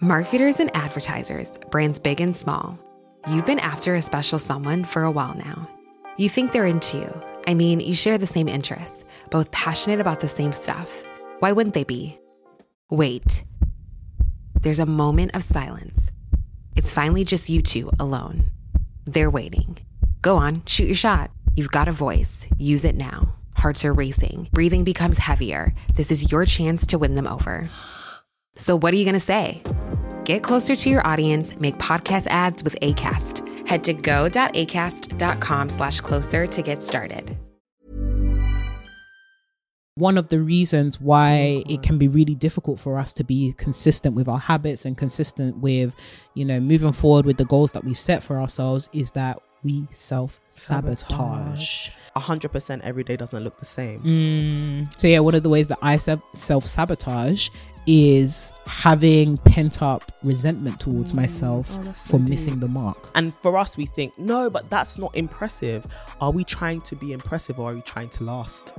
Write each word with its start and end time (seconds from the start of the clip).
Marketers 0.00 0.60
and 0.60 0.70
advertisers, 0.76 1.58
brands 1.72 1.98
big 1.98 2.20
and 2.20 2.36
small. 2.36 2.78
You've 3.28 3.46
been 3.46 3.58
after 3.58 3.96
a 3.96 4.00
special 4.00 4.38
someone 4.38 4.84
for 4.84 5.02
a 5.02 5.10
while 5.10 5.34
now. 5.34 5.66
You 6.16 6.28
think 6.28 6.52
they're 6.52 6.66
into 6.66 6.98
you. 6.98 7.22
I 7.48 7.54
mean, 7.54 7.80
you 7.80 7.94
share 7.94 8.16
the 8.16 8.24
same 8.24 8.46
interests, 8.46 9.04
both 9.30 9.50
passionate 9.50 9.98
about 9.98 10.20
the 10.20 10.28
same 10.28 10.52
stuff. 10.52 11.02
Why 11.40 11.50
wouldn't 11.50 11.74
they 11.74 11.82
be? 11.82 12.16
Wait. 12.90 13.42
There's 14.60 14.78
a 14.78 14.86
moment 14.86 15.34
of 15.34 15.42
silence. 15.42 16.12
It's 16.76 16.92
finally 16.92 17.24
just 17.24 17.48
you 17.48 17.60
two 17.60 17.90
alone. 17.98 18.52
They're 19.04 19.30
waiting. 19.30 19.78
Go 20.22 20.36
on, 20.36 20.62
shoot 20.64 20.86
your 20.86 20.94
shot. 20.94 21.32
You've 21.56 21.72
got 21.72 21.88
a 21.88 21.92
voice. 21.92 22.46
Use 22.56 22.84
it 22.84 22.94
now. 22.94 23.34
Hearts 23.56 23.84
are 23.84 23.92
racing. 23.92 24.48
Breathing 24.52 24.84
becomes 24.84 25.18
heavier. 25.18 25.74
This 25.96 26.12
is 26.12 26.30
your 26.30 26.44
chance 26.44 26.86
to 26.86 26.98
win 26.98 27.16
them 27.16 27.26
over. 27.26 27.68
So, 28.58 28.76
what 28.76 28.92
are 28.92 28.96
you 28.96 29.04
going 29.04 29.14
to 29.14 29.20
say? 29.20 29.62
Get 30.24 30.42
closer 30.42 30.76
to 30.76 30.90
your 30.90 31.06
audience, 31.06 31.58
make 31.58 31.78
podcast 31.78 32.26
ads 32.26 32.62
with 32.62 32.76
ACAST. 32.82 33.66
Head 33.66 33.84
to 33.84 33.94
go.acast.com 33.94 35.68
slash 35.70 36.00
closer 36.00 36.46
to 36.46 36.62
get 36.62 36.82
started. 36.82 37.36
One 39.94 40.18
of 40.18 40.28
the 40.28 40.38
reasons 40.38 41.00
why 41.00 41.64
it 41.68 41.82
can 41.82 41.98
be 41.98 42.08
really 42.08 42.34
difficult 42.34 42.78
for 42.78 42.98
us 42.98 43.12
to 43.14 43.24
be 43.24 43.52
consistent 43.56 44.14
with 44.14 44.28
our 44.28 44.38
habits 44.38 44.84
and 44.84 44.96
consistent 44.96 45.56
with, 45.58 45.94
you 46.34 46.44
know, 46.44 46.60
moving 46.60 46.92
forward 46.92 47.26
with 47.26 47.36
the 47.36 47.44
goals 47.44 47.72
that 47.72 47.84
we've 47.84 47.98
set 47.98 48.22
for 48.22 48.40
ourselves 48.40 48.88
is 48.92 49.12
that 49.12 49.40
we 49.64 49.86
self 49.90 50.40
sabotage. 50.48 51.90
A 52.14 52.20
hundred 52.20 52.52
percent 52.52 52.82
every 52.82 53.04
day 53.04 53.16
doesn't 53.16 53.42
look 53.42 53.58
the 53.58 53.64
same. 53.64 54.00
Mm. 54.02 55.00
So 55.00 55.08
yeah, 55.08 55.20
one 55.20 55.34
of 55.34 55.42
the 55.42 55.48
ways 55.48 55.68
that 55.68 55.78
I 55.82 55.96
self 55.96 56.66
sabotage 56.66 57.48
is 57.90 58.52
having 58.66 59.38
pent 59.38 59.80
up 59.80 60.12
resentment 60.22 60.78
towards 60.78 61.12
mm, 61.14 61.16
myself 61.16 61.78
Oh, 61.80 61.82
that's 61.84 62.02
so 62.02 62.10
for 62.10 62.18
deep. 62.18 62.28
missing 62.28 62.60
the 62.60 62.68
mark. 62.68 63.10
And 63.14 63.32
for 63.34 63.56
us, 63.56 63.78
we 63.78 63.86
think, 63.86 64.16
no, 64.18 64.50
but 64.50 64.68
that's 64.68 64.98
not 64.98 65.16
impressive. 65.16 65.86
Are 66.20 66.30
we 66.30 66.44
trying 66.44 66.82
to 66.82 66.94
be 66.96 67.12
impressive 67.12 67.58
or 67.58 67.70
are 67.70 67.74
we 67.74 67.80
trying 67.80 68.10
to 68.10 68.24
last? 68.24 68.74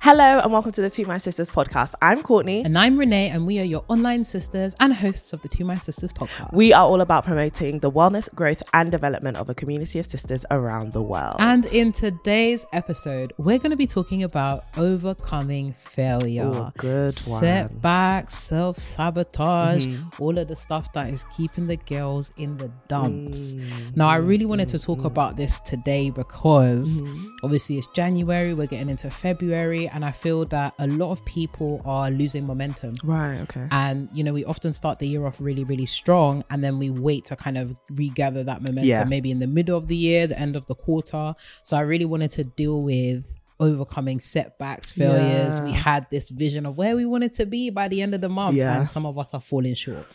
Hello, 0.00 0.38
and 0.38 0.50
welcome 0.50 0.72
to 0.72 0.80
the 0.80 0.88
To 0.88 1.04
My 1.04 1.18
Sisters 1.18 1.50
podcast. 1.50 1.92
I'm 2.00 2.22
Courtney. 2.22 2.64
And 2.64 2.78
I'm 2.78 2.96
Renee, 2.96 3.28
and 3.28 3.46
we 3.46 3.58
are 3.58 3.64
your 3.64 3.84
online 3.88 4.24
sisters 4.24 4.74
and 4.80 4.94
hosts 4.94 5.34
of 5.34 5.42
the 5.42 5.48
To 5.48 5.64
My 5.64 5.76
Sisters 5.76 6.14
podcast. 6.14 6.50
we 6.54 6.72
are 6.72 6.84
all 6.84 7.02
about 7.02 7.26
promoting 7.26 7.80
the 7.80 7.90
wellness, 7.90 8.34
growth, 8.34 8.62
and 8.72 8.90
development 8.90 9.36
of 9.36 9.50
a 9.50 9.54
community 9.54 9.98
of 9.98 10.06
sisters 10.06 10.46
around 10.50 10.92
the 10.92 11.02
world. 11.02 11.36
And 11.40 11.66
in 11.66 11.92
today's 11.92 12.64
episode, 12.72 13.34
we're 13.36 13.58
going 13.58 13.72
to 13.72 13.76
be 13.76 13.86
talking 13.86 14.22
about 14.22 14.64
overcoming 14.78 15.74
failure, 15.74 16.46
Ooh, 16.46 16.72
good 16.78 17.12
setbacks, 17.12 18.34
self 18.34 18.78
sabotage, 18.78 19.86
mm-hmm. 19.86 20.22
all 20.22 20.38
of 20.38 20.48
the 20.48 20.56
stuff 20.56 20.90
that 20.94 21.12
is 21.12 21.24
keeping 21.24 21.66
the 21.66 21.76
girls 21.76 22.32
in 22.38 22.56
the 22.56 22.70
dumps. 22.86 23.54
Mm-hmm. 23.54 23.96
Now, 23.96 24.08
I 24.08 24.16
really 24.16 24.46
wanted 24.46 24.68
to 24.68 24.78
talk 24.78 24.98
mm-hmm. 24.98 25.06
about 25.06 25.36
this 25.36 25.60
today 25.60 26.08
because 26.08 27.02
obviously 27.42 27.76
it's 27.76 27.88
January, 27.88 28.54
we're 28.54 28.66
getting 28.66 28.88
into 28.88 29.10
February, 29.10 29.57
and 29.58 30.04
I 30.04 30.10
feel 30.12 30.44
that 30.46 30.74
a 30.78 30.86
lot 30.86 31.10
of 31.12 31.24
people 31.24 31.82
are 31.84 32.10
losing 32.10 32.46
momentum. 32.46 32.94
right, 33.04 33.38
okay. 33.40 33.66
And 33.70 34.08
you 34.12 34.22
know, 34.24 34.32
we 34.32 34.44
often 34.44 34.72
start 34.72 34.98
the 34.98 35.06
year 35.08 35.26
off 35.26 35.40
really, 35.40 35.64
really 35.64 35.86
strong, 35.86 36.44
and 36.50 36.62
then 36.62 36.78
we 36.78 36.90
wait 36.90 37.24
to 37.26 37.36
kind 37.36 37.58
of 37.58 37.76
regather 37.90 38.44
that 38.44 38.60
momentum, 38.62 38.84
Yeah. 38.84 39.04
maybe 39.04 39.30
in 39.30 39.38
the 39.40 39.46
middle 39.46 39.76
of 39.76 39.88
the 39.88 39.96
year, 39.96 40.26
the 40.26 40.38
end 40.38 40.56
of 40.56 40.66
the 40.66 40.74
quarter. 40.74 41.34
So 41.62 41.76
I 41.76 41.80
really 41.80 42.04
wanted 42.06 42.30
to 42.32 42.44
deal 42.44 42.82
with 42.82 43.24
overcoming 43.60 44.20
setbacks, 44.20 44.92
failures. 44.92 45.58
Yeah. 45.58 45.64
We 45.64 45.72
had 45.72 46.06
this 46.10 46.30
vision 46.30 46.64
of 46.64 46.76
where 46.76 46.94
we 46.94 47.04
wanted 47.06 47.32
to 47.34 47.46
be 47.46 47.70
by 47.70 47.88
the 47.88 48.02
end 48.02 48.14
of 48.14 48.20
the 48.20 48.28
month, 48.28 48.56
Yeah. 48.56 48.78
and 48.78 48.88
some 48.88 49.04
of 49.06 49.18
us 49.18 49.34
are 49.34 49.40
falling 49.40 49.74
short. 49.74 50.06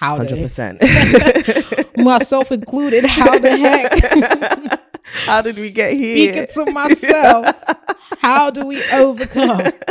How 0.00 0.18
100%. 0.18 1.96
myself 2.04 2.52
included? 2.52 3.04
How 3.06 3.38
the 3.38 3.56
heck? 3.56 4.80
How 5.26 5.40
did 5.42 5.56
we 5.56 5.70
get 5.70 5.92
here? 5.96 6.32
Speaking 6.32 6.48
to 6.66 6.72
myself, 6.72 7.62
how 8.18 8.50
do 8.50 8.66
we 8.66 8.82
overcome? 8.92 9.72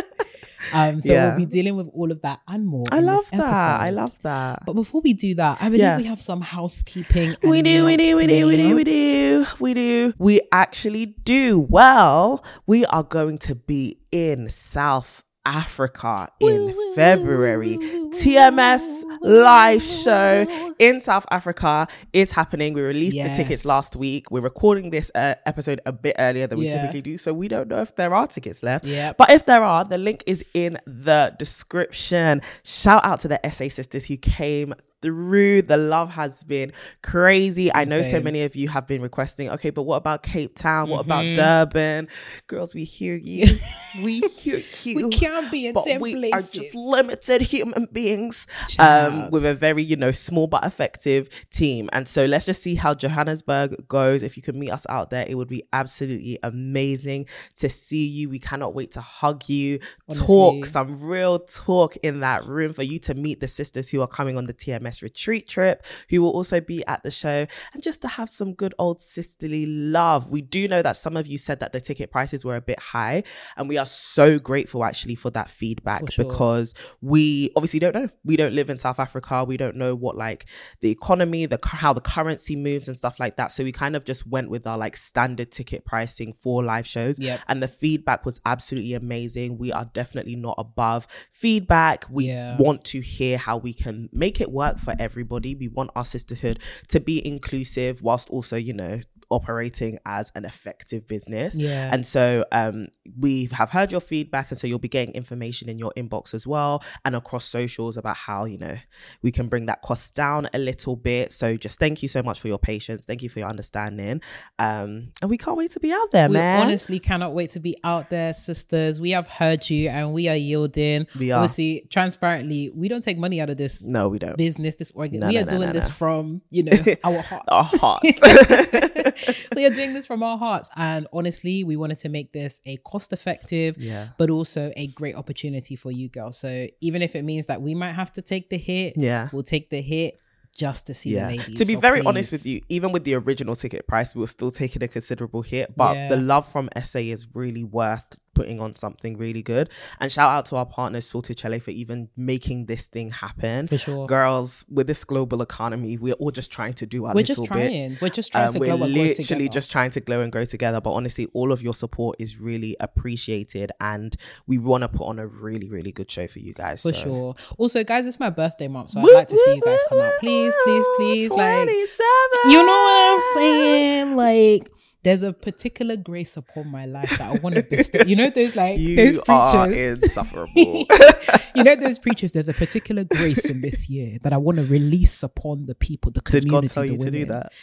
Um, 0.73 0.99
so 0.99 1.13
Yeah. 1.13 1.27
we'll 1.27 1.37
be 1.37 1.45
dealing 1.45 1.75
with 1.75 1.89
all 1.93 2.11
of 2.11 2.21
that 2.23 2.39
and 2.47 2.65
more. 2.65 2.85
I 2.91 2.99
love 2.99 3.23
that. 3.29 3.39
I 3.81 3.91
love 3.91 4.19
that. 4.23 4.63
But 4.65 4.73
before 4.73 4.99
we 5.01 5.13
do 5.13 5.35
that, 5.35 5.59
I 5.61 5.65
believe 5.65 5.81
Yes. 5.81 6.01
we 6.01 6.07
have 6.07 6.19
some 6.19 6.41
housekeeping. 6.41 7.35
We 7.43 7.61
do, 7.61 7.85
we 7.85 7.95
do, 7.97 8.17
we 8.17 8.25
do, 8.25 8.47
we 8.47 8.55
do, 8.57 8.75
we 8.75 8.83
do, 8.83 9.45
we 9.59 9.73
do. 9.75 10.13
We 10.17 10.41
actually 10.51 11.05
do. 11.05 11.59
Well, 11.69 12.43
we 12.65 12.83
are 12.87 13.03
going 13.03 13.37
to 13.39 13.53
be 13.53 13.99
in 14.11 14.49
South 14.49 15.23
Africa 15.45 16.29
in 16.39 16.73
February. 16.95 17.77
TMS 17.77 19.03
live 19.21 19.81
show 19.81 20.45
in 20.79 20.99
South 20.99 21.25
Africa 21.31 21.87
is 22.13 22.31
happening. 22.31 22.73
We 22.73 22.81
released 22.81 23.17
the 23.17 23.35
tickets 23.35 23.65
last 23.65 23.95
week. 23.95 24.31
We're 24.31 24.41
recording 24.41 24.89
this 24.89 25.11
uh, 25.15 25.35
episode 25.45 25.81
a 25.85 25.91
bit 25.91 26.15
earlier 26.19 26.47
than 26.47 26.59
we 26.59 26.65
Yeah. 26.67 26.81
typically 26.81 27.01
do, 27.01 27.17
so 27.17 27.33
we 27.33 27.47
don't 27.47 27.67
know 27.67 27.81
if 27.81 27.95
there 27.95 28.13
are 28.13 28.27
tickets 28.27 28.63
left. 28.63 28.85
Yep. 28.85 29.17
But 29.17 29.29
if 29.31 29.45
there 29.45 29.63
are, 29.63 29.83
the 29.85 29.97
link 29.97 30.23
is 30.25 30.45
in 30.53 30.79
the 30.85 31.35
description. 31.37 32.41
Shout 32.63 33.03
out 33.05 33.19
to 33.21 33.27
the 33.27 33.39
SA 33.49 33.69
sisters 33.69 34.05
who 34.05 34.17
came 34.17 34.73
through. 35.05 35.61
The 35.61 35.77
love 35.77 36.09
has 36.11 36.43
been 36.43 36.73
crazy. 37.03 37.73
I 37.73 37.85
know 37.85 38.01
so 38.01 38.19
many 38.19 38.41
of 38.43 38.55
you 38.55 38.67
have 38.69 38.87
been 38.87 39.01
requesting, 39.01 39.49
okay, 39.51 39.69
but 39.69 39.83
what 39.83 39.97
about 39.97 40.23
Cape 40.23 40.55
Town? 40.55 40.89
What 40.89 41.01
about 41.05 41.23
Mm-hmm. 41.25 41.35
Durban? 41.35 42.07
Girls, 42.47 42.73
we 42.75 42.83
hear 42.83 43.15
you. 43.15 43.55
we 44.03 44.19
hear 44.21 44.59
you. 44.83 44.95
We 44.95 45.09
can't 45.09 45.49
be 45.51 45.67
in 45.67 45.73
but 45.73 45.85
10 45.85 46.01
we 46.01 46.31
are 46.31 46.39
just 46.39 46.73
limited 46.75 47.41
human 47.41 47.87
beings 47.91 48.47
um, 48.79 49.29
with 49.31 49.45
a 49.45 49.53
very, 49.53 49.83
you 49.83 49.95
know, 49.95 50.11
small 50.11 50.47
but 50.47 50.63
effective 50.65 51.29
team. 51.51 51.89
And 51.93 52.07
so 52.07 52.25
let's 52.25 52.45
just 52.45 52.61
see 52.63 52.75
how 52.75 52.93
Johannesburg 52.93 53.87
goes. 53.87 54.23
If 54.23 54.35
you 54.37 54.43
could 54.43 54.55
meet 54.55 54.71
us 54.71 54.85
out 54.89 55.09
there, 55.11 55.25
it 55.27 55.35
would 55.35 55.47
be 55.47 55.63
absolutely 55.71 56.39
amazing 56.43 57.27
to 57.59 57.69
see 57.69 58.05
you. 58.05 58.29
We 58.29 58.39
cannot 58.39 58.73
wait 58.73 58.91
to 58.91 59.01
hug 59.01 59.47
you, 59.49 59.79
Honestly. 60.09 60.27
talk 60.27 60.65
some 60.65 60.99
real 60.99 61.39
talk 61.39 61.95
in 61.97 62.21
that 62.21 62.45
room 62.45 62.73
for 62.73 62.83
you 62.83 62.99
to 62.99 63.13
meet 63.13 63.39
the 63.39 63.47
sisters 63.47 63.89
who 63.89 64.01
are 64.01 64.07
coming 64.07 64.37
on 64.37 64.45
the 64.45 64.53
TMS 64.53 64.94
retreat 65.01 65.47
trip, 65.47 65.85
who 66.09 66.21
will 66.21 66.31
also 66.31 66.59
be 66.61 66.85
at 66.85 67.03
the 67.03 67.11
show, 67.11 67.47
and 67.73 67.83
just 67.83 68.01
to 68.03 68.07
have 68.07 68.29
some 68.29 68.53
good 68.53 68.73
old 68.79 68.99
sisterly 68.99 69.65
love. 69.65 70.29
We 70.29 70.41
do 70.41 70.67
know 70.67 70.81
that 70.81 70.95
some 70.95 71.17
of 71.17 71.27
you 71.27 71.37
said 71.37 71.59
that 71.59 71.71
the 71.73 71.79
ticket 71.81 72.11
prices 72.11 72.43
were 72.45 72.55
a 72.55 72.61
bit 72.61 72.79
high, 72.79 73.23
and 73.57 73.67
we 73.69 73.77
are 73.77 73.85
so 73.85 74.37
grateful 74.39 74.83
actually 74.83 75.15
for 75.15 75.29
that 75.31 75.49
feedback 75.49 76.05
For 76.07 76.11
sure. 76.11 76.25
because 76.25 76.73
we 77.01 77.51
obviously 77.55 77.79
don't 77.79 77.95
know. 77.95 78.09
We 78.23 78.35
don't 78.37 78.53
live 78.53 78.69
in 78.69 78.77
South 78.77 78.99
Africa. 78.99 79.43
We 79.43 79.57
don't 79.57 79.75
know 79.75 79.95
what 79.95 80.15
like 80.17 80.45
the 80.81 80.89
economy, 80.91 81.45
the 81.45 81.59
how 81.63 81.93
the 81.93 82.01
currency 82.01 82.55
moves 82.55 82.87
and 82.87 82.95
stuff 82.97 83.19
like 83.19 83.37
that. 83.37 83.51
So 83.51 83.63
we 83.63 83.71
kind 83.71 83.95
of 83.95 84.05
just 84.05 84.25
went 84.27 84.49
with 84.49 84.65
our 84.67 84.77
like 84.77 84.97
standard 84.97 85.51
ticket 85.51 85.85
pricing 85.85 86.33
for 86.33 86.63
live 86.63 86.87
shows. 86.87 87.19
Yep. 87.19 87.39
And 87.47 87.61
the 87.63 87.67
feedback 87.67 88.25
was 88.25 88.39
absolutely 88.45 88.93
amazing. 88.93 89.57
We 89.57 89.71
are 89.71 89.85
definitely 89.85 90.35
not 90.35 90.55
above 90.57 91.07
feedback. 91.31 92.05
We 92.09 92.25
Yeah. 92.27 92.57
want 92.57 92.83
to 92.85 93.01
hear 93.01 93.37
how 93.37 93.57
we 93.57 93.73
can 93.73 94.09
make 94.11 94.41
it 94.41 94.51
work 94.51 94.74
for 94.79 94.95
everybody. 94.99 95.55
We 95.55 95.67
want 95.67 95.91
our 95.95 96.05
sisterhood 96.05 96.59
to 96.89 96.99
be 96.99 97.25
inclusive 97.25 98.01
whilst 98.01 98.29
also, 98.29 98.55
you 98.57 98.73
know, 98.73 99.01
operating 99.29 99.99
as 100.05 100.31
an 100.35 100.45
effective 100.45 101.07
business. 101.07 101.57
Yeah. 101.57 101.89
And 101.91 102.05
so 102.05 102.45
um, 102.51 102.87
we 103.19 103.45
have 103.51 103.69
heard 103.69 103.91
your 103.91 104.01
feedback, 104.01 104.51
and 104.51 104.59
so 104.59 104.67
you'll 104.67 104.79
be 104.79 104.87
getting 104.87 105.13
information 105.13 105.69
in 105.69 105.79
your 105.79 105.93
inbox 105.97 106.33
as 106.33 106.45
well 106.47 106.83
and 107.03 107.15
across 107.15 107.45
socials 107.45 107.97
about 107.97 108.15
how 108.15 108.45
you 108.45 108.57
know 108.57 108.77
we 109.21 109.31
can 109.31 109.47
bring 109.47 109.65
that 109.67 109.81
cost 109.81 110.15
down 110.15 110.49
a 110.53 110.57
little 110.57 110.95
bit. 110.95 111.31
So 111.31 111.57
just 111.57 111.79
thank 111.79 112.01
you 112.01 112.09
so 112.09 112.23
much 112.23 112.39
for 112.39 112.47
your 112.47 112.59
patience. 112.59 113.05
Thank 113.05 113.23
you 113.23 113.29
for 113.29 113.39
your 113.39 113.49
understanding. 113.49 114.21
Um, 114.59 115.11
and 115.21 115.29
we 115.29 115.37
can't 115.37 115.57
wait 115.57 115.71
to 115.71 115.79
be 115.79 115.91
out 115.91 116.11
there, 116.11 116.27
we 116.27 116.33
man. 116.33 116.61
honestly 116.61 116.99
cannot 116.99 117.33
wait 117.33 117.51
to 117.51 117.59
be 117.59 117.77
out 117.83 118.09
there, 118.09 118.33
sisters. 118.33 118.99
We 118.99 119.11
have 119.11 119.27
heard 119.27 119.69
you 119.69 119.89
and 119.89 120.13
we 120.13 120.27
are 120.27 120.35
yielding. 120.35 121.07
We 121.19 121.31
are. 121.31 121.39
Obviously, 121.39 121.87
transparently, 121.89 122.71
we 122.73 122.87
don't 122.87 123.03
take 123.03 123.17
money 123.17 123.41
out 123.41 123.49
of 123.49 123.57
this 123.57 123.85
no, 123.85 124.09
we 124.09 124.19
don't. 124.19 124.37
business, 124.37 124.75
this 124.75 124.91
organ. 124.91 125.19
No, 125.19 125.27
we 125.27 125.33
no, 125.35 125.41
are 125.41 125.45
no, 125.45 125.49
doing 125.49 125.71
this 125.71 125.89
from, 125.89 126.41
you 126.49 126.63
know, 126.65 126.77
our 127.03 127.21
hearts. 127.21 127.47
Our 127.47 127.79
hearts. 127.79 129.14
we 129.55 129.65
are 129.65 129.69
doing 129.69 129.93
this 129.93 130.05
from 130.05 130.23
our 130.23 130.37
hearts. 130.37 130.69
And 130.75 131.07
honestly, 131.13 131.63
we 131.63 131.75
wanted 131.75 131.97
to 131.99 132.09
make 132.09 132.31
this 132.33 132.61
a 132.65 132.77
cost 132.77 133.13
effective, 133.13 133.77
Yeah. 133.77 134.09
but 134.17 134.29
also 134.29 134.71
a 134.75 134.87
great 134.87 135.15
opportunity 135.15 135.75
for 135.75 135.91
you 135.91 136.09
girls. 136.09 136.37
So 136.37 136.67
even 136.81 137.01
if 137.01 137.15
it 137.15 137.23
means 137.23 137.45
that 137.47 137.61
we 137.61 137.73
might 137.75 137.93
have 137.93 138.11
to 138.13 138.21
take 138.21 138.49
the 138.49 138.57
hit, 138.57 138.93
Yeah. 138.97 139.29
we'll 139.31 139.43
take 139.43 139.69
the 139.69 139.81
hit 139.81 140.21
just 140.55 140.87
to 140.87 140.93
see 140.93 141.11
Yeah. 141.11 141.27
the 141.29 141.37
ladies. 141.37 141.59
To 141.59 141.65
be 141.65 141.73
So 141.73 141.79
very 141.79 142.01
honest 142.01 142.31
with 142.31 142.45
you, 142.45 142.61
even 142.69 142.91
with 142.93 143.03
the 143.03 143.15
original 143.15 143.55
ticket 143.55 143.87
price, 143.87 144.15
we 144.15 144.21
were 144.21 144.27
still 144.27 144.51
taking 144.51 144.81
a 144.83 144.87
considerable 144.87 145.41
hit. 145.41 145.75
But 145.75 145.95
Yeah. 145.95 146.07
the 146.09 146.17
love 146.17 146.49
from 146.49 146.69
SA 146.75 146.99
is 147.11 147.27
really 147.33 147.63
worth 147.65 148.19
putting 148.35 148.59
on 148.59 148.75
something 148.75 149.17
really 149.17 149.41
good. 149.41 149.69
And 149.99 150.11
shout 150.11 150.29
out 150.29 150.45
to 150.45 150.57
our 150.57 150.65
partners, 150.65 151.11
Sorticelli, 151.11 151.61
for 151.61 151.71
even 151.71 152.09
making 152.15 152.65
this 152.67 152.85
thing 152.87 153.09
happen. 153.09 153.65
For 153.65 153.77
sure. 153.79 154.05
Girls, 154.05 154.63
with 154.69 154.85
this 154.87 155.03
global 155.03 155.41
economy, 155.41 155.97
we're 155.97 156.13
all 156.15 156.31
just 156.31 156.51
trying 156.51 156.73
to 156.75 156.85
do 156.85 157.05
our 157.05 157.13
We're 157.15 157.21
little 157.21 157.45
just 157.45 157.51
trying. 157.51 157.89
bit. 157.93 158.01
We're 158.01 158.09
just 158.09 158.31
trying 158.31 158.47
Um, 158.47 158.53
to 158.53 158.59
we're 158.59 158.65
glow 158.65 158.73
and 158.85 158.93
grow 158.93 159.03
literally 159.03 159.13
together. 159.23 159.47
just 159.47 159.71
trying 159.71 159.91
to 159.91 159.99
glow 160.01 160.21
and 160.21 160.31
grow 160.31 160.45
together. 160.45 160.81
But 160.81 160.91
honestly, 160.91 161.27
all 161.33 161.51
of 161.51 161.61
your 161.63 161.73
support 161.73 162.17
is 162.19 162.39
really 162.39 162.75
appreciated, 162.79 163.71
and 163.79 164.15
we 164.45 164.57
want 164.57 164.81
to 164.83 164.87
put 164.89 165.05
on 165.07 165.17
a 165.19 165.25
really, 165.25 165.69
really 165.69 165.91
good 165.91 166.11
show 166.11 166.27
for 166.27 166.39
you 166.39 166.53
guys. 166.53 166.81
For 166.81 166.93
so. 166.93 167.03
sure. 167.03 167.35
Also, 167.57 167.83
guys, 167.83 168.05
it's 168.05 168.19
my 168.19 168.29
birthday 168.29 168.67
month, 168.67 168.91
so 168.91 168.99
I'd 168.99 169.13
like 169.13 169.27
to 169.29 169.37
see 169.37 169.55
you 169.55 169.61
guys 169.61 169.79
come 169.89 170.01
out. 170.01 170.13
Please, 170.19 170.53
please, 170.65 170.85
please. 170.97 171.29
Like, 171.31 171.63
27. 171.63 172.05
you 172.51 172.57
know 172.57 172.65
what 172.65 173.13
I'm 173.13 173.21
saying? 173.35 174.15
Like, 174.15 174.69
there's 175.05 175.21
a 175.21 175.31
particular 175.31 175.95
grace 175.95 176.35
upon 176.35 176.67
my 176.67 176.87
life 176.87 177.11
that 177.11 177.21
I 177.21 177.33
want 177.37 177.53
to 177.55 177.61
bestow. 177.61 177.99
You 178.01 178.15
know, 178.15 178.31
there's 178.31 178.55
like 178.55 178.79
You 178.79 178.95
those 178.95 179.17
are 179.29 179.67
preachers. 179.67 180.01
insufferable. 180.01 180.87
you 181.55 181.63
know, 181.63 181.75
those 181.75 181.99
preachers. 181.99 182.31
There's 182.31 182.49
a 182.49 182.53
particular 182.55 183.03
grace 183.03 183.47
in 183.47 183.61
this 183.61 183.87
year 183.87 184.17
that 184.23 184.33
I 184.33 184.37
want 184.37 184.57
to 184.57 184.63
release 184.65 185.21
upon 185.21 185.67
the 185.67 185.75
people, 185.75 186.11
the 186.11 186.21
Did 186.21 186.41
community, 186.45 186.67
God 186.67 186.73
tell 186.73 186.85
the 186.87 186.93
you 186.93 186.97
to 187.05 187.11
do 187.11 187.19
women. 187.19 187.27
that? 187.37 187.53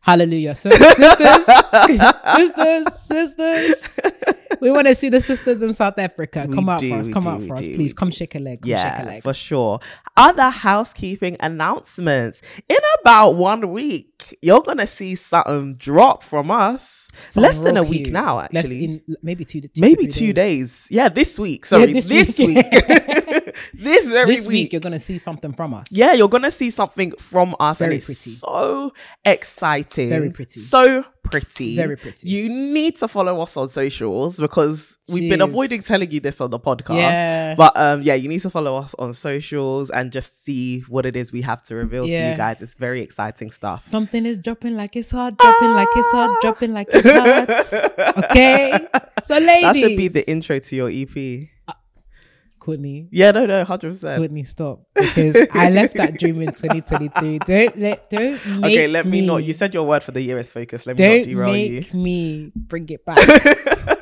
Hallelujah. 0.00 0.54
So, 0.54 0.68
sisters, 0.72 1.46
sisters, 2.36 3.00
sisters, 3.00 4.00
we 4.64 4.70
want 4.70 4.86
to 4.86 4.94
see 4.94 5.10
the 5.10 5.20
sisters 5.20 5.60
in 5.62 5.74
South 5.74 5.98
Africa. 5.98 6.46
We 6.48 6.54
Come 6.54 6.68
out 6.70 6.80
do, 6.80 6.88
for 6.88 6.98
us. 6.98 7.08
Come 7.08 7.24
do, 7.24 7.28
out 7.28 7.42
for 7.42 7.54
us, 7.56 7.66
do, 7.66 7.74
please. 7.74 7.92
Come 7.92 8.10
shake 8.10 8.34
a 8.34 8.38
leg. 8.38 8.62
Come 8.62 8.70
shake 8.70 8.78
a 8.78 9.02
Yeah, 9.02 9.04
leg. 9.06 9.22
for 9.22 9.34
sure. 9.34 9.78
Other 10.16 10.48
housekeeping 10.48 11.36
announcements. 11.40 12.40
In 12.68 12.78
about 13.02 13.32
one 13.32 13.70
week, 13.70 14.38
you're 14.40 14.62
gonna 14.62 14.86
see 14.86 15.16
something 15.16 15.74
drop 15.74 16.22
from 16.22 16.50
us. 16.50 17.08
So 17.28 17.42
Less 17.42 17.60
than 17.60 17.76
a 17.76 17.82
week 17.82 18.04
cute. 18.04 18.12
now, 18.12 18.38
Less 18.52 18.64
actually. 18.64 18.84
in, 18.84 19.02
maybe 19.22 19.44
two, 19.44 19.60
two 19.60 19.68
Maybe 19.76 20.06
two 20.06 20.32
days. 20.32 20.86
Yeah, 20.90 21.10
this 21.10 21.38
week. 21.38 21.64
Yeah, 21.64 21.68
Sorry, 21.68 21.92
this 21.92 22.08
this, 22.08 22.38
week. 22.38 22.56
week. 22.56 22.66
this 23.72 24.08
very 24.08 24.36
This 24.36 24.46
week. 24.46 24.54
week, 24.64 24.72
you're 24.72 24.80
gonna 24.80 24.98
see 25.00 25.18
something 25.18 25.52
from 25.52 25.74
us. 25.74 25.88
Yeah, 25.90 26.12
you're 26.12 26.28
gonna 26.28 26.50
see 26.50 26.70
something 26.70 27.12
from 27.18 27.54
us, 27.60 27.78
Very 27.78 27.94
and 27.94 27.96
it's 27.98 28.06
pretty. 28.06 28.36
so 28.36 28.92
exciting. 29.24 30.08
Very 30.08 30.30
pretty. 30.30 30.60
So 30.60 31.04
pretty. 31.22 31.74
Very 31.74 31.96
pretty. 31.96 32.28
You 32.28 32.48
need 32.50 32.96
to 32.98 33.08
follow 33.08 33.40
us 33.40 33.56
on 33.56 33.68
socials 33.68 34.38
because 34.38 34.98
we've 35.12 35.30
been 35.30 35.40
avoiding 35.40 35.80
telling 35.82 36.10
you 36.10 36.20
this 36.20 36.40
on 36.40 36.50
the 36.50 36.58
podcast. 36.58 36.96
Yeah. 36.98 37.54
But 37.56 37.76
um, 37.76 38.02
yeah, 38.02 38.14
you 38.14 38.28
need 38.28 38.40
to 38.40 38.50
follow 38.50 38.76
us 38.76 38.94
on 38.98 39.14
socials 39.14 39.88
and 39.90 40.12
just 40.12 40.44
see 40.44 40.80
what 40.88 41.06
it 41.06 41.16
is 41.16 41.32
we 41.32 41.40
have 41.42 41.62
to 41.62 41.76
reveal 41.76 42.04
to 42.04 42.10
you 42.10 42.36
guys. 42.36 42.60
It's 42.60 42.74
very 42.74 43.00
exciting 43.00 43.50
stuff. 43.50 43.86
Something 43.86 44.26
is 44.26 44.40
dropping 44.40 44.76
like 44.76 44.96
it's 44.96 45.10
hot, 45.10 45.38
dropping 45.38 45.70
like 45.72 45.88
it's 45.94 46.12
hot, 46.12 46.40
dropping 46.42 46.72
like 46.74 46.88
it's 46.92 47.08
hot. 47.10 48.14
Okay. 48.24 48.86
So, 49.24 49.38
ladies, 49.38 49.62
That 49.62 49.76
should 49.76 49.96
be 49.96 50.08
the 50.08 50.28
intro 50.30 50.58
to 50.58 50.76
your 50.76 50.90
EP. 50.90 51.48
Courtney. 52.64 53.08
Yeah, 53.12 53.30
no, 53.30 53.46
no, 53.46 53.64
hundred 53.64 53.90
percent. 53.90 54.18
Courtney, 54.18 54.42
stop 54.44 54.80
because 54.94 55.36
I 55.52 55.70
left 55.70 55.94
that 55.96 56.18
dream 56.18 56.40
in 56.40 56.48
2023. 56.54 57.38
Don't 57.40 57.78
let, 57.78 58.08
don't 58.10 58.46
make 58.60 58.64
Okay, 58.72 58.88
let 58.88 59.04
me, 59.06 59.20
not. 59.26 59.44
You 59.44 59.52
said 59.52 59.74
your 59.74 59.86
word 59.86 60.02
for 60.02 60.12
the 60.12 60.22
year 60.22 60.38
is 60.38 60.50
focus. 60.50 60.86
Let 60.86 60.98
me 60.98 61.04
don't 61.04 61.18
not 61.18 61.24
derail 61.26 61.52
make 61.52 61.92
you. 61.92 62.00
me 62.00 62.52
bring 62.56 62.88
it 62.88 63.04
back. 63.04 63.18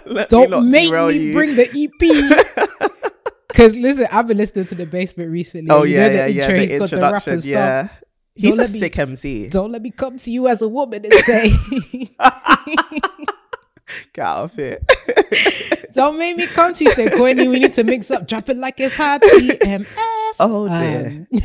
Don't 0.28 0.50
not 0.50 0.64
make 0.64 0.90
me 0.92 1.18
you. 1.18 1.32
bring 1.32 1.56
the 1.56 1.66
EP. 1.74 2.68
Because 3.48 3.76
listen, 3.76 4.06
I've 4.10 4.26
been 4.26 4.38
listening 4.38 4.64
to 4.66 4.74
the 4.74 4.86
basement 4.86 5.30
recently. 5.30 5.70
Oh 5.70 5.82
You 5.82 5.96
yeah, 5.96 6.08
know 6.08 6.14
yeah, 6.14 6.22
the 6.26 6.32
yeah. 6.32 6.42
intro, 6.42 6.56
The 6.56 6.66
he's 6.66 6.78
got 6.80 6.90
the 6.90 7.00
rap 7.12 7.26
and 7.26 7.42
stuff. 7.42 7.50
Yeah, 7.52 7.88
he's 8.34 8.56
Don't 8.56 8.66
a 8.66 8.72
me- 8.72 8.78
sick 8.78 8.98
MC. 8.98 9.48
Don't 9.50 9.72
let 9.72 9.82
me 9.82 9.90
come 9.90 10.16
to 10.16 10.30
you 10.32 10.48
as 10.48 10.62
a 10.62 10.68
woman 10.68 11.04
and 11.04 11.12
say, 11.14 11.50
Get 14.12 14.24
out 14.24 14.40
of 14.44 14.54
here. 14.54 14.78
Don't 15.94 16.18
make 16.18 16.36
me 16.36 16.46
come 16.46 16.72
to 16.72 16.84
you. 16.84 16.90
Say, 16.90 17.10
Courtney, 17.10 17.48
we 17.48 17.58
need 17.58 17.72
to 17.74 17.84
mix 17.84 18.10
up, 18.10 18.26
drop 18.26 18.48
it 18.48 18.56
like 18.56 18.80
it's 18.80 18.96
hot. 18.96 19.20
TMS. 19.22 19.86
Oh, 20.40 20.68
dear. 20.68 21.06
Um, 21.06 21.26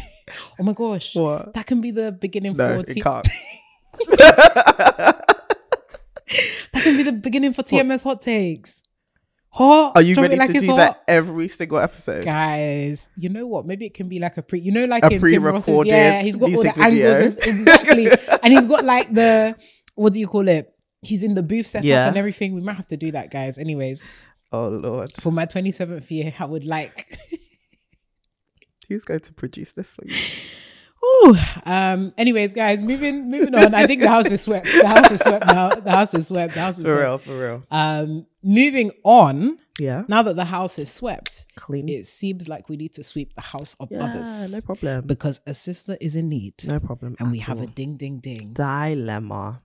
oh 0.59 0.63
my 0.63 0.73
gosh. 0.73 1.15
What? 1.15 1.53
That 1.53 1.65
can 1.65 1.81
be 1.81 1.91
the 1.91 2.11
beginning 2.11 2.53
No, 2.55 2.75
for 2.75 2.89
it 2.89 2.93
T- 2.93 3.01
can't. 3.01 3.27
that 4.07 5.25
can 6.73 6.97
be 6.97 7.03
the 7.03 7.11
beginning 7.13 7.53
for 7.53 7.63
TMS 7.63 8.03
hot 8.03 8.21
takes. 8.21 8.83
Hot. 9.49 9.93
Are 9.95 10.01
you 10.01 10.13
ready 10.15 10.35
like 10.35 10.51
to 10.53 10.59
do 10.59 10.67
hot. 10.67 10.77
that 10.77 11.03
every 11.07 11.47
single 11.47 11.79
episode? 11.79 12.23
Guys, 12.23 13.09
you 13.17 13.29
know 13.29 13.47
what? 13.47 13.65
Maybe 13.65 13.85
it 13.85 13.93
can 13.93 14.07
be 14.07 14.19
like 14.19 14.37
a 14.37 14.41
pre. 14.43 14.59
You 14.59 14.71
know, 14.71 14.85
like 14.85 15.03
A 15.03 15.07
in 15.07 15.21
Tim 15.21 15.43
Ross's. 15.43 15.65
pre-recorded 15.65 15.89
Yeah, 15.91 16.21
he's 16.21 16.37
got 16.37 16.53
all 16.53 16.63
the 16.63 16.69
video. 16.71 16.83
angles 17.11 17.37
exactly, 17.37 18.11
and 18.43 18.53
he's 18.53 18.65
got 18.65 18.83
like 18.85 19.11
the 19.13 19.55
what 19.95 20.13
do 20.13 20.19
you 20.19 20.27
call 20.27 20.47
it? 20.47 20.71
He's 21.01 21.23
in 21.23 21.35
the 21.35 21.43
booth 21.43 21.67
setup 21.67 21.85
Yeah. 21.85 22.07
and 22.07 22.17
everything. 22.17 22.53
We 22.55 22.61
might 22.61 22.75
have 22.77 22.87
to 22.87 22.97
do 22.97 23.11
that, 23.11 23.31
guys. 23.31 23.57
Anyways, 23.57 24.07
Oh 24.51 24.67
lord, 24.69 25.11
for 25.21 25.31
my 25.31 25.45
twenty 25.45 25.71
seventh 25.71 26.09
year, 26.11 26.33
I 26.39 26.45
would 26.45 26.65
like. 26.65 27.05
who's 28.87 29.03
going 29.05 29.19
to 29.21 29.33
produce 29.33 29.73
this 29.73 29.93
for 29.93 30.05
you? 30.05 30.15
Ooh. 31.27 31.35
Um. 31.65 32.11
Anyways, 32.17 32.53
guys, 32.53 32.81
moving 32.81 33.29
moving 33.29 33.53
on. 33.53 33.75
I 33.75 33.85
think 33.85 34.01
the 34.01 34.09
house 34.09 34.31
is 34.31 34.41
swept. 34.41 34.65
The 34.65 34.87
house 34.87 35.11
is 35.11 35.19
swept 35.19 35.45
now. 35.45 35.69
The 35.75 35.91
house 35.91 36.13
is 36.15 36.27
swept. 36.27 36.55
The 36.55 36.59
house 36.61 36.79
is 36.79 36.85
For 36.85 36.93
swept. 36.93 37.01
real, 37.01 37.17
for 37.19 37.39
real. 37.47 37.63
Um. 37.69 38.25
Moving 38.43 38.91
on. 39.03 39.57
Yeah, 39.79 40.03
Now 40.07 40.23
that 40.23 40.35
the 40.35 40.45
house 40.45 40.79
is 40.79 40.91
swept, 40.91 41.45
clean. 41.55 41.87
it 41.87 42.07
seems 42.07 42.47
like 42.47 42.67
we 42.67 42.77
need 42.77 42.93
to 42.93 43.03
sweep 43.03 43.35
the 43.35 43.41
house 43.41 43.75
of 43.79 43.89
yeah, 43.91 44.05
others 44.05 44.53
no 44.53 44.61
problem. 44.61 45.05
because 45.05 45.39
a 45.45 45.53
sister 45.53 45.97
is 46.01 46.15
in 46.15 46.29
need, 46.29 46.53
no 46.65 46.79
problem. 46.79 47.15
and 47.19 47.29
we 47.31 47.39
at 47.39 47.43
have 47.45 47.61
a 47.61 47.67
ding 47.67 47.95
ding 47.95 48.17
ding. 48.19 48.53
dilemma. 48.53 49.61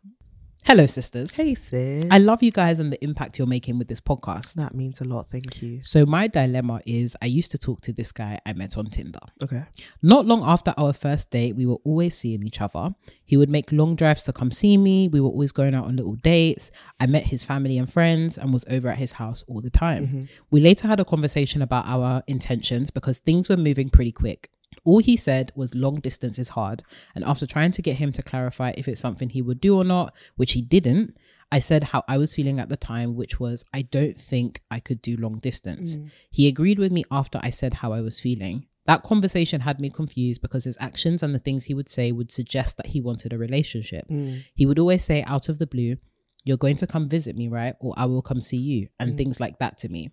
Hello, 0.65 0.87
sisters. 0.87 1.37
Hey 1.37 1.57
sis, 1.57 2.07
I 2.11 2.19
love 2.19 2.43
you 2.43 2.53
guys 2.53 2.79
and 2.79 2.93
the 2.93 3.03
impact 3.05 3.37
you're 3.37 3.49
making 3.49 3.79
with 3.79 3.89
this 3.89 4.01
podcast. 4.01 4.55
that 4.55 4.75
means 4.75 5.01
a 5.01 5.05
lot. 5.05 5.29
Thank 5.29 5.61
you. 5.61 5.83
So 5.83 6.07
my 6.07 6.29
dilemma 6.29 6.81
is 6.87 7.17
I 7.21 7.27
used 7.27 7.51
to 7.51 7.59
talk 7.59 7.81
to 7.83 7.93
this 7.93 8.13
guy 8.13 8.39
I 8.47 8.53
met 8.53 8.79
on 8.79 8.87
Tinder. 8.87 9.19
Okay. 9.43 9.65
Not 10.03 10.25
long 10.25 10.43
after 10.45 10.73
our 10.79 10.93
first 10.93 11.31
date, 11.31 11.57
we 11.57 11.67
were 11.67 11.79
always 11.85 12.17
seeing 12.17 12.45
each 12.47 12.61
other. 12.61 12.95
He 13.25 13.37
would 13.37 13.51
make 13.51 13.73
long 13.73 13.97
drives 13.97 14.23
to 14.25 14.33
come 14.33 14.51
see 14.53 14.77
me. 14.77 15.09
We 15.09 15.21
were 15.21 15.29
always 15.29 15.51
going 15.53 15.75
out 15.75 15.87
on 15.87 15.97
little 15.97 16.15
dates. 16.15 16.71
I 17.01 17.07
met 17.07 17.25
his 17.25 17.43
family 17.43 17.77
and 17.77 17.91
friends 17.91 18.39
and 18.39 18.53
was 18.53 18.65
over 18.71 18.89
at 18.89 18.99
his 18.99 19.13
house 19.13 19.43
all 19.49 19.61
the 19.61 19.71
time. 19.71 20.07
Mm-hmm. 20.07 20.21
We 20.53 20.61
later 20.61 20.87
had 20.87 21.01
a 21.01 21.05
conversation 21.05 21.61
about 21.61 21.87
our 21.87 22.23
intentions 22.29 22.91
because 22.91 23.19
things 23.19 23.49
were 23.49 23.57
moving 23.57 23.91
pretty 23.91 24.13
quick. 24.13 24.49
All 24.85 24.99
he 24.99 25.17
said 25.17 25.53
was 25.55 25.75
long 25.75 26.01
distance 26.01 26.39
is 26.39 26.51
hard. 26.51 26.83
And 27.15 27.25
after 27.25 27.47
trying 27.47 27.73
to 27.73 27.83
get 27.83 27.99
him 27.99 28.13
to 28.13 28.23
clarify 28.23 28.73
if 28.77 28.89
it's 28.89 29.01
something 29.01 29.29
he 29.29 29.43
would 29.43 29.61
do 29.61 29.77
or 29.77 29.85
not, 29.85 30.15
which 30.37 30.53
he 30.53 30.63
didn't, 30.63 31.17
I 31.53 31.59
said 31.59 31.85
how 31.85 32.03
I 32.09 32.17
was 32.17 32.35
feeling 32.35 32.59
at 32.59 32.71
the 32.71 32.79
time, 32.79 33.15
which 33.15 33.39
was 33.39 33.65
I 33.75 33.83
don't 33.83 34.19
think 34.19 34.61
I 34.71 34.81
could 34.81 35.03
do 35.03 35.17
long 35.17 35.39
distance. 35.39 35.99
Mm. 35.99 36.11
He 36.31 36.49
agreed 36.49 36.79
with 36.79 36.93
me 36.93 37.05
after 37.11 37.39
I 37.43 37.51
said 37.51 37.75
how 37.75 37.93
I 37.93 38.01
was 38.01 38.19
feeling. 38.19 38.67
That 38.87 39.03
conversation 39.03 39.61
had 39.61 39.79
me 39.79 39.91
confused 39.91 40.43
because 40.43 40.65
his 40.65 40.79
actions 40.81 41.23
and 41.23 41.35
the 41.35 41.39
things 41.39 41.67
he 41.67 41.75
would 41.75 41.91
say 41.91 42.11
would 42.11 42.33
suggest 42.33 42.79
that 42.79 42.87
he 42.87 43.01
wanted 43.01 43.33
a 43.33 43.39
relationship. 43.39 44.09
Mm. 44.09 44.45
He 44.55 44.67
would 44.67 44.79
always 44.79 45.05
say 45.05 45.23
out 45.25 45.49
of 45.49 45.59
the 45.59 45.67
blue, 45.67 45.99
You're 46.45 46.57
going 46.57 46.77
to 46.77 46.87
come 46.87 47.09
visit 47.09 47.37
me, 47.37 47.49
right? 47.49 47.75
Or 47.81 47.95
I 47.97 48.07
will 48.07 48.23
come 48.23 48.41
see 48.41 48.57
you, 48.57 48.89
and 48.99 49.13
mm. 49.13 49.17
things 49.19 49.39
like 49.39 49.59
that 49.59 49.77
to 49.79 49.89
me. 49.89 50.11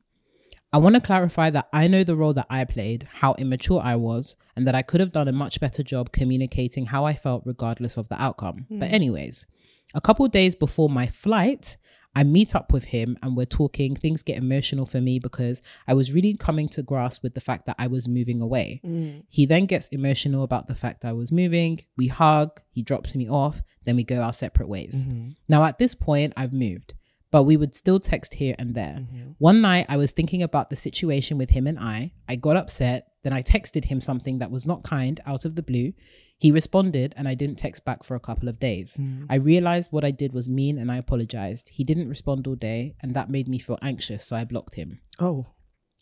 I 0.72 0.78
want 0.78 0.96
to 0.96 1.02
clarify 1.02 1.50
that 1.50 1.68
I 1.74 1.88
know 1.88 2.04
the 2.04 2.16
role 2.16 2.34
that 2.34 2.46
I 2.50 2.64
played, 2.64 3.08
how 3.12 3.34
immature 3.36 3.82
I 3.84 3.96
was, 3.96 4.36
and 4.56 4.68
that 4.68 4.76
I 4.76 4.84
could 4.84 5.00
have 5.00 5.12
done 5.12 5.28
a 5.28 5.34
much 5.34 5.60
better 5.60 5.82
job 5.82 6.12
communicating 6.12 6.86
how 6.86 7.06
I 7.06 7.14
felt 7.14 7.44
regardless 7.46 7.98
of 7.98 8.08
the 8.10 8.22
outcome. 8.22 8.68
But, 8.70 8.90
hmm. 8.90 8.96
anyways, 8.96 9.48
a 9.96 10.02
couple 10.02 10.28
days 10.28 10.56
before 10.56 10.88
my 10.88 11.08
flight, 11.08 11.78
I 12.16 12.24
meet 12.24 12.56
up 12.56 12.72
with 12.72 12.86
him 12.86 13.18
and 13.24 13.36
we're 13.36 13.46
talking. 13.46 13.96
Things 13.96 14.22
get 14.22 14.38
emotional 14.38 14.86
for 14.86 15.02
me 15.02 15.18
because 15.18 15.62
I 15.88 15.96
was 15.96 16.14
really 16.14 16.36
coming 16.36 16.68
to 16.70 16.84
grasp 16.84 17.24
with 17.24 17.34
the 17.34 17.42
fact 17.42 17.66
that 17.66 17.76
I 17.80 17.88
was 17.88 18.08
moving 18.08 18.42
away. 18.42 18.80
Hmm. 18.84 19.20
He 19.30 19.48
then 19.48 19.66
gets 19.66 19.88
emotional 19.90 20.44
about 20.44 20.68
the 20.68 20.76
fact 20.76 21.04
I 21.04 21.14
was 21.14 21.32
moving. 21.32 21.80
We 21.98 22.08
hug, 22.08 22.62
he 22.72 22.84
drops 22.84 23.16
me 23.16 23.28
off, 23.28 23.62
then 23.86 23.96
we 23.96 24.04
go 24.04 24.22
our 24.22 24.34
separate 24.34 24.70
ways. 24.70 25.06
Mm-hmm. 25.06 25.30
Now, 25.48 25.64
at 25.64 25.80
this 25.80 25.96
point, 25.96 26.34
I've 26.38 26.54
moved 26.54 26.94
but 27.32 27.44
we 27.44 27.58
would 27.58 27.76
still 27.76 28.00
text 28.00 28.34
here 28.34 28.56
and 28.58 28.74
there. 28.74 29.00
Mm-hmm. 29.00 29.32
One 29.38 29.62
night, 29.62 29.86
I 29.90 29.98
was 29.98 30.12
thinking 30.12 30.44
about 30.44 30.70
the 30.70 30.76
situation 30.76 31.38
with 31.38 31.50
him 31.50 31.68
and 31.68 31.80
I. 31.80 32.14
I 32.28 32.36
got 32.36 32.58
upset. 32.58 33.08
Then 33.24 33.34
I 33.34 33.42
texted 33.42 33.86
him 33.86 34.00
something 34.00 34.40
that 34.40 34.52
was 34.52 34.66
not 34.66 34.84
kind 34.84 35.20
out 35.26 35.46
of 35.46 35.56
the 35.56 35.64
blue. 35.64 35.94
He 36.38 36.52
responded, 36.52 37.14
and 37.18 37.28
I 37.28 37.36
didn't 37.36 37.58
text 37.58 37.84
back 37.84 38.04
for 38.04 38.16
a 38.16 38.20
couple 38.20 38.48
of 38.48 38.60
days. 38.60 38.98
Mm. 38.98 39.26
I 39.30 39.36
realized 39.36 39.92
what 39.92 40.06
I 40.06 40.12
did 40.12 40.34
was 40.34 40.48
mean 40.48 40.78
and 40.78 40.90
I 40.90 40.96
apologized. 40.96 41.68
He 41.70 41.84
didn't 41.84 42.08
respond 42.08 42.48
all 42.48 42.56
day, 42.56 42.96
and 43.02 43.14
that 43.14 43.30
made 43.30 43.50
me 43.50 43.60
feel 43.60 43.78
anxious, 43.82 44.26
so 44.26 44.38
I 44.38 44.46
blocked 44.46 44.76
him. 44.76 45.02
Oh, 45.20 45.48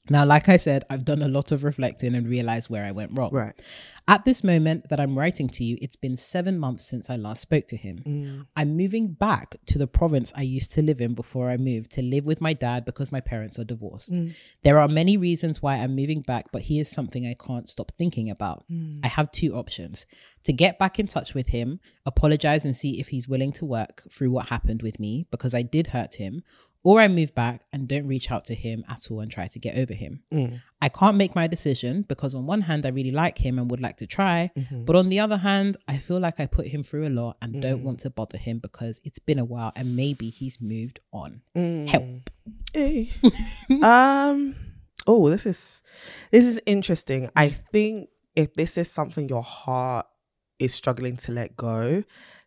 Now, 0.10 0.26
like 0.26 0.50
I 0.50 0.58
said, 0.58 0.84
I've 0.90 1.06
done 1.06 1.22
a 1.22 1.28
lot 1.28 1.52
of 1.52 1.64
reflecting 1.64 2.16
and 2.16 2.28
realized 2.28 2.70
where 2.70 2.86
I 2.86 2.92
went 2.92 3.18
wrong. 3.18 3.32
right. 3.32 3.54
At 4.10 4.24
this 4.24 4.42
moment 4.42 4.88
that 4.88 5.02
I'm 5.02 5.18
writing 5.18 5.50
to 5.50 5.66
you, 5.66 5.78
it's 5.82 5.98
been 5.98 6.16
seven 6.16 6.58
months 6.58 6.86
since 6.86 7.10
I 7.10 7.18
last 7.18 7.42
spoke 7.42 7.68
to 7.68 7.76
him. 7.76 8.04
Mm. 8.06 8.48
I'm 8.56 8.78
moving 8.78 9.12
back 9.12 9.58
to 9.66 9.78
the 9.78 9.86
province 9.86 10.32
I 10.34 10.44
used 10.44 10.72
to 10.74 10.82
live 10.82 11.02
in 11.02 11.14
before 11.14 11.50
I 11.50 11.58
moved 11.58 11.92
to 11.92 12.02
live 12.02 12.24
with 12.24 12.40
my 12.40 12.54
dad 12.54 12.86
because 12.86 13.12
my 13.12 13.20
parents 13.20 13.60
are 13.60 13.66
divorced. 13.66 14.14
Mm. 14.14 14.34
There 14.64 14.80
are 14.80 14.88
many 14.88 15.18
reasons 15.18 15.62
why 15.62 15.76
I'm 15.76 15.94
moving 15.94 16.22
back, 16.22 16.46
but 16.54 16.62
he 16.62 16.80
is 16.80 16.90
something 16.90 17.28
I 17.28 17.36
can't 17.46 17.68
stop 17.68 17.92
thinking 17.98 18.30
about. 18.30 18.64
Mm. 18.72 19.02
I 19.04 19.10
have 19.10 19.30
two 19.32 19.56
options 19.56 20.06
to 20.44 20.54
get 20.54 20.80
back 20.80 20.98
in 20.98 21.08
touch 21.08 21.34
with 21.34 21.48
him, 21.48 21.82
apologize 22.06 22.64
and 22.64 22.78
see 22.78 23.02
if 23.02 23.10
he's 23.10 23.28
willing 23.28 23.52
to 23.52 23.66
work 23.66 24.04
through 24.10 24.32
what 24.32 24.48
happened 24.48 24.82
with 24.82 24.98
me 25.02 25.28
because 25.32 25.54
I 25.54 25.64
did 25.64 25.88
hurt 25.88 26.14
him, 26.14 26.44
or 26.88 27.01
I 27.01 27.10
move 27.10 27.36
back 27.36 27.65
and 27.74 27.86
don't 27.86 28.08
reach 28.08 28.32
out 28.32 28.46
to 28.46 28.56
him 28.56 28.86
at 28.88 29.12
all 29.12 29.20
and 29.20 29.29
try 29.29 29.46
to 29.48 29.60
get 29.60 29.77
over 29.77 29.94
him. 29.94 30.24
Mm. 30.34 30.62
I 30.82 30.88
can't 30.88 31.17
make 31.17 31.36
my 31.36 31.46
decision 31.46 32.03
because, 32.03 32.34
on 32.34 32.46
one 32.46 32.62
hand, 32.62 32.86
I 32.86 32.89
really 32.89 33.12
like 33.12 33.38
him 33.38 33.60
and 33.60 33.70
would 33.70 33.82
like 33.82 33.98
to 33.98 34.08
try. 34.08 34.50
Mm-hmm. 34.58 34.86
But 34.86 34.96
on 34.96 35.10
the 35.10 35.20
other 35.20 35.36
hand, 35.36 35.75
I 35.89 35.98
feel 35.98 36.20
like 36.22 36.39
I 36.39 36.46
put 36.46 36.65
him 36.65 36.84
through 36.84 37.06
a 37.08 37.10
lot 37.22 37.36
and 37.41 37.56
Mm. 37.56 37.62
don't 37.62 37.84
want 37.84 38.00
to 38.06 38.10
bother 38.10 38.38
him 38.38 38.60
because 38.60 39.01
it's 39.03 39.20
been 39.20 39.38
a 39.38 39.44
while 39.44 39.74
and 39.75 39.98
maybe 39.98 40.29
he's 40.29 40.62
moved 40.62 41.01
on. 41.12 41.41
Mm. 41.58 41.89
Help. 41.89 42.29
Hey. 42.74 43.10
um. 43.84 44.56
Oh, 45.06 45.29
this 45.29 45.46
is 45.46 45.84
this 46.32 46.46
is 46.46 46.62
interesting. 46.65 47.29
I 47.36 47.50
think 47.50 48.08
if 48.34 48.53
this 48.53 48.77
is 48.77 48.89
something 48.89 49.27
your 49.27 49.44
heart 49.44 50.06
is 50.58 50.74
struggling 50.74 51.17
to 51.17 51.34
let 51.34 51.58
go, 51.58 52.03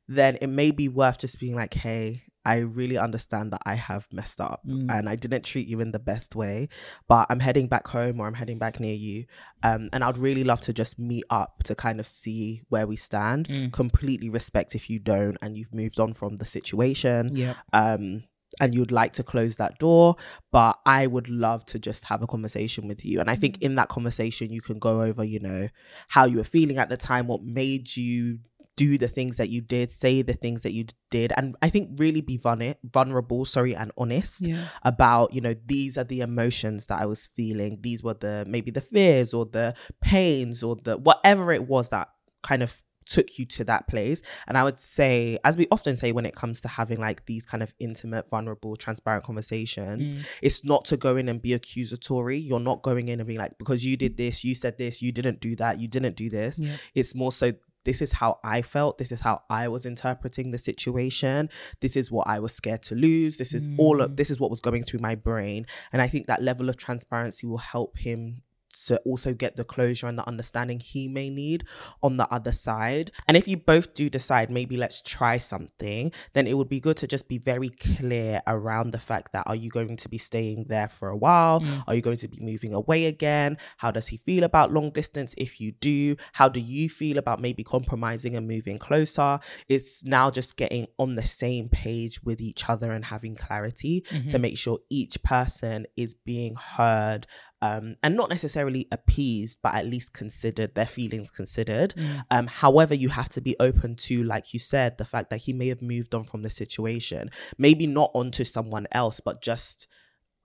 then 0.08 0.38
it 0.40 0.46
may 0.46 0.70
be 0.70 0.88
worth 0.88 1.18
just 1.18 1.38
being 1.40 1.54
like, 1.54 1.74
"Hey, 1.74 2.22
I 2.44 2.56
really 2.58 2.96
understand 2.96 3.52
that 3.52 3.62
I 3.66 3.74
have 3.74 4.08
messed 4.12 4.40
up 4.40 4.60
Mm. 4.66 4.90
and 4.90 5.08
I 5.08 5.16
didn't 5.16 5.44
treat 5.44 5.68
you 5.68 5.80
in 5.80 5.90
the 5.92 5.98
best 5.98 6.34
way, 6.34 6.68
but 7.08 7.26
I'm 7.30 7.40
heading 7.40 7.68
back 7.68 7.86
home 7.88 8.20
or 8.20 8.26
I'm 8.26 8.34
heading 8.34 8.58
back 8.58 8.80
near 8.80 8.94
you, 8.94 9.26
um, 9.62 9.88
and 9.92 10.02
I'd 10.02 10.18
really 10.18 10.44
love 10.44 10.60
to 10.62 10.72
just 10.72 10.98
meet 10.98 11.24
up 11.30 11.62
to 11.64 11.74
kind 11.74 12.00
of 12.00 12.06
see 12.06 12.62
where 12.68 12.86
we 12.86 12.96
stand. 12.96 13.48
Mm. 13.48 13.72
Completely 13.72 14.30
respect 14.30 14.74
if 14.74 14.88
you 14.90 14.98
don't 14.98 15.36
and 15.42 15.56
you've 15.56 15.74
moved 15.74 16.00
on 16.00 16.12
from 16.14 16.36
the 16.36 16.44
situation." 16.46 17.34
Yep. 17.34 17.56
um 17.72 18.24
and 18.60 18.74
you'd 18.74 18.90
like 18.90 19.12
to 19.12 19.22
close 19.22 19.58
that 19.58 19.78
door 19.78 20.16
but 20.50 20.76
i 20.84 21.06
would 21.06 21.28
love 21.28 21.64
to 21.64 21.78
just 21.78 22.02
have 22.06 22.20
a 22.20 22.26
conversation 22.26 22.88
with 22.88 23.04
you 23.04 23.20
and 23.20 23.30
i 23.30 23.36
think 23.36 23.62
in 23.62 23.76
that 23.76 23.88
conversation 23.88 24.50
you 24.50 24.60
can 24.60 24.76
go 24.80 25.02
over 25.02 25.22
you 25.22 25.38
know 25.38 25.68
how 26.08 26.24
you 26.24 26.36
were 26.38 26.42
feeling 26.44 26.76
at 26.76 26.88
the 26.88 26.96
time 26.96 27.28
what 27.28 27.44
made 27.44 27.96
you 27.96 28.40
do 28.82 28.90
the 29.04 29.08
things 29.16 29.34
that 29.40 29.48
you 29.54 29.60
did 29.76 29.86
say 30.02 30.14
the 30.30 30.38
things 30.44 30.60
that 30.64 30.72
you 30.78 30.84
did 31.16 31.32
and 31.38 31.46
i 31.66 31.68
think 31.74 31.84
really 32.04 32.22
be 32.32 32.36
vulner- 32.46 32.76
vulnerable 32.98 33.42
sorry 33.56 33.74
and 33.82 33.90
honest 34.02 34.46
Yeah. 34.46 34.64
about 34.92 35.26
you 35.34 35.40
know 35.46 35.54
these 35.74 35.92
are 35.98 36.04
the 36.12 36.20
emotions 36.30 36.80
that 36.88 36.98
i 37.04 37.06
was 37.12 37.22
feeling 37.38 37.72
these 37.86 38.00
were 38.06 38.14
the 38.26 38.44
maybe 38.54 38.70
the 38.78 38.80
fears 38.94 39.34
or 39.38 39.44
the 39.58 39.68
pains 40.00 40.62
or 40.66 40.76
the 40.86 40.94
whatever 41.08 41.52
it 41.52 41.64
was 41.74 41.88
that 41.90 42.08
kind 42.42 42.62
of 42.62 42.80
took 43.06 43.38
you 43.38 43.44
to 43.56 43.64
that 43.64 43.82
place 43.88 44.22
and 44.46 44.56
i 44.56 44.62
would 44.62 44.78
say 44.78 45.36
as 45.48 45.56
we 45.56 45.66
often 45.72 45.96
say 45.96 46.12
when 46.12 46.26
it 46.30 46.34
comes 46.42 46.60
to 46.60 46.68
having 46.68 46.98
like 47.00 47.18
these 47.26 47.44
kind 47.44 47.62
of 47.62 47.74
intimate 47.80 48.28
vulnerable 48.30 48.76
transparent 48.76 49.24
conversations 49.24 50.14
Mm. 50.14 50.24
it's 50.42 50.64
not 50.64 50.84
to 50.90 50.96
go 50.96 51.16
in 51.16 51.28
and 51.28 51.42
be 51.42 51.52
accusatory 51.54 52.38
you're 52.38 52.60
not 52.70 52.82
going 52.82 53.08
in 53.08 53.18
and 53.20 53.26
being 53.26 53.38
like 53.40 53.56
because 53.58 53.84
you 53.84 53.96
did 53.96 54.16
this 54.16 54.44
you 54.44 54.54
said 54.54 54.78
this 54.78 55.02
you 55.02 55.10
didn't 55.12 55.40
do 55.40 55.56
that 55.56 55.80
you 55.80 55.88
didn't 55.88 56.16
do 56.16 56.28
this 56.30 56.58
Yeah. 56.60 56.76
it's 56.94 57.14
more 57.14 57.32
so 57.32 57.52
this 57.84 58.02
is 58.02 58.12
how 58.12 58.38
I 58.44 58.62
felt. 58.62 58.98
This 58.98 59.12
is 59.12 59.20
how 59.20 59.42
I 59.48 59.68
was 59.68 59.86
interpreting 59.86 60.50
the 60.50 60.58
situation. 60.58 61.48
This 61.80 61.96
is 61.96 62.10
what 62.10 62.26
I 62.26 62.38
was 62.38 62.54
scared 62.54 62.82
to 62.84 62.94
lose. 62.94 63.38
This 63.38 63.54
is 63.54 63.68
all 63.78 64.02
of 64.02 64.12
mm. 64.12 64.16
this 64.16 64.30
is 64.30 64.38
what 64.38 64.50
was 64.50 64.60
going 64.60 64.82
through 64.82 65.00
my 65.00 65.14
brain. 65.14 65.66
And 65.92 66.02
I 66.02 66.08
think 66.08 66.26
that 66.26 66.42
level 66.42 66.68
of 66.68 66.76
transparency 66.76 67.46
will 67.46 67.58
help 67.58 67.98
him 67.98 68.42
to 68.86 68.98
also 68.98 69.34
get 69.34 69.56
the 69.56 69.64
closure 69.64 70.06
and 70.06 70.18
the 70.18 70.26
understanding 70.28 70.80
he 70.80 71.08
may 71.08 71.30
need 71.30 71.64
on 72.02 72.16
the 72.16 72.28
other 72.32 72.52
side. 72.52 73.10
And 73.26 73.36
if 73.36 73.46
you 73.46 73.56
both 73.56 73.94
do 73.94 74.08
decide 74.08 74.50
maybe 74.50 74.76
let's 74.76 75.00
try 75.00 75.36
something, 75.36 76.12
then 76.32 76.46
it 76.46 76.54
would 76.54 76.68
be 76.68 76.80
good 76.80 76.96
to 76.98 77.06
just 77.06 77.28
be 77.28 77.38
very 77.38 77.68
clear 77.68 78.42
around 78.46 78.90
the 78.90 78.98
fact 78.98 79.32
that 79.32 79.44
are 79.46 79.54
you 79.54 79.70
going 79.70 79.96
to 79.96 80.08
be 80.08 80.18
staying 80.18 80.66
there 80.68 80.88
for 80.88 81.08
a 81.08 81.16
while? 81.16 81.60
Mm. 81.60 81.84
Are 81.88 81.94
you 81.94 82.02
going 82.02 82.18
to 82.18 82.28
be 82.28 82.40
moving 82.40 82.74
away 82.74 83.06
again? 83.06 83.58
How 83.78 83.90
does 83.90 84.08
he 84.08 84.16
feel 84.16 84.44
about 84.44 84.72
long 84.72 84.90
distance 84.90 85.34
if 85.36 85.60
you 85.60 85.72
do? 85.72 86.16
How 86.32 86.48
do 86.48 86.60
you 86.60 86.88
feel 86.88 87.18
about 87.18 87.40
maybe 87.40 87.64
compromising 87.64 88.36
and 88.36 88.46
moving 88.46 88.78
closer? 88.78 89.40
It's 89.68 90.04
now 90.04 90.30
just 90.30 90.56
getting 90.56 90.86
on 90.98 91.14
the 91.14 91.26
same 91.26 91.68
page 91.68 92.22
with 92.22 92.40
each 92.40 92.68
other 92.68 92.92
and 92.92 93.04
having 93.04 93.36
clarity 93.36 94.00
to 94.02 94.14
mm-hmm. 94.14 94.40
make 94.40 94.58
sure 94.58 94.78
each 94.88 95.22
person 95.22 95.86
is 95.96 96.14
being 96.14 96.54
heard 96.54 97.26
um, 97.62 97.96
and 98.02 98.16
not 98.16 98.30
necessarily 98.30 98.88
appeased, 98.90 99.58
but 99.62 99.74
at 99.74 99.86
least 99.86 100.12
considered, 100.12 100.74
their 100.74 100.86
feelings 100.86 101.30
considered. 101.30 101.94
Um, 102.30 102.46
however, 102.46 102.94
you 102.94 103.08
have 103.10 103.28
to 103.30 103.40
be 103.40 103.56
open 103.60 103.96
to, 103.96 104.22
like 104.24 104.52
you 104.54 104.58
said, 104.58 104.98
the 104.98 105.04
fact 105.04 105.30
that 105.30 105.38
he 105.38 105.52
may 105.52 105.68
have 105.68 105.82
moved 105.82 106.14
on 106.14 106.24
from 106.24 106.42
the 106.42 106.50
situation, 106.50 107.30
maybe 107.58 107.86
not 107.86 108.10
onto 108.14 108.44
someone 108.44 108.86
else, 108.92 109.20
but 109.20 109.42
just 109.42 109.88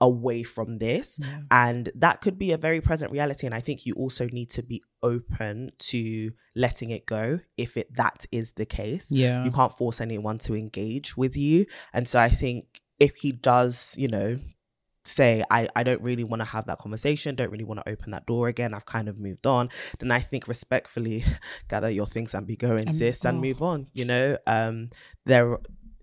away 0.02 0.44
from 0.44 0.76
this. 0.76 1.20
Yeah. 1.22 1.42
And 1.52 1.90
that 1.96 2.22
could 2.22 2.38
be 2.38 2.52
a 2.52 2.58
very 2.58 2.82
present 2.82 3.12
reality. 3.12 3.46
And 3.46 3.56
I 3.56 3.62
think 3.62 3.86
you 3.86 3.94
also 3.94 4.28
need 4.28 4.50
to 4.52 4.64
be 4.64 4.84
open 5.02 5.72
to 5.80 6.32
letting 6.56 6.90
it 6.90 7.06
go 7.06 7.40
if 7.58 7.78
it 7.78 7.96
that 7.96 8.26
is 8.32 8.54
the 8.54 8.66
case. 8.66 9.10
Yeah. 9.12 9.44
You 9.46 9.52
can't 9.52 9.74
force 9.74 10.02
anyone 10.02 10.38
to 10.40 10.56
engage 10.56 11.16
with 11.16 11.38
you. 11.38 11.66
And 11.94 12.08
so 12.08 12.20
I 12.20 12.30
think 12.30 12.82
if 13.00 13.16
he 13.18 13.32
does, 13.32 13.96
you 13.98 14.08
know, 14.08 14.38
say 15.08 15.44
I, 15.50 15.68
I 15.76 15.84
don't 15.84 16.02
really 16.02 16.24
want 16.24 16.42
to 16.42 16.46
have 16.46 16.66
that 16.66 16.80
conversation 16.80 17.36
don't 17.36 17.52
really 17.52 17.64
want 17.64 17.80
to 17.84 17.90
open 17.90 18.12
that 18.12 18.26
door 18.26 18.48
again 18.48 18.74
i've 18.74 18.86
kind 18.86 19.08
of 19.08 19.20
moved 19.20 19.48
on. 19.48 19.70
Then 20.00 20.12
i 20.12 20.20
think 20.20 20.48
respectfully 20.48 21.24
gather 21.70 21.90
your 21.90 22.06
things 22.06 22.34
and 22.34 22.46
be 22.48 22.56
going 22.56 22.88
And- 22.88 22.96
sis 22.96 23.26
and 23.26 23.38
oh. 23.38 23.42
move 23.42 23.62
on 23.62 23.88
you 23.94 24.06
know? 24.06 24.38
Um 24.48 24.90
there 25.26 25.58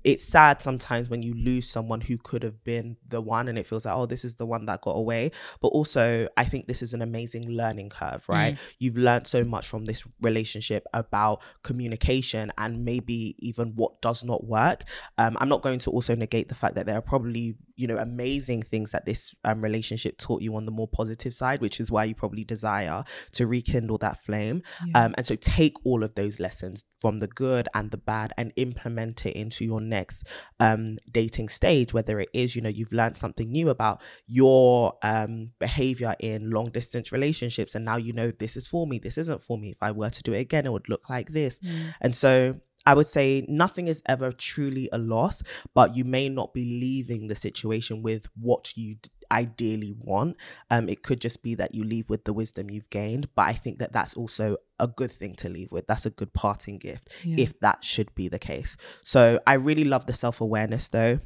it's 0.04 0.24
sad 0.24 0.60
sometimes 0.60 1.08
when 1.08 1.22
you 1.22 1.34
lose 1.34 1.68
someone 1.68 2.00
who 2.00 2.18
could 2.18 2.42
have 2.42 2.62
been 2.64 2.96
the 3.08 3.20
one 3.20 3.48
and 3.48 3.58
it 3.58 3.66
feels 3.66 3.86
like 3.86 3.94
oh 3.94 4.06
this 4.06 4.24
is 4.24 4.36
the 4.36 4.46
one 4.46 4.66
that 4.66 4.80
got 4.80 4.92
away. 4.92 5.30
But 5.60 5.68
also 5.68 6.28
i 6.36 6.44
think 6.44 6.66
this 6.66 6.82
is 6.82 6.94
an 6.94 7.02
amazing 7.02 7.50
learning 7.50 7.90
curve 7.90 8.28
right? 8.28 8.58
You've 8.78 8.96
learned 8.96 9.26
so 9.26 9.44
much 9.44 9.68
from 9.68 9.84
this 9.84 10.04
relationship 10.20 10.86
about 10.92 11.42
communication 11.62 12.52
and 12.58 12.84
maybe 12.84 13.36
even 13.38 13.74
what 13.76 14.00
does 14.02 14.24
not 14.24 14.44
work. 14.44 14.84
Um, 15.18 15.36
i'm 15.40 15.48
not 15.48 15.62
going 15.62 15.78
to 15.80 15.90
also 15.90 16.14
negate 16.14 16.48
the 16.48 16.54
fact 16.54 16.74
that 16.74 16.86
there 16.86 16.96
are 16.96 17.02
probably 17.02 17.56
you 17.82 17.88
know 17.88 17.98
amazing 17.98 18.62
things 18.62 18.92
that 18.92 19.04
this 19.04 19.34
um, 19.44 19.60
relationship 19.60 20.16
taught 20.18 20.40
you 20.40 20.54
on 20.56 20.64
the 20.64 20.70
more 20.70 20.88
positive 20.88 21.34
side 21.34 21.60
which 21.60 21.80
is 21.80 21.90
why 21.90 22.04
you 22.04 22.14
probably 22.14 22.44
desire 22.44 23.04
to 23.32 23.46
rekindle 23.46 23.98
that 23.98 24.22
flame. 24.24 24.62
Um, 24.94 25.14
and 25.16 25.26
so 25.26 25.34
take 25.36 25.74
all 25.84 26.02
of 26.02 26.14
those 26.14 26.38
lessons 26.40 26.84
from 27.00 27.18
the 27.18 27.26
good 27.26 27.68
and 27.74 27.90
the 27.90 27.96
bad 27.96 28.32
and 28.38 28.52
implement 28.56 29.26
it 29.26 29.34
into 29.34 29.64
your 29.64 29.80
next 29.80 30.24
um, 30.60 30.98
dating 31.10 31.48
stage 31.48 31.92
whether 31.92 32.20
it 32.20 32.28
is 32.32 32.54
you 32.54 32.62
know 32.62 32.68
you've 32.68 32.92
learned 32.92 33.16
something 33.16 33.50
new 33.50 33.68
about 33.70 34.00
your 34.26 34.94
um, 35.02 35.50
behavior 35.58 36.14
in 36.20 36.50
long 36.50 36.70
distance 36.70 37.10
relationships 37.10 37.74
and 37.74 37.84
now 37.84 37.96
you 37.96 38.12
know 38.12 38.30
this 38.38 38.56
is 38.56 38.68
for 38.68 38.86
me 38.86 38.98
this 38.98 39.18
isn't 39.18 39.42
for 39.42 39.58
me. 39.58 39.70
If 39.70 39.82
i 39.82 39.90
were 39.90 40.10
to 40.10 40.22
do 40.22 40.32
it 40.32 40.40
again 40.40 40.66
it 40.66 40.72
would 40.72 40.88
look 40.88 41.10
like 41.10 41.30
this. 41.32 41.60
And 42.00 42.14
so 42.14 42.60
I 42.86 42.94
would 42.94 43.06
say 43.06 43.46
nothing 43.48 43.86
is 43.88 44.02
ever 44.06 44.32
truly 44.32 44.88
a 44.92 44.98
loss, 44.98 45.42
but 45.74 45.96
you 45.96 46.04
may 46.04 46.28
not 46.28 46.52
be 46.52 46.64
leaving 46.64 47.28
the 47.28 47.34
situation 47.34 48.02
with 48.02 48.26
what 48.40 48.76
you 48.76 48.96
d- 48.96 49.10
ideally 49.30 49.94
want. 49.98 50.36
Um, 50.70 50.88
it 50.88 51.02
could 51.02 51.20
just 51.20 51.42
be 51.42 51.54
that 51.54 51.74
you 51.74 51.84
leave 51.84 52.10
with 52.10 52.24
the 52.24 52.32
wisdom 52.32 52.70
you've 52.70 52.90
gained, 52.90 53.28
but 53.34 53.42
I 53.42 53.52
think 53.54 53.78
that 53.78 53.92
that's 53.92 54.14
also 54.14 54.56
a 54.78 54.88
good 54.88 55.10
thing 55.12 55.34
to 55.36 55.48
leave 55.48 55.70
with. 55.72 55.86
That's 55.86 56.06
a 56.06 56.10
good 56.10 56.32
parting 56.32 56.78
gift 56.78 57.08
if 57.38 57.58
that 57.60 57.84
should 57.84 58.14
be 58.14 58.28
the 58.28 58.38
case. 58.38 58.76
So 59.02 59.40
I 59.46 59.54
really 59.54 59.84
love 59.84 60.06
the 60.06 60.12
self 60.12 60.40
awareness 60.40 60.88
though. 60.88 61.20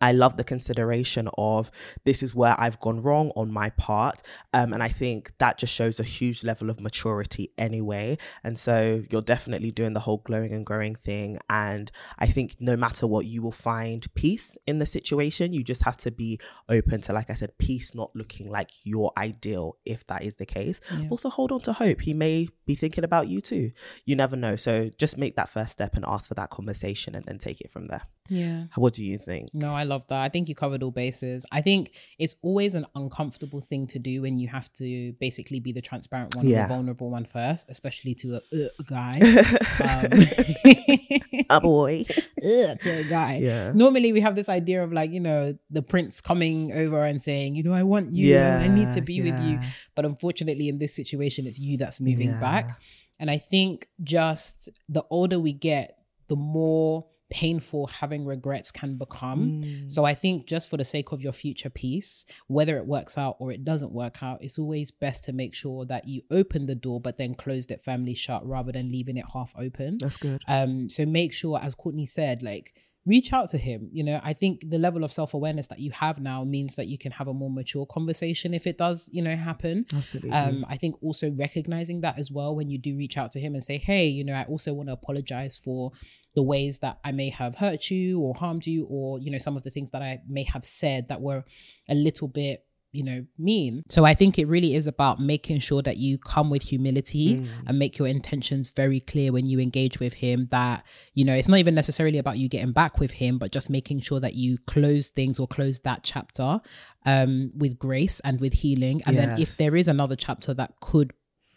I 0.00 0.12
love 0.12 0.36
the 0.36 0.44
consideration 0.44 1.28
of 1.36 1.70
this 2.04 2.22
is 2.22 2.34
where 2.34 2.58
I've 2.60 2.80
gone 2.80 3.00
wrong 3.00 3.32
on 3.36 3.52
my 3.52 3.70
part. 3.70 4.22
Um, 4.52 4.72
and 4.72 4.82
I 4.82 4.88
think 4.88 5.32
that 5.38 5.58
just 5.58 5.74
shows 5.74 6.00
a 6.00 6.04
huge 6.04 6.44
level 6.44 6.70
of 6.70 6.80
maturity 6.80 7.52
anyway. 7.58 8.18
And 8.44 8.58
so 8.58 9.02
you're 9.10 9.22
definitely 9.22 9.70
doing 9.70 9.92
the 9.92 10.00
whole 10.00 10.18
glowing 10.18 10.52
and 10.52 10.64
growing 10.64 10.94
thing. 10.94 11.36
And 11.48 11.90
I 12.18 12.26
think 12.26 12.56
no 12.60 12.76
matter 12.76 13.06
what, 13.06 13.26
you 13.26 13.42
will 13.42 13.52
find 13.52 14.06
peace 14.14 14.56
in 14.66 14.78
the 14.78 14.86
situation. 14.86 15.52
You 15.52 15.64
just 15.64 15.82
have 15.84 15.96
to 15.98 16.10
be 16.10 16.38
open 16.68 17.00
to, 17.02 17.12
like 17.12 17.30
I 17.30 17.34
said, 17.34 17.56
peace 17.58 17.94
not 17.94 18.10
looking 18.14 18.50
like 18.50 18.70
your 18.84 19.12
ideal 19.16 19.76
if 19.84 20.06
that 20.06 20.22
is 20.22 20.36
the 20.36 20.46
case. 20.46 20.80
Also, 21.10 21.28
hold 21.30 21.52
on 21.52 21.60
to 21.60 21.72
hope. 21.72 22.00
He 22.00 22.14
may 22.14 22.48
be 22.66 22.74
thinking 22.74 23.04
about 23.04 23.28
you 23.28 23.40
too. 23.40 23.72
You 24.04 24.16
never 24.16 24.36
know. 24.36 24.56
So 24.56 24.90
just 24.98 25.18
make 25.18 25.36
that 25.36 25.48
first 25.48 25.72
step 25.72 25.96
and 25.96 26.04
ask 26.06 26.28
for 26.28 26.34
that 26.34 26.50
conversation 26.50 27.14
and 27.14 27.24
then 27.24 27.38
take 27.38 27.60
it 27.60 27.70
from 27.70 27.86
there. 27.86 28.02
Yeah. 28.28 28.64
What 28.76 28.94
do 28.94 29.04
you 29.04 29.18
think? 29.18 29.48
No, 29.52 29.74
I 29.74 29.81
love 29.84 30.06
that. 30.08 30.20
I 30.22 30.28
think 30.28 30.48
you 30.48 30.54
covered 30.54 30.82
all 30.82 30.90
bases. 30.90 31.44
I 31.52 31.60
think 31.62 31.92
it's 32.18 32.34
always 32.42 32.74
an 32.74 32.86
uncomfortable 32.94 33.60
thing 33.60 33.86
to 33.88 33.98
do 33.98 34.22
when 34.22 34.36
you 34.38 34.48
have 34.48 34.72
to 34.74 35.12
basically 35.20 35.60
be 35.60 35.72
the 35.72 35.82
transparent 35.82 36.34
one, 36.36 36.46
or 36.46 36.48
Yeah. 36.48 36.62
the 36.62 36.68
vulnerable 36.74 37.10
one 37.10 37.24
first, 37.24 37.70
especially 37.70 38.14
to 38.16 38.36
a 38.36 38.38
uh, 38.38 38.68
guy. 38.84 39.12
um, 39.80 41.46
a 41.50 41.60
boy. 41.62 42.04
ugh, 42.44 42.78
to 42.80 42.90
a 42.90 43.04
guy. 43.04 43.38
Yeah. 43.42 43.72
Normally 43.74 44.12
we 44.12 44.20
have 44.20 44.34
this 44.34 44.48
idea 44.48 44.82
of 44.82 44.92
like, 44.92 45.10
you 45.10 45.20
know, 45.20 45.56
the 45.70 45.82
prince 45.82 46.20
coming 46.20 46.72
over 46.72 47.04
and 47.04 47.20
saying, 47.20 47.54
you 47.54 47.62
know, 47.62 47.72
I 47.72 47.82
want 47.82 48.12
you, 48.12 48.36
and 48.36 48.62
I 48.64 48.68
need 48.68 48.90
to 48.92 49.00
be 49.00 49.22
with 49.22 49.38
you. 49.42 49.60
But 49.94 50.04
unfortunately, 50.04 50.68
in 50.68 50.78
this 50.78 50.94
situation, 50.94 51.46
it's 51.46 51.58
you 51.58 51.76
that's 51.76 52.00
moving 52.00 52.30
Yeah. 52.30 52.40
back. 52.40 52.80
And 53.20 53.30
I 53.30 53.38
think 53.38 53.86
just 54.02 54.68
the 54.88 55.04
older 55.10 55.38
we 55.38 55.52
get, 55.52 55.98
the 56.28 56.36
more 56.36 57.06
painful 57.32 57.86
having 57.86 58.26
regrets 58.26 58.70
can 58.70 58.98
become. 58.98 59.62
Mm. 59.62 59.90
So 59.90 60.04
I 60.04 60.14
think 60.14 60.46
just 60.46 60.68
for 60.68 60.76
the 60.76 60.84
sake 60.84 61.12
of 61.12 61.22
your 61.22 61.32
future 61.32 61.70
peace, 61.70 62.26
whether 62.46 62.76
it 62.76 62.86
works 62.86 63.16
out 63.16 63.36
or 63.38 63.50
it 63.50 63.64
doesn't 63.64 63.90
work 63.90 64.22
out, 64.22 64.42
it's 64.42 64.58
always 64.58 64.90
best 64.90 65.24
to 65.24 65.32
make 65.32 65.54
sure 65.54 65.86
that 65.86 66.06
you 66.06 66.20
open 66.30 66.66
the 66.66 66.74
door 66.74 67.00
but 67.00 67.16
then 67.16 67.34
closed 67.34 67.70
it 67.70 67.82
firmly 67.82 68.14
shut 68.14 68.46
rather 68.46 68.70
than 68.70 68.92
leaving 68.92 69.16
it 69.16 69.24
half 69.32 69.54
open. 69.58 69.96
That's 69.98 70.18
good. 70.18 70.42
Um, 70.46 70.90
so 70.90 71.06
make 71.06 71.32
sure, 71.32 71.58
as 71.58 71.74
Courtney 71.74 72.04
said, 72.04 72.42
like 72.42 72.74
reach 73.04 73.32
out 73.32 73.48
to 73.50 73.58
him. 73.58 73.88
You 73.92 74.04
know, 74.04 74.20
I 74.22 74.32
think 74.32 74.62
the 74.68 74.78
level 74.78 75.04
of 75.04 75.12
self 75.12 75.34
awareness 75.34 75.66
that 75.68 75.80
you 75.80 75.90
have 75.92 76.20
now 76.20 76.44
means 76.44 76.76
that 76.76 76.86
you 76.86 76.98
can 76.98 77.12
have 77.12 77.28
a 77.28 77.34
more 77.34 77.50
mature 77.50 77.86
conversation 77.86 78.54
if 78.54 78.66
it 78.66 78.78
does, 78.78 79.10
you 79.12 79.22
know, 79.22 79.34
happen. 79.34 79.86
Absolutely. 79.94 80.30
Um, 80.30 80.64
I 80.68 80.76
think 80.76 80.96
also 81.02 81.30
recognizing 81.32 82.00
that 82.02 82.18
as 82.18 82.30
well 82.30 82.54
when 82.54 82.70
you 82.70 82.78
do 82.78 82.96
reach 82.96 83.16
out 83.16 83.32
to 83.32 83.40
him 83.40 83.54
and 83.54 83.62
say, 83.62 83.78
hey, 83.78 84.06
you 84.06 84.24
know, 84.24 84.34
I 84.34 84.44
also 84.44 84.72
want 84.72 84.88
to 84.88 84.92
apologize 84.92 85.58
for 85.58 85.92
the 86.34 86.42
ways 86.42 86.78
that 86.78 86.98
I 87.04 87.12
may 87.12 87.30
have 87.30 87.56
hurt 87.56 87.90
you 87.90 88.20
or 88.20 88.34
harmed 88.34 88.66
you, 88.66 88.86
or, 88.88 89.18
you 89.18 89.30
know, 89.30 89.38
some 89.38 89.56
of 89.56 89.64
the 89.64 89.70
things 89.70 89.90
that 89.90 90.02
I 90.02 90.20
may 90.28 90.44
have 90.44 90.64
said 90.64 91.08
that 91.08 91.20
were 91.20 91.44
a 91.88 91.94
little 91.94 92.28
bit 92.28 92.64
you 92.92 93.02
know 93.02 93.24
mean. 93.38 93.82
So 93.88 94.04
i 94.04 94.14
think 94.14 94.38
it 94.38 94.48
really 94.48 94.74
is 94.74 94.86
about 94.86 95.18
making 95.18 95.60
sure 95.60 95.82
that 95.82 95.96
you 95.96 96.18
come 96.18 96.50
with 96.50 96.62
humility 96.62 97.36
Mm. 97.38 97.46
and 97.66 97.78
make 97.78 97.98
your 97.98 98.08
intentions 98.08 98.70
very 98.70 99.00
clear 99.00 99.32
when 99.32 99.46
you 99.46 99.58
engage 99.60 99.98
with 99.98 100.14
him 100.14 100.46
that 100.50 100.84
you 101.14 101.24
know 101.24 101.34
it's 101.34 101.48
not 101.48 101.58
even 101.58 101.74
necessarily 101.74 102.18
about 102.18 102.36
you 102.38 102.48
getting 102.48 102.72
back 102.72 102.98
with 103.00 103.12
him 103.12 103.38
but 103.38 103.50
just 103.52 103.70
making 103.70 104.00
sure 104.00 104.20
that 104.20 104.34
you 104.34 104.58
close 104.66 105.08
things 105.10 105.38
or 105.40 105.46
close 105.46 105.80
that 105.80 106.02
chapter 106.02 106.60
um 107.06 107.50
with 107.56 107.78
grace 107.78 108.20
and 108.20 108.40
with 108.40 108.52
healing. 108.52 109.00
And 109.06 109.16
then 109.18 109.40
if 109.40 109.56
there 109.56 109.74
is 109.76 109.88
another 109.88 110.16
chapter 110.16 110.54
that 110.54 110.72
could 110.80 111.12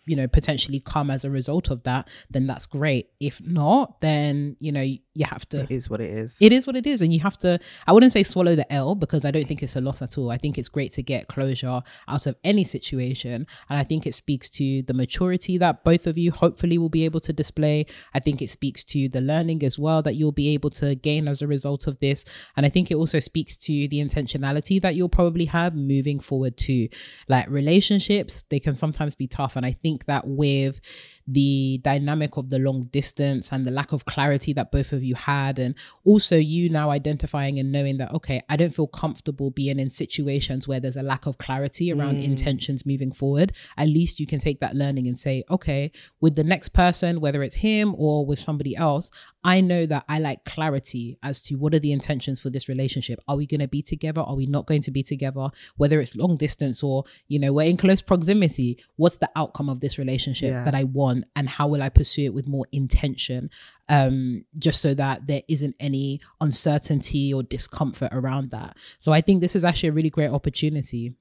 you 0.06 0.16
know 0.16 0.28
potentially 0.28 0.80
come 0.80 1.10
as 1.10 1.26
a 1.26 1.30
result 1.30 1.70
of 1.70 1.84
that 1.84 2.08
then 2.30 2.48
that's 2.48 2.66
great. 2.66 3.10
If 3.20 3.46
not 3.46 4.02
then 4.02 4.56
you 4.60 4.72
know 4.72 4.82
you 4.82 5.26
have 5.26 5.48
to 5.50 5.64
it 5.64 5.72
is 5.72 5.90
what 5.90 6.02
it 6.02 6.10
is. 6.10 6.38
it 6.42 6.52
is 6.52 6.68
what 6.68 6.76
it 6.76 6.86
is 6.86 7.02
and 7.02 7.14
you 7.14 7.20
have 7.22 7.38
to 7.38 7.58
i 7.88 7.94
wouldn't 7.94 8.12
say 8.12 8.22
swallow 8.22 8.54
the 8.56 8.72
l 8.72 8.96
because 8.96 9.24
i 9.24 9.32
don't 9.32 9.48
think 9.48 9.64
it's 9.64 9.76
a 9.76 9.82
loss 9.82 10.02
at 10.02 10.18
all. 10.18 10.32
I 10.32 10.38
think 10.38 10.58
it's 10.58 10.70
great 10.70 10.92
to 10.94 11.04
get 11.04 11.28
closure 11.28 11.82
out 12.08 12.28
of 12.28 12.36
any 12.44 12.64
situation 12.64 13.48
and 13.70 13.80
i 13.80 13.84
think 13.84 14.06
it 14.06 14.16
speaks 14.16 14.50
to 14.52 14.82
the 14.84 14.94
maturity 14.94 15.58
that 15.58 15.84
both 15.84 16.08
of 16.08 16.18
you 16.18 16.32
hopefully 16.32 16.78
will 16.78 16.90
be 16.90 17.06
able 17.06 17.20
to 17.22 17.34
display. 17.34 17.86
I 18.14 18.20
think 18.20 18.42
it 18.42 18.50
speaks 18.50 18.84
to 18.86 19.10
the 19.10 19.22
learning 19.22 19.64
as 19.64 19.80
well 19.80 20.02
that 20.02 20.16
you'll 20.16 20.32
be 20.32 20.50
able 20.50 20.70
to 20.72 20.96
gain 20.96 21.28
as 21.28 21.42
a 21.42 21.48
result 21.48 21.88
of 21.88 21.98
this 22.00 22.26
and 22.58 22.66
i 22.66 22.70
think 22.70 22.92
it 22.92 22.96
also 22.96 23.20
speaks 23.20 23.56
to 23.58 23.88
the 23.88 24.00
intentionality 24.00 24.82
that 24.82 24.96
you'll 24.96 25.10
probably 25.10 25.46
have 25.46 25.76
moving 25.76 26.20
forward 26.20 26.58
too. 26.58 26.90
Like 27.30 27.50
relationships 27.50 28.44
they 28.50 28.60
can 28.60 28.76
sometimes 28.76 29.16
be 29.16 29.28
tough 29.28 29.56
and 29.56 29.66
i 29.66 29.72
think 29.72 29.95
that 30.06 30.28
with 30.28 30.82
the 31.28 31.80
dynamic 31.84 32.38
of 32.38 32.50
the 32.50 32.60
long 32.60 32.84
distance 32.86 33.52
and 33.52 33.66
the 33.66 33.72
lack 33.72 33.92
of 33.92 34.06
clarity 34.06 34.54
that 34.54 34.72
both 34.72 34.94
of 34.94 35.04
you 35.04 35.16
had 35.16 35.58
and 35.58 35.74
also 36.04 36.36
you 36.36 36.70
now 36.70 36.92
identifying 36.92 37.58
and 37.58 37.72
knowing 37.72 37.98
that 37.98 38.12
okay 38.14 38.40
i 38.48 38.56
don't 38.56 38.76
feel 38.76 38.88
comfortable 38.88 39.50
being 39.50 39.80
in 39.80 39.90
situations 39.90 40.68
where 40.68 40.80
there's 40.80 40.98
a 40.98 41.02
lack 41.02 41.26
of 41.26 41.38
clarity 41.40 41.92
around 41.92 42.18
mm. 42.18 42.24
intentions 42.24 42.86
moving 42.86 43.12
forward 43.12 43.54
at 43.78 43.88
least 43.88 44.20
you 44.20 44.28
can 44.28 44.40
take 44.40 44.60
that 44.60 44.76
learning 44.76 45.08
and 45.08 45.18
say 45.18 45.44
okay 45.50 45.92
with 46.22 46.36
the 46.36 46.44
next 46.44 46.70
person 46.70 47.20
whether 47.20 47.42
it's 47.42 47.56
him 47.56 47.96
or 47.98 48.26
with 48.26 48.38
somebody 48.38 48.76
else 48.76 49.10
i 49.54 49.62
know 49.62 49.86
that 49.86 50.04
i 50.10 50.18
like 50.20 50.44
clarity 50.44 51.18
as 51.24 51.40
to 51.40 51.56
what 51.56 51.74
are 51.76 51.80
the 51.80 51.94
intentions 51.94 52.42
for 52.42 52.50
this 52.50 52.68
relationship. 52.68 53.20
Are 53.30 53.38
we 53.38 53.46
going 53.46 53.62
to 53.62 53.68
be 53.78 53.82
together? 53.94 54.22
Are 54.22 54.36
we 54.36 54.48
not 54.48 54.66
going 54.66 54.82
to 54.88 54.92
be 54.92 55.04
together? 55.04 55.46
Whether 55.78 55.98
it's 56.02 56.16
long 56.24 56.36
distance 56.46 56.84
or 56.84 57.04
you 57.28 57.40
know 57.40 57.54
we're 57.54 57.70
in 57.74 57.78
close 57.78 58.02
proximity 58.02 58.70
what's 58.98 59.18
the 59.20 59.30
outcome 59.36 59.70
of 59.70 59.80
this 59.80 59.98
relationship 60.04 60.50
Yeah. 60.52 60.64
that 60.66 60.76
i 60.76 60.84
want 60.84 61.26
and 61.38 61.48
how 61.58 61.68
will 61.72 61.84
i 61.84 61.90
pursue 61.90 62.26
it 62.26 62.34
with 62.34 62.48
more 62.48 62.66
intention? 62.72 63.50
Um 63.88 64.46
just 64.68 64.82
so 64.82 64.94
that 64.96 65.28
there 65.28 65.44
isn't 65.56 65.76
any 65.80 66.22
uncertainty 66.42 67.34
or 67.34 67.44
discomfort 67.44 68.10
around 68.14 68.52
that. 68.52 68.72
So 69.00 69.12
i 69.14 69.22
think 69.22 69.42
this 69.42 69.56
is 69.56 69.64
actually 69.64 69.90
a 69.90 69.98
really 70.00 70.10
great 70.10 70.32
opportunity. 70.32 71.14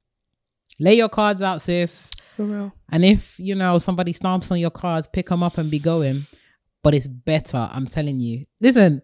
Lay 0.80 0.96
your 0.96 1.08
cards 1.08 1.40
out 1.42 1.62
sis. 1.62 2.10
For 2.36 2.44
real. 2.44 2.72
and 2.90 3.04
if 3.04 3.38
you 3.38 3.54
know 3.54 3.78
somebody 3.78 4.12
stomps 4.12 4.50
on 4.50 4.58
your 4.58 4.70
cards 4.82 5.06
pick 5.06 5.26
them 5.28 5.42
up 5.42 5.56
and 5.58 5.70
be 5.70 5.78
going 5.78 6.26
but 6.84 6.94
it's 6.94 7.08
better 7.08 7.68
i'm 7.72 7.86
telling 7.88 8.20
you 8.20 8.44
listen 8.60 9.02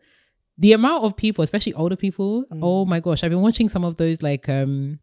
the 0.58 0.72
amount 0.72 1.02
of 1.04 1.16
people 1.16 1.42
especially 1.42 1.72
older 1.74 1.96
people 1.96 2.44
oh 2.62 2.84
my 2.84 3.00
gosh 3.00 3.24
i've 3.24 3.30
been 3.30 3.40
watching 3.42 3.68
some 3.68 3.84
of 3.84 3.96
those 3.96 4.22
like 4.22 4.48
um 4.48 5.00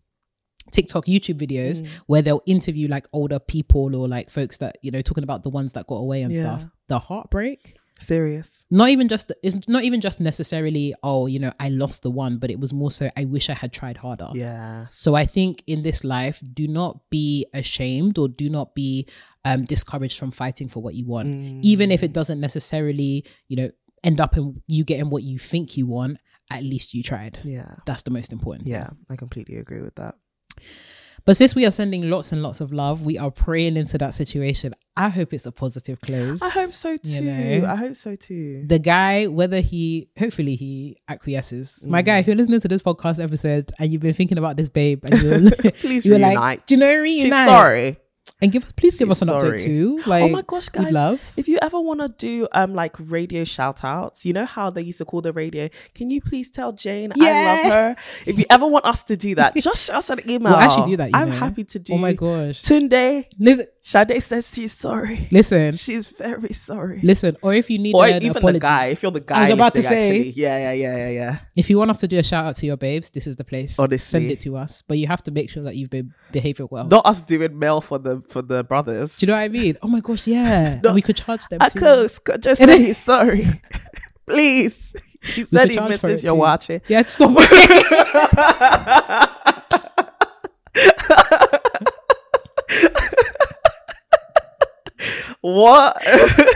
TikTok, 0.70 1.06
YouTube 1.06 1.40
videos 1.40 1.88
where 2.08 2.22
they'll 2.22 2.42
interview 2.46 2.90
like 2.90 3.08
older 3.14 3.40
people 3.40 3.96
or 3.96 4.06
like 4.10 4.30
folks 4.30 4.58
that 4.58 4.78
you 4.82 4.92
know 4.92 5.02
talking 5.02 5.24
about 5.24 5.42
the 5.44 5.50
ones 5.50 5.72
that 5.74 5.88
got 5.88 5.96
away 5.96 6.24
and 6.24 6.34
Yeah. 6.34 6.42
stuff. 6.42 6.66
The 6.90 7.00
heartbreak, 7.00 7.78
Serious. 8.02 8.66
not 8.70 8.90
even 8.90 9.08
just 9.08 9.32
it's 9.42 9.66
not 9.70 9.86
even 9.86 10.02
just 10.02 10.20
necessarily 10.20 10.94
oh 11.04 11.26
you 11.28 11.40
know 11.40 11.54
I 11.58 11.70
lost 11.70 12.04
the 12.04 12.12
one, 12.12 12.38
but 12.38 12.50
it 12.52 12.60
was 12.60 12.74
more 12.74 12.92
so 12.92 13.08
I 13.16 13.24
wish 13.24 13.50
I 13.50 13.54
had 13.54 13.72
tried 13.72 13.96
harder. 13.96 14.28
Yeah. 14.34 14.88
So 14.92 15.16
I 15.16 15.26
think 15.26 15.64
in 15.68 15.84
this 15.84 16.04
life, 16.04 16.42
do 16.54 16.68
not 16.68 17.00
be 17.10 17.46
ashamed 17.54 18.18
or 18.18 18.28
do 18.28 18.50
not 18.50 18.76
be 18.76 19.08
um, 19.48 19.66
discouraged 19.66 20.18
from 20.20 20.32
fighting 20.32 20.68
for 20.68 20.82
what 20.86 20.94
you 20.96 21.06
want, 21.06 21.28
even 21.64 21.92
if 21.92 22.02
it 22.04 22.12
doesn't 22.14 22.40
necessarily 22.48 23.26
you 23.48 23.58
know 23.58 23.70
end 24.04 24.20
up 24.20 24.38
in 24.38 24.62
you 24.68 24.84
getting 24.84 25.10
what 25.10 25.24
you 25.24 25.38
think 25.40 25.78
you 25.78 25.88
want. 25.88 26.18
At 26.50 26.64
least 26.64 26.94
you 26.94 27.04
tried. 27.04 27.40
Yeah. 27.44 27.76
That's 27.86 28.04
the 28.04 28.12
most 28.12 28.32
important. 28.32 28.64
thing. 28.66 28.74
Yeah. 28.74 28.90
I 29.10 29.16
completely 29.18 29.58
agree 29.58 29.82
with 29.82 29.96
that. 29.96 30.16
But 31.26 31.36
since 31.36 31.54
we 31.56 31.66
are 31.66 31.72
sending 31.72 32.10
lots 32.10 32.32
and 32.32 32.42
lots 32.42 32.62
of 32.62 32.72
love, 32.72 33.02
we 33.06 33.18
are 33.18 33.30
praying 33.32 33.76
into 33.76 33.98
that 33.98 34.14
situation. 34.14 34.74
I 34.96 35.10
hope 35.10 35.34
it's 35.34 35.46
a 35.46 35.52
positive 35.52 36.00
close. 36.00 36.42
I 36.42 36.50
hope 36.52 36.72
so 36.72 36.96
too. 36.96 37.10
You 37.10 37.22
know? 37.62 37.68
I 37.68 37.76
hope 37.76 37.98
so 37.98 38.16
too. 38.16 38.64
the 38.66 38.80
guy, 38.80 39.28
whether 39.28 39.60
he, 39.60 40.08
hopefully 40.18 40.56
he 40.56 40.96
acquiesces. 41.10 41.86
My 41.86 42.02
Mm. 42.02 42.06
guy, 42.06 42.18
if 42.20 42.28
you're 42.28 42.38
listening 42.38 42.62
to 42.62 42.70
this 42.70 42.82
podcast 42.82 43.22
episode 43.22 43.74
and 43.78 43.92
you've 43.92 44.02
been 44.02 44.14
thinking 44.14 44.38
about 44.38 44.56
this 44.56 44.70
babe, 44.70 45.04
and 45.04 45.22
you're, 45.22 45.72
Please 45.82 46.06
you're 46.06 46.16
reunite. 46.18 46.36
like, 46.38 46.66
do 46.66 46.76
you 46.76 46.80
know 46.80 46.96
reunite? 46.96 47.36
She's 47.40 47.46
sorry. 47.46 47.98
And 48.42 48.52
give 48.52 48.64
us, 48.66 48.72
please 48.72 48.96
give 48.96 49.10
us 49.10 49.22
an 49.22 49.30
update 49.30 49.64
too. 49.64 50.02
Like, 50.06 50.24
oh 50.24 50.30
my 50.30 50.44
gosh, 50.44 50.70
guys! 50.70 50.92
love. 50.92 51.34
If 51.38 51.48
you 51.48 51.58
ever 51.62 51.80
want 51.80 52.02
to 52.02 52.10
do 52.10 52.48
um 52.52 52.76
like 52.76 52.96
radio 53.00 53.44
shout 53.44 53.84
outs, 53.84 54.26
you 54.26 54.34
know 54.34 54.46
how 54.46 54.70
they 54.70 54.82
used 54.82 55.00
to 55.00 55.06
call 55.06 55.22
the 55.22 55.34
radio. 55.34 55.70
Can 55.96 56.12
you 56.12 56.22
please 56.22 56.52
tell 56.52 56.72
Jane 56.72 57.12
I 57.14 57.16
Yeah. 57.18 57.44
love 57.64 57.74
her? 57.74 57.96
If 58.26 58.38
you 58.38 58.46
ever 58.50 58.68
want 58.68 58.86
us 58.86 59.04
to 59.06 59.18
do 59.18 59.36
that, 59.36 59.56
just 59.56 59.86
shoot 59.86 59.96
us 59.96 60.10
an 60.10 60.20
email. 60.30 60.54
We'll 60.54 60.62
actually 60.62 60.92
do 60.92 60.98
that. 60.98 61.12
I'm 61.14 61.30
know. 61.30 61.36
happy 61.36 61.64
to 61.64 61.80
do. 61.80 61.94
Oh 61.94 61.98
my 61.98 62.14
gosh. 62.14 62.62
Tunde, 62.62 63.26
Listen, 63.40 63.68
Sade 63.88 64.22
says 64.22 64.52
she's 64.54 64.74
sorry. 64.74 65.30
listen, 65.32 65.74
She's 65.76 66.10
very 66.10 66.52
sorry. 66.52 67.00
listen. 67.04 67.38
Or 67.42 67.54
if 67.54 67.70
you 67.70 67.78
need 67.80 67.96
Or 67.96 68.06
an 68.06 68.22
even 68.22 68.36
apology, 68.36 68.58
the 68.58 68.60
guy, 68.60 68.86
if 68.88 69.02
you're 69.02 69.14
the 69.14 69.22
guy, 69.22 69.38
I 69.38 69.42
was 69.42 69.50
about 69.52 69.76
to 69.76 69.82
say- 69.82 70.10
actually. 70.10 70.30
yeah, 70.32 70.58
yeah, 70.58 70.72
yeah, 70.74 70.98
yeah, 70.98 71.10
yeah. 71.10 71.38
if 71.56 71.70
you 71.70 71.78
want 71.78 71.92
us 71.92 72.02
to 72.02 72.08
do 72.10 72.20
a 72.20 72.24
shout 72.24 72.46
out 72.48 72.58
to 72.58 72.66
your 72.66 72.76
babes, 72.76 73.10
this 73.12 73.28
is 73.28 73.38
the 73.38 73.46
place. 73.46 73.80
Honestly. 73.80 73.98
Send 74.00 74.30
it 74.30 74.42
to 74.42 74.58
us. 74.58 74.82
But 74.82 74.98
you 74.98 75.08
have 75.08 75.24
to 75.24 75.32
make 75.32 75.50
sure 75.50 75.64
that 75.64 75.78
you've 75.78 75.90
been 75.90 76.14
behaving 76.34 76.68
well. 76.70 76.84
Not 76.86 77.06
us 77.06 77.22
doing 77.22 77.58
mail 77.58 77.80
for 77.80 77.98
the 77.98 78.22
for 78.28 78.42
the 78.42 78.66
brothers. 78.66 79.16
Do 79.20 79.26
you 79.26 79.28
know 79.32 79.38
what 79.38 79.44
I 79.44 79.48
mean? 79.48 79.78
Oh 79.82 79.88
my 79.88 80.02
gosh, 80.02 80.28
yeah. 80.28 80.80
No, 80.84 80.92
we 80.92 81.02
could 81.02 81.16
charge 81.16 81.48
them. 81.48 81.62
Could 81.62 82.12
could 82.26 82.44
just 82.44 82.62
say 82.62 82.84
he's 82.88 82.98
sorry. 82.98 83.46
Please. 84.28 84.92
He 85.24 85.46
said 85.46 85.72
he 85.72 85.80
misses 85.80 86.24
your 86.24 86.36
watching. 86.36 86.82
Yeah, 86.90 87.04
stop. 87.04 87.32
What? 95.48 96.04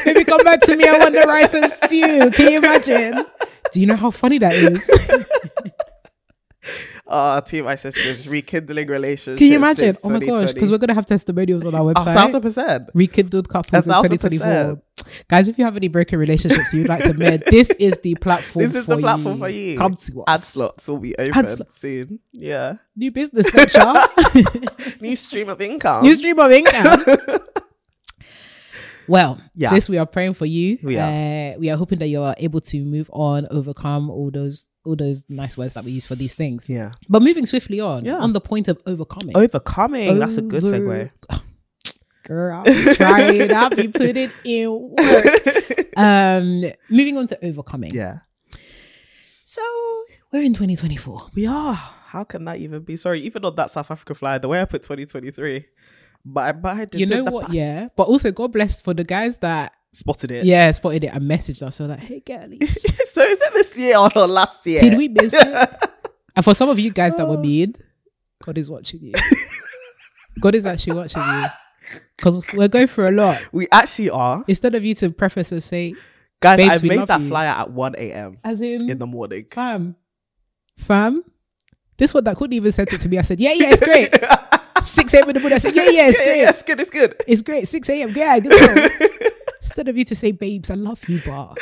Baby, 0.03 0.25
come 0.25 0.43
back 0.43 0.59
to 0.61 0.75
me. 0.75 0.85
I 0.85 0.97
want 0.97 1.13
the 1.13 1.21
rice 1.21 1.53
and 1.53 1.69
stew. 1.69 2.29
Can 2.35 2.51
you 2.51 2.57
imagine? 2.57 3.25
Do 3.71 3.79
you 3.79 3.87
know 3.87 3.95
how 3.95 4.11
funny 4.11 4.37
that 4.39 4.53
is? 4.53 4.89
Ah, 7.13 7.35
oh, 7.35 7.39
Team 7.41 7.65
My 7.65 7.75
Sisters 7.75 8.29
rekindling 8.29 8.87
relationships. 8.87 9.37
Can 9.37 9.47
you 9.47 9.55
imagine? 9.55 9.97
Oh 10.01 10.09
my 10.09 10.19
gosh, 10.19 10.53
because 10.53 10.71
we're 10.71 10.77
gonna 10.77 10.93
have 10.93 11.05
testimonials 11.05 11.65
on 11.65 11.75
our 11.75 11.91
a 11.91 11.93
website. 11.93 12.13
thousand 12.13 12.41
percent. 12.41 12.89
Rekindled 12.93 13.49
couples 13.49 13.85
in 13.85 13.91
2024. 13.91 14.81
Guys, 15.27 15.49
if 15.49 15.57
you 15.57 15.65
have 15.65 15.75
any 15.75 15.89
broken 15.89 16.19
relationships 16.19 16.73
you'd 16.73 16.87
like 16.87 17.03
to 17.03 17.13
mend, 17.13 17.43
this 17.47 17.71
is 17.71 17.97
the 17.97 18.15
platform. 18.15 18.67
This 18.67 18.75
is 18.75 18.85
the 18.85 18.97
platform 18.97 19.35
you. 19.35 19.41
for 19.41 19.49
you. 19.49 19.77
Come 19.77 19.95
to 19.95 20.21
us. 20.21 20.25
Ad 20.27 20.39
slots 20.39 20.87
will 20.87 20.99
be 20.99 21.13
open 21.17 21.47
slots. 21.49 21.81
soon. 21.81 22.19
Yeah. 22.31 22.75
New 22.95 23.11
business 23.11 23.49
venture. 23.49 23.93
New 25.01 25.17
stream 25.17 25.49
of 25.49 25.59
income. 25.59 26.03
New 26.03 26.13
stream 26.13 26.39
of 26.39 26.49
income. 26.49 27.03
Well, 29.07 29.39
Yeah. 29.55 29.69
sis, 29.69 29.89
we 29.89 29.97
are 29.97 30.05
praying 30.05 30.33
for 30.35 30.45
you. 30.45 30.77
We 30.83 30.97
are. 30.97 31.07
Uh, 31.55 31.57
we 31.59 31.69
are 31.69 31.77
hoping 31.77 31.99
that 31.99 32.07
you 32.07 32.21
are 32.21 32.35
able 32.37 32.59
to 32.61 32.83
move 32.85 33.09
on, 33.13 33.47
overcome 33.51 34.09
all 34.09 34.31
those 34.31 34.69
all 34.85 34.95
those 34.95 35.25
nice 35.29 35.57
words 35.57 35.75
that 35.75 35.83
we 35.83 35.91
use 35.91 36.07
for 36.07 36.15
these 36.15 36.33
things. 36.35 36.67
yeah. 36.69 36.91
But 37.07 37.21
moving 37.21 37.45
swiftly 37.45 37.79
on, 37.79 38.03
Yeah. 38.05 38.15
on 38.17 38.33
the 38.33 38.41
point 38.41 38.67
of 38.67 38.81
overcoming. 38.87 39.35
Overcoming. 39.37 40.17
That's 40.19 40.37
a 40.37 40.41
good 40.41 40.63
segue. 40.63 41.11
Girl, 42.23 42.55
I'll 42.57 42.63
be 42.63 42.93
trying. 42.95 43.51
I'll 43.53 43.69
be 43.69 43.87
putting 43.89 44.31
in 44.43 44.69
work. 44.97 45.87
Um, 45.97 46.63
moving 46.89 47.17
on 47.17 47.27
to 47.27 47.45
overcoming. 47.45 47.93
Yeah. 47.93 48.19
So 49.43 49.61
we're 50.31 50.41
in 50.43 50.53
2024. 50.53 51.17
We 51.35 51.45
are. 51.45 51.73
How 51.73 52.23
can 52.23 52.45
that 52.45 52.57
even 52.59 52.81
be? 52.83 52.95
Sorry, 52.95 53.21
even 53.21 53.43
on 53.45 53.55
that 53.55 53.69
South 53.71 53.91
Africa 53.91 54.15
fly, 54.15 54.37
the 54.37 54.47
way 54.47 54.61
I 54.61 54.65
put 54.65 54.81
2023, 54.83 55.65
but 56.25 56.41
I, 56.41 56.51
but 56.51 56.77
I 56.77 56.97
You 56.97 57.05
know 57.05 57.23
what? 57.23 57.45
past. 57.45 57.53
Yeah. 57.53 57.87
But 57.95 58.07
also, 58.07 58.31
God 58.31 58.51
bless 58.51 58.81
for 58.81 58.93
the 58.93 59.03
guys 59.03 59.37
that 59.39 59.73
spotted 59.93 60.31
it. 60.31 60.45
yeah 60.45 60.71
spotted 60.71 61.03
it 61.03 61.13
and 61.13 61.29
messaged 61.29 61.61
us. 61.63 61.75
So 61.75 61.85
like, 61.85 61.99
hey 61.99 62.21
girlies, 62.21 62.81
so 63.11 63.21
is 63.21 63.41
it 63.41 63.53
this 63.53 63.77
year 63.77 63.97
or 63.97 64.09
last 64.27 64.65
year? 64.65 64.79
did 64.79 64.97
we 64.97 65.07
miss 65.07 65.33
it? 65.33 65.69
And 66.33 66.45
for 66.45 66.53
some 66.53 66.69
of 66.69 66.79
you 66.79 66.91
guys 66.91 67.13
that 67.15 67.27
were 67.27 67.35
oh. 67.35 67.41
mean, 67.41 67.75
God 68.41 68.57
is 68.57 68.71
watching 68.71 69.01
you. 69.01 69.11
God 70.39 70.55
is 70.55 70.65
actually 70.65 70.95
watching 70.95 71.21
you 71.21 71.47
because 72.15 72.53
we're 72.53 72.69
going 72.69 72.87
through 72.87 73.09
a 73.09 73.11
lot. 73.11 73.41
We 73.51 73.67
actually 73.69 74.11
are. 74.11 74.41
Instead 74.47 74.75
of 74.75 74.85
you 74.85 74.95
to 74.95 75.09
preface 75.09 75.51
and 75.51 75.61
say, 75.61 75.93
Guys, 76.39 76.81
I 76.81 76.87
made 76.87 77.05
that 77.07 77.21
you. 77.21 77.27
flyer 77.27 77.49
at 77.49 77.69
1 77.69 77.95
a.m. 77.97 78.37
As 78.43 78.61
in, 78.61 78.89
in 78.89 78.97
the 78.97 79.05
morning. 79.05 79.45
fam, 79.51 79.95
fam. 80.77 81.23
This 81.97 82.13
one 82.13 82.23
that 82.23 82.35
couldn't 82.35 82.53
even 82.53 82.71
send 82.71 82.91
it 82.91 82.99
to 83.01 83.09
me. 83.09 83.19
I 83.19 83.21
said, 83.21 83.39
yeah, 83.39 83.53
yeah, 83.53 83.71
it's 83.71 83.81
great. 83.81 84.11
6 84.83 85.13
a.m. 85.13 85.29
in 85.29 85.33
the 85.35 85.39
morning. 85.39 85.55
I 85.55 85.59
said, 85.59 85.75
yeah, 85.75 85.89
yeah, 85.89 86.07
it's 86.09 86.19
Yeah, 86.19 86.25
great. 86.25 86.37
yeah, 86.41 86.49
it's 86.49 86.63
good, 86.63 86.79
it's 86.79 86.89
good. 86.89 87.15
It's 87.27 87.41
great. 87.41 87.67
6 87.67 87.89
a.m. 87.89 88.13
Yeah, 88.15 88.39
good. 88.39 88.91
Instead 89.61 89.87
of 89.87 89.97
you 89.97 90.05
to 90.05 90.15
say, 90.15 90.31
babes, 90.31 90.69
I 90.71 90.75
love 90.75 91.07
you, 91.07 91.21
but 91.25 91.57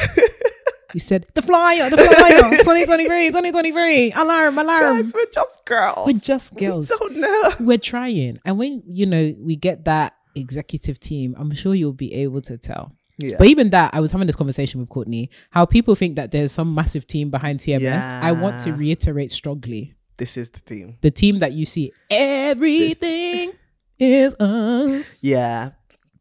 you 0.93 0.99
said, 0.99 1.25
the 1.33 1.41
flyer, 1.41 1.89
the 1.89 1.97
flyer, 1.97 2.57
2023, 2.57 3.27
2023, 3.27 4.11
alarm, 4.13 4.57
alarm. 4.57 4.97
Guys, 4.97 5.13
we're 5.13 5.25
just 5.33 5.65
girls. 5.65 6.07
We're 6.07 6.19
just 6.19 6.55
girls. 6.57 6.89
We 6.89 6.97
don't 7.09 7.17
know. 7.17 7.51
We're 7.59 7.77
trying. 7.77 8.39
And 8.45 8.57
when, 8.57 8.83
you 8.87 9.05
know, 9.05 9.35
we 9.39 9.55
get 9.57 9.85
that 9.85 10.13
executive 10.35 10.99
team, 10.99 11.35
I'm 11.37 11.53
sure 11.53 11.75
you'll 11.75 11.91
be 11.93 12.13
able 12.13 12.41
to 12.43 12.57
tell. 12.57 12.93
Yeah. 13.17 13.35
But 13.37 13.47
even 13.47 13.71
that, 13.71 13.93
I 13.93 13.99
was 13.99 14.13
having 14.13 14.27
this 14.27 14.37
conversation 14.37 14.79
with 14.79 14.87
Courtney, 14.87 15.29
how 15.49 15.65
people 15.65 15.93
think 15.93 16.15
that 16.15 16.31
there's 16.31 16.53
some 16.53 16.73
massive 16.73 17.05
team 17.05 17.29
behind 17.29 17.59
TMS. 17.59 18.07
I 18.09 18.31
want 18.31 18.59
to 18.61 18.71
reiterate 18.71 19.29
strongly 19.31 19.93
This 20.19 20.37
is 20.37 20.51
the 20.51 20.59
team. 20.59 20.97
the 21.01 21.09
team 21.11 21.39
that 21.39 21.53
you 21.53 21.65
see, 21.65 21.91
everything 22.11 23.53
is 23.97 24.35
us. 24.35 25.23
Yeah. 25.23 25.71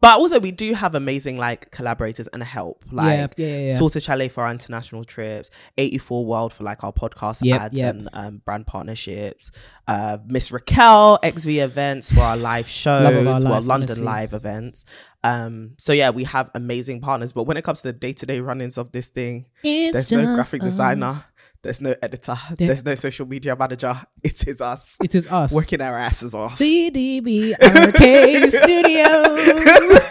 But 0.01 0.19
also, 0.21 0.39
we 0.39 0.53
do 0.53 0.75
have 0.75 0.95
amazing 0.95 1.39
like 1.39 1.73
collaborators 1.73 2.29
and 2.33 2.41
help, 2.41 2.85
like 2.93 3.37
yeah, 3.37 3.45
yeah, 3.47 3.67
yeah. 3.67 3.77
Sorted 3.77 4.01
Chalet 4.05 4.29
for 4.29 4.45
our 4.45 4.51
international 4.53 5.03
trips, 5.03 5.51
84 5.77 6.25
World 6.25 6.53
for 6.53 6.63
like 6.63 6.85
our 6.85 6.93
podcast 6.93 7.41
Yep, 7.43 7.61
ads 7.61 7.77
yep. 7.77 7.95
and 7.97 8.09
um, 8.13 8.43
brand 8.45 8.69
partnerships, 8.69 9.51
uh, 9.89 10.19
Miss 10.25 10.53
Raquel, 10.53 11.19
XV 11.27 11.49
events 11.49 12.13
for 12.15 12.21
our 12.21 12.37
live 12.37 12.69
shows, 12.83 13.07
our 13.07 13.25
well, 13.25 13.41
life, 13.41 13.65
London 13.65 13.89
honestly. 13.89 14.05
live 14.05 14.35
events. 14.35 14.85
Um, 15.25 15.73
so 15.79 15.93
yeah, 15.93 16.11
we 16.11 16.23
have 16.25 16.49
amazing 16.55 17.01
partners. 17.01 17.33
But 17.33 17.45
when 17.49 17.57
it 17.57 17.65
comes 17.65 17.83
to 17.83 17.89
the 17.89 17.93
day 17.93 18.13
to 18.13 18.25
day 18.25 18.39
runnings 18.39 18.79
of 18.79 18.93
this 18.93 19.09
thing, 19.11 19.47
It's 19.65 19.93
there's 19.95 20.13
no 20.13 20.33
graphic 20.37 20.63
designer, 20.63 21.07
us. 21.07 21.27
There's 21.63 21.81
no 21.81 21.95
editor, 22.01 22.39
there's 22.57 22.85
no 22.85 22.95
social 22.95 23.27
media 23.27 23.57
manager. 23.57 24.01
It 24.23 24.47
is 24.47 24.61
us 24.61 24.97
It 25.03 25.15
is 25.17 25.27
us. 25.27 25.53
working 25.53 25.81
our 25.81 25.99
asses 25.99 26.33
off. 26.35 26.57
CDB 26.59 27.53
Arcade 27.61 28.49
Studios. 28.59 30.01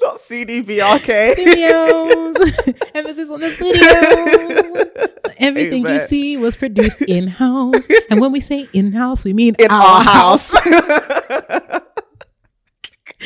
Not 0.00 0.18
CDBRK. 0.20 1.32
Studios. 1.32 2.36
Emphasis 2.94 3.30
on 3.30 3.40
the 3.40 3.50
studios. 3.50 5.12
So 5.18 5.30
everything 5.38 5.86
you 5.86 5.98
see 5.98 6.36
was 6.36 6.56
produced 6.56 7.02
in 7.02 7.26
house. 7.26 7.88
And 8.08 8.20
when 8.20 8.32
we 8.32 8.40
say 8.40 8.68
in 8.72 8.92
house, 8.92 9.24
we 9.24 9.32
mean 9.34 9.54
in 9.58 9.70
our 9.70 10.00
house. 10.02 10.54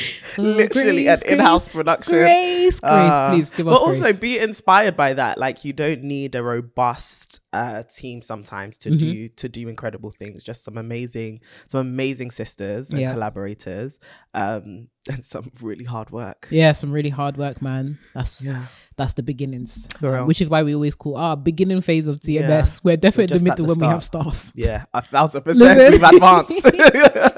So 0.30 0.42
Literally 0.42 1.04
grace, 1.04 1.22
an 1.22 1.32
in-house 1.32 1.64
grace, 1.64 1.74
production. 1.74 2.14
Grace, 2.14 2.78
grace, 2.80 2.82
Uh, 2.82 3.30
please 3.30 3.50
give 3.50 3.66
us 3.66 3.74
but 3.78 3.84
also 3.84 4.16
be 4.18 4.38
inspired 4.38 4.96
by 4.96 5.14
that. 5.14 5.38
Like 5.38 5.64
you 5.64 5.72
don't 5.72 6.04
need 6.04 6.34
a 6.36 6.42
robust 6.42 7.40
uh, 7.52 7.82
team 7.82 8.22
sometimes 8.22 8.78
to 8.78 8.90
Mm-hmm. 8.90 8.98
do 8.98 9.28
to 9.28 9.48
do 9.48 9.68
incredible 9.68 10.10
things. 10.10 10.44
Just 10.44 10.62
some 10.62 10.78
amazing, 10.78 11.40
some 11.66 11.80
amazing 11.80 12.30
sisters 12.30 12.90
and 12.90 13.00
Yeah. 13.00 13.12
collaborators, 13.12 13.98
um, 14.34 14.86
and 15.10 15.24
some 15.24 15.50
really 15.60 15.84
hard 15.84 16.10
work. 16.10 16.46
yeah, 16.52 16.70
some 16.72 16.92
really 16.92 17.08
hard 17.10 17.36
work, 17.36 17.60
man. 17.60 17.98
That's 18.14 18.46
Yeah. 18.46 18.66
that's 18.96 19.14
the 19.14 19.24
beginnings, 19.24 19.88
real. 20.00 20.26
which 20.26 20.40
is 20.40 20.48
why 20.48 20.62
we 20.62 20.74
always 20.76 20.94
call 20.94 21.16
our 21.16 21.36
beginning 21.36 21.80
phase 21.80 22.06
of 22.06 22.20
TMS. 22.20 22.84
We're 22.84 22.96
definitely 22.96 23.24
in 23.24 23.28
just 23.30 23.44
the 23.44 23.50
middle 23.50 23.66
the 23.66 23.74
when 23.80 23.88
we 23.88 23.92
have 23.92 24.02
staff. 24.04 24.52
Yeah, 24.54 24.84
a 24.94 25.02
thousand 25.02 25.42
percent. 25.42 25.76
Listen. 25.76 25.92
We've 25.92 26.12
advanced. 26.14 26.62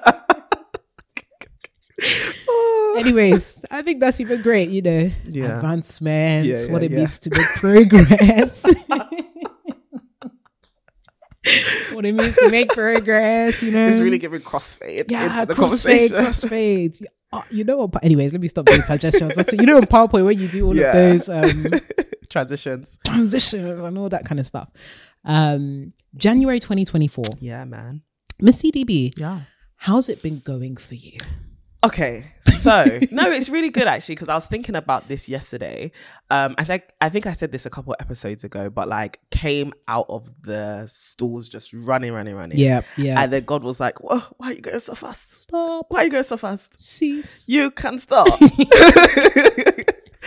Anyways, 2.98 3.64
I 3.70 3.82
think 3.82 4.00
that's 4.00 4.20
even 4.20 4.42
great, 4.42 4.70
you 4.70 4.82
know, 4.82 5.10
Yeah. 5.28 5.56
advancements, 5.56 6.46
Yeah, 6.46 6.66
yeah, 6.66 6.72
what 6.72 6.82
it 6.82 6.92
means 6.92 7.18
to 7.20 7.30
make 7.30 7.46
progress. 7.56 8.64
what 11.92 12.04
it 12.06 12.14
means 12.14 12.34
to 12.36 12.50
make 12.50 12.68
progress, 12.70 13.62
you 13.62 13.72
know. 13.72 13.88
it's 13.88 13.98
really 13.98 14.18
giving 14.18 14.40
crossfade 14.40 15.10
yeah, 15.10 15.40
into 15.40 15.46
the 15.46 15.54
crossfade, 15.54 16.10
conversation. 16.10 16.16
crossfades. 16.50 17.02
Uh, 17.32 17.42
you 17.50 17.64
know 17.64 17.78
what? 17.78 18.04
Anyways, 18.04 18.32
let 18.32 18.40
me 18.42 18.48
stop 18.48 18.66
doing 18.66 18.82
suggestions. 18.82 19.32
But 19.34 19.50
you 19.52 19.64
know, 19.66 19.78
in 19.78 19.84
PowerPoint 19.84 20.24
when 20.26 20.38
you 20.38 20.48
do 20.48 20.66
all 20.66 20.78
of 20.78 20.92
those 20.92 21.28
um, 21.28 21.66
Transitions. 22.28 22.98
transitions 23.06 23.82
and 23.82 23.98
all 23.98 24.08
that 24.10 24.24
kind 24.24 24.38
of 24.38 24.46
stuff. 24.46 24.70
Um, 25.24 25.92
January 26.16 26.60
2024, 26.60 27.24
Yeah, 27.40 27.64
man. 27.64 28.02
Miss 28.40 28.60
CDB, 28.62 29.12
Yeah. 29.18 29.40
how's 29.76 30.08
it 30.08 30.22
been 30.22 30.40
going 30.40 30.76
for 30.76 30.94
you? 30.94 31.16
Okay, 31.84 32.24
so 32.40 32.84
no, 33.10 33.30
it's 33.32 33.48
really 33.48 33.70
good 33.70 33.88
actually 33.88 34.14
because 34.14 34.28
I 34.28 34.34
was 34.34 34.46
thinking 34.46 34.76
about 34.76 35.08
this 35.08 35.28
yesterday. 35.28 35.90
Um, 36.30 36.54
I 36.56 36.64
think 36.64 36.84
I 37.00 37.08
think 37.08 37.26
I 37.26 37.32
said 37.32 37.50
this 37.50 37.66
a 37.66 37.70
couple 37.70 37.96
episodes 37.98 38.44
ago, 38.44 38.70
but 38.70 38.88
like 38.88 39.18
came 39.30 39.72
out 39.88 40.06
of 40.08 40.42
the 40.42 40.86
stools 40.86 41.48
just 41.48 41.72
running, 41.72 42.12
running, 42.12 42.36
running. 42.36 42.58
Yeah, 42.58 42.82
yeah. 42.96 43.20
And 43.20 43.32
then 43.32 43.44
God 43.44 43.64
was 43.64 43.80
like, 43.80 44.00
"Whoa, 44.00 44.22
why 44.36 44.50
are 44.50 44.52
you 44.52 44.60
going 44.60 44.78
so 44.78 44.94
fast? 44.94 45.40
Stop. 45.40 45.86
Why 45.88 46.02
are 46.02 46.04
you 46.04 46.10
going 46.10 46.24
so 46.24 46.36
fast? 46.36 46.80
Cease. 46.80 47.48
You 47.48 47.72
can 47.72 47.98
stop." 47.98 48.28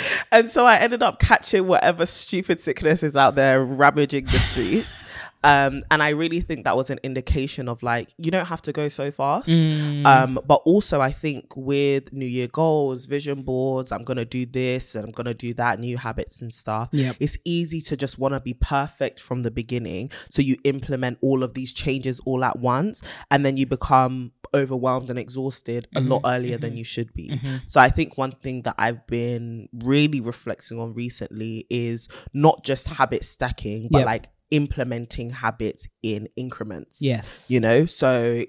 and 0.32 0.50
so 0.50 0.66
I 0.66 0.78
ended 0.78 1.02
up 1.02 1.20
catching 1.20 1.68
whatever 1.68 2.06
stupid 2.06 2.60
sickness 2.60 3.04
is 3.04 3.16
out 3.16 3.36
there 3.36 3.64
ravaging 3.64 4.26
the 4.26 4.38
streets. 4.38 5.04
Um, 5.46 5.84
and 5.92 6.02
I 6.02 6.10
really 6.10 6.42
think 6.42 6.64
that 6.64 6.76
was 6.76 6.90
an 6.90 7.00
indication 7.04 7.70
of 7.70 7.84
like 7.84 8.14
you 8.18 8.32
don't 8.32 8.48
have 8.48 8.62
to 8.64 8.72
go 8.74 8.88
so 8.88 9.12
fast. 9.12 9.50
Mm. 9.50 10.06
Um, 10.06 10.40
but 10.46 10.62
also 10.66 11.02
I 11.02 11.12
think 11.12 11.56
with 11.56 12.12
New 12.12 12.26
Year 12.26 12.48
goals, 12.48 13.06
vision 13.06 13.44
boards, 13.44 13.92
I'm 13.92 14.04
gonna 14.04 14.26
do 14.26 14.46
this 14.46 14.96
and 14.96 15.06
I'm 15.06 15.12
gonna 15.12 15.34
do 15.34 15.54
that, 15.56 15.80
new 15.80 15.98
habits 15.98 16.42
and 16.42 16.52
stuff. 16.54 16.90
Yep. 16.94 17.18
It's 17.20 17.38
easy 17.46 17.80
to 17.82 17.96
just 17.96 18.18
want 18.18 18.34
to 18.34 18.40
be 18.40 18.54
perfect 18.56 19.20
from 19.20 19.44
the 19.44 19.52
beginning, 19.52 20.10
so 20.30 20.42
you 20.42 20.58
implement 20.64 21.20
all 21.22 21.44
of 21.44 21.54
these 21.54 21.72
changes 21.72 22.20
all 22.26 22.44
at 22.44 22.58
once, 22.60 23.04
and 23.30 23.46
then 23.46 23.58
you 23.58 23.66
become 23.66 24.32
overwhelmed 24.54 25.10
and 25.10 25.20
exhausted 25.20 25.88
a 25.96 26.00
lot 26.00 26.22
earlier 26.26 26.58
than 26.58 26.78
you 26.78 26.84
should 26.84 27.14
be. 27.14 27.40
So 27.66 27.82
I 27.82 27.90
think 27.90 28.18
one 28.18 28.32
thing 28.32 28.62
that 28.62 28.76
I've 28.78 29.06
been 29.06 29.68
really 29.74 30.22
reflecting 30.22 30.80
on 30.80 30.94
recently 30.94 31.68
is 31.70 32.08
not 32.34 32.64
just 32.64 32.88
habit 32.88 33.26
stacking, 33.26 33.90
but 33.92 34.00
Yep. 34.00 34.06
like 34.06 34.30
implementing 34.56 35.30
habits 35.30 35.88
in 36.02 36.28
increments 36.36 37.02
Yes. 37.02 37.50
you 37.52 37.60
know 37.60 37.86
so 37.86 38.44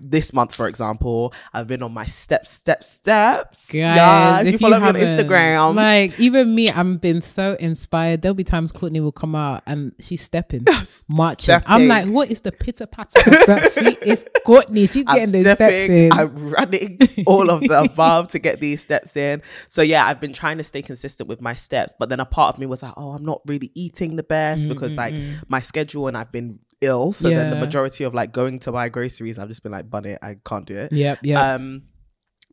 this 0.00 0.32
month 0.32 0.54
for 0.54 0.66
example 0.68 1.32
i've 1.52 1.66
been 1.66 1.82
on 1.82 1.92
my 1.92 2.04
step 2.04 2.46
step 2.46 2.82
steps 2.82 3.66
Guys, 3.66 3.74
yeah 3.74 4.40
if 4.42 4.52
you 4.52 4.58
follow 4.58 4.80
me 4.80 4.86
on 4.86 4.94
instagram 4.94 5.74
like 5.74 6.18
even 6.20 6.54
me, 6.54 6.70
I'm 6.70 6.96
been 6.96 7.20
so 7.20 7.56
inspired. 7.58 8.22
There'll 8.22 8.34
be 8.34 8.44
times 8.44 8.72
Courtney 8.72 9.00
will 9.00 9.12
come 9.12 9.34
out 9.34 9.62
and 9.66 9.92
she's 9.98 10.22
stepping, 10.22 10.64
marching. 11.08 11.60
I'm 11.66 11.88
like, 11.88 12.06
what 12.06 12.30
is 12.30 12.42
the 12.42 12.52
pitter 12.52 12.86
patter 12.86 13.18
of 13.18 13.46
that 13.46 13.72
feet? 13.72 13.98
It's 14.02 14.24
Courtney. 14.44 14.86
She's 14.86 15.04
I'm 15.06 15.16
getting 15.16 15.42
those 15.42 15.54
steps 15.54 15.82
in. 15.82 16.12
I'm 16.12 16.50
running 16.50 16.98
all 17.26 17.50
of 17.50 17.60
the 17.60 17.82
above 17.82 18.28
to 18.28 18.38
get 18.38 18.60
these 18.60 18.82
steps 18.82 19.16
in. 19.16 19.42
So 19.68 19.82
yeah, 19.82 20.06
I've 20.06 20.20
been 20.20 20.32
trying 20.32 20.58
to 20.58 20.64
stay 20.64 20.82
consistent 20.82 21.28
with 21.28 21.40
my 21.40 21.54
steps, 21.54 21.92
but 21.98 22.08
then 22.08 22.20
a 22.20 22.24
part 22.24 22.54
of 22.54 22.60
me 22.60 22.66
was 22.66 22.82
like, 22.82 22.94
oh, 22.96 23.10
I'm 23.10 23.24
not 23.24 23.42
really 23.46 23.70
eating 23.74 24.16
the 24.16 24.22
best 24.22 24.68
because 24.68 24.96
like 24.96 25.14
my 25.48 25.60
schedule 25.60 26.08
and 26.08 26.16
I've 26.16 26.32
been 26.32 26.60
ill. 26.82 27.12
So 27.12 27.30
then 27.30 27.50
the 27.50 27.56
majority 27.56 28.04
of 28.04 28.14
like 28.14 28.32
going 28.32 28.58
to 28.60 28.72
buy 28.72 28.88
groceries, 28.88 29.38
I've 29.38 29.48
just 29.48 29.62
been 29.62 29.72
like, 29.72 29.88
bun 29.88 30.04
it, 30.04 30.18
I 30.20 30.36
can't 30.44 30.66
do 30.66 30.76
it. 30.76 30.92
yep, 30.92 31.20
yep. 31.22 31.42
Um, 31.42 31.84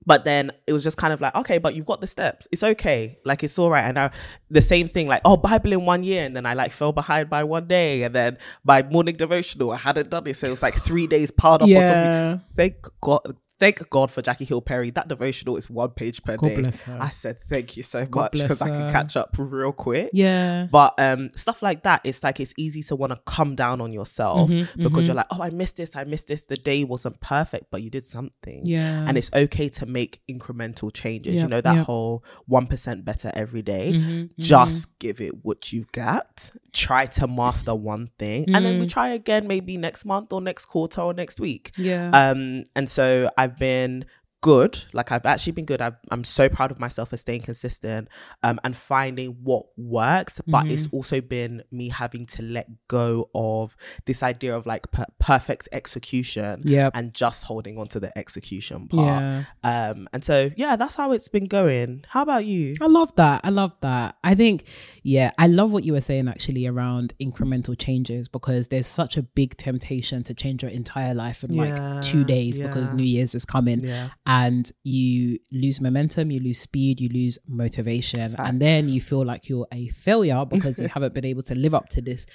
but 0.05 0.23
then 0.23 0.51
it 0.65 0.73
was 0.73 0.83
just 0.83 0.97
kind 0.97 1.13
of 1.13 1.21
like, 1.21 1.35
okay, 1.35 1.57
but 1.57 1.75
you've 1.75 1.85
got 1.85 2.01
the 2.01 2.07
steps. 2.07 2.47
It's 2.51 2.63
okay. 2.63 3.19
Like 3.25 3.43
it's 3.43 3.59
all 3.59 3.69
right. 3.69 3.83
And 3.83 3.95
now 3.95 4.11
the 4.49 4.61
same 4.61 4.87
thing, 4.87 5.07
like, 5.07 5.21
oh, 5.25 5.37
Bible 5.37 5.73
in 5.73 5.85
one 5.85 6.03
year, 6.03 6.23
and 6.23 6.35
then 6.35 6.45
I 6.45 6.53
like 6.53 6.71
fell 6.71 6.91
behind 6.91 7.29
by 7.29 7.43
one 7.43 7.67
day, 7.67 8.03
and 8.03 8.15
then 8.15 8.37
by 8.63 8.81
morning 8.81 9.15
devotional, 9.15 9.71
I 9.71 9.77
hadn't 9.77 10.09
done 10.09 10.25
it, 10.27 10.35
so 10.35 10.47
it 10.47 10.51
was 10.51 10.63
like 10.63 10.75
three 10.75 11.05
days 11.05 11.31
piled 11.31 11.61
up 11.61 11.69
on 11.69 11.75
top. 11.75 11.83
Of 11.83 11.89
yeah. 11.89 12.33
me. 12.35 12.41
Thank 12.55 12.87
God. 13.01 13.35
Thank 13.59 13.89
God 13.89 14.09
for 14.09 14.21
Jackie 14.21 14.45
Hill 14.45 14.61
Perry. 14.61 14.89
That 14.91 15.07
devotional 15.07 15.57
is 15.57 15.69
one 15.69 15.89
page 15.89 16.23
per 16.23 16.37
God 16.37 16.55
day. 16.55 16.71
I 16.87 17.09
said 17.09 17.41
thank 17.43 17.75
you 17.77 17.83
so 17.83 18.05
God 18.05 18.21
much 18.21 18.31
because 18.33 18.61
I 18.61 18.69
can 18.69 18.89
catch 18.91 19.17
up 19.17 19.35
real 19.37 19.71
quick. 19.71 20.11
Yeah. 20.13 20.67
But 20.71 20.93
um, 20.97 21.29
stuff 21.35 21.61
like 21.61 21.83
that, 21.83 22.01
it's 22.03 22.23
like 22.23 22.39
it's 22.39 22.53
easy 22.57 22.81
to 22.83 22.95
want 22.95 23.11
to 23.13 23.19
come 23.25 23.55
down 23.55 23.81
on 23.81 23.91
yourself 23.91 24.49
Mm-hmm, 24.49 24.83
because 24.83 25.05
you're 25.07 25.15
like, 25.15 25.25
oh, 25.31 25.41
I 25.41 25.49
missed 25.49 25.77
this, 25.77 25.95
I 25.95 26.03
missed 26.05 26.27
this. 26.27 26.45
The 26.45 26.55
day 26.55 26.83
wasn't 26.83 27.19
perfect, 27.19 27.65
but 27.71 27.81
you 27.81 27.89
did 27.89 28.05
something. 28.05 28.61
Yeah. 28.65 29.05
And 29.07 29.17
it's 29.17 29.29
okay 29.33 29.67
to 29.69 29.85
make 29.85 30.21
incremental 30.29 30.93
changes. 30.93 31.33
you 31.41 31.47
know, 31.47 31.61
that 31.61 31.75
yep. 31.75 31.85
whole 31.85 32.23
1% 32.49 33.03
better 33.05 33.31
every 33.33 33.61
day. 33.61 33.93
Mm-hmm, 33.93 34.41
Just 34.41 34.97
give 34.99 35.19
it 35.21 35.43
what 35.43 35.71
you 35.73 35.85
got. 35.91 36.49
Try 36.71 37.05
to 37.07 37.27
master 37.27 37.75
one 37.75 38.07
thing. 38.17 38.45
And 38.55 38.65
then 38.65 38.79
we 38.79 38.85
Mm. 38.85 38.91
try 38.91 39.09
again 39.09 39.47
maybe 39.47 39.77
next 39.77 40.05
month 40.05 40.31
or 40.33 40.41
next 40.41 40.65
quarter 40.65 41.01
or 41.01 41.13
next 41.13 41.39
week. 41.39 41.71
yeah. 41.77 42.09
Um, 42.11 42.63
and 42.75 42.89
so 42.89 43.29
I've 43.49 43.57
been 43.57 44.05
good. 44.41 44.83
Like 44.93 45.11
I've 45.11 45.25
actually 45.25 45.53
been 45.53 45.65
good. 45.65 45.81
i 45.81 45.91
am 46.11 46.23
so 46.23 46.47
proud 46.47 46.71
of 46.71 46.79
myself 46.79 47.09
for 47.09 47.17
staying 47.17 47.41
consistent 47.41 48.07
um, 48.43 48.59
and 48.63 48.75
finding 48.75 49.37
what 49.43 49.65
works. 49.77 50.41
But 50.47 50.63
mm-hmm. 50.63 50.71
it's 50.71 50.87
also 50.91 51.21
been 51.21 51.63
me 51.71 51.89
having 51.89 52.25
to 52.27 52.43
let 52.43 52.69
go 52.87 53.29
of 53.35 53.75
this 54.05 54.23
idea 54.23 54.55
of 54.55 54.65
like 54.65 54.89
per- 54.91 55.05
perfect 55.19 55.67
execution 55.71 56.63
yep. 56.65 56.93
and 56.95 57.13
just 57.13 57.43
holding 57.43 57.77
on 57.77 57.87
to 57.89 57.99
the 57.99 58.17
execution 58.17 58.87
part. 58.87 59.21
Yeah. 59.21 59.43
Um, 59.63 60.07
and 60.13 60.23
so, 60.23 60.51
yeah, 60.55 60.75
that's 60.75 60.95
how 60.95 61.11
it's 61.11 61.27
been 61.27 61.45
going. 61.45 62.05
How 62.07 62.21
about 62.21 62.45
you? 62.45 62.75
I 62.81 62.87
love 62.87 63.15
that. 63.15 63.41
I 63.43 63.49
love 63.49 63.75
that. 63.81 64.15
I 64.23 64.35
think, 64.35 64.63
yeah, 65.03 65.31
I 65.37 65.47
love 65.47 65.71
what 65.71 65.83
you 65.83 65.93
were 65.93 66.01
saying 66.01 66.27
actually 66.27 66.65
around 66.65 67.13
incremental 67.21 67.77
changes 67.77 68.27
because 68.27 68.69
there's 68.69 68.87
such 68.87 69.17
a 69.17 69.23
big 69.23 69.57
temptation 69.57 70.23
to 70.23 70.33
change 70.33 70.63
your 70.63 70.71
entire 70.71 71.13
life 71.13 71.43
in 71.43 71.53
yeah. 71.53 71.93
like 71.95 72.03
two 72.03 72.23
days 72.23 72.57
yeah. 72.57 72.67
because 72.67 72.91
New 72.93 73.03
Year's 73.03 73.35
is 73.35 73.45
coming. 73.45 73.81
Yeah 73.81 74.09
and 74.29 74.71
you 74.83 75.39
lose 75.51 75.81
momentum, 75.81 76.29
you 76.29 76.39
lose 76.39 76.59
speed, 76.59 77.01
you 77.01 77.09
lose 77.09 77.39
motivation, 77.47 78.35
Facts. 78.35 78.47
and 78.47 78.61
then 78.61 78.87
you 78.87 79.01
feel 79.01 79.25
like 79.25 79.49
you're 79.49 79.67
a 79.71 79.87
failure 79.87 80.45
because 80.49 80.79
you 80.79 80.87
haven't 80.87 81.15
been 81.15 81.25
able 81.25 81.41
to 81.41 81.55
live 81.55 81.73
up 81.73 81.89
to 81.89 82.01
this 82.01 82.27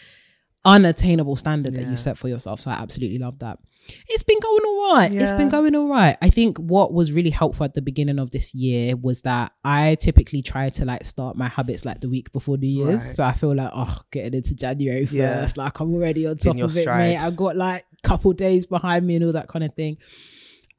unattainable 0.65 1.37
standard 1.37 1.73
yeah. 1.73 1.83
that 1.83 1.91
you 1.91 1.97
set 1.97 2.19
for 2.19 2.27
yourself. 2.27 2.59
So 2.59 2.73
I 2.73 2.75
absolutely 2.75 3.19
love 3.19 3.39
that. 3.39 3.61
It's 4.09 4.25
been 4.25 4.41
going 4.41 4.63
all 4.67 4.95
right. 4.95 5.13
Yeah. 5.13 5.23
It's 5.23 5.33
been 5.33 5.51
going 5.51 5.77
all 5.77 5.89
right. 5.89 6.17
I 6.21 6.31
think 6.31 6.59
what 6.59 6.93
was 6.93 7.13
really 7.13 7.31
helpful 7.31 7.63
at 7.65 7.75
the 7.75 7.83
beginning 7.83 8.19
of 8.19 8.33
this 8.33 8.57
year 8.57 8.97
was 8.97 9.23
that 9.23 9.53
I 9.63 9.95
typically 9.97 10.43
try 10.43 10.71
to 10.71 10.85
like 10.85 11.05
start 11.05 11.37
my 11.37 11.49
habits 11.49 11.85
like 11.85 12.01
the 12.01 12.09
week 12.09 12.33
before 12.33 12.57
New 12.57 12.67
Year's. 12.67 13.05
Right. 13.05 13.15
So 13.15 13.25
I 13.25 13.33
feel 13.35 13.55
like, 13.55 13.71
oh, 13.73 13.99
getting 14.11 14.35
into 14.35 14.57
January 14.57 15.07
first, 15.07 15.15
yeah. 15.57 15.63
like 15.63 15.79
I'm 15.79 15.95
already 15.95 16.27
on 16.27 16.39
top 16.39 16.59
of 16.59 16.77
it, 16.77 16.87
mate. 16.87 17.19
I've 17.19 17.37
got 17.37 17.57
like 17.57 17.85
a 18.03 18.09
couple 18.09 18.33
days 18.33 18.67
behind 18.67 19.07
me 19.07 19.15
and 19.15 19.25
all 19.27 19.33
that 19.33 19.47
kind 19.47 19.65
of 19.65 19.75
thing. 19.75 19.99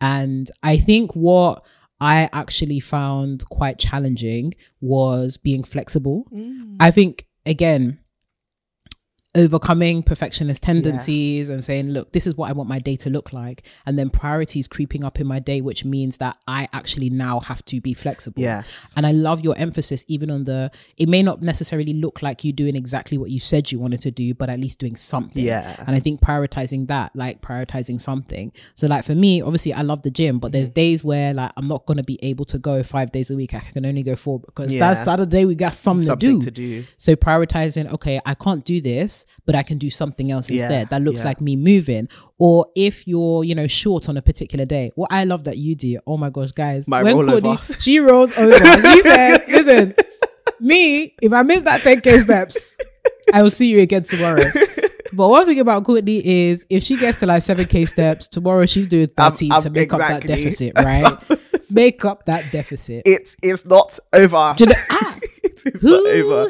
And 0.02 0.50
I 0.64 0.78
think 0.78 1.16
what 1.16 1.66
I 2.00 2.30
actually 2.34 2.80
found 2.80 3.48
quite 3.50 3.80
challenging 3.80 4.54
was 4.82 5.38
being 5.38 5.64
flexible. 5.64 6.26
Mm. 6.34 6.76
I 6.80 6.92
think, 6.92 7.26
again, 7.46 8.00
overcoming 9.36 10.02
perfectionist 10.02 10.64
tendencies 10.64 11.50
yeah. 11.50 11.54
and 11.54 11.64
saying, 11.64 11.90
look, 11.90 12.12
this 12.12 12.26
is 12.26 12.36
what 12.36 12.50
I 12.50 12.54
want 12.54 12.70
my 12.70 12.80
day 12.80 12.96
to 12.98 13.10
look 13.10 13.34
like. 13.34 13.64
And 13.86 14.00
then 14.00 14.10
priorities 14.10 14.68
creeping 14.68 15.04
up 15.04 15.20
in 15.20 15.28
my 15.28 15.40
day, 15.40 15.62
which 15.62 15.84
means 15.84 16.18
that 16.20 16.38
I 16.48 16.70
actually 16.74 17.10
now 17.10 17.42
have 17.42 17.64
to 17.66 17.82
be 17.82 17.94
flexible. 17.94 18.42
Yes. 18.42 18.94
And 18.96 19.06
I 19.06 19.12
love 19.12 19.42
your 19.42 19.58
emphasis, 19.58 20.06
even 20.08 20.32
on 20.32 20.46
the, 20.46 20.72
it 20.98 21.10
may 21.10 21.22
not 21.22 21.42
necessarily 21.42 21.94
look 21.94 22.22
like 22.22 22.44
you 22.44 22.54
doing 22.54 22.76
exactly 22.76 23.18
what 23.18 23.30
you 23.30 23.40
said 23.40 23.72
you 23.72 23.80
wanted 23.80 24.02
to 24.02 24.12
do, 24.12 24.34
but 24.34 24.50
at 24.50 24.60
least 24.60 24.80
doing 24.80 24.96
something. 24.96 25.44
Yeah. 25.44 25.76
And 25.86 25.96
I 25.96 26.00
think 26.00 26.22
prioritizing 26.22 26.88
that, 26.88 27.16
like 27.16 27.42
prioritizing 27.42 28.00
something. 28.00 28.52
So, 28.76 28.88
like 28.88 29.04
for 29.04 29.16
me, 29.16 29.42
obviously, 29.42 29.74
I 29.74 29.82
love 29.82 30.04
the 30.04 30.12
gym, 30.12 30.40
but 30.40 30.52
there's 30.52 30.70
mm-hmm. 30.70 30.74
days 30.74 31.04
where 31.04 31.34
like 31.34 31.52
I'm 31.58 31.68
not 31.68 31.86
going 31.86 31.98
to 31.98 32.04
be 32.04 32.20
able 32.24 32.46
to 32.46 32.58
go 32.58 32.82
five 32.84 33.12
days 33.12 33.32
a 33.32 33.36
week. 33.36 33.54
I 33.54 33.60
can 33.60 33.86
only 33.86 34.04
go 34.04 34.16
four 34.16 34.40
because 34.40 34.74
yeah. 34.74 34.94
that 34.94 35.04
Saturday 35.04 35.46
we 35.46 35.56
got 35.56 35.74
something, 35.74 36.06
something 36.06 36.40
to, 36.40 36.52
do. 36.52 36.82
to 36.82 36.82
do. 36.82 36.88
So, 36.98 37.16
prioritizing, 37.16 37.92
okay, 37.94 38.22
I 38.26 38.34
can't 38.34 38.64
do 38.64 38.82
this 38.82 39.25
but 39.46 39.56
I 39.56 39.64
can 39.64 39.78
do 39.78 39.90
something 39.90 40.32
else 40.32 40.50
yeah, 40.50 40.62
instead 40.62 40.90
that 40.90 41.02
looks 41.02 41.22
yeah. 41.22 41.28
like 41.28 41.42
me 41.42 41.56
moving. 41.56 42.08
Or 42.38 42.68
if 42.76 43.08
you're, 43.08 43.44
you 43.44 43.56
know, 43.56 43.68
short 43.68 44.10
on 44.10 44.18
a 44.18 44.22
particular 44.22 44.66
day, 44.66 44.92
what 44.96 45.12
I 45.12 45.24
love 45.24 45.46
that 45.46 45.58
you 45.58 45.76
do, 45.76 46.00
oh 46.06 46.18
my 46.18 46.30
gosh, 46.30 46.52
guys, 46.52 46.88
my 46.88 47.04
when 47.04 47.28
Cody, 47.28 47.58
she 47.80 48.00
rolls 48.00 48.36
over, 48.38 48.54
she 48.54 49.02
says, 49.02 49.44
listen, 49.48 49.96
me, 50.60 51.16
if 51.22 51.34
I 51.34 51.44
miss 51.44 51.62
that 51.62 51.82
10k 51.82 52.20
steps, 52.20 52.78
I 53.34 53.42
will 53.42 53.50
see 53.50 53.68
you 53.68 53.82
again 53.82 54.04
tomorrow. 54.04 54.52
But 55.16 55.30
one 55.30 55.46
thing 55.46 55.60
about 55.60 55.84
Courtney 55.86 56.26
is 56.26 56.66
if 56.70 56.84
she 56.84 56.98
gets 56.98 57.20
to 57.20 57.26
like 57.26 57.42
7k 57.42 57.88
steps, 57.88 58.28
tomorrow 58.28 58.66
she's 58.66 58.88
doing 58.88 59.08
13 59.08 59.52
I'm, 59.52 59.56
I'm 59.56 59.62
to 59.64 59.70
make 59.70 59.84
exactly. 59.84 60.16
up 60.16 60.22
that 60.22 60.28
deficit, 60.28 60.74
right? 60.76 61.42
make 61.72 62.06
up 62.06 62.26
that 62.26 62.52
deficit. 62.52 63.04
It's 63.06 63.38
it's 63.42 63.66
not 63.66 63.98
over. 64.12 64.56
You 64.60 64.66
know, 64.68 64.74
ah, 64.90 65.15
it's 65.66 65.84
not 65.84 66.06
over. 66.06 66.50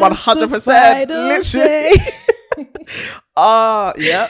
One 0.00 0.12
hundred 0.12 0.50
percent. 0.50 1.10
Literally. 1.10 1.92
Ah, 3.36 3.88
uh, 3.88 3.92
yeah. 3.98 4.28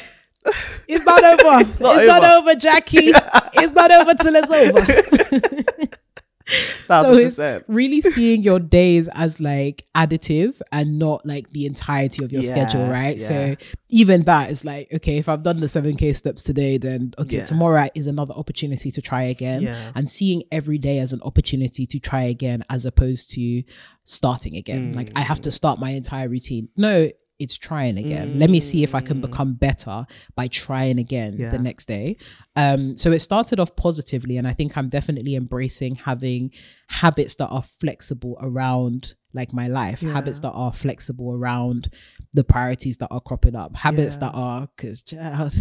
It's 0.89 1.05
not 1.05 1.23
over. 1.25 1.61
It's, 1.69 1.81
not, 1.81 2.03
it's 2.03 2.11
over. 2.11 2.21
not 2.21 2.25
over, 2.25 2.55
Jackie. 2.55 2.99
it's 3.55 3.73
not 3.75 3.91
over 3.91 4.15
till 4.15 4.35
it's 4.35 4.51
over. 4.51 5.99
so 6.87 7.15
it's 7.15 7.41
really 7.69 8.01
seeing 8.01 8.43
your 8.43 8.61
days 8.61 9.09
as 9.15 9.41
like 9.41 9.85
additive 9.95 10.61
and 10.73 10.99
not 10.99 11.25
like 11.25 11.49
the 11.51 11.65
entirety 11.65 12.25
of 12.25 12.33
your 12.33 12.43
yes, 12.43 12.51
schedule, 12.51 12.87
right? 12.87 13.19
Yeah. 13.19 13.27
So 13.27 13.57
even 13.89 14.23
that 14.23 14.51
is 14.51 14.65
like, 14.65 14.89
okay, 14.93 15.17
if 15.17 15.29
I've 15.29 15.43
done 15.43 15.61
the 15.61 15.67
7K 15.67 16.15
steps 16.15 16.43
today, 16.43 16.77
then 16.77 17.15
okay, 17.19 17.39
yeah. 17.39 17.45
tomorrow 17.45 17.89
is 17.95 18.07
another 18.07 18.35
opportunity 18.35 18.91
to 18.91 19.01
try 19.01 19.23
again. 19.23 19.63
Yeah. 19.63 19.91
And 19.95 20.09
seeing 20.09 20.43
every 20.53 20.79
day 20.79 20.99
as 20.99 21.13
an 21.13 21.21
opportunity 21.23 21.87
to 21.87 21.99
try 21.99 22.23
again 22.25 22.63
as 22.69 22.85
opposed 22.85 23.31
to 23.33 23.63
starting 24.05 24.57
again. 24.57 24.93
Mm. 24.93 24.97
Like 24.97 25.11
I 25.17 25.21
have 25.21 25.41
to 25.43 25.51
start 25.51 25.79
my 25.79 25.91
entire 25.91 26.29
routine. 26.29 26.69
No, 26.77 27.09
it's 27.39 27.57
trying 27.57 27.99
again. 27.99 28.35
Mm. 28.35 28.41
Let 28.41 28.51
me 28.51 28.61
see 28.61 28.83
if 28.83 28.95
I 28.95 29.01
can 29.01 29.19
mm. 29.19 29.23
become 29.23 29.55
better 29.55 30.07
by 30.37 30.49
trying 30.49 30.99
again 30.99 31.35
yeah. 31.37 31.51
the 31.51 31.59
next 31.59 31.87
day. 31.87 32.17
Um, 32.57 32.97
so 32.97 33.11
it 33.13 33.21
started 33.21 33.59
off 33.59 33.75
positively, 33.77 34.37
and 34.37 34.47
I 34.47 34.53
think 34.53 34.77
I'm 34.77 34.89
definitely 34.89 35.35
embracing 35.35 35.97
having 35.97 36.53
habits 36.89 37.35
that 37.37 37.49
are 37.49 37.63
flexible 37.63 38.39
around 38.41 39.15
like 39.33 39.53
my 39.53 39.67
life, 39.67 40.03
yeah. 40.03 40.13
habits 40.13 40.41
that 40.41 40.53
are 40.53 40.73
flexible 40.73 41.33
around 41.33 41.89
the 42.35 42.45
priorities 42.45 42.99
that 42.99 43.09
are 43.11 43.21
cropping 43.21 43.57
up, 43.57 43.77
habits 43.77 44.17
yeah. 44.17 44.29
that 44.29 44.35
are 44.35 44.69
because 44.77 45.03
child 45.03 45.53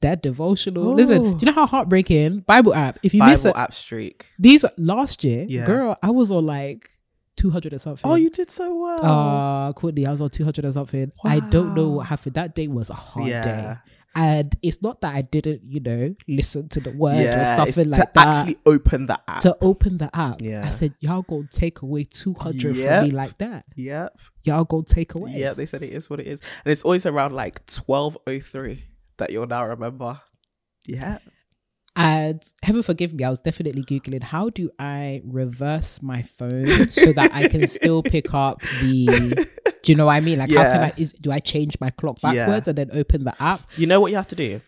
that 0.00 0.22
devotional. 0.22 0.88
Ooh. 0.88 0.94
Listen, 0.94 1.22
do 1.22 1.38
you 1.40 1.46
know 1.46 1.52
how 1.52 1.66
heartbreaking 1.66 2.40
Bible 2.40 2.74
app? 2.74 2.98
If 3.02 3.14
you 3.14 3.20
Bible 3.20 3.30
miss 3.32 3.44
a, 3.44 3.56
app 3.56 3.74
streak, 3.74 4.26
these 4.38 4.64
last 4.76 5.24
year, 5.24 5.46
yeah. 5.48 5.64
girl, 5.64 5.96
I 6.02 6.10
was 6.10 6.30
on 6.30 6.46
like 6.46 6.90
200 7.40 7.72
or 7.72 7.78
something. 7.78 8.10
Oh, 8.10 8.16
you 8.16 8.28
did 8.28 8.50
so 8.50 8.74
well. 8.74 9.04
Uh, 9.04 9.72
quickly, 9.72 10.06
I 10.06 10.10
was 10.10 10.20
on 10.20 10.30
200 10.30 10.64
or 10.64 10.72
something. 10.72 11.10
Wow. 11.24 11.30
I 11.30 11.40
don't 11.40 11.74
know 11.74 11.88
what 11.88 12.06
happened. 12.06 12.34
That 12.34 12.54
day 12.54 12.68
was 12.68 12.90
a 12.90 12.94
hard 12.94 13.28
yeah. 13.28 13.42
day. 13.42 13.76
And 14.16 14.54
it's 14.60 14.82
not 14.82 15.00
that 15.02 15.14
I 15.14 15.22
didn't, 15.22 15.62
you 15.64 15.80
know, 15.80 16.14
listen 16.26 16.68
to 16.70 16.80
the 16.80 16.90
word 16.90 17.22
yeah, 17.22 17.40
or 17.40 17.44
stuff 17.44 17.76
like 17.76 18.12
that. 18.12 18.16
actually 18.16 18.58
open 18.66 19.06
the 19.06 19.18
app. 19.26 19.40
To 19.42 19.56
open 19.60 19.98
the 19.98 20.14
app. 20.14 20.42
Yeah. 20.42 20.62
I 20.64 20.68
said, 20.68 20.94
y'all 21.00 21.22
gonna 21.22 21.46
take 21.48 21.82
away 21.82 22.04
200 22.04 22.76
yep. 22.76 22.88
from 22.88 23.04
me 23.08 23.10
like 23.12 23.38
that. 23.38 23.64
Yep. 23.76 24.18
Y'all 24.42 24.64
gonna 24.64 24.82
take 24.82 25.14
away. 25.14 25.32
Yeah, 25.36 25.54
they 25.54 25.64
said 25.64 25.82
it 25.82 25.92
is 25.92 26.10
what 26.10 26.20
it 26.20 26.26
is. 26.26 26.40
And 26.64 26.72
it's 26.72 26.82
always 26.82 27.06
around 27.06 27.34
like 27.34 27.60
1203 27.70 28.84
that 29.18 29.30
you'll 29.30 29.46
now 29.46 29.64
remember. 29.64 30.20
Yeah. 30.86 31.18
And 31.96 32.42
heaven 32.62 32.82
forgive 32.82 33.14
me, 33.14 33.24
I 33.24 33.30
was 33.30 33.40
definitely 33.40 33.82
Googling 33.82 34.22
how 34.22 34.50
do 34.50 34.70
I 34.78 35.22
reverse 35.24 36.02
my 36.02 36.22
phone 36.22 36.90
so 36.90 37.12
that 37.12 37.34
I 37.34 37.48
can 37.48 37.66
still 37.66 38.02
pick 38.02 38.32
up 38.32 38.60
the. 38.80 39.46
Do 39.82 39.92
you 39.92 39.96
know 39.96 40.06
what 40.06 40.12
I 40.12 40.20
mean? 40.20 40.38
Like, 40.38 40.50
yeah. 40.50 40.64
how 40.64 40.70
can 40.70 40.82
I? 40.82 40.92
Is 40.96 41.14
do 41.14 41.32
I 41.32 41.40
change 41.40 41.80
my 41.80 41.90
clock 41.90 42.20
backwards 42.20 42.66
yeah. 42.66 42.70
and 42.70 42.78
then 42.78 42.90
open 42.92 43.24
the 43.24 43.34
app? 43.42 43.62
You 43.76 43.86
know 43.86 44.00
what 44.00 44.10
you 44.10 44.16
have 44.16 44.28
to 44.28 44.36
do? 44.36 44.60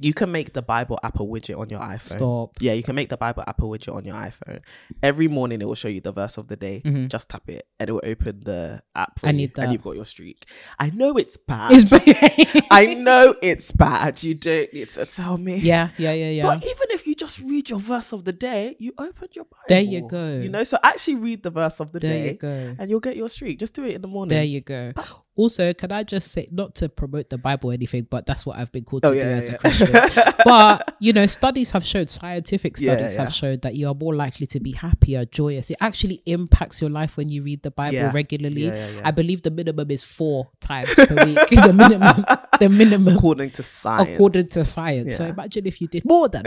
You 0.00 0.12
can 0.12 0.30
make 0.30 0.52
the 0.52 0.62
Bible 0.62 0.98
app 1.02 1.16
a 1.16 1.22
widget 1.22 1.58
on 1.58 1.70
your 1.70 1.80
iPhone. 1.80 2.16
Stop. 2.16 2.56
Yeah, 2.60 2.72
you 2.72 2.82
can 2.82 2.94
make 2.94 3.08
the 3.08 3.16
Bible 3.16 3.44
app 3.46 3.60
a 3.60 3.64
widget 3.64 3.94
on 3.94 4.04
your 4.04 4.16
iPhone. 4.16 4.60
Every 5.02 5.28
morning 5.28 5.60
it 5.62 5.64
will 5.64 5.74
show 5.74 5.88
you 5.88 6.00
the 6.00 6.12
verse 6.12 6.36
of 6.36 6.48
the 6.48 6.56
day. 6.56 6.82
Mm-hmm. 6.84 7.06
Just 7.06 7.30
tap 7.30 7.48
it 7.48 7.66
and 7.78 7.88
it 7.88 7.92
will 7.92 8.02
open 8.04 8.40
the 8.44 8.82
app 8.94 9.18
for 9.18 9.26
I 9.26 9.30
you. 9.30 9.36
Need 9.36 9.54
that. 9.54 9.62
And 9.62 9.72
you've 9.72 9.82
got 9.82 9.96
your 9.96 10.04
streak. 10.04 10.46
I 10.78 10.90
know 10.90 11.16
it's 11.16 11.36
bad. 11.36 11.72
It's 11.72 11.90
bad. 11.90 12.66
I 12.70 12.94
know 12.94 13.34
it's 13.42 13.72
bad. 13.72 14.22
You 14.22 14.34
don't 14.34 14.72
need 14.72 14.90
to 14.90 15.06
tell 15.06 15.38
me. 15.38 15.56
Yeah, 15.56 15.90
yeah, 15.96 16.12
yeah, 16.12 16.30
yeah. 16.30 16.42
But 16.42 16.64
even 16.64 16.86
if 16.90 17.06
you 17.06 17.14
just 17.14 17.40
read 17.40 17.70
your 17.70 17.80
verse 17.80 18.12
of 18.12 18.24
the 18.24 18.32
day, 18.32 18.76
you 18.78 18.92
open 18.98 19.28
your 19.32 19.44
Bible. 19.44 19.64
There 19.68 19.80
you 19.80 20.06
go. 20.08 20.38
You 20.40 20.48
know, 20.48 20.64
so 20.64 20.78
actually 20.82 21.16
read 21.16 21.42
the 21.42 21.50
verse 21.50 21.80
of 21.80 21.92
the 21.92 22.00
there 22.00 22.10
day. 22.10 22.28
You 22.30 22.34
go. 22.34 22.76
And 22.78 22.90
you'll 22.90 23.00
get 23.00 23.16
your 23.16 23.28
streak. 23.28 23.58
Just 23.58 23.74
do 23.74 23.84
it 23.84 23.94
in 23.94 24.02
the 24.02 24.08
morning. 24.08 24.36
There 24.36 24.44
you 24.44 24.60
go. 24.60 24.92
Also, 25.36 25.72
can 25.74 25.92
I 25.92 26.02
just 26.02 26.32
say, 26.32 26.48
not 26.50 26.74
to 26.76 26.88
promote 26.88 27.28
the 27.28 27.36
Bible 27.36 27.70
or 27.70 27.74
anything, 27.74 28.06
but 28.08 28.24
that's 28.24 28.46
what 28.46 28.56
I've 28.56 28.72
been 28.72 28.84
called 28.84 29.04
oh, 29.04 29.12
to 29.12 29.18
oh, 29.18 29.22
do 29.22 29.28
yeah, 29.28 29.36
as 29.36 29.48
yeah. 29.48 29.54
a 29.54 29.58
Christian. 29.58 30.34
but, 30.44 30.96
you 30.98 31.12
know, 31.12 31.26
studies 31.26 31.70
have 31.72 31.84
showed, 31.84 32.08
scientific 32.08 32.78
studies 32.78 33.14
yeah, 33.14 33.20
have 33.20 33.32
showed 33.32 33.62
that 33.62 33.74
you 33.74 33.86
are 33.88 33.94
more 33.94 34.14
likely 34.14 34.46
to 34.46 34.60
be 34.60 34.72
happier, 34.72 35.26
joyous. 35.26 35.70
It 35.70 35.76
actually 35.80 36.22
impacts 36.24 36.80
your 36.80 36.90
life 36.90 37.18
when 37.18 37.28
you 37.28 37.42
read 37.42 37.62
the 37.62 37.70
Bible 37.70 38.08
regularly. 38.10 38.72
I 38.72 39.10
believe 39.10 39.42
the 39.42 39.50
minimum 39.50 39.90
is 39.90 40.02
four 40.02 40.48
times 40.60 40.94
per 40.94 41.24
week. 41.26 41.38
the 41.50 41.72
minimum. 41.72 42.24
The 42.58 42.68
minimum. 42.68 43.16
According 43.16 43.50
to 43.50 43.62
science. 43.62 44.10
According 44.14 44.48
to 44.48 44.64
science. 44.64 45.16
So 45.16 45.26
imagine 45.26 45.66
if 45.66 45.80
you 45.80 45.88
did 45.88 46.04
more 46.06 46.28
than 46.28 46.44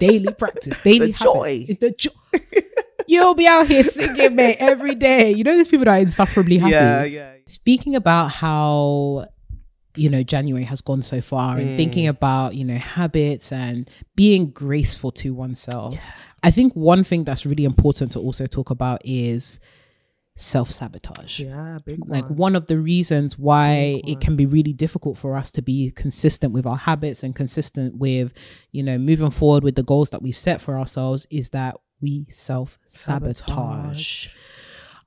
daily 0.00 0.32
practice, 0.32 0.78
daily 0.78 1.12
the 1.12 1.18
habits. 1.18 1.22
joy. 1.22 1.66
The 1.78 1.90
joy. 1.90 2.10
You'll 3.06 3.34
be 3.34 3.46
out 3.46 3.66
here 3.66 3.82
singing, 3.82 4.36
mate, 4.36 4.56
every 4.58 4.94
day. 4.94 5.32
You 5.32 5.44
know, 5.44 5.56
these 5.56 5.68
people 5.68 5.84
that 5.84 5.98
are 5.98 6.00
insufferably 6.00 6.58
happy. 6.58 6.72
Yeah, 6.72 7.04
yeah. 7.04 7.31
Speaking 7.46 7.96
about 7.96 8.28
how 8.28 9.26
you 9.94 10.08
know 10.08 10.22
January 10.22 10.64
has 10.64 10.80
gone 10.80 11.02
so 11.02 11.20
far, 11.20 11.56
mm. 11.56 11.62
and 11.62 11.76
thinking 11.76 12.08
about 12.08 12.54
you 12.54 12.64
know 12.64 12.76
habits 12.76 13.52
and 13.52 13.88
being 14.16 14.50
graceful 14.50 15.10
to 15.12 15.34
oneself, 15.34 15.94
yeah. 15.94 16.00
I 16.42 16.50
think 16.50 16.74
one 16.74 17.04
thing 17.04 17.24
that's 17.24 17.46
really 17.46 17.64
important 17.64 18.12
to 18.12 18.20
also 18.20 18.46
talk 18.46 18.70
about 18.70 19.00
is 19.04 19.60
self 20.34 20.70
sabotage. 20.70 21.40
Yeah, 21.40 21.78
big 21.84 22.00
one. 22.00 22.08
Like 22.08 22.28
one 22.28 22.56
of 22.56 22.66
the 22.66 22.78
reasons 22.78 23.38
why 23.38 24.00
it 24.06 24.20
can 24.20 24.36
be 24.36 24.46
really 24.46 24.72
difficult 24.72 25.18
for 25.18 25.36
us 25.36 25.50
to 25.52 25.62
be 25.62 25.90
consistent 25.90 26.52
with 26.52 26.66
our 26.66 26.76
habits 26.76 27.22
and 27.22 27.34
consistent 27.34 27.96
with, 27.96 28.32
you 28.72 28.82
know, 28.82 28.98
moving 28.98 29.30
forward 29.30 29.62
with 29.62 29.76
the 29.76 29.82
goals 29.82 30.10
that 30.10 30.22
we've 30.22 30.36
set 30.36 30.60
for 30.60 30.78
ourselves 30.78 31.26
is 31.30 31.50
that 31.50 31.76
we 32.00 32.26
self 32.28 32.78
sabotage. 32.84 34.28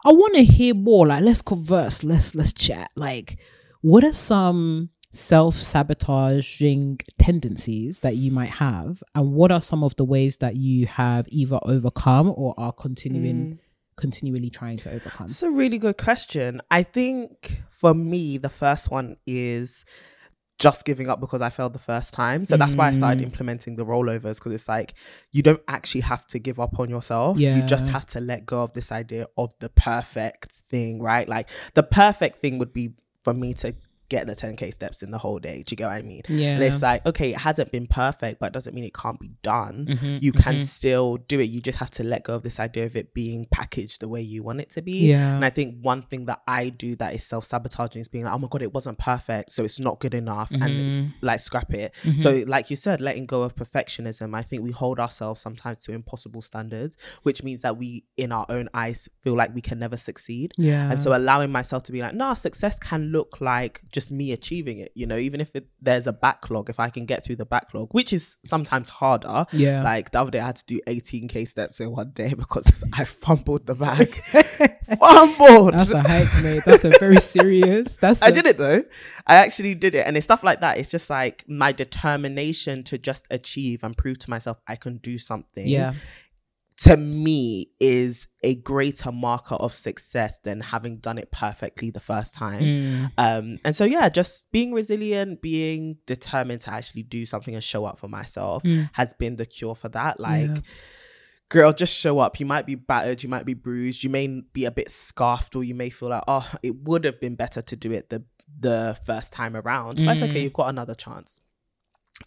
I 0.05 0.11
want 0.11 0.35
to 0.35 0.43
hear 0.43 0.75
more. 0.75 1.07
Like, 1.07 1.23
let's 1.23 1.41
converse. 1.41 2.03
Let's 2.03 2.35
let's 2.35 2.53
chat. 2.53 2.91
Like, 2.95 3.39
what 3.81 4.03
are 4.03 4.13
some 4.13 4.91
self 5.11 5.55
sabotaging 5.55 6.99
tendencies 7.17 8.01
that 8.01 8.15
you 8.15 8.31
might 8.31 8.51
have, 8.51 9.01
and 9.15 9.33
what 9.33 9.51
are 9.51 9.61
some 9.61 9.83
of 9.83 9.95
the 9.95 10.05
ways 10.05 10.37
that 10.37 10.57
you 10.57 10.85
have 10.85 11.25
either 11.29 11.59
overcome 11.63 12.31
or 12.35 12.53
are 12.57 12.71
continuing 12.71 13.35
mm. 13.35 13.59
continually 13.97 14.51
trying 14.51 14.77
to 14.77 14.91
overcome? 14.91 15.25
It's 15.25 15.41
a 15.41 15.49
really 15.49 15.79
good 15.79 15.97
question. 15.97 16.61
I 16.69 16.83
think 16.83 17.63
for 17.71 17.95
me, 17.95 18.37
the 18.37 18.49
first 18.49 18.91
one 18.91 19.17
is 19.25 19.85
just 20.57 20.85
giving 20.85 21.09
up 21.09 21.19
because 21.19 21.41
I 21.41 21.49
failed 21.49 21.73
the 21.73 21.79
first 21.79 22.13
time. 22.13 22.45
So 22.45 22.55
that's 22.55 22.75
why 22.75 22.87
I 22.87 22.91
started 22.93 23.19
Mm. 23.19 23.23
implementing 23.23 23.75
the 23.75 23.85
rollovers 23.85 24.37
because 24.39 24.53
it's 24.53 24.69
like 24.69 24.93
you 25.31 25.41
don't 25.43 25.61
actually 25.67 26.01
have 26.01 26.25
to 26.27 26.39
give 26.39 26.59
up 26.59 26.79
on 26.79 26.89
yourself. 26.89 27.37
You 27.57 27.63
just 27.67 27.89
have 27.89 28.05
to 28.07 28.19
let 28.21 28.45
go 28.45 28.63
of 28.63 28.73
this 28.73 28.91
idea 28.91 29.27
of 29.37 29.53
the 29.59 29.69
perfect 29.69 30.53
thing, 30.69 31.01
right? 31.01 31.27
Like 31.27 31.49
the 31.73 31.83
perfect 31.83 32.39
thing 32.41 32.57
would 32.59 32.71
be 32.71 32.93
for 33.23 33.33
me 33.33 33.53
to 33.55 33.75
get 34.09 34.27
the 34.27 34.33
10k 34.33 34.73
steps 34.73 35.01
in 35.03 35.11
the 35.11 35.17
whole 35.17 35.39
day. 35.39 35.63
Do 35.65 35.73
you 35.73 35.77
get 35.77 35.87
what 35.87 35.93
I 35.93 36.01
mean? 36.01 36.21
Yeah. 36.27 36.55
And 36.55 36.63
it's 36.63 36.81
like, 36.81 37.05
okay, 37.05 37.31
it 37.31 37.37
hasn't 37.37 37.71
been 37.71 37.87
perfect, 37.87 38.39
but 38.39 38.47
it 38.47 38.53
doesn't 38.53 38.73
mean 38.75 38.83
it 38.83 38.93
can't 38.93 39.19
be 39.19 39.31
done. 39.41 39.87
Mhm, 39.89 40.21
You 40.21 40.31
can 40.31 40.57
mhm. 40.57 40.61
still 40.61 41.17
do 41.17 41.39
it. 41.39 41.45
You 41.49 41.61
just 41.61 41.77
have 41.79 41.89
to 41.91 42.03
let 42.03 42.23
go 42.23 42.35
of 42.35 42.43
this 42.43 42.59
idea 42.59 42.85
of 42.85 42.95
it 42.95 43.13
being 43.13 43.47
packaged 43.51 44.01
the 44.01 44.07
way 44.07 44.21
you 44.21 44.43
want 44.43 44.61
it 44.61 44.69
to 44.71 44.81
be. 44.81 45.07
Yeah. 45.09 45.35
And 45.35 45.43
I 45.43 45.49
think 45.49 45.77
one 45.81 46.01
thing 46.01 46.25
that 46.25 46.41
I 46.47 46.69
do 46.69 46.95
that 46.97 47.13
is 47.15 47.23
self 47.23 47.45
sabotaging 47.45 47.99
is 48.01 48.07
being 48.07 48.25
like, 48.25 48.33
oh 48.33 48.37
my 48.39 48.47
God, 48.49 48.61
it 48.61 48.73
wasn't 48.73 48.97
perfect. 48.99 49.51
So 49.51 49.63
it's 49.63 49.79
not 49.79 49.99
good 49.99 50.13
enough. 50.13 50.51
And 50.51 50.63
it's 50.65 50.99
Mhm. 50.99 51.13
like, 51.21 51.39
scrap 51.39 51.73
it. 51.73 51.93
Mhm. 52.03 52.21
So, 52.21 52.43
like 52.47 52.69
you 52.69 52.75
said, 52.75 53.01
letting 53.01 53.25
go 53.25 53.41
of 53.43 53.55
perfectionism, 53.55 54.35
I 54.35 54.43
think 54.43 54.63
we 54.63 54.71
hold 54.71 54.99
ourselves 54.99 55.41
sometimes 55.41 55.83
to 55.83 55.91
impossible 55.93 56.41
standards, 56.41 56.97
which 57.23 57.43
means 57.43 57.61
that 57.61 57.77
we, 57.77 58.05
in 58.17 58.31
our 58.31 58.45
own 58.49 58.69
eyes, 58.73 59.09
feel 59.21 59.35
like 59.35 59.53
we 59.53 59.61
can 59.61 59.79
never 59.79 59.97
succeed. 59.97 60.53
yeah. 60.57 60.89
And 60.91 61.01
so 61.01 61.15
allowing 61.15 61.51
myself 61.51 61.83
to 61.83 61.91
be 61.91 62.01
like, 62.01 62.13
no 62.13 62.33
success 62.33 62.79
can 62.79 63.11
look 63.11 63.39
like 63.41 63.81
just 63.95 64.11
me 64.11 64.31
achieving 64.33 64.77
it. 64.79 64.91
You 64.93 65.07
know, 65.07 65.17
even 65.17 65.41
if 65.41 65.55
it, 65.55 65.67
there's 65.81 66.05
a 66.05 66.13
backlog, 66.13 66.69
if 66.69 66.79
I 66.79 66.89
can 66.91 67.05
get 67.05 67.23
through 67.23 67.37
the 67.37 67.45
backlog, 67.45 67.87
which 67.93 68.13
is 68.13 68.37
sometimes 68.45 68.89
harder. 68.89 69.45
Yeah. 69.51 69.81
Like 69.81 70.11
the 70.11 70.21
other 70.21 70.31
day, 70.31 70.39
I 70.41 70.45
had 70.47 70.57
to 70.57 70.65
do 70.65 70.79
18k 70.85 71.47
steps 71.47 71.79
in 71.79 71.89
one 71.91 72.11
day 72.11 72.33
because 72.37 72.83
I 72.93 73.05
fumbled 73.05 73.65
the 73.65 73.73
bag. 73.73 74.21
fumbled. 74.99 75.73
That's 75.73 75.93
a 75.93 76.01
hike, 76.01 76.43
mate. 76.43 76.63
That's 76.65 76.85
a 76.85 76.91
very 76.99 77.19
serious. 77.19 77.97
That's 77.97 78.21
I 78.21 78.27
a- 78.27 78.31
did 78.31 78.45
it 78.45 78.57
though. 78.57 78.83
I 79.25 79.35
actually 79.37 79.73
did 79.75 79.95
it. 79.95 80.05
And 80.05 80.15
it's 80.17 80.25
stuff 80.25 80.43
like 80.43 80.59
that. 80.61 80.77
It's 80.77 80.89
just 80.89 81.09
like 81.09 81.45
my 81.47 81.71
determination 81.71 82.83
to 82.83 82.97
just 82.97 83.25
achieve 83.31 83.83
and 83.83 83.97
prove 83.97 84.19
to 84.19 84.29
myself 84.29 84.57
I 84.67 84.75
can 84.75 84.97
do 84.97 85.17
something. 85.17 85.67
Yeah. 85.67 85.93
To 86.81 86.97
me, 86.97 87.69
is 87.79 88.27
a 88.43 88.55
greater 88.55 89.09
marker 89.11 89.55
of 89.55 89.71
success 89.73 90.39
than 90.43 90.59
having 90.59 90.97
done 90.97 91.17
it 91.17 91.31
perfectly 91.31 91.89
the 91.89 92.01
first 92.01 92.35
time. 92.35 92.61
Mm. 92.61 93.11
Um, 93.17 93.57
and 93.63 93.73
so 93.73 93.85
yeah, 93.85 94.09
just 94.09 94.51
being 94.51 94.73
resilient, 94.73 95.41
being 95.41 95.97
determined 96.05 96.59
to 96.61 96.73
actually 96.73 97.03
do 97.03 97.25
something 97.25 97.53
and 97.55 97.63
show 97.63 97.85
up 97.85 97.97
for 97.97 98.09
myself 98.09 98.61
Mm. 98.63 98.89
has 98.93 99.13
been 99.13 99.37
the 99.37 99.45
cure 99.45 99.73
for 99.75 99.87
that. 99.89 100.19
Like, 100.19 100.49
Yeah. 100.49 100.61
girl, 101.47 101.71
just 101.71 101.95
show 101.97 102.19
up. 102.19 102.41
You 102.41 102.45
might 102.45 102.65
be 102.65 102.75
battered, 102.75 103.23
you 103.23 103.29
might 103.29 103.45
be 103.45 103.53
bruised, 103.53 104.03
you 104.03 104.09
may 104.09 104.27
be 104.27 104.65
a 104.65 104.71
bit 104.71 104.91
scarfed, 104.91 105.55
or 105.55 105.63
you 105.63 105.75
may 105.75 105.89
feel 105.89 106.09
like, 106.09 106.23
oh, 106.27 106.51
it 106.61 106.75
would 106.83 107.05
have 107.05 107.21
been 107.21 107.35
better 107.35 107.61
to 107.61 107.75
do 107.77 107.91
it 107.93 108.09
the 108.09 108.23
the 108.59 108.97
first 109.05 109.33
time 109.33 109.55
around. 109.55 109.97
But 110.05 110.13
it's 110.13 110.21
okay, 110.21 110.39
Mm. 110.39 110.43
you've 110.43 110.53
got 110.53 110.69
another 110.69 110.93
chance. 110.93 111.41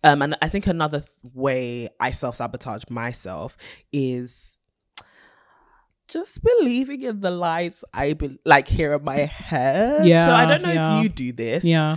Um, 0.05 0.23
and 0.23 0.37
I 0.43 0.49
think 0.49 0.67
another 0.67 1.01
th- 1.01 1.11
way 1.35 1.89
I 1.99 2.11
self 2.11 2.37
sabotage 2.37 2.83
myself 2.91 3.57
is 3.93 4.59
just 6.09 6.43
believing 6.43 7.03
in 7.03 7.21
the 7.21 7.31
lies 7.31 7.85
I 7.93 8.15
be- 8.15 8.39
like 8.45 8.67
hear 8.69 8.95
in 8.95 9.05
my 9.05 9.17
head. 9.19 10.07
Yeah. 10.07 10.27
so 10.27 10.35
I 10.35 10.47
don't 10.47 10.63
know 10.63 10.73
yeah. 10.73 10.97
if 10.99 11.03
you 11.03 11.09
do 11.11 11.33
this. 11.33 11.65
Yeah. 11.65 11.97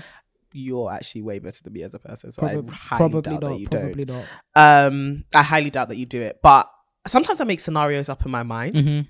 you're 0.53 0.91
actually 0.91 1.21
way 1.21 1.39
better 1.39 1.63
than 1.63 1.71
me 1.73 1.83
as 1.83 1.93
a 1.93 1.99
person. 1.99 2.31
So 2.31 2.41
Probably, 2.41 2.69
I 2.71 2.73
highly 2.75 2.97
probably 2.97 3.21
doubt 3.21 3.41
not. 3.41 3.49
that 3.51 3.59
you 3.59 3.67
Probably 3.67 4.05
not. 4.05 4.25
don't. 4.55 4.87
Um, 4.93 5.23
I 5.33 5.43
highly 5.43 5.69
doubt 5.69 5.87
that 5.89 5.97
you 5.97 6.05
do 6.05 6.21
it. 6.21 6.39
But 6.43 6.69
sometimes 7.07 7.39
I 7.39 7.45
make 7.45 7.61
scenarios 7.61 8.09
up 8.09 8.25
in 8.25 8.31
my 8.31 8.43
mind 8.43 8.75
Mhm. 8.75 9.07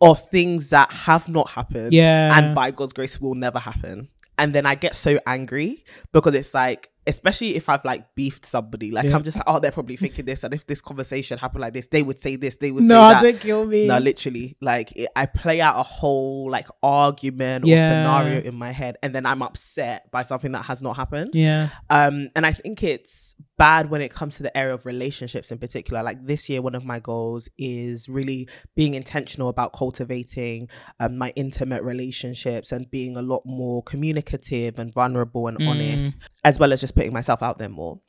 of 0.00 0.18
things 0.30 0.70
that 0.70 0.90
have 0.90 1.28
not 1.28 1.50
happened. 1.50 1.92
Yeah. 1.92 2.36
And 2.36 2.54
by 2.54 2.72
God's 2.72 2.92
grace 2.92 3.20
will 3.20 3.36
never 3.36 3.60
happen. 3.60 4.08
And 4.38 4.52
then 4.54 4.66
I 4.66 4.74
get 4.74 4.96
so 4.96 5.20
angry 5.26 5.84
because 6.10 6.34
it's 6.34 6.52
like, 6.54 6.90
especially 7.06 7.56
if 7.56 7.68
I've 7.68 7.84
like 7.84 8.14
beefed 8.14 8.44
somebody, 8.44 8.90
like 8.90 9.06
Yeah. 9.06 9.16
I'm 9.16 9.24
just 9.24 9.38
like, 9.38 9.44
oh, 9.46 9.58
they're 9.58 9.72
probably 9.72 9.96
thinking 9.96 10.24
this. 10.24 10.44
And 10.44 10.54
if 10.54 10.66
this 10.66 10.80
conversation 10.80 11.38
happened 11.38 11.62
like 11.62 11.72
this, 11.72 11.88
they 11.88 12.02
would 12.02 12.18
say 12.18 12.36
this, 12.36 12.56
they 12.56 12.70
would 12.70 12.84
No, 12.84 12.94
say 13.08 13.12
that. 13.14 13.22
don't 13.22 13.40
kill 13.40 13.64
me. 13.66 13.86
No, 13.88 13.98
literally, 13.98 14.56
like 14.60 14.92
it, 14.96 15.08
I 15.16 15.26
play 15.26 15.60
out 15.60 15.78
a 15.78 15.82
whole 15.82 16.50
like 16.50 16.68
argument 16.82 17.64
or 17.64 17.76
scenario 17.76 18.40
in 18.42 18.54
my 18.54 18.70
head, 18.72 18.96
and 19.02 19.14
then 19.14 19.26
I'm 19.26 19.42
upset 19.42 20.10
by 20.10 20.22
something 20.22 20.52
that 20.52 20.64
has 20.66 20.82
not 20.82 20.96
happened. 20.96 21.30
yeah. 21.34 21.70
Um, 21.90 22.30
and 22.36 22.46
I 22.46 22.52
think 22.52 22.82
it's 22.82 23.34
bad 23.58 23.90
when 23.90 24.00
it 24.00 24.10
comes 24.10 24.36
to 24.36 24.42
the 24.42 24.56
area 24.56 24.74
of 24.74 24.86
relationships 24.86 25.52
in 25.52 25.58
particular. 25.58 26.02
Like 26.02 26.26
this 26.26 26.48
year, 26.48 26.62
one 26.62 26.74
of 26.74 26.84
my 26.84 26.98
goals 27.00 27.48
is 27.58 28.08
really 28.08 28.48
being 28.74 28.94
intentional 28.94 29.48
about 29.48 29.72
cultivating 29.72 30.68
um, 31.00 31.18
my 31.18 31.32
intimate 31.36 31.82
relationships 31.82 32.72
and 32.72 32.90
being 32.90 33.16
a 33.16 33.22
lot 33.22 33.42
more 33.44 33.82
communicative 33.82 34.78
and 34.78 34.92
vulnerable 34.92 35.46
and 35.48 35.58
Mm. 35.58 35.68
honest, 35.68 36.16
as 36.44 36.58
well 36.58 36.72
as 36.72 36.80
just 36.80 36.91
putting 36.94 37.12
myself 37.12 37.42
out 37.42 37.58
there 37.58 37.68
more. 37.68 38.00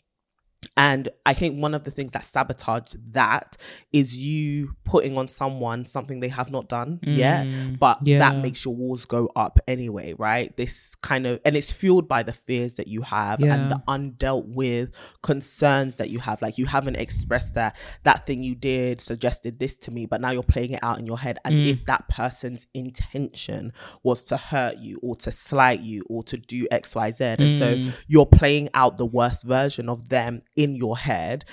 And 0.78 1.10
I 1.26 1.34
think 1.34 1.62
one 1.62 1.74
of 1.74 1.84
the 1.84 1.92
things 1.92 2.12
that 2.14 2.24
sabotaged 2.26 3.14
that 3.14 3.58
is 3.92 4.18
you 4.18 4.76
putting 4.84 5.18
on 5.18 5.28
someone 5.28 5.86
something 5.86 6.20
they 6.20 6.30
have 6.30 6.52
not 6.52 6.68
done 6.70 7.00
yet, 7.04 7.46
Mm, 7.48 7.80
but 7.80 8.00
yeah. 8.04 8.20
that 8.20 8.38
makes 8.38 8.64
your 8.66 8.76
walls 8.76 9.06
go 9.06 9.30
up 9.36 9.60
anyway, 9.68 10.14
right? 10.14 10.56
This 10.58 10.96
kind 10.96 11.26
of, 11.28 11.40
and 11.46 11.56
it's 11.56 11.72
fueled 11.72 12.08
by 12.08 12.24
the 12.24 12.34
fears 12.34 12.76
that 12.76 12.88
you 12.88 13.02
have 13.02 13.40
Yeah. 13.40 13.56
and 13.56 13.72
the 13.72 13.82
undealt 13.88 14.46
with 14.48 14.92
concerns 15.22 15.96
that 15.98 16.10
you 16.10 16.20
have. 16.20 16.42
Like 16.42 16.58
you 16.58 16.66
haven't 16.66 16.96
expressed 16.98 17.56
that 17.56 17.76
that 18.04 18.26
thing 18.28 18.44
you 18.44 18.56
did 18.56 19.02
suggested 19.02 19.60
this 19.60 19.78
to 19.78 19.92
me, 19.92 20.06
but 20.06 20.22
now 20.22 20.32
you're 20.32 20.44
playing 20.44 20.72
it 20.72 20.80
out 20.84 21.00
in 21.00 21.06
your 21.06 21.20
head 21.20 21.40
as 21.46 21.60
Mm. 21.60 21.68
if 21.68 21.86
that 21.86 22.08
person's 22.10 22.68
intention 22.74 23.74
was 24.04 24.24
to 24.26 24.38
hurt 24.38 24.78
you 24.78 25.00
or 25.02 25.16
to 25.18 25.32
slight 25.32 25.80
you 25.82 26.04
or 26.10 26.24
to 26.24 26.38
do 26.38 26.68
X, 26.72 26.96
Y, 26.96 27.12
Z. 27.12 27.24
And 27.40 27.54
so 27.54 27.76
Mm. 27.78 27.94
you're 28.08 28.26
playing 28.26 28.70
out 28.74 28.98
the 28.98 29.06
worst 29.06 29.44
version 29.44 29.90
of 29.90 30.10
them 30.10 30.42
in 30.56 30.76
your 30.76 30.98
head. 30.98 31.46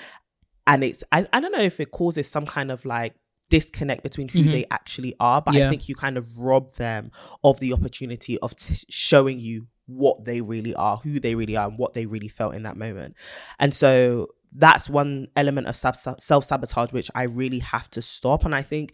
And 0.67 0.83
it's, 0.83 1.03
I, 1.11 1.27
I 1.33 1.39
don't 1.39 1.51
know 1.51 1.61
if 1.61 1.79
it 1.79 1.91
causes 1.91 2.27
some 2.29 2.45
kind 2.45 2.71
of 2.71 2.85
like, 2.85 3.15
disconnect 3.49 4.01
between 4.01 4.29
who 4.29 4.45
Mhm. 4.45 4.51
they 4.51 4.65
actually 4.71 5.13
are 5.19 5.41
but 5.41 5.53
i 5.53 5.69
think 5.69 5.89
you 5.89 5.93
kind 5.93 6.17
of 6.17 6.37
rob 6.37 6.71
them 6.75 7.11
of 7.43 7.59
the 7.59 7.73
opportunity 7.73 8.39
of 8.39 8.55
t- 8.55 8.85
showing 8.87 9.39
you 9.41 9.67
what 9.87 10.23
they 10.23 10.39
really 10.39 10.73
are 10.73 10.95
who 10.95 11.19
they 11.19 11.35
really 11.35 11.57
are 11.57 11.67
and 11.67 11.77
what 11.77 11.93
they 11.93 12.05
really 12.05 12.29
felt 12.29 12.55
in 12.55 12.63
that 12.63 12.77
moment 12.77 13.13
and 13.59 13.73
so 13.73 14.29
that's 14.55 14.89
one 14.89 15.27
element 15.35 15.67
of 15.67 15.75
sab- 15.75 15.97
self-sabotage 16.17 16.93
which 16.93 17.11
i 17.13 17.23
really 17.23 17.59
have 17.59 17.89
to 17.89 18.01
stop 18.01 18.45
and 18.45 18.55
i 18.55 18.61
think 18.61 18.93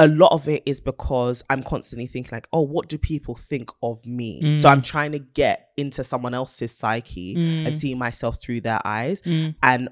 a 0.00 0.06
lot 0.06 0.30
of 0.32 0.46
it 0.48 0.62
is 0.64 0.80
because 0.80 1.42
i'm 1.50 1.62
constantly 1.62 2.06
thinking 2.06 2.30
like 2.32 2.46
oh 2.52 2.60
what 2.60 2.88
do 2.88 2.96
people 2.98 3.34
think 3.34 3.70
of 3.82 4.04
me 4.06 4.54
so 4.54 4.68
Mm. 4.68 4.72
i'm 4.72 4.82
trying 4.82 5.12
to 5.12 5.18
get 5.18 5.70
into 5.76 6.04
someone 6.04 6.34
else's 6.34 6.72
psyche 6.76 7.34
and 7.34 7.66
Mm. 7.68 7.72
see 7.74 7.94
myself 7.94 8.40
through 8.40 8.60
their 8.62 8.80
eyes 8.86 9.22
Mm. 9.22 9.54
and 9.62 9.88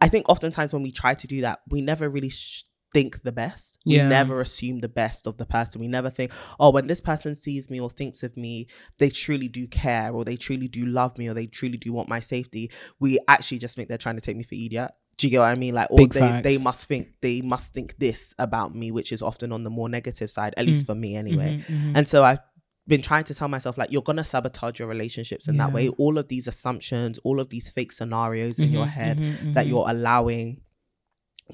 I 0.00 0.08
think 0.08 0.28
oftentimes 0.28 0.72
when 0.72 0.84
we 0.84 0.92
try 0.92 1.14
to 1.14 1.26
do 1.26 1.40
that, 1.40 1.58
we 1.68 1.80
never 1.80 2.08
really 2.08 2.28
sh- 2.28 2.62
think 2.92 3.20
the 3.24 3.32
best. 3.32 3.78
We 3.84 3.96
never 3.96 4.40
assume 4.40 4.78
the 4.78 4.88
best 4.88 5.26
of 5.26 5.38
the 5.38 5.44
person. 5.44 5.80
We 5.80 5.88
never 5.88 6.08
think, 6.08 6.30
oh, 6.60 6.70
when 6.70 6.86
this 6.86 7.00
person 7.00 7.34
sees 7.34 7.68
me 7.68 7.80
or 7.80 7.90
thinks 7.90 8.22
of 8.22 8.36
me, 8.36 8.68
they 8.98 9.10
truly 9.10 9.48
do 9.48 9.66
care 9.66 10.12
or 10.12 10.24
they 10.24 10.36
truly 10.36 10.68
do 10.68 10.86
love 10.86 11.18
me 11.18 11.26
or 11.28 11.34
they 11.34 11.46
truly 11.46 11.78
do 11.78 11.92
want 11.92 12.08
my 12.08 12.20
safety. 12.20 12.70
We 13.00 13.18
actually 13.26 13.58
just 13.58 13.74
think 13.74 13.88
they're 13.88 13.98
trying 13.98 14.14
to 14.14 14.20
take 14.22 14.36
me 14.36 14.44
for 14.44 14.54
idiot. 14.54 14.92
Do 15.18 15.26
you 15.26 15.30
get 15.32 15.40
what 15.40 15.46
I 15.48 15.54
mean? 15.56 15.74
Like, 15.74 15.90
or 15.90 15.96
Big 15.98 16.12
they, 16.12 16.20
facts. 16.20 16.44
they 16.44 16.58
must 16.58 16.86
think 16.86 17.08
they 17.20 17.40
must 17.40 17.74
think 17.74 17.98
this 17.98 18.34
about 18.38 18.74
me, 18.74 18.90
which 18.92 19.12
is 19.12 19.20
often 19.20 19.52
on 19.52 19.64
the 19.64 19.70
more 19.70 19.88
negative 19.88 20.30
side, 20.30 20.54
at 20.56 20.64
least 20.66 20.86
for 20.86 20.94
me 20.94 21.16
anyway. 21.16 21.58
Mhm, 21.68 21.74
mhm. 21.76 21.92
And 21.96 22.06
so 22.08 22.22
I've 22.24 22.38
been 22.86 23.02
trying 23.02 23.24
to 23.24 23.34
tell 23.34 23.48
myself, 23.48 23.76
like, 23.76 23.90
you're 23.92 24.00
going 24.02 24.16
to 24.16 24.24
sabotage 24.24 24.78
your 24.78 24.88
relationships 24.88 25.48
in 25.48 25.56
that 25.58 25.72
way. 25.72 25.88
All 25.88 26.16
of 26.18 26.28
these 26.28 26.46
assumptions, 26.46 27.18
all 27.18 27.40
of 27.40 27.48
these 27.50 27.70
fake 27.70 27.92
scenarios 27.92 28.58
in 28.60 28.72
your 28.72 28.86
Mhm, 28.86 28.90
head 28.90 29.18
mhm, 29.18 29.54
that 29.54 29.66
mhm. 29.66 29.68
you're 29.68 29.90
allowing 29.90 30.60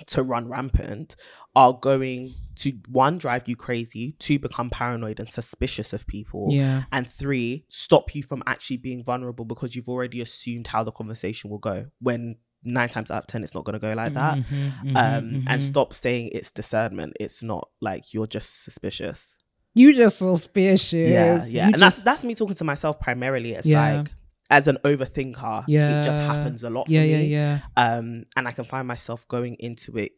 to 0.07 0.23
run 0.23 0.49
rampant 0.49 1.17
are 1.55 1.73
going 1.73 2.35
to 2.57 2.73
one, 2.89 3.17
drive 3.19 3.49
you 3.49 3.57
crazy, 3.57 4.13
two, 4.19 4.39
become 4.39 4.69
paranoid 4.71 5.21
and 5.21 5.29
suspicious 5.29 5.93
of 5.93 6.07
people. 6.07 6.49
yeah. 6.53 6.85
And 6.93 7.07
three, 7.09 7.65
stop 7.69 8.15
you 8.15 8.23
from 8.23 8.43
actually 8.47 8.77
being 8.79 9.03
vulnerable 9.05 9.45
because 9.45 9.75
you've 9.75 9.89
already 9.89 10.21
assumed 10.21 10.67
how 10.67 10.85
the 10.85 10.93
conversation 10.93 11.49
will 11.51 11.59
go 11.59 11.87
when 12.01 12.37
nine 12.65 12.89
times 12.89 13.11
out 13.11 13.19
of 13.19 13.27
ten 13.27 13.43
it's 13.43 13.55
not 13.55 13.65
going 13.65 13.75
to 13.75 13.79
go 13.79 13.93
like 13.93 14.15
that. 14.15 14.37
Mhm, 14.39 14.73
mhm, 14.85 14.97
Um, 14.97 15.45
and 15.47 15.61
mhm. 15.61 15.61
stop 15.61 15.93
saying 15.93 16.31
it's 16.33 16.51
discernment. 16.53 17.15
It's 17.21 17.43
not 17.43 17.69
like 17.81 18.13
you're 18.15 18.27
just 18.27 18.65
suspicious. 18.65 19.37
You 19.75 19.95
just 19.95 20.19
suspicious. 20.19 20.93
Yeah, 20.95 21.41
yeah. 21.47 21.51
You 21.51 21.61
and 21.61 21.73
just, 21.75 21.81
that's 21.81 22.05
that's 22.05 22.25
me 22.25 22.35
talking 22.35 22.57
to 22.57 22.65
myself 22.65 23.01
primarily. 23.01 23.53
It's 23.53 23.67
Yeah. 23.67 23.97
like 23.99 24.11
as 24.51 24.69
an 24.69 24.79
overthinker, 24.85 25.65
yeah. 25.69 26.01
it 26.01 26.05
just 26.05 26.21
happens 26.21 26.63
a 26.65 26.71
lot 26.71 26.87
for 26.87 26.93
me. 26.93 27.11
yeah, 27.11 27.19
yeah. 27.19 27.61
um 27.77 28.25
and 28.37 28.47
i 28.47 28.53
can 28.53 28.65
find 28.65 28.87
myself 28.87 29.27
going 29.27 29.55
into 29.59 29.97
it 29.97 30.13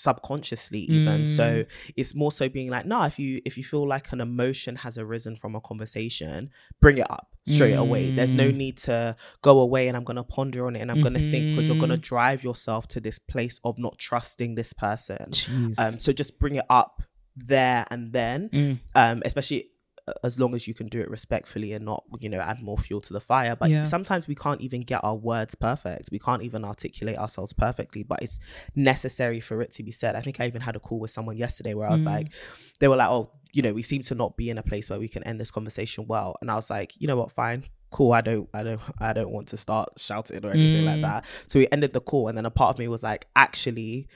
subconsciously 0.00 0.80
even 0.96 1.26
so 1.26 1.48
Mm. 1.62 1.66
it's 1.96 2.14
more 2.14 2.32
so 2.32 2.48
being 2.48 2.70
like 2.70 2.86
no 2.86 3.02
if 3.02 3.18
you 3.18 3.40
if 3.44 3.56
you 3.58 3.64
feel 3.64 3.86
like 3.94 4.06
an 4.12 4.20
emotion 4.20 4.76
has 4.76 4.96
arisen 4.98 5.34
from 5.36 5.54
a 5.54 5.60
conversation 5.60 6.50
bring 6.80 6.98
it 6.98 7.10
up 7.10 7.26
straight 7.56 7.74
away 7.86 8.10
there's 8.16 8.32
no 8.32 8.48
Mm. 8.50 8.56
need 8.62 8.76
to 8.88 9.16
go 9.42 9.60
away 9.66 9.88
and 9.88 9.96
i'm 9.96 10.04
gonna 10.04 10.22
ponder 10.22 10.66
on 10.66 10.76
it 10.76 10.80
and 10.82 10.90
i'm 10.90 11.00
gonna 11.00 11.18
think 11.32 11.44
because 11.50 11.68
you're 11.68 11.78
gonna 11.84 11.96
Mhm. 11.96 12.10
drive 12.14 12.40
yourself 12.44 12.86
to 12.88 13.00
this 13.00 13.18
place 13.18 13.60
of 13.64 13.78
not 13.78 13.98
trusting 13.98 14.54
this 14.54 14.72
person 14.72 15.26
um 15.82 15.98
so 16.04 16.12
just 16.12 16.38
bring 16.38 16.54
it 16.56 16.64
up 16.70 17.02
there 17.36 17.86
and 17.90 18.12
then 18.12 18.48
Mm. 18.52 18.78
um 18.94 19.22
especially 19.24 19.70
as 20.24 20.38
long 20.40 20.54
as 20.54 20.66
you 20.68 20.74
can 20.74 20.86
do 20.88 21.00
it 21.00 21.10
respectfully 21.10 21.72
and 21.72 21.84
not 21.84 22.02
you 22.18 22.28
know 22.28 22.40
add 22.40 22.62
more 22.62 22.78
fuel 22.78 23.00
to 23.00 23.12
the 23.12 23.20
fire 23.20 23.54
but 23.56 23.68
Yeah. 23.70 23.82
sometimes 23.84 24.26
we 24.28 24.34
can't 24.34 24.60
even 24.60 24.82
get 24.82 25.02
our 25.04 25.14
words 25.14 25.54
perfect 25.54 26.08
we 26.12 26.18
can't 26.18 26.42
even 26.42 26.64
articulate 26.64 27.18
ourselves 27.18 27.52
perfectly 27.52 28.02
but 28.02 28.22
it's 28.22 28.40
necessary 28.74 29.40
for 29.40 29.60
it 29.62 29.70
to 29.72 29.82
be 29.82 29.90
said 29.90 30.16
i 30.16 30.20
think 30.22 30.40
i 30.40 30.46
even 30.46 30.62
had 30.62 30.76
a 30.76 30.80
call 30.80 30.98
with 31.00 31.10
someone 31.10 31.36
yesterday 31.36 31.74
where 31.74 31.88
i 31.88 31.92
was 31.92 32.02
Mm. 32.04 32.06
like 32.14 32.32
they 32.78 32.88
were 32.88 32.96
like 32.96 33.08
oh 33.10 33.30
you 33.52 33.62
know 33.62 33.72
we 33.72 33.82
seem 33.82 34.02
to 34.02 34.14
not 34.14 34.36
be 34.36 34.48
in 34.50 34.58
a 34.58 34.62
place 34.62 34.88
where 34.88 34.98
we 34.98 35.08
can 35.08 35.22
end 35.24 35.38
this 35.40 35.50
conversation 35.50 36.06
well 36.06 36.36
and 36.40 36.50
i 36.50 36.54
was 36.54 36.70
like 36.70 36.92
you 37.00 37.06
know 37.06 37.16
what 37.16 37.30
fine 37.32 37.64
cool 37.90 38.12
i 38.12 38.20
don't 38.20 38.48
i 38.54 38.62
don't 38.62 38.80
i 39.00 39.12
don't 39.12 39.30
want 39.30 39.48
to 39.48 39.56
start 39.56 39.88
shouting 39.96 40.44
or 40.46 40.50
anything 40.52 40.84
like 40.84 40.98
Mm. 40.98 41.02
that 41.02 41.24
so 41.48 41.58
we 41.58 41.66
ended 41.72 41.92
the 41.92 42.00
call 42.00 42.28
and 42.28 42.38
then 42.38 42.46
a 42.46 42.50
part 42.50 42.70
of 42.74 42.78
me 42.78 42.86
was 42.88 43.02
like 43.02 43.26
actually 43.36 44.06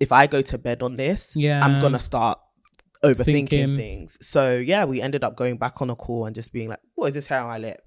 if 0.00 0.12
i 0.12 0.26
go 0.26 0.40
to 0.42 0.58
bed 0.58 0.82
on 0.82 0.96
this 0.96 1.34
Yeah. 1.34 1.64
i'm 1.64 1.80
gonna 1.80 2.00
start 2.00 2.38
overthinking 3.02 3.24
Thinking. 3.48 3.76
things. 3.76 4.18
So 4.22 4.56
yeah, 4.56 4.84
we 4.84 5.00
ended 5.00 5.24
up 5.24 5.36
going 5.36 5.56
back 5.58 5.82
on 5.82 5.90
a 5.90 5.96
call 5.96 6.26
and 6.26 6.34
just 6.34 6.52
being 6.52 6.68
like, 6.68 6.80
"What 6.94 7.08
is 7.08 7.14
this 7.14 7.26
hair 7.26 7.40
on 7.40 7.48
my 7.48 7.58
lip?" 7.58 7.82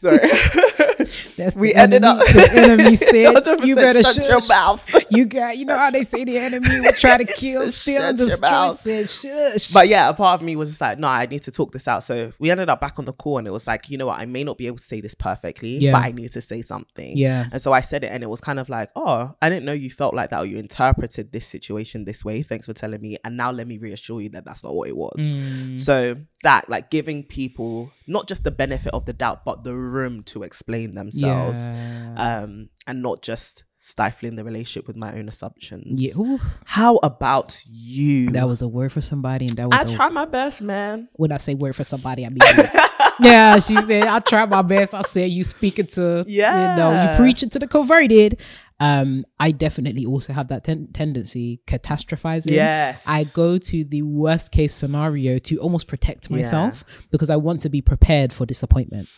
Sorry, 0.00 0.18
That's 1.36 1.54
we 1.56 1.74
ended 1.74 2.04
enemy- 2.04 2.20
up. 2.20 2.26
The 2.28 2.50
enemy 2.52 2.94
said, 2.94 3.34
100% 3.34 3.66
"You 3.66 3.74
better 3.76 4.02
shut 4.02 4.14
shush. 4.14 4.28
your 4.28 4.40
mouth. 4.48 4.94
You 5.10 5.24
got, 5.24 5.56
you 5.56 5.64
know 5.64 5.76
how 5.78 5.90
they 5.90 6.02
say 6.02 6.24
the 6.24 6.36
enemy 6.36 6.80
will 6.80 6.92
try 6.92 7.16
to 7.16 7.24
kill, 7.24 7.66
steal, 7.68 8.02
and 8.02 8.18
destroy. 8.18 8.72
Said 8.72 9.08
shush. 9.08 9.68
But 9.72 9.88
yeah, 9.88 10.10
a 10.10 10.12
part 10.12 10.38
of 10.38 10.44
me 10.44 10.54
was 10.54 10.68
just 10.68 10.82
like, 10.82 10.98
no, 10.98 11.08
I 11.08 11.24
need 11.24 11.42
to 11.44 11.50
talk 11.50 11.72
this 11.72 11.88
out. 11.88 12.04
So 12.04 12.30
we 12.38 12.50
ended 12.50 12.68
up 12.68 12.78
back 12.82 12.98
on 12.98 13.06
the 13.06 13.14
call, 13.14 13.38
and 13.38 13.46
it 13.48 13.50
was 13.50 13.66
like, 13.66 13.88
you 13.88 13.96
know 13.96 14.06
what, 14.06 14.20
I 14.20 14.26
may 14.26 14.44
not 14.44 14.58
be 14.58 14.66
able 14.66 14.76
to 14.76 14.82
say 14.82 15.00
this 15.00 15.14
perfectly, 15.14 15.78
Yeah. 15.78 15.92
but 15.92 16.02
I 16.04 16.12
need 16.12 16.30
to 16.32 16.42
say 16.42 16.60
something. 16.60 17.16
yeah, 17.16 17.46
And 17.50 17.62
so 17.62 17.72
I 17.72 17.80
said 17.80 18.04
it, 18.04 18.08
and 18.08 18.22
it 18.22 18.26
was 18.28 18.42
kind 18.42 18.58
of 18.60 18.68
like, 18.68 18.90
oh, 18.96 19.34
I 19.40 19.48
didn't 19.48 19.64
know 19.64 19.72
you 19.72 19.88
felt 19.90 20.12
like 20.14 20.28
that, 20.30 20.40
or 20.40 20.44
you 20.44 20.58
interpreted 20.58 21.32
this 21.32 21.46
situation 21.46 22.04
this 22.04 22.22
way. 22.22 22.42
Thanks 22.42 22.66
for 22.66 22.74
telling 22.74 23.00
me. 23.00 23.16
And 23.24 23.34
now 23.38 23.50
let 23.50 23.66
me 23.66 23.78
reassure 23.78 24.20
you 24.20 24.28
that 24.30 24.44
that's 24.44 24.62
not 24.62 24.74
what 24.74 24.88
it 24.90 24.96
was. 24.96 25.32
Mm. 25.34 25.80
So 25.80 26.16
that, 26.42 26.68
like, 26.68 26.90
giving 26.90 27.24
people 27.24 27.90
not 28.06 28.28
just 28.28 28.44
the 28.44 28.50
benefit 28.50 28.92
of 28.92 29.06
the 29.06 29.14
doubt, 29.14 29.44
but 29.46 29.64
the 29.64 29.74
room 29.88 30.22
to 30.24 30.42
explain 30.42 30.94
themselves, 30.94 31.66
Yeah. 31.66 32.42
um, 32.42 32.68
and 32.86 33.02
not 33.02 33.22
just 33.22 33.64
stifling 33.80 34.34
the 34.34 34.42
relationship 34.44 34.86
with 34.88 34.96
my 34.96 35.12
own 35.16 35.28
assumptions. 35.28 35.84
yeah. 36.02 36.10
Ooh, 36.18 36.40
How 36.64 36.96
about 36.96 37.62
you? 37.70 38.30
that 38.30 38.48
was 38.48 38.60
a 38.62 38.68
word 38.68 38.90
for 38.92 39.00
somebody, 39.00 39.46
and 39.46 39.56
that 39.56 39.70
was 39.70 39.84
I 39.84 39.88
a, 39.88 39.94
try 39.94 40.08
my 40.08 40.24
best, 40.24 40.60
man. 40.60 41.08
when 41.14 41.30
I 41.32 41.36
say 41.36 41.54
word 41.54 41.76
for 41.76 41.84
somebody, 41.84 42.26
I 42.26 42.28
mean. 42.30 42.38
yeah, 43.20 43.58
she 43.60 43.76
said, 43.76 44.04
I 44.04 44.18
try 44.20 44.46
my 44.46 44.62
best. 44.62 44.94
I 44.94 45.02
said, 45.02 45.30
you 45.30 45.44
speaking 45.44 45.86
to, 45.86 46.24
yeah, 46.26 46.72
you 46.72 46.76
know, 46.78 46.90
Yeah. 46.90 47.12
you 47.12 47.16
preaching 47.18 47.50
to 47.50 47.58
the 47.58 47.68
converted. 47.68 48.40
Um, 48.80 49.24
I 49.40 49.50
definitely 49.50 50.06
also 50.06 50.32
have 50.32 50.48
that 50.48 50.62
ten- 50.64 50.88
tendency, 50.92 51.60
catastrophizing. 51.66 52.52
Yes. 52.52 53.04
I 53.08 53.24
go 53.34 53.58
to 53.58 53.84
the 53.84 54.02
worst 54.02 54.52
case 54.52 54.72
scenario 54.72 55.38
to 55.40 55.56
almost 55.58 55.88
protect 55.88 56.30
myself 56.30 56.84
because 57.10 57.28
I 57.30 57.36
want 57.36 57.60
to 57.62 57.68
be 57.70 57.80
prepared 57.80 58.32
for 58.32 58.46
disappointment. 58.46 59.08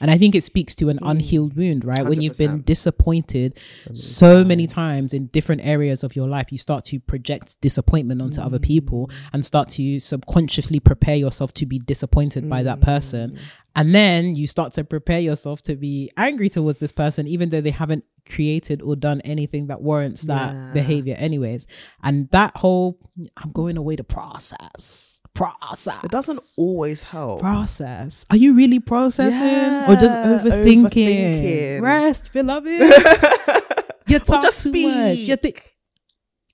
And 0.00 0.10
I 0.10 0.16
think 0.18 0.34
it 0.34 0.42
speaks 0.42 0.74
to 0.76 0.88
an 0.88 0.98
unhealed 1.02 1.56
wound, 1.56 1.84
right? 1.84 2.04
When 2.06 2.20
you've 2.20 2.38
been 2.38 2.60
100%. 2.62 2.64
disappointed 2.64 3.58
so 3.92 4.44
many 4.44 4.66
times 4.66 5.12
in 5.12 5.26
different 5.26 5.62
areas 5.64 6.02
of 6.02 6.16
your 6.16 6.26
life, 6.28 6.50
you 6.50 6.58
start 6.58 6.84
to 6.86 6.98
project 7.00 7.60
disappointment 7.60 8.22
onto 8.22 8.40
other 8.40 8.58
people 8.58 9.10
and 9.32 9.44
start 9.44 9.68
to 9.70 10.00
subconsciously 10.00 10.80
prepare 10.80 11.16
yourself 11.16 11.52
to 11.54 11.66
be 11.66 11.78
disappointed 11.78 12.48
by 12.48 12.62
that 12.62 12.80
person. 12.80 13.38
And 13.76 13.94
then 13.94 14.34
you 14.34 14.46
start 14.46 14.72
to 14.74 14.84
prepare 14.84 15.20
yourself 15.20 15.62
to 15.62 15.76
be 15.76 16.10
angry 16.16 16.48
towards 16.48 16.78
this 16.78 16.92
person, 16.92 17.26
even 17.28 17.50
though 17.50 17.60
they 17.60 17.70
haven't 17.70 18.04
created 18.28 18.82
or 18.82 18.96
done 18.96 19.20
anything 19.22 19.68
that 19.68 19.80
warrants 19.80 20.22
that 20.22 20.54
Yeah. 20.54 20.72
behavior, 20.72 21.14
anyways. 21.18 21.66
And 22.02 22.28
that 22.30 22.56
whole, 22.56 22.98
I'm 23.36 23.52
going 23.52 23.76
away 23.76 23.96
to 23.96 24.04
process, 24.04 25.19
process. 25.34 26.02
It 26.04 26.10
doesn't 26.10 26.40
always 26.56 27.02
help. 27.02 27.40
process. 27.40 28.26
Are 28.30 28.36
you 28.36 28.54
really 28.54 28.80
processing 28.80 29.88
or 29.88 29.96
just 29.98 30.16
Yeah, 30.16 30.38
overthinking? 30.40 30.90
overthinking. 30.90 31.80
Rest, 31.82 32.32
beloved. 32.32 32.70
you 34.06 34.18
talk 34.18 34.42
just 34.42 34.64
too 34.64 34.72
much. 34.72 35.16
You 35.18 35.36
speak. 35.36 35.40
think. 35.42 35.76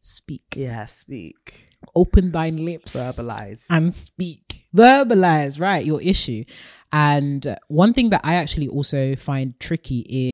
Speak. 0.00 0.42
yeah, 0.54 0.86
speak. 0.86 1.68
Open 1.94 2.30
thine 2.30 2.64
lips 2.64 2.94
Verbalize. 2.96 3.64
and 3.70 3.92
speak. 3.94 4.66
Verbalize, 4.74 5.60
right? 5.60 5.84
Your 5.84 6.00
issue. 6.00 6.44
And 6.92 7.46
uh, 7.46 7.56
one 7.68 7.92
thing 7.92 8.10
that 8.10 8.20
I 8.24 8.34
actually 8.34 8.68
also 8.68 9.16
find 9.16 9.58
tricky 9.58 10.00
is 10.00 10.30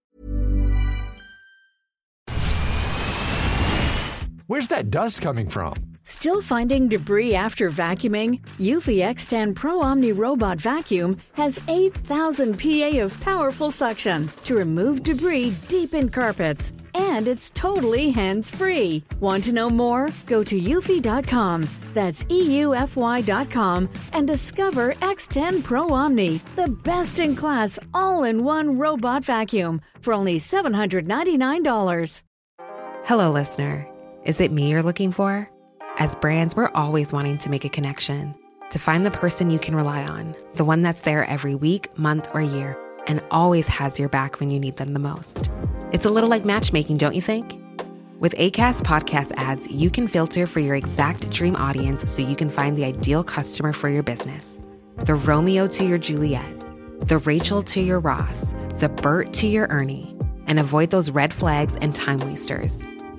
Where's 4.46 4.68
that 4.68 4.90
dust 4.90 5.22
coming 5.22 5.48
from? 5.48 5.74
Still 6.04 6.42
finding 6.42 6.88
debris 6.88 7.34
after 7.34 7.70
vacuuming? 7.70 8.40
Eufy 8.58 8.98
X10 8.98 9.54
Pro 9.54 9.80
Omni 9.80 10.12
Robot 10.12 10.60
Vacuum 10.60 11.16
has 11.34 11.60
8,000 11.68 12.58
PA 12.58 12.98
of 13.04 13.20
powerful 13.20 13.70
suction 13.70 14.28
to 14.44 14.56
remove 14.56 15.04
debris 15.04 15.54
deep 15.68 15.94
in 15.94 16.08
carpets. 16.08 16.72
And 16.94 17.28
it's 17.28 17.50
totally 17.50 18.10
hands 18.10 18.50
free. 18.50 19.04
Want 19.20 19.44
to 19.44 19.52
know 19.52 19.70
more? 19.70 20.08
Go 20.26 20.42
to 20.42 20.60
eufy.com. 20.60 21.68
That's 21.94 22.24
EUFY.com 22.24 23.88
and 24.12 24.26
discover 24.26 24.94
X10 24.94 25.62
Pro 25.62 25.88
Omni, 25.90 26.38
the 26.56 26.68
best 26.68 27.20
in 27.20 27.36
class 27.36 27.78
all 27.94 28.24
in 28.24 28.42
one 28.44 28.78
robot 28.78 29.24
vacuum 29.24 29.80
for 30.00 30.14
only 30.14 30.38
$799. 30.38 32.22
Hello, 33.04 33.30
listener. 33.30 33.86
Is 34.24 34.40
it 34.40 34.52
me 34.52 34.70
you're 34.70 34.82
looking 34.82 35.12
for? 35.12 35.48
As 35.98 36.16
brands, 36.16 36.56
we're 36.56 36.70
always 36.74 37.12
wanting 37.12 37.36
to 37.38 37.50
make 37.50 37.66
a 37.66 37.68
connection, 37.68 38.34
to 38.70 38.78
find 38.78 39.04
the 39.04 39.10
person 39.10 39.50
you 39.50 39.58
can 39.58 39.74
rely 39.74 40.02
on, 40.02 40.34
the 40.54 40.64
one 40.64 40.80
that's 40.80 41.02
there 41.02 41.24
every 41.26 41.54
week, 41.54 41.96
month, 41.98 42.28
or 42.32 42.40
year, 42.40 42.78
and 43.06 43.22
always 43.30 43.68
has 43.68 43.98
your 43.98 44.08
back 44.08 44.40
when 44.40 44.48
you 44.48 44.58
need 44.58 44.76
them 44.76 44.94
the 44.94 44.98
most. 44.98 45.50
It's 45.92 46.06
a 46.06 46.10
little 46.10 46.30
like 46.30 46.46
matchmaking, 46.46 46.96
don't 46.96 47.14
you 47.14 47.20
think? 47.20 47.60
With 48.18 48.34
ACAST 48.36 48.82
podcast 48.82 49.32
ads, 49.36 49.70
you 49.70 49.90
can 49.90 50.08
filter 50.08 50.46
for 50.46 50.60
your 50.60 50.76
exact 50.76 51.28
dream 51.28 51.56
audience 51.56 52.10
so 52.10 52.22
you 52.22 52.36
can 52.36 52.48
find 52.48 52.76
the 52.76 52.84
ideal 52.84 53.22
customer 53.22 53.74
for 53.74 53.90
your 53.90 54.02
business. 54.02 54.58
The 54.96 55.14
Romeo 55.14 55.66
to 55.66 55.84
your 55.84 55.98
Juliet, 55.98 56.60
the 57.06 57.18
Rachel 57.18 57.62
to 57.64 57.80
your 57.82 58.00
Ross, 58.00 58.54
the 58.78 58.88
Bert 58.88 59.34
to 59.34 59.46
your 59.46 59.66
Ernie, 59.66 60.16
and 60.46 60.58
avoid 60.58 60.88
those 60.88 61.10
red 61.10 61.34
flags 61.34 61.76
and 61.76 61.94
time 61.94 62.18
wasters. 62.18 62.82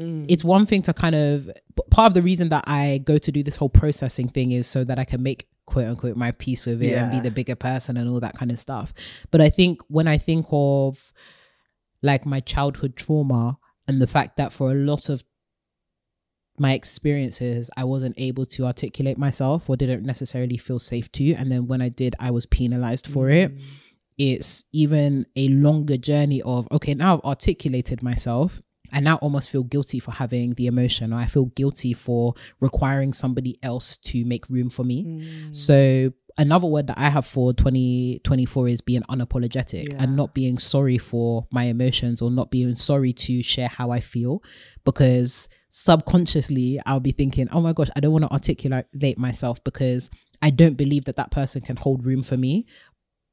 Mm. 0.00 0.26
it's 0.28 0.42
one 0.42 0.66
thing 0.66 0.82
to 0.82 0.92
kind 0.92 1.14
of 1.14 1.48
part 1.92 2.08
of 2.08 2.14
the 2.14 2.22
reason 2.22 2.48
that 2.48 2.64
I 2.66 2.98
go 3.04 3.16
to 3.16 3.30
do 3.30 3.44
this 3.44 3.56
whole 3.56 3.68
processing 3.68 4.26
thing 4.26 4.50
is 4.50 4.66
so 4.66 4.82
that 4.82 4.98
I 4.98 5.04
can 5.04 5.22
make 5.22 5.46
quote 5.66 5.86
unquote 5.86 6.16
my 6.16 6.32
peace 6.32 6.66
with 6.66 6.82
it 6.82 6.94
and 6.94 7.12
be 7.12 7.20
the 7.20 7.30
bigger 7.30 7.54
person 7.54 7.96
and 7.96 8.08
all 8.08 8.20
that 8.20 8.36
kind 8.36 8.50
of 8.50 8.58
stuff. 8.58 8.92
But 9.30 9.40
I 9.40 9.50
think 9.50 9.80
when 9.88 10.08
I 10.08 10.18
think 10.18 10.46
of 10.50 11.12
like 12.02 12.26
my 12.26 12.40
childhood 12.40 12.96
trauma 12.96 13.56
and 13.86 14.00
the 14.00 14.06
fact 14.06 14.36
that 14.36 14.52
for 14.52 14.72
a 14.72 14.74
lot 14.74 15.08
of 15.08 15.22
my 16.58 16.72
experiences 16.72 17.70
I 17.76 17.84
wasn't 17.84 18.14
able 18.18 18.46
to 18.46 18.66
articulate 18.66 19.16
myself 19.16 19.70
or 19.70 19.76
didn't 19.76 20.04
necessarily 20.04 20.56
feel 20.56 20.78
safe 20.78 21.10
to 21.12 21.32
and 21.34 21.50
then 21.50 21.66
when 21.66 21.80
I 21.80 21.88
did 21.88 22.14
I 22.18 22.30
was 22.30 22.46
penalized 22.46 23.06
for 23.06 23.30
it. 23.30 23.54
Mm. 23.54 23.60
It's 24.16 24.62
even 24.72 25.26
a 25.34 25.48
longer 25.48 25.96
journey 25.96 26.42
of 26.42 26.68
okay 26.70 26.94
now 26.94 27.14
I've 27.14 27.24
articulated 27.24 28.02
myself 28.02 28.60
I 28.92 29.00
now 29.00 29.16
almost 29.16 29.50
feel 29.50 29.64
guilty 29.64 29.98
for 29.98 30.12
having 30.12 30.54
the 30.54 30.66
emotion 30.66 31.12
or 31.12 31.16
I 31.18 31.26
feel 31.26 31.46
guilty 31.46 31.92
for 31.94 32.34
requiring 32.60 33.12
somebody 33.12 33.58
else 33.62 33.96
to 33.98 34.24
make 34.24 34.48
room 34.50 34.68
for 34.70 34.84
me. 34.84 35.04
Mm. 35.04 35.56
So 35.56 36.12
another 36.36 36.66
word 36.66 36.88
that 36.88 36.98
I 36.98 37.08
have 37.08 37.24
for 37.26 37.52
2024 37.54 38.68
is 38.68 38.80
being 38.82 39.02
unapologetic 39.02 39.92
Yeah. 39.92 40.02
and 40.02 40.16
not 40.16 40.34
being 40.34 40.58
sorry 40.58 40.98
for 40.98 41.46
my 41.50 41.64
emotions 41.64 42.20
or 42.20 42.30
not 42.30 42.50
being 42.50 42.76
sorry 42.76 43.12
to 43.14 43.42
share 43.42 43.68
how 43.68 43.90
I 43.90 44.00
feel 44.00 44.42
because 44.84 45.48
subconsciously 45.70 46.80
I'll 46.86 47.00
be 47.00 47.12
thinking, 47.12 47.48
oh 47.50 47.60
my 47.60 47.72
gosh, 47.72 47.88
I 47.96 48.00
don't 48.00 48.12
want 48.12 48.24
to 48.24 48.30
articulate 48.32 49.18
myself 49.18 49.62
because 49.64 50.10
I 50.42 50.50
don't 50.50 50.74
believe 50.76 51.06
that 51.06 51.16
that 51.16 51.30
person 51.30 51.62
can 51.62 51.76
hold 51.76 52.04
room 52.04 52.22
for 52.22 52.36
me. 52.36 52.66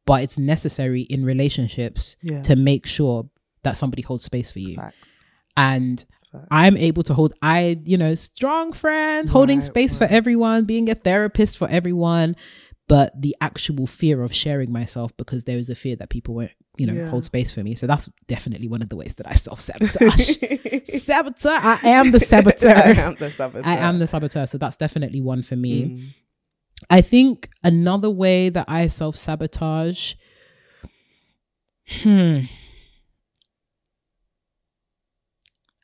But 0.05 0.23
it's 0.23 0.39
necessary 0.39 1.01
in 1.01 1.25
relationships 1.25 2.17
Yeah. 2.23 2.41
to 2.43 2.55
make 2.55 2.85
sure 2.87 3.29
that 3.63 3.77
somebody 3.77 4.01
holds 4.01 4.23
space 4.23 4.51
for 4.51 4.59
you 4.59 4.75
Facts. 4.75 5.19
And 5.57 6.03
I'm 6.49 6.77
able 6.77 7.03
to 7.03 7.13
hold 7.13 7.33
I 7.41 7.79
you 7.85 7.97
know 7.97 8.15
strong 8.15 8.71
friends 8.71 9.29
holding 9.29 9.59
Right, 9.59 9.65
space 9.65 9.97
for 9.97 10.05
everyone 10.05 10.65
being 10.65 10.89
a 10.89 10.95
therapist 10.95 11.57
for 11.57 11.67
everyone. 11.69 12.35
But 12.87 13.21
the 13.21 13.33
actual 13.39 13.87
fear 13.87 14.21
of 14.21 14.33
sharing 14.33 14.69
myself 14.71 15.15
because 15.15 15.45
there 15.45 15.57
is 15.57 15.69
a 15.69 15.75
fear 15.75 15.95
that 15.97 16.09
people 16.09 16.35
won't 16.35 16.51
you 16.77 16.87
know 16.87 16.93
Yeah. 16.93 17.09
hold 17.09 17.23
space 17.23 17.53
for 17.53 17.63
me. 17.63 17.75
So 17.75 17.87
that's 17.87 18.09
definitely 18.27 18.67
one 18.67 18.81
of 18.81 18.89
the 18.89 18.95
ways 18.97 19.15
that 19.15 19.27
I 19.29 19.33
self 19.33 19.61
sabotage 19.61 20.37
saboteur? 20.85 21.51
I 21.53 21.79
am 21.83 22.11
the 22.11 22.19
saboteur. 22.19 22.69
I 22.75 22.91
am 22.91 23.15
the 23.17 23.29
saboteur. 23.29 23.63
I 23.65 23.77
am 23.77 23.99
the 23.99 24.07
saboteur. 24.07 24.45
So 24.45 24.57
that's 24.57 24.75
definitely 24.77 25.21
one 25.21 25.41
for 25.41 25.55
me. 25.55 25.85
Mm. 25.85 26.07
I 26.89 27.01
think 27.01 27.49
another 27.63 28.09
way 28.09 28.49
that 28.49 28.65
I 28.67 28.87
self 28.87 29.15
sabotage 29.15 30.15
hmm 32.01 32.39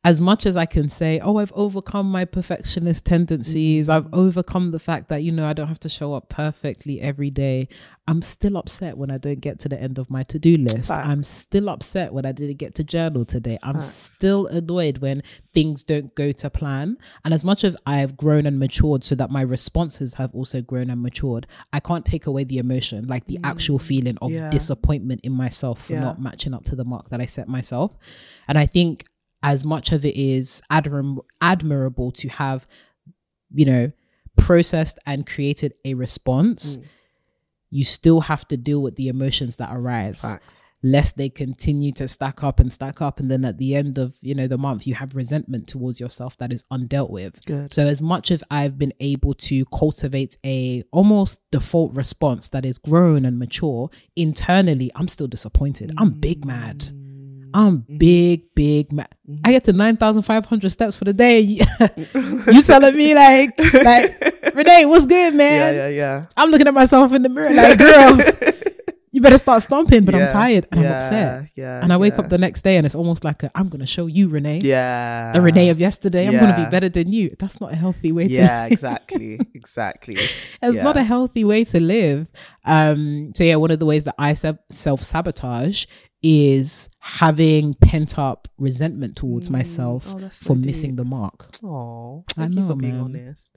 as 0.07 0.21
much 0.21 0.45
as 0.45 0.55
I 0.55 0.65
can 0.65 0.87
say, 0.87 1.19
oh, 1.19 1.35
I've 1.35 1.51
overcome 1.51 2.09
my 2.09 2.23
perfectionist 2.23 3.03
tendencies, 3.03 3.89
I've 3.89 4.05
mm. 4.05 4.13
overcome 4.13 4.69
the 4.69 4.79
fact 4.79 5.09
that, 5.09 5.21
you 5.21 5.33
know, 5.33 5.45
I 5.45 5.51
don't 5.51 5.67
have 5.67 5.81
to 5.81 5.89
show 5.89 6.13
up 6.13 6.29
perfectly 6.29 7.01
every 7.01 7.29
day, 7.29 7.67
I'm 8.07 8.21
still 8.21 8.55
upset 8.55 8.97
when 8.97 9.11
I 9.11 9.17
don't 9.17 9.41
get 9.41 9.59
to 9.59 9.67
the 9.67 9.77
end 9.77 9.99
of 9.99 10.09
my 10.09 10.23
to 10.23 10.39
do 10.39 10.55
list. 10.55 10.91
Facts. 10.91 11.05
I'm 11.09 11.23
still 11.23 11.67
upset 11.67 12.13
when 12.13 12.25
I 12.25 12.31
didn't 12.31 12.55
get 12.55 12.73
to 12.75 12.85
journal 12.85 13.25
today. 13.25 13.59
I'm 13.63 13.81
still 13.81 14.47
annoyed 14.47 14.99
when 14.99 15.23
things 15.51 15.83
don't 15.83 16.15
go 16.15 16.31
to 16.31 16.49
plan. 16.49 16.97
And 17.25 17.33
as 17.33 17.43
much 17.43 17.65
as 17.65 17.75
I've 17.85 18.15
grown 18.15 18.45
and 18.45 18.57
matured 18.57 19.03
so 19.03 19.13
that 19.15 19.29
my 19.29 19.41
responses 19.41 20.13
have 20.13 20.33
also 20.33 20.61
grown 20.61 20.89
and 20.89 21.03
matured, 21.03 21.47
I 21.73 21.81
can't 21.81 22.05
take 22.05 22.27
away 22.27 22.45
the 22.45 22.59
emotion, 22.59 23.07
like 23.07 23.25
the 23.25 23.39
actual 23.43 23.77
mm. 23.77 23.81
feeling 23.81 24.17
of 24.21 24.31
Yeah. 24.31 24.51
disappointment 24.51 25.19
in 25.25 25.33
myself 25.33 25.83
for 25.83 25.95
Yeah. 25.95 25.99
not 25.99 26.21
matching 26.21 26.53
up 26.53 26.63
to 26.63 26.77
the 26.77 26.85
mark 26.85 27.09
that 27.09 27.19
I 27.19 27.25
set 27.25 27.49
myself. 27.49 27.97
And 28.47 28.57
I 28.57 28.67
think 28.67 29.03
as 29.43 29.63
much 29.63 29.91
of 29.91 30.05
it 30.05 30.15
is 30.15 30.61
admirable 30.69 32.11
to 32.11 32.27
have, 32.29 32.67
you 33.53 33.65
know, 33.65 33.91
processed 34.37 34.99
and 35.05 35.25
created 35.25 35.73
a 35.85 35.93
response, 35.93 36.77
mm. 36.77 36.85
you 37.69 37.83
still 37.83 38.21
have 38.21 38.47
to 38.47 38.57
deal 38.57 38.81
with 38.81 38.95
the 38.95 39.07
emotions 39.07 39.57
that 39.57 39.69
arise. 39.71 40.21
Facts. 40.21 40.63
Lest 40.83 41.17
they 41.17 41.27
continue 41.27 41.91
to 41.93 42.07
stack 42.07 42.43
up 42.43 42.59
and 42.59 42.71
stack 42.71 43.01
up, 43.01 43.19
and 43.19 43.31
then 43.31 43.43
at 43.43 43.57
the 43.57 43.75
end 43.75 43.97
of 43.97 44.15
you 44.21 44.35
know 44.35 44.45
the 44.45 44.59
month, 44.59 44.85
you 44.85 44.93
have 44.93 45.15
resentment 45.15 45.67
towards 45.67 45.99
yourself 45.99 46.37
that 46.37 46.53
is 46.53 46.63
undealt 46.71 47.09
with. 47.09 47.43
Good. 47.47 47.73
So 47.73 47.87
as 47.87 47.99
much 47.99 48.29
as 48.29 48.43
I've 48.51 48.77
been 48.77 48.93
able 48.99 49.33
to 49.33 49.65
cultivate 49.65 50.37
a 50.45 50.83
almost 50.91 51.49
default 51.49 51.95
response 51.95 52.49
that 52.49 52.63
is 52.63 52.77
grown 52.77 53.25
and 53.25 53.39
mature 53.39 53.89
internally, 54.15 54.91
I'm 54.93 55.07
still 55.07 55.27
disappointed. 55.27 55.91
I'm 55.97 56.11
big 56.11 56.45
mad. 56.45 56.81
Mm. 56.81 57.06
I'm 57.53 57.79
Mm-hmm. 57.79 57.97
big, 57.97 58.53
big 58.55 58.91
mad. 58.93 59.09
I 59.45 59.51
get 59.51 59.63
to 59.65 59.73
nine 59.73 59.97
thousand 59.97 60.23
five 60.23 60.45
hundred 60.45 60.69
steps 60.69 60.97
for 60.97 61.05
the 61.05 61.13
day. 61.13 61.39
you 62.51 62.61
telling 62.63 62.95
me 62.95 63.13
like, 63.15 63.57
like 63.73 64.53
Renee, 64.55 64.85
what's 64.85 65.05
good, 65.05 65.33
man? 65.35 65.75
yeah, 65.75 65.87
yeah. 65.87 66.25
I'm 66.35 66.49
looking 66.49 66.67
at 66.67 66.73
myself 66.73 67.13
in 67.13 67.23
the 67.23 67.29
mirror 67.29 67.53
like, 67.53 67.77
girl, 67.77 68.17
you 69.11 69.21
better 69.21 69.37
start 69.37 69.61
stomping. 69.61 70.05
But 70.05 70.15
I'm 70.15 70.29
tired 70.29 70.67
and 70.71 70.79
I'm 70.81 70.93
upset. 70.93 71.49
yeah, 71.55 71.81
and 71.83 71.91
I 71.91 71.97
wake 71.97 72.13
yeah. 72.13 72.19
up 72.21 72.29
the 72.29 72.37
next 72.37 72.61
day 72.63 72.77
and 72.77 72.85
it's 72.85 72.95
almost 72.95 73.23
like 73.23 73.43
a, 73.43 73.51
I'm 73.55 73.69
gonna 73.69 73.85
show 73.87 74.05
you, 74.07 74.27
Renee. 74.29 74.59
Yeah. 74.63 75.31
The 75.33 75.41
Renee 75.41 75.69
of 75.69 75.79
yesterday. 75.79 76.27
I'm 76.27 76.37
gonna 76.37 76.55
be 76.65 76.69
better 76.69 76.89
than 76.89 77.11
you. 77.11 77.29
That's 77.39 77.59
not 77.61 77.71
a 77.73 77.75
healthy 77.75 78.11
way 78.11 78.27
to 78.27 78.33
live. 78.33 78.39
Yeah, 78.43 78.65
exactly. 78.65 79.39
Exactly. 79.53 80.13
it's 80.15 80.57
Yeah. 80.61 80.83
not 80.83 80.97
a 80.97 81.03
healthy 81.03 81.43
way 81.43 81.63
to 81.65 81.79
live. 81.79 82.27
Um, 82.65 83.31
so 83.35 83.43
yeah, 83.43 83.55
one 83.55 83.71
of 83.71 83.79
the 83.79 83.85
ways 83.85 84.03
that 84.05 84.15
I 84.17 84.33
self 84.33 84.57
self 84.69 85.01
sabotage 85.03 85.85
is 86.23 86.89
having 86.99 87.73
pent 87.75 88.17
up 88.17 88.47
resentment 88.57 89.15
towards 89.15 89.49
myself 89.49 90.13
Oh, 90.15 90.29
so 90.29 90.45
for 90.47 90.55
deep. 90.55 90.65
missing 90.65 90.95
the 90.95 91.05
mark. 91.05 91.47
Oh, 91.63 92.23
I 92.29 92.33
thank 92.33 92.55
you 92.55 92.61
know, 92.61 92.67
for 92.69 92.75
being 92.75 92.93
man. 92.93 93.01
honest. 93.03 93.55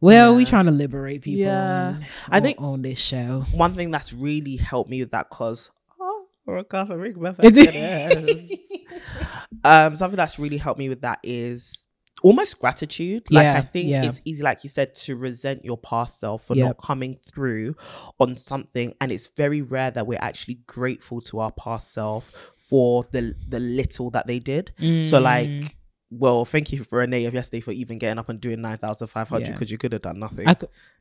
Well, 0.00 0.34
we 0.34 0.44
Yeah. 0.44 0.48
trying 0.48 0.64
to 0.64 0.70
liberate 0.70 1.22
people. 1.22 1.42
Yeah. 1.42 1.88
on, 1.96 2.04
I 2.30 2.36
on- 2.38 2.42
think- 2.42 2.60
on 2.60 2.82
this 2.82 2.98
show. 2.98 3.44
One 3.52 3.74
thing 3.74 3.90
that's 3.90 4.12
really 4.14 4.56
helped 4.56 4.88
me 4.90 5.00
with 5.02 5.10
that 5.12 5.28
cause 5.28 5.70
oh, 6.00 6.24
or 6.46 6.56
a 6.58 6.64
coffee 6.64 6.94
ring 6.94 7.16
um 9.64 9.96
something 9.96 10.16
that's 10.16 10.38
really 10.38 10.56
helped 10.56 10.78
me 10.78 10.88
with 10.88 11.02
that 11.02 11.18
is 11.22 11.86
almost 12.22 12.58
gratitude. 12.60 13.22
Like 13.30 13.44
Yeah, 13.44 13.56
I 13.58 13.60
think 13.62 13.88
yeah. 13.88 14.04
it's 14.04 14.20
easy, 14.24 14.42
like 14.42 14.62
you 14.62 14.68
said, 14.70 14.94
to 14.96 15.16
resent 15.16 15.64
your 15.64 15.78
past 15.78 16.20
self 16.20 16.44
for 16.44 16.54
Yep. 16.54 16.66
not 16.66 16.78
coming 16.78 17.18
through 17.32 17.76
on 18.18 18.36
something. 18.36 18.92
And 19.00 19.10
it's 19.10 19.28
very 19.36 19.62
rare 19.62 19.90
that 19.92 20.06
we're 20.06 20.18
actually 20.20 20.60
grateful 20.66 21.20
to 21.22 21.40
our 21.40 21.52
past 21.52 21.92
self 21.92 22.30
for 22.58 23.04
the 23.10 23.34
the 23.48 23.58
little 23.60 24.10
that 24.10 24.26
they 24.26 24.38
did. 24.38 24.72
So 24.78 24.84
Mm. 24.84 25.22
like 25.22 25.76
well, 26.12 26.44
thank 26.44 26.72
you 26.72 26.82
for 26.82 26.98
Renee 26.98 27.24
of 27.26 27.34
yesterday 27.34 27.60
for 27.60 27.70
even 27.70 27.96
getting 27.96 28.18
up 28.18 28.28
and 28.28 28.40
doing 28.40 28.60
nine 28.60 28.78
thousand 28.78 29.06
five 29.06 29.28
hundred 29.28 29.46
Yeah. 29.46 29.52
because 29.52 29.70
you 29.70 29.78
could 29.78 29.92
have 29.92 30.02
done 30.02 30.18
nothing. 30.18 30.46
I 30.48 30.56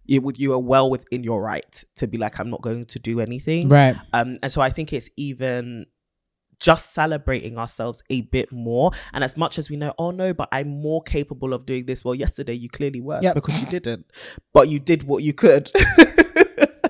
you 0.05 0.21
would 0.21 0.37
you 0.39 0.53
are 0.53 0.59
well 0.59 0.87
within 0.89 1.23
your 1.23 1.41
right 1.41 1.83
to 1.95 2.05
be 2.07 2.17
like, 2.19 2.39
I'm 2.39 2.49
not 2.51 2.61
going 2.61 2.85
to 2.85 2.99
do 2.99 3.19
anything. 3.19 3.67
right. 3.69 3.95
Um, 4.13 4.37
and 4.43 4.51
so 4.51 4.61
I 4.61 4.69
think 4.69 4.93
it's 4.93 5.09
even 5.17 5.87
just 6.59 6.93
celebrating 6.93 7.57
ourselves 7.57 8.03
a 8.09 8.21
bit 8.21 8.51
more. 8.51 8.91
And 9.13 9.23
as 9.23 9.37
much 9.37 9.57
as 9.57 9.69
we 9.69 9.77
know, 9.77 9.93
oh 9.97 10.11
no, 10.11 10.33
but 10.33 10.49
I'm 10.51 10.69
more 10.81 11.01
capable 11.01 11.53
of 11.53 11.65
doing 11.65 11.85
this. 11.85 12.03
Well, 12.03 12.15
yesterday 12.15 12.53
you 12.53 12.69
clearly 12.69 13.01
were 13.01 13.19
Yep. 13.21 13.35
because 13.35 13.59
you 13.59 13.67
didn't, 13.67 14.05
but 14.53 14.69
you 14.69 14.79
did 14.79 15.03
what 15.03 15.23
you 15.23 15.33
could. 15.33 15.71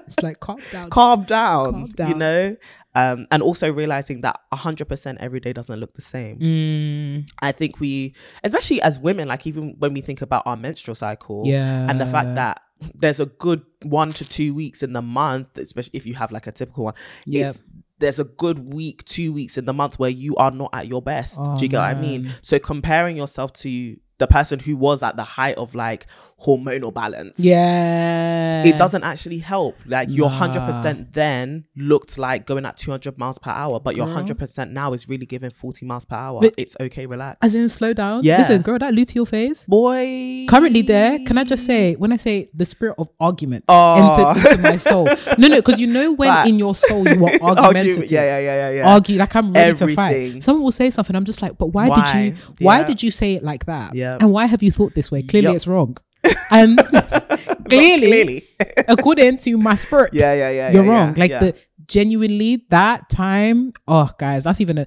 It's 0.10 0.24
like 0.24 0.40
calm 0.40 0.60
down. 0.72 0.90
calm 0.90 1.24
down, 1.24 1.94
Calm 1.94 2.10
you 2.10 2.16
know. 2.16 2.58
Um, 2.96 3.28
and 3.30 3.44
also 3.44 3.72
realizing 3.72 4.22
that 4.22 4.40
100% 4.52 5.18
every 5.20 5.40
day 5.40 5.54
doesn't 5.54 5.80
look 5.80 5.94
the 5.94 6.02
same. 6.02 6.40
Mm, 6.40 7.30
I 7.40 7.52
think 7.52 7.80
we, 7.80 8.16
especially 8.44 8.82
as 8.82 8.98
women, 9.00 9.28
like 9.28 9.46
even 9.46 9.76
when 9.78 9.94
we 9.94 10.02
think 10.02 10.24
about 10.24 10.44
our 10.48 10.58
menstrual 10.58 10.96
cycle, 10.96 11.44
yeah. 11.46 11.86
and 11.88 12.02
the 12.02 12.08
fact 12.08 12.34
that 12.36 12.62
there's 12.96 13.20
a 13.20 13.28
good 13.28 13.62
one 13.84 14.10
to 14.10 14.28
two 14.28 14.56
weeks 14.56 14.82
in 14.82 14.94
the 14.94 15.02
month, 15.04 15.58
especially 15.60 15.92
if 15.94 16.08
you 16.08 16.16
have 16.16 16.32
like 16.32 16.48
a 16.48 16.52
typical 16.52 16.86
one. 16.86 16.96
Yep. 17.28 17.48
It's 17.48 17.64
there's 18.00 18.20
a 18.20 18.24
good 18.24 18.74
week, 18.74 19.04
two 19.06 19.32
weeks 19.32 19.58
in 19.58 19.66
the 19.66 19.74
month 19.74 20.00
where 20.00 20.10
you 20.10 20.36
are 20.38 20.52
not 20.52 20.72
at 20.74 20.88
your 20.88 21.02
best. 21.02 21.40
Oh, 21.42 21.58
Do 21.58 21.64
you 21.66 21.70
get 21.70 21.78
what 21.78 21.88
I 21.88 21.94
oh, 21.94 22.02
mean? 22.02 22.34
So 22.42 22.58
comparing 22.60 23.18
yourself 23.18 23.54
to 23.54 23.98
the 24.18 24.28
person 24.28 24.60
who 24.60 24.76
was 24.76 25.02
at 25.02 25.16
the 25.16 25.24
height 25.24 25.58
of 25.58 25.76
like 25.76 26.06
hormonal 26.46 26.94
balance. 26.94 27.40
yeah. 27.40 28.64
It 28.64 28.78
doesn't 28.78 29.04
actually 29.04 29.40
help. 29.40 29.76
Like 29.86 30.10
your 30.10 30.30
Nah. 30.30 30.36
hundred 30.38 30.62
percent 30.66 31.14
then 31.14 31.66
looked 31.76 32.18
like 32.18 32.46
going 32.46 32.66
at 32.66 32.78
two 32.78 32.92
hundred 32.92 33.18
miles 33.18 33.38
per 33.40 33.52
hour, 33.52 33.80
but 33.80 33.96
your 33.96 34.06
Girl. 34.06 34.16
hundred 34.16 34.38
percent 34.40 34.72
now 34.72 34.94
is 34.94 35.08
really 35.08 35.26
giving 35.26 35.50
forty 35.50 35.86
miles 35.86 36.06
per 36.06 36.16
hour. 36.16 36.42
But- 36.42 36.56
it's 36.58 36.76
okay, 36.80 37.06
relax. 37.06 37.38
As 37.42 37.56
in, 37.56 37.70
slow 37.70 37.94
down. 37.94 38.24
Yeah. 38.24 38.38
Listen, 38.40 38.62
girl, 38.62 38.80
that 38.80 38.94
luteal 38.94 39.28
phase. 39.28 39.66
Boy, 39.66 40.46
currently 40.50 40.82
there 40.82 41.20
can 41.26 41.38
i 41.38 41.44
just 41.44 41.66
say 41.66 41.96
when 41.96 42.12
i 42.12 42.16
say 42.18 42.48
the 42.54 42.66
spirit 42.66 42.96
of 42.98 43.08
arguments 43.20 43.66
Oh. 43.70 43.94
entered 44.18 44.52
into 44.52 44.62
my 44.64 44.76
soul 44.78 45.06
no 45.38 45.48
no 45.48 45.58
because 45.58 45.80
you 45.80 45.88
know 45.88 46.14
when 46.14 46.30
Facts. 46.30 46.50
in 46.50 46.58
your 46.58 46.74
soul 46.76 47.08
you 47.08 47.24
are 47.26 47.30
Argue- 47.42 47.48
argumentative 47.64 48.12
Yeah, 48.12 48.24
yeah, 48.24 48.40
yeah, 48.40 48.56
yeah, 48.56 48.70
yeah. 48.78 48.94
argue 48.94 49.18
like 49.18 49.36
i'm 49.36 49.54
ready 49.54 49.76
to 49.76 49.88
fight 49.94 50.44
someone 50.44 50.64
will 50.64 50.72
say 50.72 50.90
something 50.90 51.16
i'm 51.16 51.26
just 51.26 51.42
like 51.42 51.58
but 51.58 51.68
why, 51.68 51.88
Why? 51.90 51.96
did 51.96 52.08
you 52.26 52.36
why 52.66 52.80
Yeah. 52.80 52.88
did 52.88 53.04
you 53.04 53.12
say 53.12 53.34
it 53.36 53.44
like 53.44 53.66
that 53.66 53.94
Yeah. 53.96 54.18
and 54.20 54.32
why 54.32 54.46
have 54.46 54.64
you 54.64 54.72
thought 54.72 54.96
this 54.96 55.12
way 55.12 55.22
clearly 55.22 55.48
Yup. 55.48 55.56
it's 55.56 55.68
wrong 55.68 55.98
and 56.52 56.78
clearly, 57.70 58.08
clearly. 58.08 58.48
according 58.88 59.38
to 59.38 59.58
my 59.58 59.76
spirit 59.76 60.12
Yeah, 60.14 60.34
yeah, 60.34 60.50
yeah. 60.50 60.72
you're 60.72 60.84
yeah, 60.84 60.92
wrong 60.92 61.16
yeah, 61.16 61.20
like 61.20 61.32
yeah. 61.32 61.40
the 61.40 61.56
genuinely 61.86 62.66
that 62.70 63.10
time 63.10 63.72
oh 63.88 64.10
guys 64.18 64.44
that's 64.44 64.62
even 64.62 64.78
a 64.80 64.86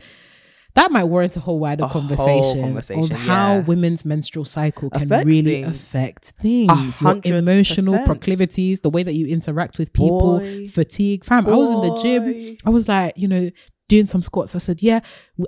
that 0.74 0.91
might 0.91 1.05
warrant 1.05 1.37
a 1.37 1.41
whole 1.41 1.59
wider 1.59 1.85
A 1.85 1.87
whole 1.87 2.01
conversation, 2.01 2.62
conversation, 2.62 3.12
of 3.12 3.18
how 3.20 3.59
women's 3.61 4.07
menstrual 4.07 4.47
cycle 4.47 4.89
can 4.89 5.03
Affects 5.03 5.26
really 5.26 5.62
things. 5.64 5.76
affect 5.78 6.24
things, 6.30 7.03
your 7.26 7.37
emotional 7.37 8.03
proclivities, 8.07 8.80
the 8.80 8.89
way 8.89 9.03
that 9.03 9.12
you 9.14 9.26
interact 9.26 9.78
with 9.78 9.93
people, 9.93 10.39
Boy. 10.39 10.66
fatigue. 10.68 11.24
Fam, 11.26 11.47
I 11.47 11.55
was 11.55 11.70
in 11.70 11.80
the 11.83 11.99
gym. 12.03 12.57
I 12.64 12.70
was 12.70 12.89
like, 12.89 13.12
you 13.18 13.28
know, 13.28 13.51
doing 13.89 14.07
some 14.07 14.22
squats. 14.22 14.57
I 14.57 14.61
said, 14.61 14.83
yeah, 14.83 15.01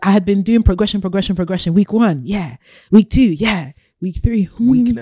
I 0.02 0.10
had 0.10 0.26
been 0.26 0.42
doing 0.42 0.62
progression, 0.62 1.00
progression, 1.00 1.36
progression. 1.36 1.72
Week 1.72 1.90
one, 1.92 2.20
yeah. 2.26 2.56
Week 2.90 3.08
two, 3.08 3.32
yeah. 3.32 3.72
Week 4.02 4.22
three, 4.22 4.44
hmm. 4.44 4.98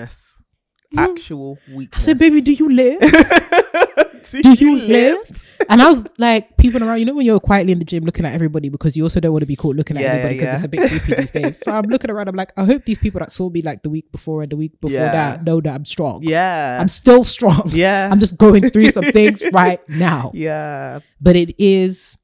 Weakness. 0.93 1.21
Actual 1.23 1.57
I 1.93 1.99
said, 1.99 2.17
baby, 2.17 2.41
do 2.41 2.51
you 2.53 2.69
live? 2.71 2.99
do, 4.31 4.41
do 4.41 4.53
you 4.53 4.77
live? 4.79 5.39
And 5.69 5.81
I 5.81 5.87
was 5.87 6.03
like, 6.17 6.57
people 6.57 6.83
around, 6.83 6.99
you 6.99 7.05
know, 7.05 7.13
when 7.13 7.25
you're 7.25 7.39
quietly 7.39 7.71
in 7.71 7.79
the 7.79 7.85
gym 7.85 8.03
looking 8.03 8.25
at 8.25 8.33
everybody 8.33 8.67
because 8.69 8.97
you 8.97 9.03
also 9.03 9.19
don't 9.19 9.31
want 9.31 9.43
to 9.43 9.45
be 9.47 9.55
caught 9.55 9.75
looking 9.75 9.95
at 9.97 10.03
Yeah, 10.03 10.09
everybody 10.09 10.35
because 10.35 10.49
yeah. 10.49 10.55
it's 10.55 10.63
a 10.63 10.67
bit 10.67 10.89
creepy 10.89 11.13
these 11.15 11.31
days. 11.31 11.57
So 11.59 11.71
I'm 11.71 11.85
looking 11.85 12.11
around, 12.11 12.27
I'm 12.27 12.35
like, 12.35 12.51
I 12.57 12.65
hope 12.65 12.83
these 12.83 12.97
people 12.97 13.19
that 13.19 13.31
saw 13.31 13.49
me 13.49 13.61
like 13.61 13.81
the 13.81 13.89
week 13.89 14.11
before 14.11 14.41
and 14.41 14.51
the 14.51 14.57
week 14.57 14.79
before 14.81 14.99
Yeah. 14.99 15.11
that 15.11 15.45
know 15.45 15.61
that 15.61 15.73
I'm 15.73 15.85
strong. 15.85 16.21
Yeah. 16.23 16.77
I'm 16.81 16.87
still 16.89 17.23
strong. 17.23 17.63
Yeah. 17.67 18.09
I'm 18.11 18.19
just 18.19 18.37
going 18.37 18.69
through 18.71 18.89
some 18.91 19.05
things 19.05 19.43
right 19.53 19.79
now. 19.87 20.31
yeah. 20.33 20.99
But 21.21 21.35
it 21.37 21.55
is 21.59 22.17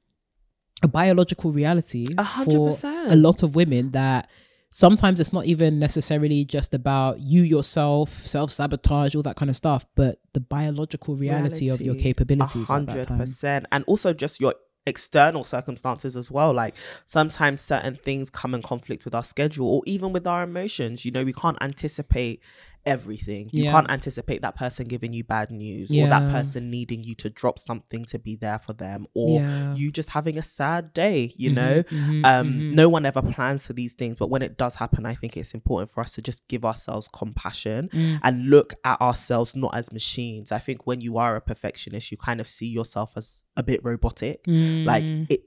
a 0.84 0.88
biological 0.88 1.52
reality 1.52 2.08
A 2.18 2.24
hundred 2.24 2.54
for 2.54 2.70
percent. 2.72 3.12
a 3.12 3.16
lot 3.16 3.44
of 3.44 3.56
women 3.56 3.92
that 3.92 4.30
sometimes 4.70 5.20
it's 5.20 5.34
not 5.34 5.46
even 5.46 5.80
necessarily 5.80 6.46
just 6.46 6.74
about 6.74 7.20
you 7.20 7.42
yourself, 7.44 8.12
self 8.12 8.52
sabotage, 8.52 9.16
all 9.16 9.24
that 9.24 9.36
kind 9.36 9.50
of 9.50 9.56
stuff, 9.56 9.86
but 9.96 10.20
the 10.34 10.40
biological 10.40 11.16
reality, 11.16 11.70
of 11.70 11.82
your 11.82 11.94
Reality. 11.94 12.04
capabilities 12.04 12.70
A 12.70 12.74
at 12.74 12.86
that 12.86 12.92
hundred 12.92 13.08
time. 13.08 13.18
percent, 13.20 13.66
and 13.72 13.84
also 13.88 14.14
just 14.14 14.40
your 14.40 14.56
external 14.86 15.44
circumstances 15.44 16.16
as 16.16 16.32
well. 16.32 16.54
Like 16.54 16.76
sometimes 17.06 17.62
certain 17.62 17.96
things 17.96 18.30
come 18.30 18.56
in 18.56 18.62
conflict 18.62 19.06
with 19.06 19.14
our 19.16 19.24
schedule, 19.24 19.68
or 19.68 19.82
even 19.86 20.14
with 20.14 20.26
our 20.26 20.44
emotions. 20.44 21.06
You 21.06 21.12
know, 21.12 21.24
we 21.24 21.34
can't 21.34 21.58
anticipate 21.62 22.42
everything. 22.90 23.50
You 23.54 23.64
Yeah. 23.66 23.72
can't 23.72 23.90
anticipate 23.90 24.42
that 24.42 24.56
person 24.56 24.88
giving 24.88 25.14
you 25.14 25.24
bad 25.24 25.52
news, 25.52 25.92
or 25.92 26.08
that 26.08 26.30
person 26.32 26.70
needing 26.70 27.04
you 27.04 27.16
to 27.16 27.30
drop 27.30 27.58
something 27.60 28.04
to 28.06 28.18
be 28.20 28.36
there 28.36 28.60
for 28.60 28.74
them, 28.74 29.08
or 29.14 29.42
Yeah. 29.42 29.76
you 29.76 29.92
just 29.92 30.10
having 30.10 30.38
a 30.38 30.42
sad 30.44 30.94
day. 30.94 31.34
You 31.38 31.52
Mhm, 31.52 31.56
know, 31.56 31.84
mhm, 31.84 32.26
um, 32.26 32.48
mhm. 32.48 32.72
no 32.82 32.90
one 32.90 33.06
ever 33.06 33.22
plans 33.22 33.68
for 33.68 33.74
these 33.74 33.94
things, 33.94 34.18
but 34.18 34.30
when 34.30 34.42
it 34.42 34.58
does 34.58 34.76
happen, 34.76 35.06
I 35.06 35.16
think 35.16 35.38
it's 35.38 35.54
important 35.54 35.90
for 35.92 36.02
us 36.02 36.12
to 36.14 36.22
just 36.22 36.48
give 36.48 36.66
ourselves 36.66 37.08
compassion 37.22 37.90
Mm. 37.94 38.20
and 38.24 38.50
look 38.50 38.74
at 38.84 39.00
ourselves 39.02 39.56
not 39.56 39.76
as 39.76 39.92
machines. 39.94 40.52
I 40.52 40.60
think 40.60 40.88
when 40.88 41.00
you 41.02 41.18
are 41.18 41.36
a 41.36 41.42
perfectionist, 41.42 42.12
you 42.12 42.18
kind 42.18 42.40
of 42.42 42.48
see 42.48 42.68
yourself 42.68 43.16
as 43.16 43.46
a 43.56 43.64
bit 43.64 43.84
robotic. 43.84 44.46
Like 44.48 45.06
Mm. 45.06 45.26
it, 45.30 45.42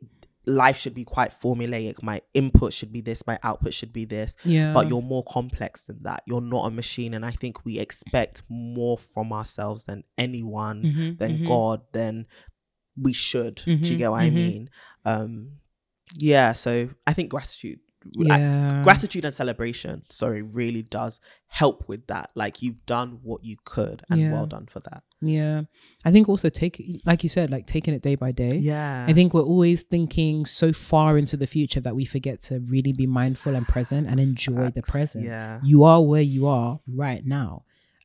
life 0.46 0.76
should 0.76 0.94
be 0.94 1.04
quite 1.04 1.30
formulaic. 1.30 2.02
My 2.02 2.20
input 2.34 2.72
should 2.72 2.92
be 2.92 3.00
this, 3.00 3.26
my 3.26 3.38
output 3.42 3.72
should 3.74 3.92
be 3.92 4.04
this. 4.04 4.34
yeah. 4.44 4.72
But 4.72 4.88
you're 4.88 5.02
more 5.02 5.24
complex 5.24 5.84
than 5.84 6.02
that. 6.02 6.22
You're 6.26 6.40
not 6.40 6.66
a 6.66 6.70
machine, 6.70 7.14
and 7.14 7.24
I 7.24 7.30
think 7.30 7.64
we 7.64 7.78
expect 7.78 8.42
more 8.48 8.98
from 8.98 9.32
ourselves 9.32 9.84
than 9.84 10.04
anyone, 10.18 10.82
Mhm, 10.82 11.18
than 11.18 11.38
mhm. 11.38 11.46
God, 11.46 11.82
than 11.92 12.26
we 12.96 13.12
should. 13.12 13.54
Do 13.64 13.70
Mhm, 13.78 13.90
you 13.90 13.96
get 13.96 14.10
what 14.10 14.20
I 14.20 14.30
mhm. 14.30 14.34
mean? 14.34 14.70
Um, 15.04 15.52
yeah. 16.16 16.52
So 16.52 16.90
I 17.06 17.12
think 17.14 17.30
gratitude. 17.30 17.80
I- 18.30 18.38
yeah. 18.38 18.82
gratitude 18.82 19.24
and 19.24 19.34
celebration 19.34 20.02
sorry 20.10 20.42
really 20.42 20.82
does 20.82 21.20
help 21.46 21.88
with 21.88 22.06
that 22.08 22.30
like 22.34 22.62
you've 22.62 22.84
done 22.86 23.18
what 23.22 23.44
you 23.44 23.56
could 23.64 24.02
and 24.10 24.20
Yeah. 24.20 24.32
well 24.32 24.46
done 24.46 24.66
for 24.66 24.80
that 24.80 25.02
yeah. 25.24 25.62
I 26.04 26.10
think 26.10 26.28
also 26.28 26.48
take, 26.48 26.82
like 27.06 27.22
you 27.22 27.28
said, 27.28 27.48
like 27.48 27.64
taking 27.68 27.94
it 27.94 28.02
day 28.02 28.16
by 28.16 28.32
day. 28.32 28.56
yeah 28.56 29.06
I 29.08 29.12
think 29.12 29.32
we're 29.34 29.42
always 29.42 29.84
thinking 29.84 30.44
so 30.46 30.72
far 30.72 31.16
into 31.16 31.36
the 31.36 31.46
future 31.46 31.78
that 31.80 31.94
we 31.94 32.04
forget 32.04 32.40
to 32.48 32.58
really 32.68 32.92
be 32.92 33.06
mindful 33.06 33.54
and 33.54 33.66
present 33.68 34.08
and 34.10 34.18
enjoy 34.18 34.70
the 34.70 34.82
present. 34.82 35.24
yeah 35.24 35.60
You 35.62 35.84
are 35.84 36.02
where 36.02 36.22
you 36.22 36.48
are 36.48 36.80
right 36.88 37.24
now. 37.24 37.62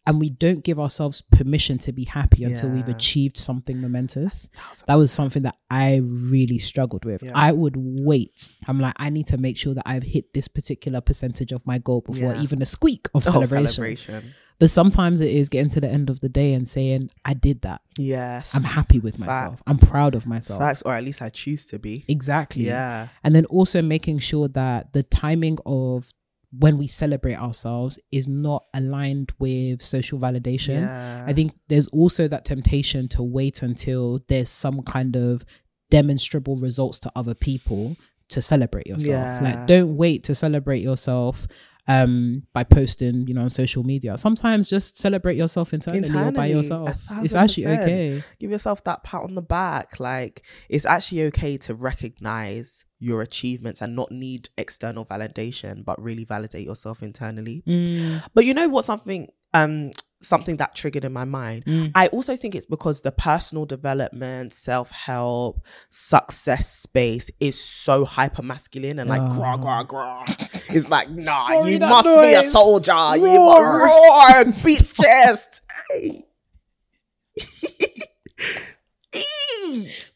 And 0.08 0.20
we 0.20 0.30
don't 0.32 0.64
give 0.64 0.80
ourselves 0.80 1.22
permission 1.22 1.78
to 1.80 1.92
be 1.92 2.06
happy 2.06 2.44
until 2.46 2.70
we've 2.70 2.88
achieved 2.90 3.38
something 3.38 3.80
momentous. 3.82 4.50
That 4.88 4.96
was 4.96 5.12
something 5.12 5.44
that 5.44 5.58
I 5.70 5.98
really 5.98 6.58
struggled 6.58 7.06
with. 7.06 7.22
Yeah. 7.24 7.34
I 7.36 7.52
would 7.52 7.76
wait. 7.78 8.54
I'm 8.68 8.80
like, 8.80 8.94
I 8.98 9.10
need 9.10 9.28
to 9.28 9.38
make 9.38 9.58
sure 9.58 9.74
that 9.76 9.84
I've 9.86 10.04
hit 10.04 10.34
this 10.34 10.48
particular 10.48 11.02
percentage 11.02 11.52
of 11.52 11.66
my 11.68 11.78
goal 11.78 12.02
before 12.02 12.34
Yeah. 12.34 12.42
even 12.42 12.62
a 12.62 12.66
squeak 12.66 13.08
of 13.14 13.24
celebration. 13.34 13.68
celebration 13.68 14.34
But 14.60 14.70
sometimes 14.72 15.22
it 15.22 15.30
is 15.30 15.50
getting 15.50 15.70
to 15.72 15.82
the 15.82 15.90
end 15.90 16.10
of 16.10 16.20
the 16.22 16.30
day 16.30 16.54
and 16.54 16.68
saying, 16.68 17.10
I 17.26 17.34
did 17.36 17.62
that. 17.62 17.82
yes 17.98 18.56
I'm 18.56 18.64
happy 18.64 19.00
with 19.00 19.20
myself. 19.20 19.60
Facts. 19.60 19.64
I'm 19.68 19.78
proud 19.78 20.16
of 20.16 20.26
myself. 20.26 20.60
facts 20.62 20.82
or 20.84 20.94
at 20.96 21.04
least 21.04 21.22
i 21.22 21.30
choose 21.30 21.66
to 21.68 21.78
be 21.80 22.06
Exactly. 22.08 22.64
yeah 22.66 23.10
And 23.24 23.36
then 23.36 23.46
also 23.46 23.82
making 23.82 24.20
sure 24.20 24.48
that 24.50 24.94
the 24.94 25.04
timing 25.04 25.58
of 25.66 26.12
when 26.52 26.78
we 26.78 26.88
celebrate 26.88 27.36
ourselves 27.36 28.00
is 28.12 28.28
not 28.28 28.64
aligned 28.74 29.32
with 29.40 29.82
social 29.82 30.20
validation. 30.20 30.82
yeah 30.82 31.26
I 31.28 31.34
think 31.34 31.54
there's 31.68 31.88
also 31.88 32.28
that 32.28 32.46
temptation 32.46 33.08
to 33.10 33.24
wait 33.24 33.64
until 33.64 34.22
there's 34.28 34.50
some 34.50 34.82
kind 34.84 35.16
of 35.16 35.44
demonstrable 35.90 36.58
results 36.58 37.00
to 37.00 37.12
other 37.16 37.34
people 37.34 37.98
to 38.30 38.42
celebrate 38.42 38.88
yourself. 38.88 39.08
Yeah. 39.08 39.40
Like 39.42 39.68
don't 39.68 39.96
wait 39.98 40.24
to 40.26 40.36
celebrate 40.36 40.82
yourself 40.82 41.48
um 41.88 42.44
by 42.54 42.64
posting, 42.64 43.26
you 43.28 43.34
know, 43.34 43.42
on 43.44 43.50
social 43.50 43.84
media. 43.84 44.18
Sometimes 44.18 44.70
just 44.70 44.98
celebrate 44.98 45.38
yourself 45.38 45.74
internally, 45.74 46.10
or 46.10 46.12
by 46.14 46.48
Internally, 46.48 46.52
yourself. 46.52 47.06
It's 47.24 47.36
actually 47.36 47.64
percent. 47.64 47.82
okay. 47.84 48.24
give 48.40 48.52
yourself 48.52 48.84
that 48.84 49.04
pat 49.04 49.22
on 49.24 49.36
the 49.36 49.42
back 49.42 50.00
like 50.00 50.46
it's 50.70 50.86
actually 50.86 51.24
okay 51.24 51.58
to 51.58 51.74
recognize 51.74 52.86
your 53.00 53.22
achievements 53.22 53.82
and 53.82 53.96
not 53.96 54.12
need 54.12 54.50
external 54.58 55.06
validation 55.06 55.86
but 55.86 56.02
really 56.02 56.24
validate 56.26 56.66
yourself 56.66 57.04
internally 57.04 57.64
Mm, 57.68 58.24
But 58.34 58.46
you 58.46 58.54
know 58.54 58.68
what? 58.68 58.86
Something 58.86 59.28
um 59.54 59.92
something 60.22 60.58
that 60.58 60.74
triggered 60.76 61.06
in 61.06 61.14
my 61.14 61.26
mind. 61.26 61.64
Mm. 61.66 61.92
I 61.96 62.08
also 62.08 62.36
think 62.36 62.56
it's 62.56 62.66
because 62.66 63.02
the 63.02 63.12
personal 63.12 63.66
development, 63.66 64.52
self 64.54 64.92
help, 64.92 65.62
success 65.90 66.72
space 66.76 67.30
is 67.40 67.60
so 67.62 68.04
hyper 68.06 68.42
masculine 68.42 69.00
and 69.00 69.10
like 69.10 69.22
Oh. 69.22 69.36
grah 69.36 69.58
grah 69.58 69.84
grah. 69.84 70.24
It's 70.70 70.90
like 70.90 71.10
nah, 71.10 71.48
Sorry, 71.48 71.74
you 71.74 71.80
must 71.80 72.06
be 72.08 72.34
a 72.34 72.42
noise. 72.42 72.52
soldier. 72.52 73.18
You 73.18 73.26
Roar. 73.26 73.62
must 73.62 73.86
roar 73.86 74.42
and 74.42 74.54
beat 74.66 74.94
chest. 74.94 75.62
Hey. 75.92 76.24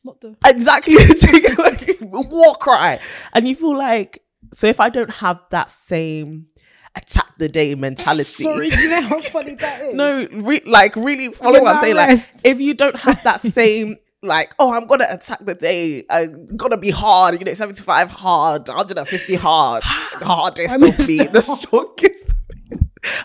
Not 0.04 0.22
the 0.22 0.36
exactly 0.45 0.95
war 2.02 2.56
cry 2.56 2.99
and 3.34 3.47
you 3.47 3.56
feel 3.56 3.76
like 3.78 4.24
so 4.54 4.68
if 4.68 4.80
i 4.80 4.89
don't 4.89 5.10
have 5.12 5.39
that 5.52 5.70
same 5.70 6.47
attack 6.96 7.28
the 7.38 7.48
day 7.48 7.74
mentality 7.76 8.44
Sorry, 8.44 8.68
you 8.70 8.89
know 8.89 9.02
how 9.02 9.20
funny 9.36 9.56
that 9.56 9.82
is. 9.82 9.96
no 9.96 10.28
re- 10.32 10.62
like 10.66 10.96
really 10.96 11.30
follow 11.32 11.54
You're 11.56 11.64
what 11.64 11.76
i'm 11.76 11.82
saying 11.82 11.96
like 11.96 12.20
if 12.44 12.60
you 12.60 12.74
don't 12.74 12.98
have 12.98 13.24
that 13.24 13.39
same 13.39 13.98
like 14.22 14.54
oh 14.60 14.74
i'm 14.74 14.88
gonna 14.88 15.08
attack 15.10 15.39
the 15.46 15.56
day 15.56 16.04
i'm 16.10 16.56
gonna 16.58 16.76
be 16.78 16.89
hard 16.92 17.39
you 17.39 17.46
know 17.46 17.54
75 17.54 18.10
hard 18.12 18.68
150 18.68 19.36
hard 19.36 19.84
the 20.20 20.26
hardest 20.26 20.76
of 20.76 20.82
me 20.82 21.28
the 21.28 21.42
strongest 21.60 22.34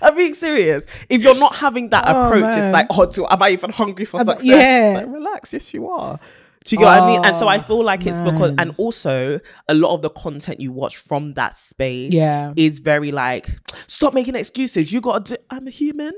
I'm 0.00 0.16
being 0.16 0.32
serious. 0.32 0.86
If 1.10 1.22
you're 1.22 1.38
not 1.38 1.54
having 1.56 1.90
that 1.90 2.04
Oh, 2.06 2.26
approach, 2.26 2.40
man. 2.42 2.58
it's 2.58 2.72
like, 2.72 2.86
oh, 2.88 3.04
do, 3.04 3.26
am 3.26 3.42
I 3.42 3.50
even 3.50 3.70
hungry 3.70 4.06
for 4.06 4.20
Um, 4.20 4.26
success? 4.26 4.44
yeah. 4.46 4.92
Like, 4.96 5.12
relax. 5.12 5.52
Yes, 5.52 5.74
you 5.74 5.90
are. 5.90 6.18
Do 6.66 6.74
you 6.74 6.78
get 6.78 6.84
what 6.84 7.02
I 7.02 7.06
mean? 7.06 7.20
And 7.24 7.34
so 7.36 7.48
I 7.48 7.56
Oh, 7.56 7.60
feel 7.60 7.84
like 7.84 8.06
it's 8.06 8.20
because, 8.20 8.52
and 8.58 8.72
also 8.76 9.38
a 9.68 9.74
lot 9.74 9.94
of 9.94 10.02
the 10.02 10.10
content 10.10 10.60
you 10.60 10.72
watch 10.72 10.96
from 10.98 11.34
that 11.34 11.54
space 11.54 12.12
Yeah. 12.12 12.52
is 12.56 12.80
very 12.80 13.12
like, 13.12 13.48
stop 13.86 14.12
making 14.14 14.34
excuses. 14.34 14.92
You 14.92 15.00
got 15.00 15.26
to 15.26 15.36
do, 15.36 15.42
I'm 15.50 15.66
a 15.66 15.70
human. 15.70 16.12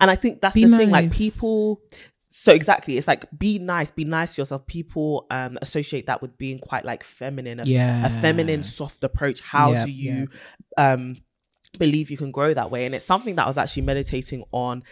And 0.00 0.10
I 0.10 0.16
think 0.16 0.40
that's 0.40 0.54
Be 0.54 0.64
the 0.64 0.76
thing. 0.76 0.90
Like 0.90 1.10
people, 1.12 1.80
so 2.28 2.52
exactly, 2.52 2.96
it's 2.98 3.06
like 3.08 3.26
be 3.38 3.58
nice, 3.58 3.90
be 3.90 4.04
nice 4.04 4.34
to 4.34 4.42
yourself. 4.42 4.66
People 4.66 5.26
um 5.30 5.58
associate 5.62 6.06
that 6.06 6.20
with 6.20 6.36
being 6.36 6.58
quite 6.58 6.84
like 6.84 7.02
feminine, 7.04 7.60
a, 7.60 7.64
Yeah. 7.64 8.06
a 8.06 8.10
feminine, 8.10 8.62
soft 8.62 9.02
approach. 9.04 9.40
How 9.40 9.72
Yep, 9.72 9.84
do 9.84 9.90
you 9.90 10.28
um 10.76 11.16
believe 11.78 12.10
you 12.10 12.16
can 12.16 12.30
grow 12.32 12.54
that 12.54 12.70
way? 12.70 12.86
And 12.86 12.94
it's 12.94 13.04
something 13.04 13.36
that 13.36 13.44
I 13.44 13.48
was 13.48 13.58
actually 13.58 13.82
meditating 13.82 14.44
on 14.52 14.82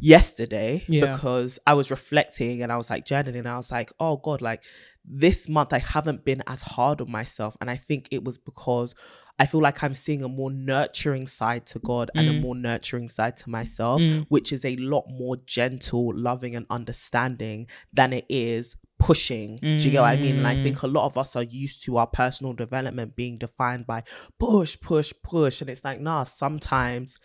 yesterday 0.00 0.84
Yeah. 0.88 1.12
because 1.12 1.58
I 1.66 1.74
was 1.74 1.90
reflecting 1.90 2.62
and 2.62 2.72
I 2.72 2.76
was 2.76 2.90
like 2.90 3.04
journaling 3.04 3.40
and 3.40 3.48
I 3.48 3.56
was 3.56 3.70
like, 3.72 3.92
oh 4.00 4.16
God, 4.16 4.40
like 4.42 4.62
this 5.04 5.48
month 5.48 5.72
I 5.72 5.78
haven't 5.78 6.24
been 6.24 6.42
as 6.46 6.62
hard 6.62 7.00
on 7.00 7.10
myself. 7.10 7.56
And 7.60 7.70
I 7.70 7.76
think 7.76 8.08
it 8.10 8.24
was 8.24 8.38
because 8.38 8.94
I 9.38 9.46
feel 9.46 9.60
like 9.60 9.82
I'm 9.84 9.94
seeing 9.94 10.22
a 10.22 10.28
more 10.28 10.50
nurturing 10.50 11.26
side 11.26 11.64
to 11.66 11.78
God 11.78 12.10
and 12.16 12.28
a 12.28 12.32
Mm. 12.32 12.40
more 12.40 12.54
nurturing 12.56 13.08
side 13.08 13.36
to 13.38 13.50
myself, 13.50 14.02
Mm. 14.02 14.26
which 14.28 14.52
is 14.52 14.64
a 14.64 14.74
lot 14.76 15.04
more 15.08 15.36
gentle, 15.46 16.12
loving, 16.16 16.56
and 16.56 16.66
understanding 16.70 17.68
than 17.92 18.12
it 18.12 18.26
is 18.28 18.76
pushing. 18.98 19.56
Do 19.56 19.84
you 19.86 19.90
get 19.92 20.00
what 20.00 20.08
I 20.10 20.16
mean? 20.16 20.38
And 20.38 20.46
I 20.48 20.56
Mm. 20.56 20.62
think 20.64 20.82
a 20.82 20.88
lot 20.88 21.06
of 21.06 21.16
us 21.16 21.36
are 21.36 21.44
used 21.44 21.84
to 21.84 21.98
our 21.98 22.08
personal 22.08 22.52
development 22.52 23.14
being 23.14 23.38
defined 23.38 23.86
by 23.86 24.02
push, 24.40 24.76
push, 24.80 25.12
push. 25.22 25.60
And 25.60 25.70
it's 25.70 25.84
like, 25.84 26.00
nah, 26.00 26.24
sometimes 26.24 27.20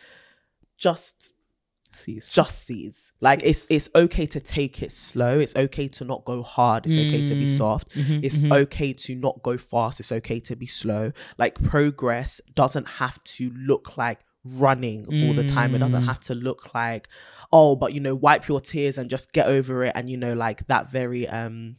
just 0.78 1.33
Cease. 1.96 2.34
just 2.34 2.66
cease. 2.66 3.12
Like 3.22 3.42
it's 3.44 3.70
it's 3.72 3.90
okay 3.96 4.26
to 4.28 4.40
take 4.40 4.82
it 4.82 4.92
slow. 4.92 5.40
It's 5.40 5.56
okay 5.56 5.88
to 5.90 6.04
not 6.06 6.26
go 6.26 6.44
hard. 6.44 6.86
It's 6.86 6.98
okay 6.98 7.22
to 7.22 7.36
be 7.36 7.46
Mm. 7.46 7.58
soft. 7.58 7.90
Mhm, 7.96 8.20
It's 8.24 8.40
mhm. 8.40 8.52
okay 8.52 8.94
to 8.94 9.16
not 9.16 9.42
go 9.44 9.58
fast. 9.58 10.00
It's 10.00 10.12
okay 10.12 10.40
to 10.42 10.56
be 10.56 10.66
slow. 10.66 11.12
Like 11.38 11.62
progress 11.64 12.42
doesn't 12.56 12.88
have 12.88 13.24
to 13.36 13.52
look 13.56 13.98
like 13.98 14.20
running 14.44 15.06
all 15.24 15.34
the 15.34 15.44
time. 15.44 15.74
It 15.74 15.80
doesn't 15.80 16.02
Mm. 16.04 16.06
have 16.08 16.20
to 16.22 16.36
look 16.36 16.74
like, 16.74 17.08
oh, 17.54 17.76
but 17.78 17.94
you 17.94 18.02
know, 18.02 18.14
wipe 18.16 18.48
your 18.48 18.60
tears 18.60 18.98
and 18.98 19.10
just 19.10 19.32
get 19.32 19.48
over 19.48 19.86
it. 19.86 19.94
And 19.96 20.10
you 20.10 20.18
know, 20.18 20.34
like 20.34 20.68
that 20.68 20.90
very 20.92 21.28
um 21.30 21.78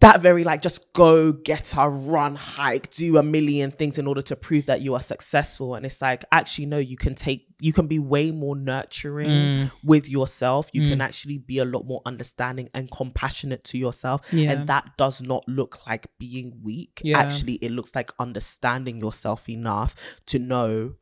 that 0.00 0.20
very 0.20 0.44
like 0.44 0.60
just 0.62 0.92
go 0.92 1.32
get 1.32 1.74
a 1.76 1.88
run 1.88 2.34
hike 2.34 2.90
do 2.92 3.16
a 3.16 3.22
million 3.22 3.70
things 3.70 3.98
in 3.98 4.06
order 4.06 4.20
to 4.22 4.36
prove 4.36 4.66
that 4.66 4.80
you 4.82 4.94
are 4.94 5.00
successful 5.00 5.74
and 5.74 5.86
it's 5.86 6.02
like 6.02 6.24
actually 6.32 6.66
no 6.66 6.76
you 6.78 6.96
can 6.96 7.14
take 7.14 7.46
you 7.60 7.72
can 7.72 7.86
be 7.86 7.98
way 7.98 8.30
more 8.30 8.54
nurturing 8.54 9.30
Mm. 9.30 9.70
with 9.82 10.08
yourself 10.08 10.68
you 10.72 10.88
can 10.88 11.00
actually 11.00 11.38
be 11.38 11.58
a 11.58 11.64
lot 11.64 11.86
more 11.86 12.02
understanding 12.04 12.68
and 12.74 12.90
compassionate 12.90 13.64
to 13.64 13.78
yourself 13.78 14.20
Yeah. 14.30 14.52
and 14.52 14.68
that 14.68 14.96
does 14.98 15.20
not 15.22 15.42
look 15.48 15.86
like 15.86 16.06
being 16.18 16.60
weak 16.62 17.00
Yeah. 17.02 17.18
actually 17.18 17.54
it 17.54 17.70
looks 17.70 17.94
like 17.94 18.10
understanding 18.18 18.98
yourself 18.98 19.48
enough 19.48 19.94
to 20.26 20.38
know 20.38 20.94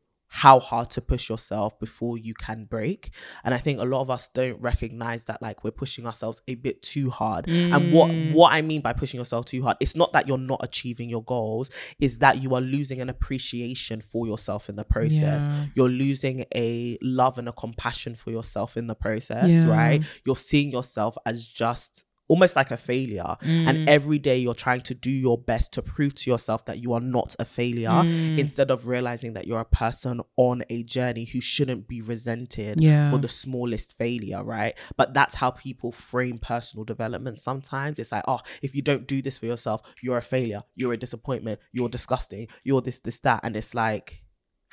how 0.43 0.59
hard 0.59 0.89
to 0.89 0.99
push 1.01 1.29
yourself 1.29 1.79
before 1.79 2.17
you 2.17 2.33
can 2.33 2.65
break 2.65 3.01
and 3.45 3.53
i 3.53 3.57
think 3.57 3.79
a 3.79 3.83
lot 3.93 4.01
of 4.01 4.09
us 4.09 4.27
don't 4.39 4.59
recognize 4.61 5.21
that 5.29 5.41
like 5.41 5.63
we're 5.63 5.71
pushing 5.83 6.05
ourselves 6.05 6.41
a 6.49 6.55
bit 6.55 6.81
too 6.81 7.09
hard 7.09 7.47
and 7.47 7.93
what 7.93 8.09
Mm. 8.11 8.33
what 8.33 8.51
i 8.51 8.61
mean 8.61 8.81
by 8.81 8.91
pushing 9.01 9.17
yourself 9.17 9.45
too 9.45 9.61
hard 9.63 9.77
it's 9.79 9.95
not 9.95 10.11
that 10.13 10.27
you're 10.27 10.37
not 10.53 10.59
achieving 10.61 11.09
your 11.09 11.23
goals 11.23 11.69
is 11.99 12.17
that 12.19 12.41
you 12.43 12.53
are 12.55 12.61
losing 12.61 12.99
an 13.01 13.09
appreciation 13.09 14.01
for 14.01 14.27
yourself 14.27 14.67
in 14.69 14.75
the 14.75 14.83
process 14.83 15.47
Yeah. 15.47 15.65
you're 15.75 15.89
losing 15.89 16.45
a 16.53 16.97
love 17.01 17.37
and 17.37 17.47
a 17.47 17.53
compassion 17.53 18.15
for 18.15 18.31
yourself 18.31 18.75
in 18.77 18.87
the 18.87 18.95
process 18.95 19.47
Yeah. 19.47 19.67
right 19.67 20.03
you're 20.25 20.35
seeing 20.35 20.69
yourself 20.69 21.17
as 21.25 21.45
just 21.45 22.03
almost 22.27 22.55
like 22.55 22.71
a 22.71 22.77
failure 22.77 23.35
Mm. 23.41 23.67
and 23.69 23.89
every 23.89 24.17
day 24.19 24.37
you're 24.37 24.53
trying 24.53 24.81
to 24.81 24.93
do 24.93 25.11
your 25.11 25.37
best 25.37 25.73
to 25.73 25.81
prove 25.81 26.15
to 26.15 26.29
yourself 26.31 26.65
that 26.65 26.79
you 26.79 26.93
are 26.93 26.99
not 26.99 27.35
a 27.39 27.45
failure 27.45 27.89
Mm. 27.89 28.39
instead 28.39 28.71
of 28.71 28.87
realizing 28.87 29.33
that 29.33 29.45
you're 29.47 29.59
a 29.59 29.65
person 29.65 30.21
on 30.37 30.63
a 30.69 30.83
journey 30.83 31.25
who 31.25 31.39
shouldn't 31.41 31.87
be 31.87 32.01
resented 32.01 32.81
Yeah. 32.81 33.11
for 33.11 33.17
the 33.19 33.29
smallest 33.29 33.97
failure 33.97 34.43
right 34.43 34.73
but 34.97 35.13
that's 35.13 35.35
how 35.35 35.51
people 35.51 35.91
frame 35.91 36.37
personal 36.39 36.83
development 36.83 37.37
sometimes 37.39 37.99
it's 37.99 38.11
like 38.11 38.23
oh 38.27 38.39
if 38.61 38.75
you 38.75 38.81
don't 38.81 39.07
do 39.07 39.21
this 39.21 39.37
for 39.39 39.45
yourself 39.45 39.81
you're 40.01 40.17
a 40.17 40.21
failure 40.21 40.63
you're 40.75 40.93
a 40.93 40.97
disappointment 40.97 41.59
you're 41.71 41.89
disgusting 41.89 42.47
you're 42.63 42.81
this 42.81 42.99
this 43.01 43.19
that 43.21 43.39
and 43.43 43.55
it's 43.55 43.73
like 43.75 44.23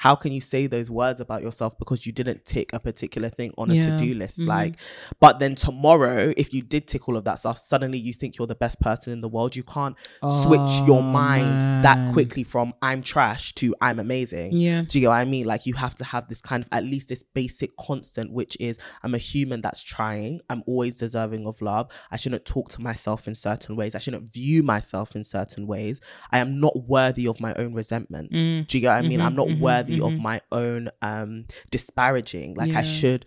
how 0.03 0.15
can 0.17 0.33
you 0.33 0.41
say 0.41 0.67
those 0.67 0.91
words 0.91 1.21
about 1.21 1.43
yourself 1.43 1.79
because 1.79 2.05
you 2.07 2.13
didn't 2.13 2.45
tick 2.45 2.73
a 2.73 2.81
particular 2.81 3.29
thing 3.39 3.53
on 3.57 3.71
a 3.71 3.75
Yeah. 3.75 3.83
to-do 3.83 4.15
list 4.15 4.41
Mhm. 4.41 4.49
like 4.49 4.75
but 5.21 5.39
then 5.39 5.55
tomorrow 5.55 6.33
if 6.37 6.53
you 6.53 6.61
did 6.75 6.89
tick 6.89 7.09
all 7.09 7.17
of 7.17 7.25
that 7.29 7.39
stuff 7.39 7.57
suddenly 7.59 7.99
you 7.99 8.13
think 8.13 8.37
you're 8.37 8.49
the 8.49 8.63
best 8.67 8.81
person 8.81 9.13
in 9.13 9.21
the 9.21 9.29
world 9.29 9.55
you 9.55 9.63
can't 9.63 9.95
switch 10.29 10.73
your 10.89 10.99
Oh, 10.99 11.03
mind 11.03 11.61
that 11.85 12.13
quickly 12.13 12.43
from 12.43 12.75
i'm 12.83 13.01
trash 13.03 13.55
to 13.61 13.75
i'm 13.81 13.99
amazing 14.01 14.51
Yeah. 14.57 14.83
do 14.89 14.99
you 14.99 15.03
get 15.05 15.09
what 15.09 15.17
I 15.23 15.25
mean? 15.25 15.47
Like 15.47 15.67
you 15.67 15.75
have 15.75 15.95
to 16.01 16.05
have 16.05 16.25
this 16.29 16.41
kind 16.41 16.63
of 16.65 16.69
at 16.73 16.85
least 16.85 17.09
this 17.09 17.23
basic 17.23 17.71
constant, 17.77 18.33
which 18.33 18.57
is 18.61 18.79
I'm 19.03 19.15
a 19.15 19.19
human 19.19 19.61
that's 19.61 19.83
trying. 19.83 20.41
I'm 20.51 20.63
always 20.67 20.99
deserving 20.99 21.47
of 21.47 21.61
love. 21.63 21.87
I 22.11 22.17
shouldn't 22.17 22.45
talk 22.45 22.69
to 22.71 22.81
myself 22.83 23.29
in 23.29 23.35
certain 23.35 23.77
ways. 23.77 23.95
I 23.95 23.99
shouldn't 23.99 24.33
view 24.33 24.63
myself 24.63 25.15
in 25.17 25.23
certain 25.25 25.67
ways. 25.67 26.01
I 26.31 26.39
am 26.39 26.61
not 26.61 26.75
worthy 26.89 27.27
of 27.27 27.41
my 27.41 27.53
own 27.55 27.73
resentment. 27.75 28.33
Mm. 28.33 28.67
Do 28.67 28.79
you 28.79 28.83
get 28.83 28.91
what 28.95 29.05
I 29.05 29.09
mean? 29.09 29.21
I'm 29.21 29.37
not 29.37 29.49
mhm, 29.49 29.61
worthy 29.61 29.91
of 30.01 30.12
mhm. 30.12 30.20
my 30.20 30.40
own 30.51 30.90
um 31.03 31.45
disparaging. 31.70 32.55
Like 32.55 32.72
Yeah. 32.72 32.78
I 32.80 32.82
should 32.82 33.26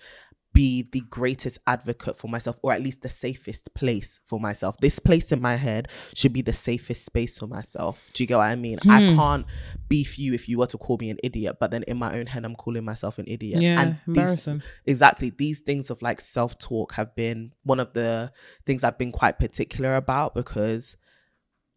be 0.54 0.88
the 0.94 1.02
greatest 1.10 1.58
advocate 1.68 2.16
for 2.16 2.30
myself 2.30 2.58
or 2.62 2.72
at 2.72 2.82
least 2.82 3.02
the 3.02 3.10
safest 3.10 3.76
place 3.76 4.22
for 4.26 4.40
myself. 4.40 4.78
This 4.80 5.00
place 5.00 5.34
in 5.34 5.42
my 5.42 5.58
head 5.58 5.90
should 6.16 6.32
be 6.32 6.42
the 6.42 6.54
safest 6.54 7.04
space 7.06 7.38
for 7.38 7.46
myself. 7.46 8.10
Do 8.14 8.24
you 8.24 8.28
get 8.28 8.38
what 8.38 8.46
I 8.46 8.56
mean? 8.56 8.80
I 8.88 9.02
Hmm. 9.10 9.16
can't 9.18 9.46
beef 9.90 10.18
you 10.18 10.34
if 10.34 10.48
you 10.48 10.58
were 10.58 10.68
to 10.68 10.78
call 10.78 10.96
me 10.98 11.10
an 11.10 11.18
idiot, 11.22 11.58
but 11.60 11.72
then 11.72 11.84
in 11.84 11.98
my 11.98 12.18
own 12.18 12.28
head 12.28 12.46
I'm 12.46 12.56
calling 12.56 12.86
myself 12.86 13.20
an 13.20 13.26
idiot. 13.28 13.62
Yeah, 13.62 13.82
and 13.82 13.92
these, 14.08 14.18
embarrassing. 14.18 14.62
exactly 14.86 15.30
these 15.30 15.60
things 15.60 15.90
of 15.90 16.02
like 16.02 16.22
self-talk 16.22 16.94
have 16.94 17.14
been 17.16 17.52
one 17.64 17.82
of 17.82 17.92
the 17.92 18.32
things 18.66 18.86
I've 18.86 18.98
been 18.98 19.12
quite 19.12 19.38
particular 19.38 19.98
about 19.98 20.36
because 20.36 20.96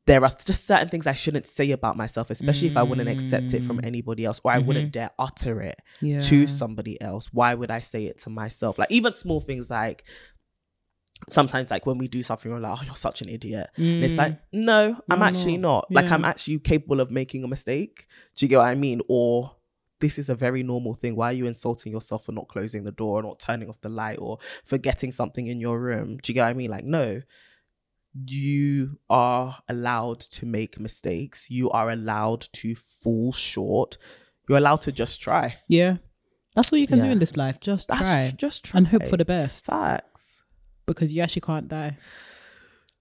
there 0.08 0.24
are 0.24 0.30
just 0.50 0.66
certain 0.66 0.88
things 0.88 1.06
I 1.06 1.12
shouldn't 1.12 1.46
say 1.46 1.70
about 1.70 1.96
myself, 1.96 2.30
especially 2.30 2.68
if 2.68 2.76
I 2.78 2.82
wouldn't 2.82 3.08
accept 3.10 3.52
it 3.52 3.62
from 3.62 3.78
anybody 3.84 4.24
else 4.24 4.40
or 4.42 4.50
I 4.50 4.58
wouldn't 4.58 4.90
dare 4.92 5.10
utter 5.18 5.60
it 5.70 5.78
Mm. 6.02 6.08
Yeah. 6.12 6.20
to 6.30 6.46
somebody 6.46 6.94
else. 7.00 7.24
Why 7.32 7.50
would 7.54 7.70
I 7.70 7.80
say 7.80 8.06
it 8.06 8.16
to 8.24 8.30
myself? 8.30 8.78
Like 8.78 8.90
even 8.90 9.12
small 9.12 9.40
things 9.40 9.68
like 9.70 10.04
sometimes 11.28 11.70
like 11.70 11.84
when 11.84 11.98
we 11.98 12.08
do 12.08 12.22
something 12.22 12.50
we're 12.50 12.60
like, 12.60 12.78
oh, 12.80 12.84
you're 12.86 12.94
such 13.08 13.22
an 13.22 13.28
idiot. 13.28 13.68
And 13.76 14.04
it's 14.04 14.16
like, 14.16 14.38
no, 14.52 14.96
I'm 15.10 15.18
Mm. 15.18 15.20
No, 15.20 15.24
actually 15.26 15.56
no. 15.56 15.68
not. 15.68 15.90
Like 15.90 16.06
Yeah. 16.06 16.14
I'm 16.14 16.24
actually 16.24 16.58
capable 16.60 17.00
of 17.00 17.10
making 17.10 17.44
a 17.44 17.48
mistake. 17.48 18.06
Do 18.36 18.44
you 18.44 18.48
get 18.48 18.58
what 18.58 18.68
I 18.68 18.74
mean? 18.74 19.00
Or 19.08 19.56
this 20.00 20.18
is 20.18 20.28
a 20.28 20.34
very 20.34 20.62
normal 20.62 20.94
thing. 20.94 21.16
Why 21.16 21.30
are 21.30 21.32
you 21.40 21.46
insulting 21.46 21.92
yourself 21.92 22.24
for 22.24 22.32
not 22.32 22.48
closing 22.48 22.84
the 22.84 22.92
door 22.92 23.18
or 23.18 23.22
not 23.22 23.40
turning 23.40 23.68
off 23.68 23.80
the 23.80 23.88
light 23.88 24.18
or 24.20 24.38
forgetting 24.64 25.10
something 25.12 25.46
in 25.48 25.60
your 25.60 25.78
room? 25.80 26.18
Do 26.22 26.30
you 26.30 26.34
get 26.34 26.44
what 26.44 26.50
I 26.50 26.54
mean? 26.54 26.70
Like, 26.70 26.84
no. 26.84 27.20
You 28.26 28.98
are 29.08 29.58
allowed 29.68 30.20
to 30.20 30.46
make 30.46 30.80
mistakes. 30.80 31.50
You 31.50 31.70
are 31.70 31.90
allowed 31.90 32.48
to 32.54 32.74
fall 32.74 33.32
short. 33.32 33.98
You're 34.48 34.58
allowed 34.58 34.80
to 34.82 34.92
just 34.92 35.20
try. 35.20 35.56
Yeah. 35.68 35.98
That's 36.54 36.72
all 36.72 36.78
you 36.78 36.86
can 36.86 36.98
do 36.98 37.06
in 37.06 37.18
this 37.18 37.36
life. 37.36 37.60
Just 37.60 37.88
That's 37.88 38.08
try. 38.08 38.32
just 38.36 38.64
try. 38.64 38.78
and 38.78 38.88
hope 38.88 39.06
for 39.06 39.16
the 39.16 39.24
best. 39.24 39.66
facts. 39.66 40.42
Because 40.86 41.14
you 41.14 41.22
actually 41.22 41.42
can't 41.42 41.68
die. 41.68 41.96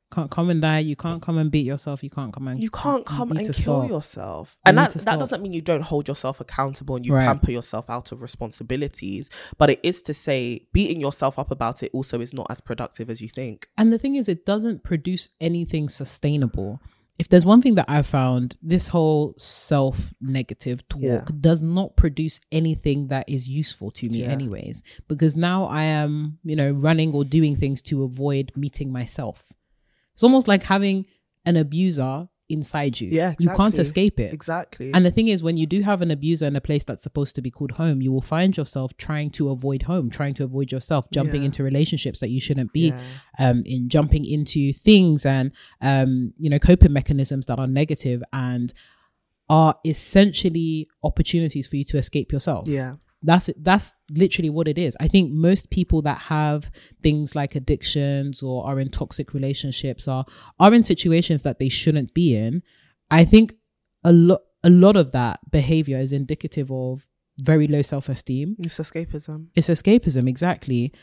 Can't 0.10 0.32
come 0.32 0.50
and 0.50 0.62
die. 0.62 0.80
You 0.80 0.96
can't 0.96 1.22
come 1.22 1.38
and 1.38 1.52
beat 1.52 1.66
yourself. 1.66 2.02
You 2.02 2.10
can't 2.10 2.32
come 2.34 2.48
and 2.48 2.62
You 2.64 2.70
can't 2.70 3.06
come 3.06 3.28
need 3.30 3.46
and 3.46 3.46
kill 3.48 3.54
stop. 3.54 3.90
yourself. 3.90 4.56
You 4.60 4.70
And 4.70 4.78
that, 4.78 4.92
that 4.94 5.20
doesn't 5.20 5.42
mean 5.42 5.52
you 5.52 5.62
don't 5.62 5.82
hold 5.82 6.08
yourself 6.08 6.40
accountable 6.40 6.96
and 6.96 7.06
you 7.06 7.14
Right. 7.14 7.26
pamper 7.26 7.52
yourself 7.52 7.90
out 7.90 8.14
of 8.14 8.22
responsibilities. 8.22 9.30
But 9.58 9.70
it 9.72 9.80
is 9.84 10.02
to 10.04 10.14
say 10.14 10.66
beating 10.74 11.02
yourself 11.02 11.38
up 11.38 11.52
about 11.52 11.84
it 11.84 11.92
also 11.94 12.22
is 12.22 12.34
not 12.34 12.48
as 12.50 12.62
productive 12.62 13.10
as 13.10 13.22
you 13.22 13.28
think. 13.28 13.68
And 13.78 13.92
the 13.92 14.00
thing 14.00 14.16
is, 14.16 14.30
it 14.30 14.46
doesn't 14.46 14.84
produce 14.84 15.30
anything 15.42 15.90
sustainable. 15.90 16.80
If 17.20 17.30
there's 17.30 17.46
one 17.48 17.62
thing 17.64 17.76
that 17.76 17.86
I've 17.90 18.06
found, 18.06 18.58
this 18.62 18.90
whole 18.90 19.34
self 19.40 20.14
negative 20.22 20.88
talk 20.88 21.02
Yeah. 21.02 21.26
does 21.42 21.62
not 21.62 21.96
produce 21.96 22.40
anything 22.52 23.08
that 23.08 23.28
is 23.28 23.50
useful 23.50 23.90
to 23.92 24.08
me, 24.08 24.20
Yeah. 24.22 24.28
anyways. 24.30 24.84
Because 25.08 25.36
now 25.36 25.66
I 25.66 25.84
am, 25.84 26.38
you 26.44 26.56
know, 26.56 26.72
running 26.72 27.14
or 27.14 27.26
doing 27.26 27.56
things 27.56 27.82
to 27.84 28.04
avoid 28.04 28.52
meeting 28.56 28.92
myself. 28.92 29.52
It's 30.18 30.24
almost 30.24 30.48
like 30.48 30.64
having 30.64 31.06
an 31.46 31.56
abuser 31.58 32.28
inside 32.50 33.00
you. 33.00 33.10
Yeah, 33.10 33.36
You 33.40 33.50
can't 33.52 33.78
escape 33.78 34.20
it. 34.20 34.34
Exactly. 34.34 34.92
And 34.94 35.06
the 35.06 35.12
thing 35.12 35.28
is, 35.28 35.44
when 35.44 35.58
you 35.58 35.68
do 35.68 35.82
have 35.84 36.02
an 36.02 36.10
abuser 36.12 36.46
in 36.48 36.56
a 36.56 36.62
place 36.62 36.84
that's 36.86 37.04
supposed 37.04 37.36
to 37.36 37.42
be 37.42 37.52
called 37.52 37.72
home, 37.74 38.02
you 38.02 38.12
will 38.12 38.22
find 38.22 38.56
yourself 38.58 38.96
trying 38.98 39.30
to 39.32 39.50
avoid 39.50 39.84
home, 39.84 40.10
trying 40.10 40.34
to 40.36 40.44
avoid 40.46 40.72
yourself, 40.72 41.08
jumping 41.12 41.42
Yeah. 41.42 41.48
into 41.48 41.62
relationships 41.64 42.20
that 42.22 42.30
you 42.30 42.40
shouldn't 42.42 42.74
be 42.74 42.88
Yeah. 42.88 43.02
um, 43.38 43.64
in, 43.66 43.90
jumping 43.90 44.26
into 44.26 44.74
things 44.74 45.26
and 45.26 45.52
um, 45.82 46.34
you 46.40 46.50
know 46.50 46.58
coping 46.58 46.94
mechanisms 46.94 47.46
that 47.48 47.60
are 47.60 47.68
negative 47.68 48.24
and 48.34 48.74
are 49.50 49.76
essentially 49.86 50.88
opportunities 51.04 51.68
for 51.68 51.76
you 51.78 51.84
to 51.86 51.98
escape 51.98 52.32
yourself. 52.32 52.68
yeah. 52.68 52.96
That's 53.28 53.50
that's 53.70 53.94
literally 54.10 54.50
what 54.50 54.68
it 54.68 54.78
is. 54.78 54.96
I 55.00 55.08
think 55.14 55.32
most 55.32 55.70
people 55.70 56.02
that 56.04 56.20
have 56.36 56.72
things 57.04 57.36
like 57.36 57.56
addictions 57.56 58.42
or 58.42 58.66
are 58.68 58.80
in 58.80 58.90
toxic 58.90 59.34
relationships 59.34 60.08
are 60.08 60.26
are 60.64 60.74
in 60.74 60.84
situations 60.84 61.44
that 61.44 61.60
they 61.60 61.70
shouldn't 61.82 62.14
be 62.14 62.36
in. 62.36 62.64
I 63.12 63.26
think 63.26 63.54
a 64.04 64.14
lot 64.14 64.42
a 64.64 64.70
lot 64.70 64.96
of 64.96 65.12
that 65.12 65.40
behavior 65.52 65.98
is 66.00 66.12
indicative 66.14 66.72
of 66.72 67.06
very 67.44 67.68
low 67.68 67.82
self-esteem. 67.84 68.56
It's 68.60 68.80
escapism. 68.80 69.48
It's 69.56 69.70
escapism 69.70 70.28
exactly. 70.28 70.94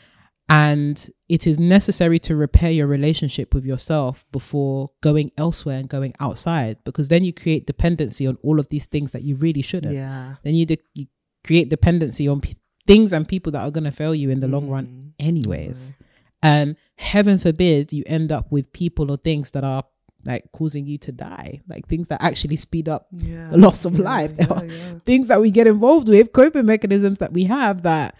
And 0.47 0.97
it 1.27 1.47
is 1.47 1.57
necessary 1.59 2.19
to 2.19 2.35
repair 2.35 2.69
your 2.69 2.85
relationship 2.85 3.53
with 3.55 3.65
yourself 3.65 4.25
before 4.31 4.89
going 5.01 5.31
elsewhere 5.37 5.77
and 5.79 5.89
going 5.89 6.13
outside 6.19 6.77
because 6.83 7.07
then 7.09 7.23
you 7.23 7.33
create 7.33 7.65
dependency 7.65 8.27
on 8.27 8.37
all 8.43 8.59
of 8.59 8.69
these 8.69 8.85
things 8.85 9.11
that 9.13 9.23
you 9.23 9.35
really 9.37 9.63
shouldn't 9.63 9.93
Yeah. 9.95 10.35
then 10.43 10.53
you, 10.53 10.65
de- 10.67 10.77
you 10.93 11.05
create 11.45 11.69
dependency 11.69 12.27
on 12.27 12.41
p- 12.41 12.55
things 12.87 13.13
and 13.13 13.27
people 13.27 13.51
that 13.53 13.61
are 13.65 13.71
going 13.71 13.83
to 13.91 13.91
fail 13.91 14.13
you 14.21 14.29
in 14.29 14.39
the 14.39 14.47
long 14.47 14.67
Mm. 14.67 14.71
run 14.75 15.13
anyways 15.19 15.95
and 16.43 16.75
heaven 16.97 17.37
forbid 17.37 17.91
you 17.93 18.03
end 18.17 18.31
up 18.31 18.45
with 18.51 18.71
people 18.73 19.09
or 19.11 19.17
things 19.17 19.51
that 19.51 19.63
are 19.63 19.83
like 20.31 20.43
causing 20.51 20.85
you 20.87 20.97
to 20.97 21.11
die. 21.11 21.61
Like 21.67 21.87
things 21.87 22.07
that 22.09 22.19
actually 22.29 22.55
speed 22.55 22.89
up 22.89 23.07
Yeah. 23.11 23.47
the 23.53 23.57
loss 23.65 23.85
of 23.85 23.93
Yeah, 23.97 24.03
life. 24.13 24.33
yeah, 24.39 24.59
things 25.05 25.27
that 25.27 25.39
we 25.39 25.51
get 25.51 25.67
involved 25.67 26.09
with 26.09 26.31
coping 26.33 26.65
mechanisms 26.65 27.17
that 27.19 27.31
we 27.31 27.43
have 27.45 27.83
that 27.83 28.15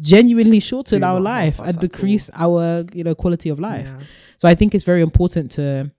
genuinely 0.00 0.60
shorten 0.60 1.00
Do 1.00 1.06
our 1.06 1.20
life 1.20 1.60
and 1.60 1.78
decrease 1.78 2.30
our 2.34 2.84
you 2.94 3.04
know 3.04 3.14
quality 3.14 3.50
of 3.50 3.58
life. 3.60 3.92
So 4.38 4.48
I 4.48 4.54
think 4.54 4.74
it's 4.74 4.84
very 4.84 5.02
important 5.02 5.50
to 5.52 5.90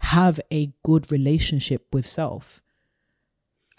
have 0.00 0.40
a 0.52 0.72
good 0.84 1.10
relationship 1.12 1.86
with 1.92 2.06
self. 2.06 2.62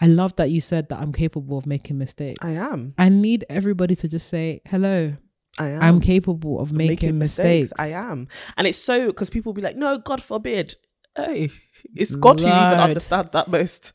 I 0.02 0.06
love 0.06 0.34
that 0.36 0.50
you 0.50 0.60
said 0.60 0.88
that 0.88 0.98
I'm 0.98 1.12
capable 1.12 1.56
of 1.56 1.64
making 1.64 1.96
mistakes. 1.96 2.44
I 2.44 2.50
am. 2.60 2.92
I 2.98 3.08
need 3.08 3.44
everybody 3.48 3.94
to 3.94 4.08
just 4.08 4.28
say, 4.28 4.60
hello, 4.66 5.14
I 5.60 5.68
am. 5.68 5.82
I'm 5.82 6.00
capable 6.00 6.58
of 6.60 6.72
making, 6.72 7.18
mistakes. 7.18 7.72
I 7.78 7.90
am. 7.90 8.26
And 8.56 8.66
it's 8.66 8.78
so 8.78 9.06
because 9.06 9.30
people 9.30 9.52
be 9.52 9.62
like, 9.62 9.76
no, 9.76 9.98
God 9.98 10.20
forbid. 10.20 10.74
Hey, 11.14 11.50
it's 11.94 12.16
God 12.16 12.40
who 12.40 12.46
even 12.46 12.58
Lord. 12.58 12.80
understands 12.80 13.30
that 13.30 13.46
most. 13.46 13.92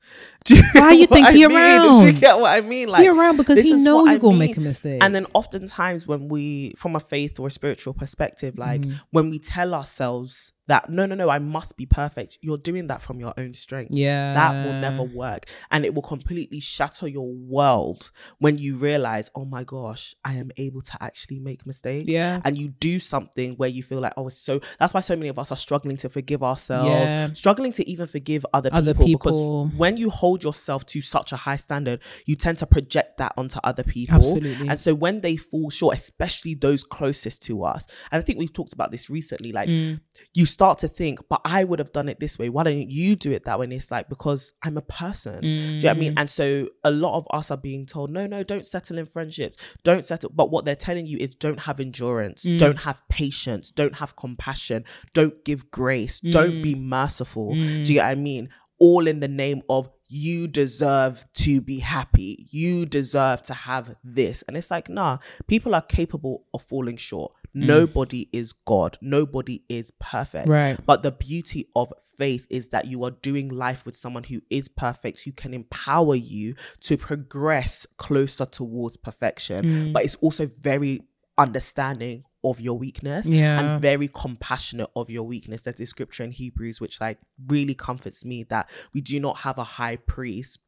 Why 0.74 0.92
you 0.92 1.08
think 1.08 1.28
I 1.28 1.32
he 1.34 1.48
mean? 1.48 1.58
around? 1.58 2.00
Do 2.02 2.06
you 2.08 2.14
get 2.14 2.40
what 2.40 2.52
I 2.52 2.62
mean? 2.62 2.88
Like 2.90 3.02
he 3.04 3.10
around 3.10 3.38
because 3.38 3.60
he 3.60 3.74
know 3.74 4.06
you're 4.06 4.14
I 4.16 4.18
gonna 4.18 4.32
mean. 4.38 4.40
make 4.50 4.58
a 4.58 4.62
mistake. 4.62 5.04
And 5.04 5.14
then 5.16 5.26
oftentimes 5.34 6.08
when 6.08 6.28
we, 6.28 6.74
from 6.78 6.96
a 6.96 7.00
faith 7.00 7.40
or 7.40 7.48
a 7.48 7.52
spiritual 7.52 7.94
perspective, 7.94 8.58
like 8.58 8.82
Mm. 8.82 9.00
when 9.12 9.30
we 9.30 9.40
tell 9.40 9.74
ourselves 9.74 10.52
that 10.68 10.90
no, 10.90 11.06
no, 11.06 11.16
no, 11.16 11.30
I 11.30 11.40
must 11.40 11.78
be 11.78 11.86
perfect, 11.86 12.40
you're 12.42 12.58
doing 12.58 12.88
that 12.88 13.02
from 13.02 13.22
your 13.22 13.34
own 13.38 13.54
strength. 13.54 13.96
yeah, 13.96 14.34
That 14.34 14.66
will 14.66 14.74
never 14.74 15.02
work. 15.02 15.46
And 15.72 15.86
it 15.86 15.94
will 15.96 16.02
completely 16.02 16.60
shatter 16.60 17.08
your 17.08 17.32
world 17.34 18.12
when 18.40 18.58
you 18.58 18.76
realize, 18.76 19.32
oh 19.34 19.46
my 19.46 19.64
gosh, 19.64 20.14
I 20.26 20.34
am 20.34 20.52
able 20.58 20.82
to 20.82 20.98
actually 21.02 21.40
make 21.40 21.66
mistakes. 21.66 22.10
Yeah. 22.10 22.42
And 22.44 22.58
you 22.58 22.68
do 22.68 23.00
something 23.00 23.54
where 23.54 23.70
you 23.70 23.82
feel 23.82 24.02
like, 24.02 24.12
oh, 24.18 24.28
it's 24.28 24.38
so 24.38 24.60
that's 24.78 24.94
why 24.94 25.00
so 25.00 25.16
many 25.16 25.30
of 25.30 25.40
us 25.40 25.54
are 25.54 25.56
struggling 25.56 25.96
to 25.98 26.10
forgive 26.10 26.44
ourselves, 26.44 27.12
Yeah. 27.14 27.32
struggling 27.34 27.72
to 27.72 27.90
even 27.90 28.06
forgive 28.08 28.46
other, 28.54 28.70
Other 28.74 28.94
people, 28.94 29.06
people. 29.06 29.66
Because 29.68 29.80
when 29.80 29.96
you 29.96 30.10
hold 30.10 30.37
yourself 30.44 30.86
to 30.88 31.02
such 31.02 31.32
a 31.32 31.36
high 31.38 31.58
standard, 31.58 32.00
you 32.26 32.36
tend 32.36 32.58
to 32.60 32.66
project 32.68 33.18
that 33.18 33.34
onto 33.38 33.60
other 33.64 33.84
people. 33.84 34.16
Absolutely. 34.16 34.68
And 34.68 34.80
so 34.80 34.94
when 34.96 35.22
they 35.22 35.38
fall 35.38 35.70
short, 35.70 35.96
especially 35.98 36.56
those 36.56 36.84
closest 36.84 37.42
to 37.44 37.64
us, 37.64 37.88
and 38.12 38.20
I 38.22 38.24
think 38.24 38.40
we've 38.40 38.54
talked 38.54 38.74
about 38.74 38.92
this 38.92 39.10
recently, 39.10 39.52
like 39.52 39.70
Mm. 39.70 40.00
you 40.34 40.46
start 40.46 40.80
to 40.80 40.88
think, 40.88 41.20
but 41.30 41.42
I 41.46 41.64
would 41.64 41.80
have 41.80 41.92
done 41.92 42.10
it 42.10 42.20
this 42.20 42.38
way. 42.40 42.50
Why 42.50 42.64
don't 42.64 42.90
you 42.90 43.16
do 43.16 43.32
it 43.32 43.46
that 43.46 43.60
way? 43.60 43.66
And 43.66 43.74
it's 43.74 43.92
like, 43.92 44.10
because 44.10 44.54
I'm 44.64 44.78
a 44.78 44.82
person. 44.82 45.42
Do 45.42 45.48
you 45.48 45.56
know 45.58 45.74
what 45.76 45.86
I 45.86 45.94
Mm. 45.94 46.00
mean? 46.00 46.14
And 46.18 46.30
so 46.30 46.70
a 46.84 46.92
lot 46.92 47.18
of 47.18 47.28
us 47.32 47.52
are 47.52 47.58
being 47.58 47.86
told, 47.86 48.10
no, 48.12 48.28
no, 48.28 48.44
don't 48.44 48.66
settle 48.66 48.98
in 48.98 49.06
friendships. 49.06 49.58
Don't 49.84 50.06
settle. 50.06 50.32
But 50.34 50.52
what 50.52 50.66
they're 50.66 50.76
telling 50.76 51.06
you 51.08 51.18
is 51.18 51.36
don't 51.36 51.62
have 51.62 51.80
endurance, 51.80 52.46
Mm. 52.46 52.58
don't 52.58 52.80
have 52.80 53.02
patience, 53.10 53.72
don't 53.72 53.96
have 53.96 54.16
compassion, 54.16 54.84
don't 55.14 55.44
give 55.46 55.70
grace, 55.72 56.20
don't 56.20 56.62
be 56.62 56.76
Mm. 56.76 56.84
merciful. 56.84 57.56
Do 57.56 57.60
you 57.62 57.94
get 57.96 58.06
what 58.06 58.12
I 58.12 58.16
mean? 58.16 58.50
All 58.80 59.08
in 59.08 59.20
the 59.20 59.28
name 59.28 59.62
of 59.70 59.90
you 60.08 60.48
deserve 60.48 61.26
to 61.34 61.62
be 61.62 61.80
happy. 61.80 62.48
You 62.50 62.86
deserve 62.86 63.42
to 63.44 63.54
have 63.54 63.96
this. 64.04 64.44
And 64.48 64.56
it's 64.56 64.72
like, 64.72 64.90
nah, 64.90 65.18
people 65.48 65.76
are 65.76 65.82
capable 65.82 66.44
of 66.54 66.62
falling 66.62 66.98
short. 66.98 67.34
Mm. 67.56 67.66
Nobody 67.66 68.30
is 68.32 68.54
God. 68.54 68.98
Nobody 69.02 69.64
is 69.68 69.92
perfect. 70.00 70.48
Right. 70.48 70.78
But 70.86 71.04
the 71.04 71.12
beauty 71.12 71.70
of 71.76 71.92
faith 72.18 72.48
is 72.50 72.70
that 72.70 72.86
you 72.86 73.04
are 73.04 73.12
doing 73.12 73.50
life 73.50 73.86
with 73.86 73.96
someone 73.96 74.24
who 74.24 74.42
is 74.50 74.68
perfect, 74.68 75.22
who 75.22 75.32
can 75.32 75.54
empower 75.54 76.16
you 76.16 76.56
to 76.82 76.98
progress 76.98 77.86
closer 77.98 78.46
towards 78.46 78.98
perfection. 78.98 79.66
Mm. 79.66 79.94
But 79.94 80.04
it's 80.04 80.16
also 80.16 80.46
very 80.46 81.02
understanding 81.38 82.24
of 82.44 82.60
your 82.62 82.78
weakness 82.78 83.28
Yeah. 83.28 83.60
and 83.60 83.82
very 83.82 84.08
compassionate 84.08 84.90
of 84.96 85.10
your 85.10 85.24
weakness. 85.24 85.64
There's 85.64 85.78
this 85.78 85.90
scripture 85.90 86.24
in 86.24 86.32
Hebrews 86.32 86.80
which 86.80 87.02
like 87.02 87.18
really 87.48 87.74
comforts 87.74 88.24
me 88.24 88.44
that 88.44 88.70
we 88.94 89.02
do 89.02 89.20
not 89.20 89.38
have 89.40 89.58
a 89.58 89.64
high 89.64 89.96
priest 89.98 90.60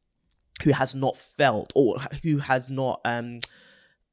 who 0.64 0.72
has 0.72 0.94
not 0.94 1.16
felt 1.16 1.72
or 1.74 1.98
who 2.22 2.38
has 2.38 2.68
not 2.68 3.00
um 3.04 3.38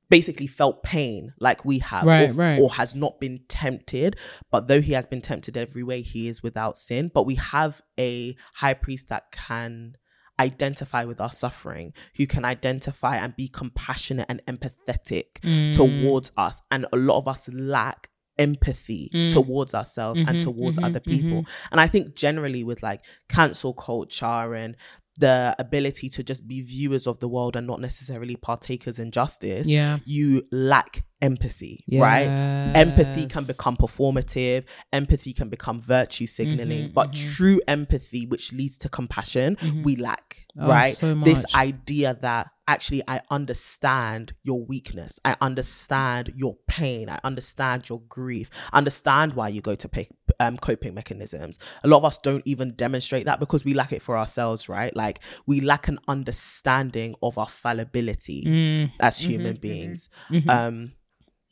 basically 0.09 0.47
felt 0.47 0.83
pain 0.83 1.33
like 1.39 1.65
we 1.65 1.79
have 1.79 2.05
Right, 2.05 2.29
or, 2.29 2.33
right. 2.33 2.59
or 2.61 2.71
has 2.75 2.95
not 2.95 3.19
been 3.19 3.41
tempted 3.49 4.15
but 4.49 4.69
though 4.69 4.79
he 4.79 4.93
has 4.93 5.05
been 5.05 5.19
tempted 5.19 5.57
every 5.57 5.83
way 5.83 6.01
he 6.01 6.29
is 6.29 6.41
without 6.41 6.77
sin 6.77 7.11
but 7.13 7.25
we 7.25 7.35
have 7.35 7.81
a 7.99 8.33
high 8.53 8.73
priest 8.75 9.09
that 9.09 9.31
can 9.33 9.97
identify 10.39 11.03
with 11.03 11.19
our 11.19 11.31
suffering 11.31 11.93
who 12.15 12.25
can 12.27 12.45
identify 12.45 13.15
and 13.17 13.35
be 13.35 13.47
compassionate 13.47 14.25
and 14.29 14.41
empathetic 14.47 15.39
Mm. 15.43 15.73
towards 15.73 16.31
us 16.37 16.61
and 16.71 16.85
a 16.93 16.97
lot 16.97 17.17
of 17.17 17.27
us 17.27 17.49
lack 17.53 18.09
empathy 18.37 19.09
Mm. 19.13 19.29
towards 19.31 19.73
ourselves 19.73 20.19
Mm-hmm, 20.19 20.29
and 20.29 20.39
towards 20.39 20.77
other 20.77 20.99
people 20.99 21.45
and 21.71 21.81
i 21.81 21.87
think 21.87 22.15
generally 22.15 22.63
with 22.63 22.83
like 22.83 23.03
cancel 23.29 23.73
culture 23.73 24.53
and 24.53 24.75
the 25.19 25.55
ability 25.57 26.07
to 26.09 26.21
just 26.23 26.47
be 26.47 26.61
viewers 26.61 27.07
of 27.07 27.17
the 27.19 27.27
world 27.27 27.55
and 27.55 27.65
not 27.65 27.81
necessarily 27.81 28.35
partakers 28.35 28.99
in 28.99 29.09
justice 29.09 29.67
Yeah. 29.67 29.97
you 30.05 30.43
lack 30.51 31.03
empathy 31.21 31.83
right? 31.91 32.29
Empathy 32.75 33.25
can 33.27 33.45
become 33.45 33.77
performative. 33.77 34.65
Empathy 34.91 35.33
can 35.33 35.49
become 35.49 35.79
virtue 35.79 36.27
signaling. 36.27 36.85
Mm-hmm, 36.85 36.93
but 36.93 37.13
true 37.13 37.61
empathy 37.67 38.25
which 38.25 38.53
leads 38.53 38.77
to 38.79 38.89
compassion 38.89 39.57
we 39.83 39.95
lack 39.95 40.43
Oh, 40.59 40.67
right? 40.67 40.93
so 40.93 41.13
this 41.23 41.45
idea 41.55 42.17
that 42.21 42.47
actually 42.67 43.01
i 43.07 43.21
understand 43.31 44.33
your 44.43 44.59
weakness. 44.65 45.19
I 45.23 45.35
understand 45.39 46.33
your 46.35 46.57
pain. 46.67 47.09
I 47.09 47.19
understand 47.23 47.87
your 47.89 48.01
grief. 48.09 48.49
Understand 48.73 49.33
why 49.33 49.47
you 49.49 49.61
go 49.61 49.75
to 49.75 49.87
pay, 49.87 50.09
um, 50.39 50.57
coping 50.57 50.93
mechanisms. 50.93 51.57
A 51.83 51.87
lot 51.87 51.97
of 51.99 52.05
us 52.05 52.17
don't 52.17 52.41
even 52.45 52.73
demonstrate 52.73 53.25
that 53.25 53.39
because 53.39 53.63
we 53.63 53.73
lack 53.73 53.93
it 53.93 54.01
for 54.01 54.17
ourselves 54.17 54.67
right? 54.67 54.95
Like 54.95 55.19
we 55.45 55.61
lack 55.61 55.87
an 55.87 55.99
understanding 56.07 57.15
of 57.21 57.37
our 57.37 57.47
fallibility 57.47 58.43
Mm. 58.45 58.91
as 58.99 59.17
Mm-hmm, 59.19 59.29
human 59.29 59.55
beings. 59.57 60.09
Um 60.49 60.91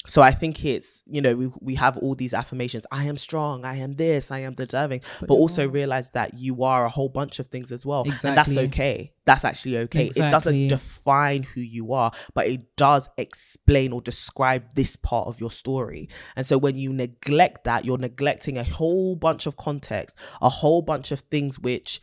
so 0.07 0.21
I 0.21 0.31
think 0.31 0.63
it's 0.65 1.03
you 1.05 1.21
know 1.21 1.35
we 1.35 1.51
we 1.61 1.75
have 1.75 1.97
all 1.97 2.15
these 2.15 2.33
affirmations. 2.33 2.85
I 2.91 3.05
am 3.05 3.17
strong. 3.17 3.65
I 3.65 3.75
am 3.75 3.95
this. 3.95 4.31
I 4.31 4.39
am 4.39 4.53
deserving. 4.53 5.01
But, 5.21 5.31
also 5.35 5.67
realize 5.67 6.11
that 6.11 6.37
you 6.37 6.63
are 6.63 6.85
a 6.85 6.89
whole 6.89 7.09
bunch 7.09 7.39
of 7.39 7.47
things 7.47 7.71
as 7.71 7.85
well, 7.85 8.03
and 8.03 8.37
that's 8.37 8.57
okay. 8.57 9.11
That's 9.25 9.43
actually 9.43 9.77
okay. 9.79 10.05
It 10.05 10.31
doesn't 10.31 10.67
define 10.67 11.43
who 11.43 11.61
you 11.61 11.93
are, 11.93 12.11
but 12.33 12.47
it 12.47 12.75
does 12.75 13.09
explain 13.17 13.91
or 13.91 14.01
describe 14.01 14.73
this 14.75 14.95
part 14.95 15.27
of 15.27 15.39
your 15.39 15.51
story. 15.51 16.09
And 16.35 16.45
so 16.45 16.57
when 16.57 16.77
you 16.77 16.93
neglect 16.93 17.63
that, 17.65 17.85
you're 17.85 17.97
neglecting 17.97 18.57
a 18.57 18.63
whole 18.63 19.15
bunch 19.15 19.45
of 19.45 19.57
context, 19.57 20.17
a 20.41 20.49
whole 20.49 20.81
bunch 20.81 21.11
of 21.11 21.21
things 21.21 21.59
which 21.59 21.99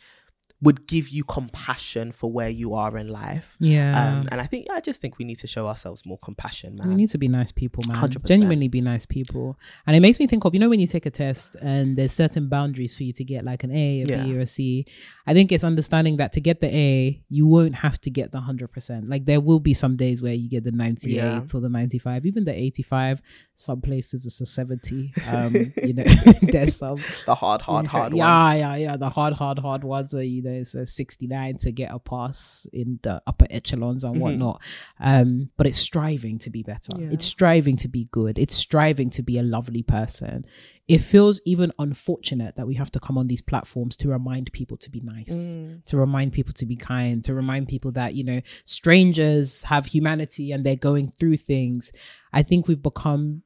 would 0.63 0.87
give 0.87 1.09
you 1.09 1.25
compassion 1.25 2.13
for 2.13 2.31
where 2.33 2.49
you 2.49 2.75
are 2.75 2.97
in 2.97 3.09
life. 3.09 3.57
Yeah. 3.59 4.21
Um, 4.21 4.29
and 4.31 4.41
I 4.41 4.47
think 4.47 4.69
I 4.71 4.79
just 4.81 5.01
think 5.01 5.19
we 5.19 5.25
need 5.25 5.39
to 5.39 5.47
show 5.49 5.67
ourselves 5.67 6.07
more 6.07 6.19
compassion, 6.19 6.77
man. 6.77 6.89
We 6.89 6.95
need 6.95 7.09
to 7.11 7.19
be 7.19 7.27
nice 7.29 7.51
people, 7.51 7.83
man. 7.89 7.97
100%. 8.01 8.25
Genuinely 8.27 8.69
be 8.69 8.81
nice 8.81 9.05
people. 9.05 9.59
And 9.87 9.97
it 9.97 10.01
makes 10.01 10.21
me 10.21 10.27
think 10.29 10.45
of, 10.45 10.55
you 10.55 10.61
know, 10.61 10.69
when 10.69 10.79
you 10.79 10.87
take 10.87 11.05
a 11.05 11.11
test 11.11 11.57
and 11.61 11.97
there's 11.97 12.13
certain 12.13 12.49
boundaries 12.49 12.97
for 12.97 13.03
you 13.03 13.13
to 13.15 13.25
get 13.25 13.45
like 13.45 13.65
an 13.65 13.73
A, 13.73 14.01
A, 14.01 14.03
a 14.03 14.07
B, 14.07 14.15
Yeah. 14.31 14.37
or 14.37 14.41
a 14.41 14.47
C. 14.47 14.87
I 15.27 15.35
think 15.35 15.51
it's 15.51 15.65
understanding 15.65 16.17
that 16.19 16.33
to 16.35 16.41
get 16.41 16.61
the 16.61 16.69
A, 16.75 17.21
you 17.29 17.47
won't 17.49 17.75
have 17.75 18.01
to 18.03 18.11
get 18.11 18.31
the 18.31 18.39
100%. 18.39 19.09
Like 19.09 19.25
there 19.25 19.41
will 19.41 19.61
be 19.61 19.75
some 19.75 19.97
days 19.97 20.23
where 20.23 20.33
you 20.35 20.49
get 20.49 20.63
the 20.63 20.71
98 20.73 21.15
Yeah. 21.17 21.41
or 21.53 21.61
the 21.61 21.69
95, 21.69 22.25
even 22.25 22.45
the 22.45 22.55
85. 22.57 23.21
Some 23.55 23.81
places 23.81 24.27
it's 24.27 24.41
a 24.41 24.47
70. 24.47 25.13
Um, 25.29 25.55
you 25.83 25.95
know, 25.95 26.05
there's 26.43 26.77
some. 26.77 26.99
the 27.27 27.35
hard, 27.35 27.63
hard, 27.63 27.87
hard 27.89 28.15
yeah, 28.15 28.53
yeah, 28.55 28.77
yeah. 28.77 28.97
The 28.97 29.11
hard, 29.11 29.35
hard, 29.35 29.59
hard 29.59 29.83
ones 29.83 30.15
are, 30.15 30.23
you 30.23 30.43
know, 30.43 30.52
it's 30.53 30.75
a 30.75 30.87
69 30.87 31.57
to 31.57 31.73
get 31.73 31.93
a 31.93 31.99
pass 31.99 32.67
in 32.73 32.99
the 33.03 33.23
upper 33.27 33.47
echelons 33.51 34.05
and 34.05 34.21
whatnot. 34.21 34.63
Um, 35.01 35.51
but 35.57 35.67
it's 35.67 35.77
striving 35.77 36.39
to 36.41 36.51
be 36.51 36.63
better. 36.63 36.93
Yeah. 36.99 37.09
It's 37.13 37.25
striving 37.25 37.77
to 37.79 37.89
be 37.89 38.05
good. 38.11 38.39
It's 38.39 38.55
striving 38.55 39.11
to 39.11 39.23
be 39.23 39.39
a 39.39 39.43
lovely 39.43 39.83
person. 39.83 40.45
It 40.89 40.99
feels 40.99 41.41
even 41.47 41.73
unfortunate 41.79 42.57
that 42.57 42.67
we 42.67 42.75
have 42.75 42.91
to 42.93 43.01
come 43.01 43.17
on 43.17 43.29
these 43.29 43.41
platforms 43.43 43.97
to 43.99 44.09
remind 44.09 44.53
people 44.53 44.77
to 44.79 44.91
be 44.91 45.01
nice, 45.01 45.57
to 45.87 45.97
remind 45.97 46.33
people 46.33 46.53
to 46.55 46.67
be 46.67 46.77
kind, 46.77 47.25
to 47.25 47.35
remind 47.35 47.69
people 47.69 47.93
that, 47.93 48.15
you 48.15 48.25
know, 48.25 48.41
strangers 48.65 49.63
have 49.65 49.87
humanity 49.87 50.53
and 50.53 50.65
they're 50.65 50.77
going 50.77 51.11
through 51.11 51.37
things. 51.37 51.93
I 52.33 52.43
think 52.43 52.69
we've 52.69 52.83
become 52.83 53.43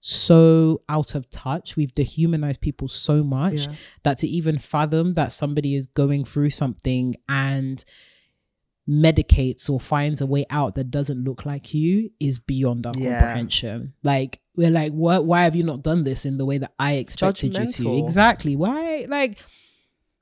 so 0.00 0.82
out 0.88 1.14
of 1.14 1.28
touch. 1.30 1.76
We've 1.76 1.94
dehumanized 1.94 2.60
people 2.60 2.88
so 2.88 3.22
much 3.22 3.66
Yeah. 3.66 3.74
that 4.04 4.18
to 4.18 4.28
even 4.28 4.58
fathom 4.58 5.14
that 5.14 5.30
somebody 5.32 5.74
is 5.74 5.86
going 5.86 6.24
through 6.24 6.50
something 6.50 7.14
and 7.28 7.84
medicates 8.88 9.70
or 9.70 9.78
finds 9.78 10.20
a 10.20 10.26
way 10.26 10.44
out 10.50 10.74
that 10.74 10.90
doesn't 10.90 11.22
look 11.22 11.44
like 11.46 11.72
you 11.74 12.10
is 12.18 12.38
beyond 12.38 12.86
our 12.86 12.94
Yeah. 12.96 13.18
comprehension. 13.20 13.92
Like 14.02 14.40
we're 14.56 14.70
like, 14.70 14.92
what? 14.92 15.24
Why 15.26 15.42
have 15.44 15.54
you 15.54 15.62
not 15.62 15.82
done 15.82 16.02
this 16.04 16.26
in 16.26 16.38
the 16.38 16.44
way 16.44 16.58
that 16.58 16.72
I 16.78 16.94
expected 16.94 17.56
you 17.56 17.66
to? 17.70 17.96
Exactly. 17.98 18.56
Why? 18.56 19.06
Like, 19.08 19.38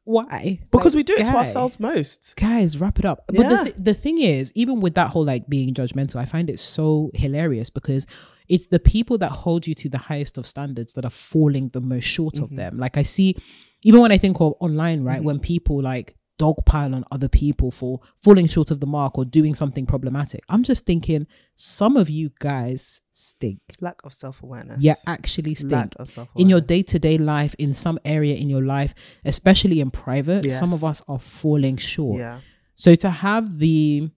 why? 0.04 0.60
Because 0.70 0.94
Like, 0.94 0.98
we 1.00 1.02
do 1.04 1.14
it 1.14 1.24
to 1.26 1.36
ourselves 1.36 1.78
most. 1.80 2.34
Guys, 2.36 2.78
wrap 2.78 2.98
it 2.98 3.04
up. 3.04 3.24
But 3.28 3.36
Yeah. 3.40 3.48
the, 3.48 3.64
th- 3.64 3.76
the 3.78 3.94
thing 3.94 4.20
is, 4.20 4.52
even 4.54 4.80
with 4.80 4.94
that 4.94 5.10
whole 5.10 5.24
like 5.24 5.48
being 5.48 5.72
judgmental, 5.74 6.16
I 6.16 6.24
find 6.24 6.50
it 6.50 6.58
so 6.58 7.10
hilarious 7.14 7.70
because 7.70 8.06
it's 8.48 8.66
the 8.68 8.78
people 8.80 9.18
that 9.18 9.30
hold 9.30 9.66
you 9.66 9.74
to 9.74 9.88
the 9.88 9.98
highest 9.98 10.38
of 10.38 10.46
standards 10.46 10.92
that 10.94 11.04
are 11.04 11.10
falling 11.10 11.68
the 11.68 11.80
most 11.80 12.04
short 12.04 12.34
Mm-hmm. 12.34 12.44
of 12.44 12.56
them. 12.56 12.78
Like 12.78 12.96
I 12.96 13.02
see, 13.02 13.36
even 13.82 14.00
when 14.00 14.12
I 14.12 14.18
think 14.18 14.40
of 14.40 14.54
online, 14.60 15.02
right, 15.04 15.22
when 15.22 15.38
people 15.40 15.82
like 15.82 16.14
dogpile 16.38 16.94
on 16.94 17.04
other 17.10 17.28
people 17.28 17.68
for 17.72 17.98
falling 18.16 18.46
short 18.46 18.70
of 18.70 18.78
the 18.78 18.86
mark 18.86 19.18
or 19.18 19.24
doing 19.24 19.54
something 19.56 19.84
problematic, 19.86 20.40
I'm 20.48 20.62
just 20.62 20.86
thinking 20.86 21.26
some 21.56 21.96
of 21.96 22.08
you 22.08 22.30
guys 22.38 23.02
stink. 23.10 23.58
Lack 23.80 23.96
of 24.04 24.12
self 24.14 24.42
awareness. 24.42 24.82
Yeah, 24.82 24.94
actually 25.06 25.54
stink. 25.54 25.72
Lack 25.72 25.94
of 25.98 26.08
self 26.10 26.28
awareness. 26.28 26.42
In 26.44 26.48
your 26.48 26.60
day 26.60 26.82
to 26.84 26.98
day 26.98 27.18
life, 27.18 27.54
in 27.58 27.74
some 27.74 27.98
area 28.04 28.36
in 28.36 28.48
your 28.48 28.64
life, 28.64 28.94
especially 29.24 29.80
in 29.80 29.90
private, 29.90 30.44
Yes. 30.44 30.58
some 30.58 30.72
of 30.72 30.84
us 30.84 31.02
are 31.08 31.18
falling 31.18 31.76
short. 31.76 32.18
Yeah. 32.20 32.40
So 32.76 32.94
to 32.94 33.10
have 33.10 33.58
the 33.58 34.08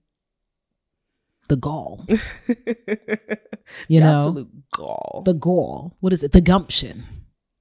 the 1.48 1.56
gall, 1.56 2.04
you 2.08 2.14
The 3.88 4.00
know, 4.00 4.12
absolute 4.28 4.70
gall. 4.72 5.22
the 5.24 5.34
gall, 5.34 5.96
what 6.00 6.12
is 6.12 6.22
it? 6.24 6.32
The 6.32 6.40
gumption, 6.40 7.04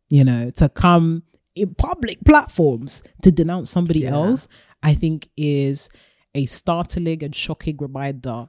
you 0.09 0.23
know, 0.23 0.49
to 0.51 0.69
come 0.69 1.23
in 1.55 1.73
public 1.75 2.19
platforms 2.25 3.03
to 3.23 3.31
denounce 3.31 3.69
somebody 3.69 4.01
Yeah. 4.01 4.11
else, 4.13 4.47
I 4.83 4.93
think 4.95 5.29
is 5.37 5.89
a 6.33 6.45
startling 6.45 7.23
and 7.23 7.35
shocking 7.35 7.77
reminder 7.77 8.47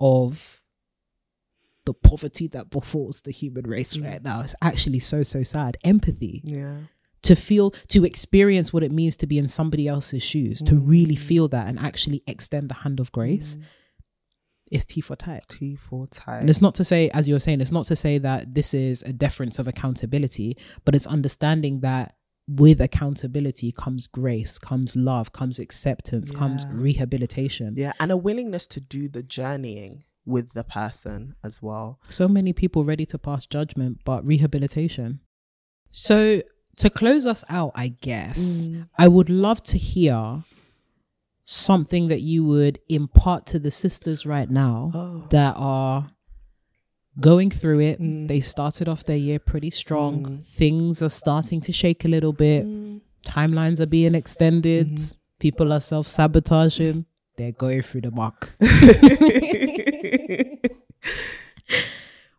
of 0.00 0.62
the 1.86 1.94
poverty 1.94 2.46
that 2.48 2.70
befalls 2.70 3.22
the 3.22 3.30
human 3.30 3.66
race 3.66 3.96
Mm. 3.96 4.04
right 4.04 4.22
now. 4.22 4.40
It's 4.40 4.54
actually 4.62 4.98
so, 4.98 5.22
so 5.22 5.42
sad. 5.42 5.76
Empathy 5.84 6.42
Yeah. 6.44 6.78
to 7.22 7.34
feel, 7.36 7.70
to 7.88 8.04
experience 8.04 8.72
what 8.72 8.82
it 8.82 8.92
means 8.92 9.16
to 9.18 9.26
be 9.26 9.38
in 9.38 9.48
somebody 9.48 9.86
else's 9.88 10.22
shoes, 10.22 10.60
to 10.62 10.76
really 10.76 11.16
feel 11.16 11.48
that 11.48 11.68
and 11.68 11.78
actually 11.78 12.22
extend 12.26 12.68
the 12.70 12.74
hand 12.74 12.98
of 13.00 13.12
grace 13.12 13.56
is 14.70 14.84
T 14.84 15.00
for 15.00 15.16
tight. 15.16 15.44
T 15.48 15.76
for 15.76 16.06
time. 16.06 16.40
And 16.40 16.50
it's 16.50 16.62
not 16.62 16.74
to 16.76 16.84
say, 16.84 17.10
as 17.10 17.28
you 17.28 17.34
were 17.34 17.40
saying, 17.40 17.60
it's 17.60 17.72
not 17.72 17.86
to 17.86 17.96
say 17.96 18.18
that 18.18 18.54
this 18.54 18.72
is 18.74 19.02
a 19.02 19.12
deference 19.12 19.58
of 19.58 19.66
accountability, 19.66 20.56
but 20.84 20.94
it's 20.94 21.06
understanding 21.06 21.80
that 21.80 22.14
with 22.48 22.80
accountability 22.80 23.72
comes 23.72 24.06
grace, 24.06 24.58
comes 24.58 24.96
love, 24.96 25.32
comes 25.32 25.58
acceptance, 25.58 26.30
comes 26.30 26.66
rehabilitation. 26.68 27.74
Yeah, 27.76 27.92
and 28.00 28.10
a 28.10 28.16
willingness 28.16 28.66
to 28.68 28.80
do 28.80 29.08
the 29.08 29.22
journeying 29.22 30.04
with 30.24 30.52
the 30.52 30.64
person 30.64 31.36
as 31.44 31.62
well. 31.62 31.98
So 32.08 32.28
many 32.28 32.52
people 32.52 32.84
ready 32.84 33.06
to 33.06 33.18
pass 33.18 33.46
judgment, 33.46 34.00
but 34.04 34.26
rehabilitation. 34.26 35.20
So 35.90 36.42
to 36.78 36.90
close 36.90 37.26
us 37.26 37.44
out, 37.48 37.72
I 37.74 37.88
guess, 37.88 38.68
mm. 38.68 38.88
I 38.96 39.08
would 39.08 39.30
love 39.30 39.62
to 39.64 39.78
hear 39.78 40.44
something 41.50 42.06
that 42.06 42.20
you 42.20 42.44
would 42.44 42.78
impart 42.88 43.44
to 43.44 43.58
the 43.58 43.72
sisters 43.72 44.24
right 44.24 44.48
now 44.48 44.92
oh. 44.94 45.24
that 45.30 45.52
are 45.56 46.08
going 47.18 47.50
through 47.50 47.80
it. 47.80 48.00
Mm. 48.00 48.28
They 48.28 48.38
started 48.38 48.88
off 48.88 49.02
their 49.02 49.16
year 49.16 49.40
pretty 49.40 49.70
strong. 49.70 50.24
Mm. 50.24 50.46
Things 50.46 51.02
are 51.02 51.08
starting 51.08 51.60
to 51.62 51.72
shake 51.72 52.04
a 52.04 52.08
little 52.08 52.32
bit. 52.32 52.64
Mm. 52.64 53.00
Timelines 53.26 53.80
are 53.80 53.86
being 53.86 54.14
extended. 54.14 54.92
Mm-hmm. 54.92 55.20
People 55.40 55.72
are 55.72 55.80
self 55.80 56.06
sabotaging. 56.06 57.04
They're 57.36 57.50
going 57.50 57.82
through 57.82 58.02
the 58.02 58.12
muck. 58.12 58.54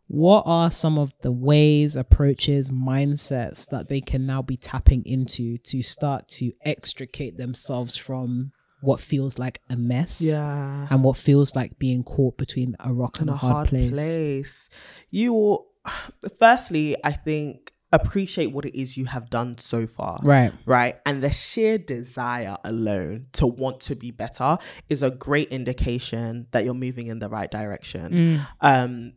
what 0.07 0.43
are 0.45 0.71
some 0.71 0.97
of 0.97 1.13
the 1.21 1.33
ways, 1.33 1.97
approaches, 1.97 2.69
mindsets 2.69 3.67
that 3.71 3.89
they 3.89 3.99
can 3.99 4.25
now 4.25 4.41
be 4.41 4.55
tapping 4.55 5.03
into 5.05 5.57
to 5.57 5.81
start 5.81 6.29
to 6.29 6.53
extricate 6.63 7.37
themselves 7.37 7.97
from 7.97 8.51
what 8.81 8.99
feels 8.99 9.37
like 9.39 9.59
a 9.69 9.75
mess 9.75 10.21
Yeah. 10.21 10.87
and 10.89 11.03
what 11.03 11.17
feels 11.17 11.55
like 11.55 11.77
being 11.79 12.03
caught 12.03 12.37
between 12.37 12.75
a 12.79 12.91
rock 12.93 13.19
and, 13.19 13.29
in 13.29 13.33
a 13.33 13.37
hard, 13.37 13.67
place. 13.67 14.69
You 15.09 15.33
will, 15.33 15.67
firstly, 16.39 16.97
I 17.03 17.11
think, 17.13 17.71
appreciate 17.93 18.47
what 18.47 18.63
it 18.65 18.79
is 18.79 18.95
you 18.95 19.05
have 19.05 19.29
done 19.29 19.57
so 19.57 19.85
far. 19.85 20.19
Right. 20.23 20.53
Right. 20.65 20.95
And 21.05 21.21
the 21.21 21.29
sheer 21.29 21.77
desire 21.77 22.57
alone 22.63 23.27
to 23.33 23.45
want 23.45 23.81
to 23.81 23.95
be 23.95 24.11
better 24.11 24.57
is 24.89 25.03
a 25.03 25.09
great 25.11 25.49
indication 25.49 26.47
that 26.51 26.63
you're 26.63 26.73
moving 26.73 27.07
in 27.07 27.19
the 27.19 27.27
right 27.27 27.51
direction. 27.51 28.11
Mm. 28.13 28.47
Um, 28.61 29.13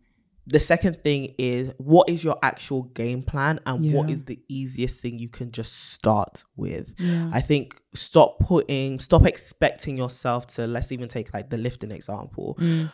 the 0.47 0.61
second 0.61 1.03
thing 1.03 1.34
is 1.38 1.72
what 1.78 2.09
is 2.09 2.22
your 2.22 2.38
actual 2.42 2.82
game 2.82 3.22
plan 3.22 3.59
and 3.66 3.92
what 3.92 4.09
Yeah. 4.09 4.14
is 4.14 4.24
the 4.24 4.40
easiest 4.49 5.01
thing 5.01 5.18
you 5.18 5.28
can 5.28 5.51
just 5.53 5.72
start 5.92 6.45
with 6.57 6.92
i 7.32 7.40
think 7.40 7.80
stop 7.95 8.38
putting 8.40 9.01
stop 9.01 9.24
expecting 9.26 9.97
yourself 9.97 10.47
to 10.49 10.66
let's 10.66 10.92
even 10.92 11.09
take 11.09 11.32
like 11.32 11.49
the 11.51 11.57
lifting 11.57 11.90
example 11.90 12.57
Mm. 12.61 12.90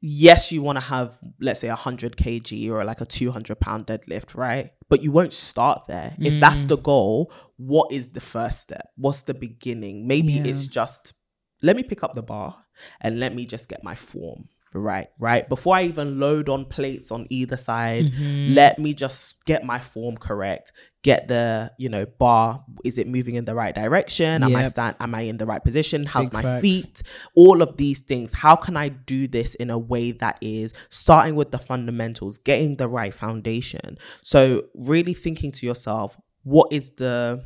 yes 0.00 0.52
you 0.52 0.62
want 0.62 0.76
to 0.76 0.84
have 0.84 1.16
let's 1.40 1.60
say 1.60 1.68
a 1.68 1.72
100 1.72 2.16
kg 2.16 2.70
or 2.70 2.84
like 2.84 3.00
a 3.00 3.06
200 3.06 3.58
pound 3.60 3.86
deadlift 3.86 4.36
right 4.36 4.70
but 4.88 5.02
you 5.02 5.10
won't 5.12 5.32
start 5.32 5.82
there 5.88 6.14
if 6.20 6.34
Mm. 6.34 6.40
that's 6.40 6.64
the 6.64 6.76
goal 6.76 7.32
what 7.56 7.90
is 7.92 8.12
the 8.12 8.20
first 8.20 8.60
step 8.62 8.88
what's 8.96 9.22
the 9.22 9.34
beginning 9.34 10.06
maybe 10.06 10.34
Yeah. 10.34 10.44
it's 10.46 10.66
just 10.66 11.14
let 11.62 11.76
me 11.76 11.82
pick 11.82 12.02
up 12.02 12.12
the 12.14 12.22
bar 12.22 12.56
and 13.00 13.20
let 13.20 13.34
me 13.34 13.46
just 13.46 13.68
get 13.68 13.82
my 13.84 13.94
form 13.94 14.48
right 14.74 15.08
right. 15.18 15.48
Before 15.48 15.76
i 15.76 15.82
even 15.84 16.18
load 16.18 16.48
on 16.48 16.64
plates 16.64 17.10
on 17.10 17.26
either 17.30 17.56
side 17.56 18.06
Mm-hmm. 18.12 18.54
let 18.54 18.78
me 18.78 18.94
just 18.94 19.44
get 19.44 19.64
my 19.64 19.78
form 19.78 20.16
correct 20.16 20.72
get 21.02 21.28
the 21.28 21.72
you 21.78 21.88
know 21.88 22.06
bar 22.06 22.64
is 22.84 22.96
it 22.96 23.08
moving 23.08 23.34
in 23.34 23.44
the 23.44 23.54
right 23.54 23.74
direction? 23.74 24.42
Am 24.42 24.54
i 24.54 24.68
stand 24.68 24.96
am 25.00 25.14
i 25.14 25.22
in 25.22 25.36
the 25.36 25.46
right 25.46 25.62
position? 25.62 26.06
How's 26.06 26.28
Big 26.28 26.34
my 26.34 26.42
facts. 26.42 26.62
feet? 26.62 27.02
All 27.34 27.60
of 27.60 27.76
these 27.76 28.00
things. 28.00 28.32
How 28.32 28.56
can 28.56 28.76
i 28.76 28.88
do 28.88 29.26
this 29.28 29.54
in 29.56 29.70
a 29.70 29.78
way 29.78 30.12
that 30.12 30.38
is 30.40 30.72
starting 30.90 31.34
with 31.34 31.50
the 31.50 31.58
fundamentals 31.58 32.38
getting 32.38 32.76
the 32.76 32.88
right 32.88 33.12
foundation? 33.12 33.98
So 34.22 34.64
really 34.74 35.14
thinking 35.14 35.52
to 35.52 35.66
yourself 35.66 36.16
what 36.44 36.72
is 36.72 36.96
the 36.96 37.44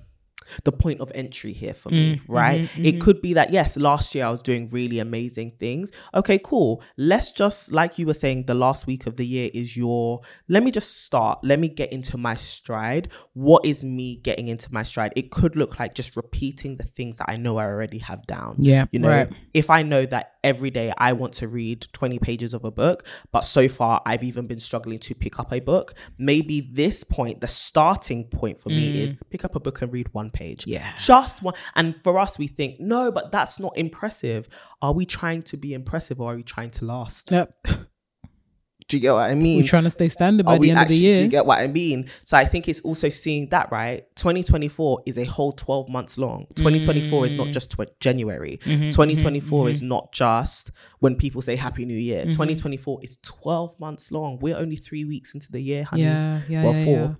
the 0.64 0.72
point 0.72 1.00
of 1.00 1.10
entry 1.14 1.52
here 1.52 1.74
for 1.74 1.90
me, 1.90 2.16
mm, 2.16 2.20
mm-hmm, 2.20 2.32
right? 2.32 2.60
It 2.60 2.68
mm-hmm. 2.68 2.98
could 3.00 3.22
be 3.22 3.34
that, 3.34 3.50
yes, 3.50 3.76
last 3.76 4.14
year 4.14 4.26
I 4.26 4.30
was 4.30 4.42
doing 4.42 4.68
really 4.68 4.98
amazing 4.98 5.52
things. 5.58 5.92
Okay, 6.14 6.38
cool. 6.42 6.82
Let's 6.96 7.30
just, 7.30 7.72
like 7.72 7.98
you 7.98 8.06
were 8.06 8.14
saying, 8.14 8.46
the 8.46 8.54
last 8.54 8.86
week 8.86 9.06
of 9.06 9.16
the 9.16 9.26
year 9.26 9.50
is 9.52 9.76
your, 9.76 10.20
let 10.48 10.62
me 10.62 10.70
just 10.70 11.04
start. 11.04 11.40
Let 11.42 11.58
me 11.58 11.68
get 11.68 11.92
into 11.92 12.18
my 12.18 12.34
stride. 12.34 13.10
What 13.34 13.64
is 13.64 13.84
me 13.84 14.16
getting 14.16 14.48
into 14.48 14.72
my 14.72 14.82
stride? 14.82 15.12
It 15.16 15.30
could 15.30 15.56
look 15.56 15.78
like 15.78 15.94
just 15.94 16.16
repeating 16.16 16.76
the 16.76 16.84
things 16.84 17.18
that 17.18 17.28
I 17.28 17.36
know 17.36 17.58
I 17.58 17.64
already 17.64 17.98
have 17.98 18.26
down. 18.26 18.56
Yeah, 18.58 18.86
You 18.90 19.00
know, 19.00 19.08
right. 19.08 19.28
if 19.54 19.70
I 19.70 19.82
know 19.82 20.06
that 20.06 20.34
every 20.42 20.70
day 20.70 20.92
I 20.96 21.12
want 21.12 21.32
to 21.34 21.48
read 21.48 21.86
20 21.92 22.18
pages 22.20 22.54
of 22.54 22.64
a 22.64 22.70
book, 22.70 23.06
but 23.32 23.40
so 23.40 23.68
far 23.68 24.00
I've 24.06 24.22
even 24.22 24.46
been 24.46 24.60
struggling 24.60 24.98
to 25.00 25.14
pick 25.14 25.38
up 25.40 25.52
a 25.52 25.60
book, 25.60 25.94
maybe 26.18 26.60
this 26.60 27.04
point, 27.04 27.40
the 27.40 27.48
starting 27.48 28.24
point 28.24 28.60
for 28.60 28.68
me 28.68 29.02
is 29.02 29.14
mm. 29.14 29.20
pick 29.30 29.44
up 29.44 29.56
a 29.56 29.60
book 29.60 29.82
and 29.82 29.92
read 29.92 30.12
one 30.12 30.30
page. 30.40 30.62
Mm. 30.64 30.72
Yeah. 30.74 30.92
Just 30.98 31.42
one. 31.42 31.54
And 31.74 31.94
for 32.04 32.18
us, 32.18 32.38
we 32.38 32.46
think, 32.58 32.78
no, 32.80 33.10
but 33.10 33.32
that's 33.32 33.58
not 33.58 33.72
impressive. 33.76 34.48
Are 34.82 34.92
we 34.92 35.04
trying 35.06 35.42
to 35.50 35.56
be 35.56 35.70
impressive 35.80 36.20
or 36.20 36.32
are 36.32 36.36
we 36.36 36.42
trying 36.42 36.70
to 36.78 36.84
last? 36.84 37.30
Yep. 37.32 37.50
Do 38.88 38.96
you 38.96 39.00
get 39.00 39.14
what 39.14 39.28
I 39.28 39.34
mean? 39.34 39.56
We're 39.60 39.66
trying 39.66 39.82
to 39.82 39.90
stay 39.90 40.08
standard 40.08 40.46
by 40.46 40.54
Are 40.54 40.58
the 40.60 40.70
end 40.70 40.78
actually, 40.78 40.94
of 40.96 41.00
the 41.00 41.04
year. 41.06 41.16
Do 41.16 41.22
you 41.22 41.28
get 41.28 41.44
what 41.44 41.58
I 41.58 41.66
mean? 41.66 42.08
So 42.24 42.36
I 42.36 42.44
think 42.44 42.68
it's 42.68 42.80
also 42.82 43.08
seeing 43.08 43.48
that, 43.48 43.72
right? 43.72 44.04
2024 44.14 45.02
is 45.06 45.18
a 45.18 45.24
whole 45.24 45.50
12 45.50 45.88
months 45.88 46.18
long. 46.18 46.46
2024 46.54 47.26
is 47.26 47.34
Mm. 47.34 47.36
not 47.38 47.48
just 47.48 47.72
tw- 47.72 47.90
January. 47.98 48.60
Mm-hmm, 48.64 48.90
2024 48.90 49.70
is 49.70 49.82
not 49.82 50.12
just 50.12 50.70
when 51.00 51.16
people 51.16 51.42
say 51.42 51.56
Happy 51.56 51.84
New 51.84 51.98
Year. 51.98 52.20
Mm-hmm. 52.20 52.30
2024 52.30 53.00
is 53.02 53.16
12 53.22 53.80
months 53.80 54.12
long. 54.12 54.38
We're 54.40 54.56
only 54.56 54.76
three 54.76 55.04
weeks 55.04 55.34
into 55.34 55.50
the 55.50 55.60
year, 55.60 55.82
honey. 55.82 56.04
Yeah, 56.04 56.42
yeah, 56.48 56.62
well, 56.64 56.74
yeah, 56.76 56.84
four. 56.84 56.94
yeah. 56.94 57.14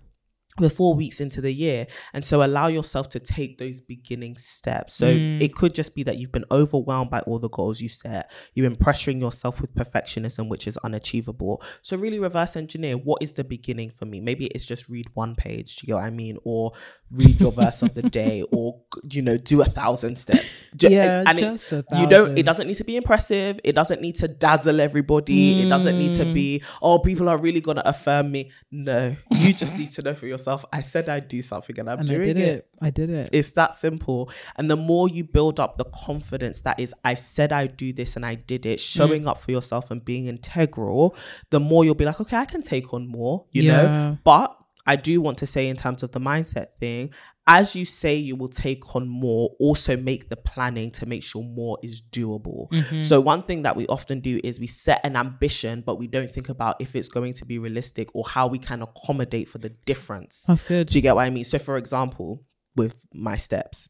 We're 0.59 0.69
four 0.71 0.95
weeks 0.95 1.21
into 1.21 1.41
the 1.41 1.53
year. 1.53 1.87
And 2.15 2.25
so 2.25 2.43
allow 2.43 2.69
yourself 2.69 3.09
to 3.11 3.21
take 3.21 3.59
those 3.59 3.81
beginning 3.81 4.37
steps. 4.39 4.95
So 4.95 5.07
Mm. 5.15 5.43
it 5.43 5.55
could 5.55 5.75
just 5.75 5.95
be 5.95 6.03
that 6.05 6.17
you've 6.19 6.33
been 6.33 6.45
overwhelmed 6.51 7.11
by 7.11 7.21
all 7.21 7.39
the 7.39 7.51
goals 7.51 7.81
you 7.81 7.89
set. 7.89 8.31
You've 8.55 8.69
been 8.71 8.79
pressuring 8.85 9.21
yourself 9.21 9.61
with 9.61 9.75
perfectionism, 9.75 10.49
which 10.49 10.67
is 10.67 10.77
unachievable. 10.79 11.63
So 11.83 11.97
really 11.97 12.19
reverse 12.19 12.57
engineer 12.57 12.97
what 12.97 13.23
is 13.23 13.33
the 13.33 13.45
beginning 13.45 13.91
for 13.91 14.05
me? 14.07 14.21
Maybe 14.21 14.47
it's 14.47 14.65
just 14.65 14.89
read 14.89 15.07
one 15.15 15.35
page. 15.35 15.77
Do 15.77 15.87
you 15.87 15.93
know 15.93 15.99
what 15.99 16.07
I 16.07 16.11
mean? 16.11 16.39
Or 16.45 16.73
read 17.11 17.41
your 17.41 17.53
verse 17.53 17.83
of 17.83 17.95
the 17.95 18.03
day 18.03 18.43
or, 18.51 18.81
you 19.11 19.23
know, 19.23 19.37
do 19.37 19.61
a 19.61 19.65
thousand 19.65 20.17
steps. 20.17 20.65
Yeah, 20.79 21.23
and 21.27 21.39
just 21.39 21.73
a 21.73 21.85
you 21.97 22.07
don't, 22.09 22.37
it 22.37 22.45
doesn't 22.45 22.67
need 22.67 22.75
to 22.75 22.85
be 22.85 22.97
impressive. 22.97 23.61
It 23.63 23.75
doesn't 23.77 24.01
need 24.01 24.17
to 24.17 24.29
dazzle 24.29 24.81
everybody. 24.81 25.63
It 25.63 25.69
doesn't 25.69 25.97
need 25.99 26.15
to 26.15 26.25
Mm. 26.25 26.35
be, 26.35 26.63
oh, 26.83 26.99
people 26.99 27.29
are 27.29 27.39
really 27.39 27.61
to 27.77 27.89
affirm 27.89 28.33
me. 28.33 28.51
No, 28.71 29.15
you 29.39 29.53
just 29.53 29.79
need 29.79 29.93
to 29.93 30.03
know 30.03 30.15
for 30.15 30.27
yourself. 30.27 30.65
I 30.73 30.81
said 30.81 31.09
I'd 31.09 31.29
do 31.29 31.43
something 31.43 31.79
and 31.79 31.89
I'm 31.89 32.01
And 32.01 32.11
I 32.11 32.15
doing 32.15 32.27
did 32.27 32.39
it. 32.39 32.69
I 32.83 32.91
did 32.91 33.11
it. 33.11 33.31
It's 33.33 33.53
that 33.53 33.75
simple. 33.75 34.31
And 34.57 34.71
the 34.71 34.77
more 34.77 35.09
you 35.09 35.23
build 35.25 35.61
up 35.61 35.79
the 35.79 35.85
confidence 35.85 36.63
that 36.63 36.81
is, 36.81 36.93
I 37.05 37.15
said 37.15 37.53
I'd 37.53 37.77
do 37.77 37.93
this 37.93 38.17
and 38.17 38.27
I 38.27 38.35
did 38.35 38.67
it, 38.67 38.81
showing 38.81 39.23
Mm. 39.23 39.29
up 39.29 39.39
for 39.39 39.53
yourself 39.53 39.91
and 39.91 40.05
being 40.05 40.27
integral, 40.27 41.15
the 41.51 41.61
more 41.61 41.85
you'll 41.85 41.95
be 41.95 42.05
like, 42.05 42.21
okay, 42.21 42.37
I 42.37 42.45
can 42.47 42.63
take 42.63 42.93
on 42.93 43.07
more, 43.07 43.45
you 43.53 43.63
Yeah. 43.63 43.77
know? 43.83 44.19
But 44.25 44.57
I 44.87 44.97
do 44.97 45.21
want 45.21 45.39
to 45.39 45.47
say, 45.47 45.69
in 45.69 45.77
terms 45.77 46.03
of 46.03 46.13
the 46.13 46.21
mindset 46.21 46.69
thing, 46.79 47.11
as 47.47 47.77
you 47.77 47.85
say 47.85 48.15
you 48.15 48.37
will 48.37 48.49
take 48.49 48.95
on 48.95 49.09
more, 49.09 49.51
also 49.59 49.97
make 49.97 50.29
the 50.29 50.37
planning 50.37 50.91
to 50.93 51.07
make 51.07 51.23
sure 51.23 51.43
more 51.43 51.79
is 51.83 52.03
doable. 52.11 52.71
Mm-hmm. 52.71 53.03
So, 53.03 53.21
one 53.21 53.43
thing 53.43 53.63
that 53.63 53.77
we 53.77 53.87
often 53.87 54.21
do 54.21 54.41
is 54.43 54.59
we 54.59 54.67
set 54.67 55.01
an 55.05 55.17
ambition, 55.17 55.83
but 55.85 55.97
we 55.97 56.07
don't 56.07 56.31
think 56.31 56.49
about 56.49 56.77
if 56.81 56.97
it's 56.97 57.09
going 57.09 57.35
to 57.35 57.45
be 57.45 57.59
realistic 57.59 58.09
or 58.15 58.25
how 58.27 58.47
we 58.47 58.59
can 58.59 58.83
accommodate 58.83 59.49
for 59.49 59.59
the 59.59 59.71
difference. 59.71 60.45
That's 60.47 60.63
good. 60.63 60.89
Do 60.89 60.99
you 60.99 61.03
get 61.03 61.15
what 61.15 61.25
I 61.25 61.31
mean? 61.31 61.45
So, 61.45 61.59
for 61.59 61.77
example, 61.77 62.45
with 62.75 63.07
my 63.13 63.37
steps, 63.37 63.89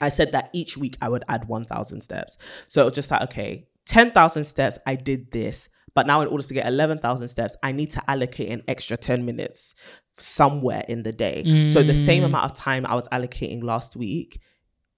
I 0.00 0.08
said 0.08 0.32
that 0.32 0.50
each 0.52 0.76
week 0.76 0.96
I 1.00 1.08
would 1.08 1.24
add 1.28 1.48
1,000 1.48 2.00
steps. 2.00 2.38
So 2.66 2.82
it 2.82 2.84
was 2.86 2.94
just 2.94 3.10
like, 3.10 3.22
okay, 3.22 3.68
10,000 3.86 4.44
steps, 4.44 4.78
I 4.86 4.96
did 4.96 5.30
this. 5.30 5.68
But 5.94 6.06
now, 6.06 6.22
in 6.22 6.28
order 6.28 6.42
to 6.42 6.54
get 6.54 6.66
11,000 6.66 7.28
steps, 7.28 7.54
I 7.62 7.70
need 7.72 7.90
to 7.90 8.10
allocate 8.10 8.48
an 8.48 8.62
extra 8.66 8.96
10 8.96 9.26
minutes 9.26 9.74
somewhere 10.18 10.84
in 10.88 11.02
the 11.02 11.12
day. 11.12 11.68
So 11.72 11.82
the 11.82 11.94
same 11.94 12.24
amount 12.24 12.44
of 12.50 12.56
time 12.56 12.86
I 12.86 12.94
was 12.94 13.08
allocating 13.08 13.62
last 13.62 13.96
week, 13.96 14.40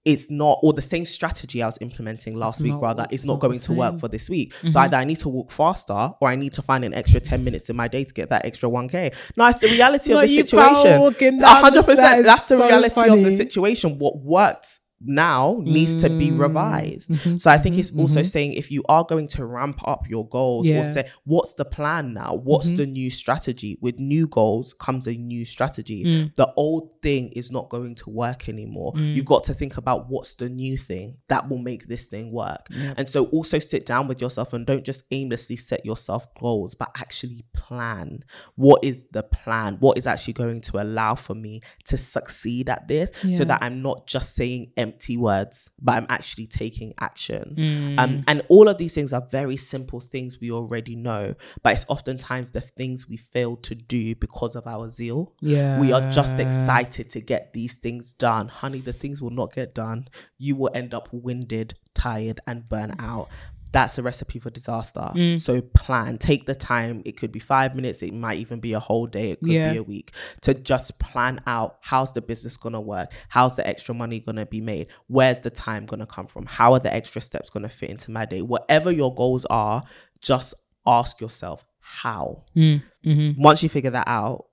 it's 0.03 0.29
not 0.29 0.59
or 0.61 0.71
the 0.71 0.83
same 0.83 1.03
strategy 1.03 1.63
I 1.63 1.65
was 1.65 1.79
implementing 1.81 2.35
last 2.35 2.57
It's 2.57 2.61
week 2.61 2.73
not- 2.73 2.81
rather 2.83 3.03
it's 3.05 3.13
it's 3.23 3.25
not 3.25 3.39
going 3.39 3.57
to 3.57 3.73
work 3.73 3.99
for 3.99 4.07
this 4.07 4.29
week. 4.29 4.53
So 4.69 4.79
either 4.81 4.97
I 4.97 5.03
need 5.03 5.17
to 5.19 5.29
walk 5.29 5.49
faster 5.49 6.11
or 6.21 6.27
I 6.29 6.35
need 6.35 6.53
to 6.53 6.61
find 6.61 6.83
an 6.85 6.93
extra 6.93 7.19
10 7.19 7.43
minutes 7.43 7.71
in 7.71 7.75
my 7.75 7.87
day 7.87 8.03
to 8.03 8.13
get 8.13 8.29
that 8.29 8.45
extra 8.45 8.69
1k. 8.69 9.15
Now 9.35 9.47
it's 9.49 9.59
the 9.59 9.67
reality 9.69 10.11
of 10.13 10.21
the 10.21 10.27
situation. 10.43 11.01
A 11.41 11.45
100% 11.63 11.95
That's 12.23 12.47
the 12.47 12.57
reality 12.67 12.99
of 13.09 13.23
the 13.23 13.31
situation. 13.37 13.97
What 13.97 14.19
worked 14.19 14.67
now 15.01 15.59
needs 15.63 16.01
to 16.01 16.09
be 16.09 16.29
Mm. 16.31 16.39
revised. 16.39 17.09
Mm-hmm. 17.11 17.37
So 17.37 17.51
I 17.51 17.57
think 17.57 17.77
it's 17.77 17.91
also 17.95 18.23
saying 18.23 18.53
if 18.53 18.71
you 18.71 18.83
are 18.89 19.03
going 19.03 19.27
to 19.29 19.45
ramp 19.45 19.85
up 19.87 20.09
your 20.09 20.27
goals 20.29 20.67
Yeah. 20.67 20.79
or 20.79 20.83
say 20.83 21.07
what's 21.25 21.53
the 21.53 21.65
plan 21.65 22.13
now? 22.13 22.39
What's 22.43 22.69
the 22.71 22.85
new 22.85 23.09
strategy? 23.11 23.77
With 23.81 23.99
new 23.99 24.25
goals 24.27 24.73
comes 24.73 25.05
a 25.07 25.13
new 25.13 25.43
strategy. 25.45 26.03
Mm. 26.05 26.35
The 26.35 26.51
old 26.55 26.89
thing 27.01 27.29
is 27.29 27.51
not 27.51 27.69
going 27.69 27.95
to 27.95 28.09
work 28.09 28.47
anymore. 28.49 28.93
You've 28.95 29.25
got 29.25 29.43
to 29.45 29.53
think 29.53 29.77
about 29.77 30.09
what's 30.09 30.35
the 30.35 30.49
new 30.49 30.77
thing 30.77 31.17
that 31.27 31.49
will 31.49 31.57
make 31.59 31.87
this 31.87 32.07
thing 32.07 32.31
work. 32.31 32.67
And 32.97 33.07
so 33.07 33.25
also 33.27 33.59
sit 33.59 33.85
down 33.85 34.07
with 34.07 34.21
yourself 34.21 34.53
and 34.53 34.65
don't 34.65 34.83
just 34.85 35.03
aimlessly 35.11 35.55
set 35.57 35.85
yourself 35.85 36.25
goals, 36.35 36.73
but 36.73 36.89
actually 36.97 37.45
plan. 37.53 38.23
What 38.55 38.83
is 38.83 39.09
the 39.09 39.23
plan? 39.23 39.77
What 39.79 39.97
is 39.97 40.07
actually 40.07 40.33
going 40.33 40.61
to 40.61 40.81
allow 40.81 41.15
for 41.15 41.35
me 41.35 41.61
to 41.85 41.97
succeed 41.97 42.69
at 42.69 42.87
this 42.87 43.11
Yeah. 43.23 43.37
so 43.37 43.43
that 43.45 43.61
I'm 43.61 43.81
not 43.81 44.07
just 44.07 44.35
saying 44.35 44.71
empty 44.85 45.17
words, 45.17 45.71
but 45.81 45.93
I'm 45.97 46.05
actually 46.09 46.47
taking 46.47 46.93
action. 46.99 47.55
Mm. 47.57 47.99
Um, 47.99 48.19
and 48.27 48.41
all 48.49 48.67
of 48.67 48.77
these 48.77 48.93
things 48.93 49.13
are 49.13 49.25
very 49.31 49.57
simple 49.57 49.99
things 49.99 50.39
we 50.39 50.51
already 50.51 50.95
know, 50.95 51.33
but 51.63 51.73
it's 51.73 51.85
oftentimes 51.89 52.51
the 52.51 52.61
things 52.61 53.09
we 53.09 53.17
fail 53.17 53.55
to 53.57 53.73
do 53.73 54.15
because 54.15 54.55
of 54.55 54.67
our 54.67 54.89
zeal. 54.89 55.33
Yeah. 55.41 55.79
We 55.79 55.91
are 55.91 56.09
just 56.11 56.39
excited 56.39 57.09
to 57.11 57.19
get 57.21 57.53
these 57.53 57.75
things 57.79 58.13
done. 58.13 58.47
Honey, 58.47 58.79
the 58.79 58.93
things 58.93 59.21
will 59.21 59.35
not 59.41 59.53
get 59.53 59.73
done. 59.73 60.07
You 60.37 60.55
will 60.55 60.71
end 60.73 60.93
up 60.93 61.09
winded, 61.11 61.73
tired, 61.93 62.39
and 62.45 62.67
burnt 62.69 62.95
out. 62.99 63.29
That's 63.71 63.97
a 63.97 64.03
recipe 64.03 64.39
for 64.39 64.49
disaster. 64.49 65.11
Mm. 65.13 65.39
So 65.39 65.61
plan, 65.61 66.17
take 66.17 66.45
the 66.45 66.55
time. 66.55 67.01
It 67.05 67.17
could 67.17 67.31
be 67.31 67.39
five 67.39 67.75
minutes, 67.75 68.01
it 68.01 68.13
might 68.13 68.39
even 68.39 68.59
be 68.59 68.73
a 68.73 68.79
whole 68.79 69.05
day, 69.05 69.31
it 69.31 69.39
could 69.41 69.51
Yeah. 69.51 69.71
be 69.73 69.77
a 69.77 69.83
week 69.83 70.13
to 70.41 70.53
just 70.53 70.97
plan 70.99 71.41
out 71.45 71.77
how's 71.81 72.13
the 72.13 72.21
business 72.21 72.55
gonna 72.57 72.79
work, 72.79 73.11
how's 73.29 73.55
the 73.55 73.67
extra 73.67 73.93
money 73.93 74.19
gonna 74.19 74.45
be 74.45 74.61
made, 74.61 74.87
where's 75.07 75.41
the 75.41 75.49
time 75.49 75.85
gonna 75.85 76.05
come 76.05 76.27
from, 76.27 76.45
how 76.45 76.73
are 76.73 76.79
the 76.79 76.93
extra 76.93 77.21
steps 77.21 77.49
gonna 77.49 77.67
fit 77.69 77.89
into 77.89 78.11
my 78.11 78.23
day. 78.25 78.41
Whatever 78.41 78.91
your 78.91 79.13
goals 79.13 79.45
are, 79.45 79.83
just 80.21 80.53
ask 80.87 81.19
yourself 81.19 81.65
how. 81.79 82.45
Mm, 82.55 82.81
mhm. 83.05 83.37
Once 83.37 83.61
you 83.61 83.69
figure 83.69 83.91
that 83.91 84.07
out, 84.07 84.45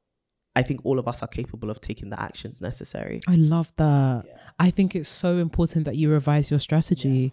I 0.55 0.63
think 0.63 0.85
all 0.85 0.99
of 0.99 1.09
us 1.09 1.23
are 1.23 1.29
capable 1.29 1.71
of 1.71 1.81
taking 1.81 2.11
the 2.11 2.21
actions 2.21 2.61
necessary. 2.61 3.21
I 3.27 3.37
love 3.37 3.73
that. 3.77 4.25
I 4.59 4.71
think 4.71 4.95
it's 4.95 5.09
so 5.09 5.39
important 5.39 5.87
that 5.87 5.97
you 5.97 6.11
revise 6.11 6.51
your 6.51 6.61
strategy. 6.61 7.33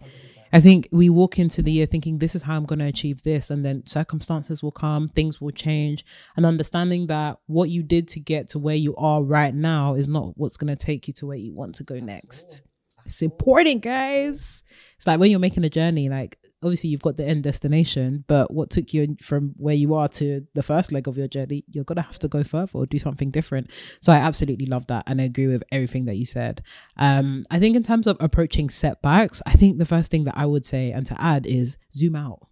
I 0.52 0.60
think 0.60 0.88
we 0.92 1.10
walk 1.10 1.38
into 1.38 1.62
the 1.62 1.72
year 1.72 1.86
thinking 1.86 2.18
this 2.18 2.36
is 2.36 2.44
how 2.44 2.56
I'm 2.56 2.66
going 2.66 2.80
to 2.80 2.86
achieve 2.86 3.22
this, 3.24 3.52
and 3.52 3.64
then 3.64 3.86
circumstances 3.86 4.64
will 4.64 4.72
come, 4.72 5.08
things 5.08 5.40
will 5.40 5.52
change, 5.52 6.04
and 6.36 6.46
understanding 6.46 7.08
that 7.08 7.38
what 7.46 7.70
you 7.70 7.84
did 7.84 8.08
to 8.10 8.20
get 8.20 8.48
to 8.50 8.60
where 8.60 8.76
you 8.76 8.96
are 8.96 9.22
right 9.22 9.54
now 9.54 9.94
is 9.94 10.08
not 10.10 10.38
what's 10.38 10.58
going 10.58 10.76
to 10.76 10.86
take 10.86 11.08
you 11.08 11.14
to 11.16 11.28
where 11.28 11.38
you 11.38 11.54
want 11.54 11.76
to 11.76 11.84
go 11.84 12.00
next. 12.00 12.64
It's 13.06 13.22
important, 13.22 13.84
guys. 13.84 14.64
It's 14.98 15.08
like 15.08 15.20
when 15.20 15.32
you're 15.32 15.40
making 15.40 15.64
a 15.66 15.70
journey, 15.70 16.10
like 16.10 16.38
obviously 16.62 16.90
you've 16.90 17.02
got 17.02 17.18
the 17.18 17.26
end 17.26 17.44
destination, 17.44 18.24
but 18.28 18.52
what 18.52 18.70
took 18.70 18.94
you 18.94 19.16
from 19.22 19.54
where 19.58 19.76
you 19.76 19.94
are 19.94 20.08
to 20.08 20.46
the 20.56 20.64
first 20.64 20.92
leg 20.92 21.08
of 21.08 21.18
your 21.18 21.28
journey, 21.28 21.64
you're 21.72 21.84
gonna 21.84 22.02
have 22.02 22.20
to 22.20 22.28
go 22.28 22.44
further 22.44 22.72
or 22.74 22.86
do 22.86 23.00
something 23.00 23.32
different. 23.32 23.72
So 24.02 24.12
I 24.12 24.18
absolutely 24.18 24.66
love 24.66 24.88
that 24.88 25.04
and 25.08 25.22
I 25.22 25.26
agree 25.26 25.48
with 25.48 25.64
everything 25.72 26.06
that 26.06 26.18
you 26.18 26.26
said. 26.26 26.62
Um, 26.98 27.44
I 27.50 27.60
think 27.60 27.76
in 27.76 27.84
terms 27.84 28.08
of 28.08 28.18
approaching 28.20 28.70
setbacks, 28.70 29.42
I 29.46 29.54
think 29.54 29.78
the 29.78 29.86
first 29.86 30.12
thing 30.12 30.26
that 30.26 30.38
I 30.38 30.46
would 30.46 30.66
say 30.66 30.92
and 30.92 31.06
to 31.08 31.22
add 31.22 31.46
is 31.46 31.78
zoom 31.94 32.16
out. 32.16 32.48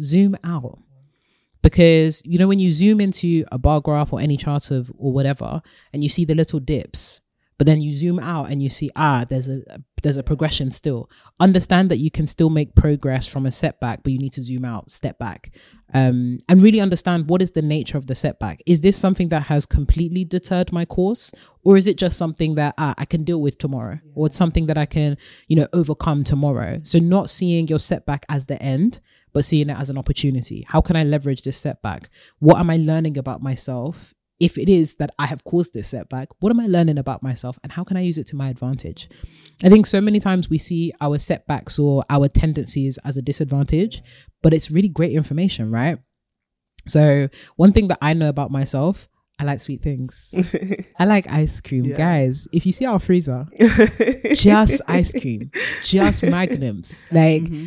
Zoom 0.00 0.36
out. 0.44 0.80
Because 1.62 2.20
you 2.26 2.38
know 2.38 2.46
when 2.46 2.58
you 2.58 2.70
zoom 2.70 3.00
into 3.00 3.44
a 3.50 3.56
bar 3.56 3.80
graph 3.80 4.12
or 4.12 4.20
any 4.20 4.36
chart 4.36 4.70
of 4.70 4.92
or 4.98 5.14
whatever, 5.14 5.62
and 5.94 6.02
you 6.02 6.10
see 6.10 6.26
the 6.26 6.34
little 6.34 6.60
dips, 6.60 7.22
but 7.58 7.66
then 7.66 7.80
you 7.80 7.92
zoom 7.92 8.18
out 8.18 8.50
and 8.50 8.62
you 8.62 8.68
see 8.68 8.90
ah 8.96 9.24
there's 9.28 9.48
a 9.48 9.62
there's 10.02 10.16
a 10.18 10.22
progression 10.22 10.70
still. 10.70 11.08
Understand 11.40 11.90
that 11.90 11.96
you 11.96 12.10
can 12.10 12.26
still 12.26 12.50
make 12.50 12.74
progress 12.74 13.26
from 13.26 13.46
a 13.46 13.50
setback 13.50 14.02
but 14.02 14.12
you 14.12 14.18
need 14.18 14.32
to 14.34 14.42
zoom 14.42 14.64
out 14.64 14.90
step 14.90 15.18
back 15.18 15.50
um, 15.94 16.38
and 16.48 16.62
really 16.62 16.80
understand 16.80 17.30
what 17.30 17.40
is 17.40 17.52
the 17.52 17.62
nature 17.62 17.96
of 17.96 18.06
the 18.06 18.14
setback. 18.14 18.62
Is 18.66 18.80
this 18.80 18.96
something 18.96 19.28
that 19.30 19.46
has 19.46 19.64
completely 19.64 20.24
deterred 20.24 20.72
my 20.72 20.84
course 20.84 21.32
or 21.62 21.76
is 21.76 21.86
it 21.86 21.96
just 21.96 22.18
something 22.18 22.54
that 22.56 22.74
ah, 22.78 22.94
i 22.98 23.04
can 23.04 23.24
deal 23.24 23.40
with 23.40 23.58
tomorrow? 23.58 23.98
Or 24.14 24.26
it's 24.26 24.36
something 24.36 24.66
that 24.66 24.78
i 24.78 24.86
can 24.86 25.16
you 25.48 25.56
know 25.56 25.68
overcome 25.72 26.22
tomorrow? 26.24 26.80
So 26.82 26.98
not 26.98 27.30
seeing 27.30 27.68
your 27.68 27.78
setback 27.80 28.26
as 28.28 28.46
the 28.46 28.60
end 28.62 29.00
but 29.32 29.44
seeing 29.44 29.68
it 29.68 29.76
as 29.76 29.90
an 29.90 29.98
opportunity. 29.98 30.64
How 30.68 30.80
can 30.80 30.96
i 30.96 31.04
leverage 31.04 31.42
this 31.42 31.56
setback? 31.56 32.08
What 32.40 32.58
am 32.58 32.70
i 32.70 32.76
learning 32.76 33.16
about 33.16 33.42
myself 33.42 34.14
if 34.40 34.58
it 34.58 34.68
is 34.68 34.96
that 34.96 35.10
I 35.18 35.26
have 35.26 35.44
caused 35.44 35.74
this 35.74 35.88
setback, 35.88 36.28
what 36.40 36.50
am 36.50 36.60
I 36.60 36.66
learning 36.66 36.98
about 36.98 37.22
myself 37.22 37.58
and 37.62 37.72
how 37.72 37.84
can 37.84 37.96
I 37.96 38.00
use 38.00 38.18
it 38.18 38.26
to 38.28 38.36
my 38.36 38.48
advantage? 38.48 39.08
I 39.62 39.68
think 39.68 39.86
so 39.86 40.00
many 40.00 40.20
times 40.20 40.50
we 40.50 40.58
see 40.58 40.92
our 41.00 41.18
setbacks 41.18 41.78
or 41.78 42.04
our 42.10 42.28
tendencies 42.28 42.98
as 43.04 43.16
a 43.16 43.22
disadvantage, 43.22 44.02
but 44.42 44.52
it's 44.52 44.70
really 44.70 44.88
great 44.88 45.12
information, 45.12 45.70
right? 45.70 45.98
So, 46.86 47.28
one 47.56 47.72
thing 47.72 47.88
that 47.88 47.98
I 48.02 48.12
know 48.12 48.28
about 48.28 48.50
myself, 48.50 49.08
I 49.38 49.44
like 49.44 49.60
sweet 49.60 49.82
things. 49.82 50.34
I 50.98 51.06
like 51.06 51.30
ice 51.30 51.60
cream. 51.60 51.84
Guys, 51.84 52.46
if 52.52 52.66
you 52.66 52.72
see 52.72 52.84
our 52.84 52.98
freezer, 52.98 53.46
just 54.34 54.82
ice 54.86 55.12
cream, 55.12 55.50
just 55.84 56.22
magnums. 56.24 57.06
Like, 57.10 57.44
mm-hmm. 57.44 57.66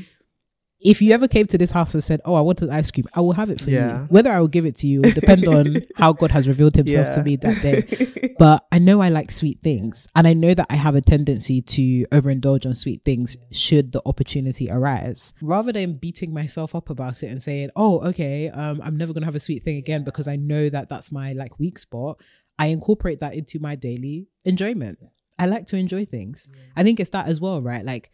If 0.80 1.02
you 1.02 1.12
ever 1.12 1.28
came 1.28 1.48
to 1.48 1.58
this 1.58 1.72
house 1.72 1.94
and 1.96 2.04
said, 2.04 2.22
"Oh, 2.24 2.36
I 2.36 2.42
want 2.42 2.62
an 2.62 2.70
ice 2.70 2.92
cream," 2.92 3.06
I 3.14 3.22
will 3.22 3.34
have 3.34 3.50
it 3.50 3.60
for 3.60 3.72
Yeah. 3.72 4.02
you. 4.02 4.06
Whether 4.10 4.32
I 4.32 4.40
will 4.40 4.48
give 4.48 4.66
it 4.66 4.76
to 4.78 4.88
you 4.88 5.02
will 5.02 5.12
depend 5.12 5.48
on 5.48 5.82
how 5.96 6.14
God 6.14 6.32
has 6.32 6.48
revealed 6.48 6.76
Himself 6.76 7.10
to 7.12 7.24
me 7.24 7.36
that 7.38 7.62
day. 7.62 8.34
But 8.38 8.66
I 8.72 8.78
know 8.80 9.02
I 9.02 9.10
like 9.10 9.32
sweet 9.32 9.60
things, 9.64 10.08
and 10.16 10.28
I 10.28 10.34
know 10.34 10.54
that 10.54 10.68
I 10.70 10.76
have 10.76 10.96
a 10.96 11.02
tendency 11.02 11.62
to 11.62 12.06
overindulge 12.12 12.66
on 12.68 12.76
sweet 12.76 13.04
things 13.04 13.38
should 13.52 13.92
the 13.92 14.02
opportunity 14.06 14.70
arise. 14.70 15.34
Rather 15.42 15.72
than 15.72 15.94
beating 15.94 16.34
myself 16.34 16.76
up 16.76 16.90
about 16.92 17.24
it 17.24 17.28
and 17.28 17.42
saying, 17.42 17.70
"Oh, 17.76 18.00
okay, 18.10 18.50
um, 18.50 18.80
I'm 18.84 18.98
never 18.98 19.14
gonna 19.14 19.26
have 19.26 19.36
a 19.36 19.40
sweet 19.40 19.64
thing 19.64 19.78
again," 19.78 20.04
because 20.04 20.28
I 20.28 20.36
know 20.36 20.70
that 20.70 20.90
that's 20.90 21.12
my 21.12 21.34
like 21.34 21.58
weak 21.60 21.80
spot. 21.80 22.20
I 22.60 22.68
incorporate 22.68 23.20
that 23.22 23.34
into 23.36 23.60
my 23.60 23.76
daily 23.76 24.28
enjoyment. 24.46 25.00
I 25.40 25.46
like 25.46 25.68
to 25.68 25.78
enjoy 25.78 26.06
things. 26.06 26.48
I 26.76 26.82
think 26.84 27.00
it's 27.00 27.12
that 27.12 27.28
as 27.28 27.40
well, 27.40 27.62
right? 27.62 27.86
Like 27.86 28.10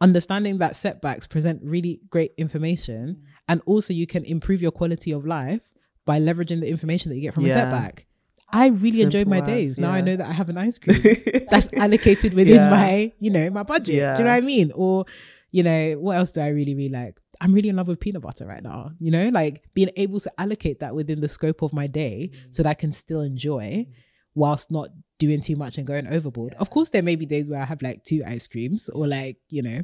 understanding 0.00 0.58
that 0.58 0.76
setbacks 0.76 1.26
present 1.26 1.60
really 1.62 2.00
great 2.10 2.32
information 2.36 3.16
mm. 3.18 3.24
and 3.48 3.60
also 3.66 3.92
you 3.92 4.06
can 4.06 4.24
improve 4.24 4.60
your 4.60 4.72
quality 4.72 5.12
of 5.12 5.24
life 5.26 5.72
by 6.04 6.18
leveraging 6.18 6.60
the 6.60 6.68
information 6.68 7.10
that 7.10 7.16
you 7.16 7.22
get 7.22 7.34
from 7.34 7.44
a 7.46 7.50
setback. 7.50 8.06
I 8.50 8.68
really 8.68 9.02
enjoy 9.02 9.20
Simple 9.20 9.30
my 9.30 9.40
as, 9.40 9.46
days. 9.46 9.78
Now 9.78 9.90
i 9.90 10.00
know 10.00 10.16
that 10.16 10.28
i 10.28 10.32
have 10.32 10.48
an 10.48 10.58
ice 10.58 10.78
cream 10.78 11.02
that's 11.50 11.72
allocated 11.72 12.34
within 12.34 12.56
Yeah. 12.56 12.70
my 12.70 13.12
you 13.18 13.30
know 13.30 13.50
my 13.50 13.62
budget. 13.62 13.86
Do 13.86 13.92
you 13.92 14.00
know 14.00 14.12
what 14.12 14.28
i 14.28 14.40
mean? 14.40 14.70
Or 14.74 15.06
you 15.50 15.62
know 15.62 15.94
what 15.94 16.16
else 16.16 16.32
do 16.32 16.40
i 16.40 16.48
really 16.48 16.74
really 16.74 16.90
like? 16.90 17.18
I'm 17.40 17.52
really 17.52 17.68
in 17.68 17.76
love 17.76 17.88
with 17.88 18.00
peanut 18.00 18.22
butter 18.22 18.46
right 18.46 18.62
now 18.62 18.90
you 18.98 19.10
know? 19.10 19.28
Like 19.28 19.62
being 19.74 19.90
able 19.96 20.20
to 20.20 20.30
allocate 20.38 20.80
that 20.80 20.94
within 20.94 21.20
the 21.20 21.28
scope 21.28 21.62
of 21.62 21.72
my 21.72 21.86
day 21.86 22.30
mm. 22.32 22.54
so 22.54 22.62
that 22.62 22.68
i 22.70 22.74
can 22.74 22.92
still 22.92 23.22
enjoy 23.22 23.86
whilst 24.34 24.70
not 24.70 24.88
doing 25.18 25.40
too 25.40 25.56
much 25.56 25.78
and 25.78 25.86
going 25.86 26.06
overboard. 26.06 26.54
Of 26.54 26.70
course, 26.70 26.90
there 26.90 27.02
may 27.02 27.16
be 27.16 27.26
days 27.26 27.48
where 27.48 27.60
I 27.60 27.64
have 27.64 27.82
like 27.82 28.02
two 28.04 28.22
ice 28.26 28.46
creams 28.46 28.88
or 28.88 29.06
like, 29.06 29.38
you 29.48 29.62
know, 29.62 29.82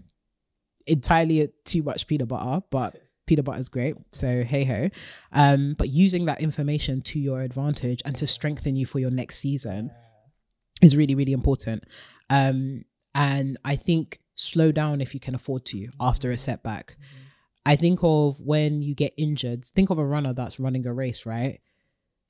entirely 0.86 1.48
too 1.64 1.82
much 1.82 2.06
peanut 2.06 2.28
butter, 2.28 2.62
but 2.70 2.96
peanut 3.26 3.44
butter 3.44 3.60
is 3.60 3.68
great. 3.68 3.94
So 4.12 4.42
hey 4.42 4.64
ho. 4.64 4.90
Um, 5.32 5.74
but 5.78 5.88
using 5.88 6.24
that 6.24 6.40
information 6.40 7.00
to 7.02 7.20
your 7.20 7.42
advantage 7.42 8.02
and 8.04 8.16
to 8.16 8.26
strengthen 8.26 8.76
you 8.76 8.86
for 8.86 8.98
your 8.98 9.10
next 9.10 9.36
season 9.36 9.90
is 10.82 10.96
really, 10.96 11.14
really 11.14 11.32
important. 11.32 11.84
Um, 12.28 12.84
and 13.14 13.56
I 13.64 13.76
think 13.76 14.18
slow 14.34 14.72
down 14.72 15.00
if 15.00 15.14
you 15.14 15.20
can 15.20 15.34
afford 15.34 15.64
to 15.66 15.88
after 16.00 16.30
a 16.30 16.38
setback. 16.38 16.96
I 17.66 17.76
think 17.76 18.00
of 18.02 18.40
when 18.40 18.82
you 18.82 18.94
get 18.94 19.12
injured, 19.16 19.64
think 19.64 19.90
of 19.90 19.98
a 19.98 20.04
runner 20.04 20.32
that's 20.32 20.58
running 20.58 20.86
a 20.86 20.92
race, 20.92 21.26
right? 21.26 21.60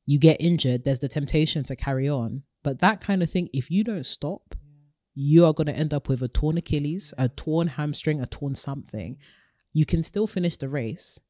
You 0.07 0.19
get 0.19 0.41
injured, 0.41 0.85
there's 0.85 0.99
the 0.99 1.09
temptation 1.09 1.63
to 1.65 1.77
carry 1.77 2.09
on. 2.09 2.43
But 2.63 2.81
that 2.81 3.01
kind 3.01 3.23
of 3.23 3.31
thing, 3.31 3.49
if 3.53 3.71
you 3.71 3.85
don't 3.85 4.07
stop, 4.07 4.55
you 5.15 5.45
are 5.47 5.53
going 5.53 5.67
to 5.67 5.77
end 5.77 5.93
up 5.93 6.09
with 6.09 6.23
a 6.23 6.29
torn 6.29 6.59
Achilles, 6.59 7.13
a 7.19 7.29
torn 7.29 7.69
hamstring, 7.69 8.21
a 8.21 8.27
torn 8.27 8.55
something. 8.55 9.17
You 9.73 9.87
can 9.87 10.03
still 10.03 10.27
finish 10.27 10.57
the 10.57 10.69
race, 10.69 11.21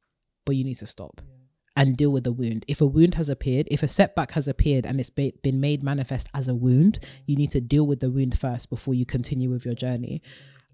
but 0.44 0.56
you 0.56 0.64
need 0.64 0.78
to 0.78 0.86
stop 0.86 1.20
and 1.76 1.96
deal 1.96 2.10
with 2.10 2.24
the 2.24 2.32
wound. 2.32 2.64
If 2.68 2.80
a 2.80 2.86
wound 2.86 3.14
has 3.14 3.28
appeared, 3.28 3.68
if 3.70 3.82
a 3.82 3.88
setback 3.88 4.32
has 4.32 4.48
appeared 4.48 4.84
and 4.84 4.98
it's 4.98 5.10
been 5.10 5.60
made 5.60 5.82
manifest 5.82 6.28
as 6.34 6.48
a 6.48 6.54
wound, 6.54 6.98
you 7.26 7.36
need 7.36 7.52
to 7.52 7.60
deal 7.60 7.86
with 7.86 8.00
the 8.00 8.10
wound 8.10 8.36
first 8.36 8.68
before 8.70 8.94
you 8.94 9.06
continue 9.06 9.50
with 9.50 9.64
your 9.64 9.74
journey. 9.74 10.20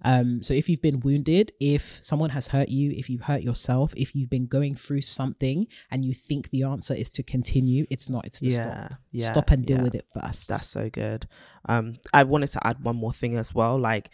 Um, 0.02 0.42
so 0.42 0.54
if 0.54 0.68
you've 0.68 0.82
been 0.82 1.00
wounded, 1.00 1.52
if 1.60 1.98
someone 2.04 2.30
has 2.30 2.48
hurt 2.48 2.68
you, 2.68 2.92
if 2.92 3.08
you've 3.10 3.22
hurt 3.22 3.42
yourself, 3.42 3.92
if 3.96 4.14
you've 4.14 4.30
been 4.30 4.46
going 4.46 4.74
through 4.74 5.00
something 5.00 5.66
and 5.90 6.04
you 6.04 6.14
think 6.14 6.50
the 6.50 6.62
answer 6.62 6.94
is 6.94 7.10
to 7.10 7.22
continue, 7.22 7.86
it's 7.90 8.08
not. 8.08 8.24
It's 8.26 8.40
to 8.40 8.48
Yeah, 8.48 8.86
stop. 8.88 8.98
yeah, 9.10 9.32
stop 9.32 9.50
and 9.50 9.66
deal 9.66 9.78
yeah. 9.78 9.82
with 9.82 9.94
it 9.94 10.06
first. 10.12 10.48
That's 10.48 10.68
so 10.68 10.90
good. 10.90 11.26
Um, 11.68 11.94
I 12.12 12.22
wanted 12.24 12.48
to 12.48 12.66
add 12.66 12.82
one 12.84 12.96
more 12.96 13.12
thing 13.12 13.36
as 13.36 13.54
well. 13.54 13.78
Like, 13.78 14.10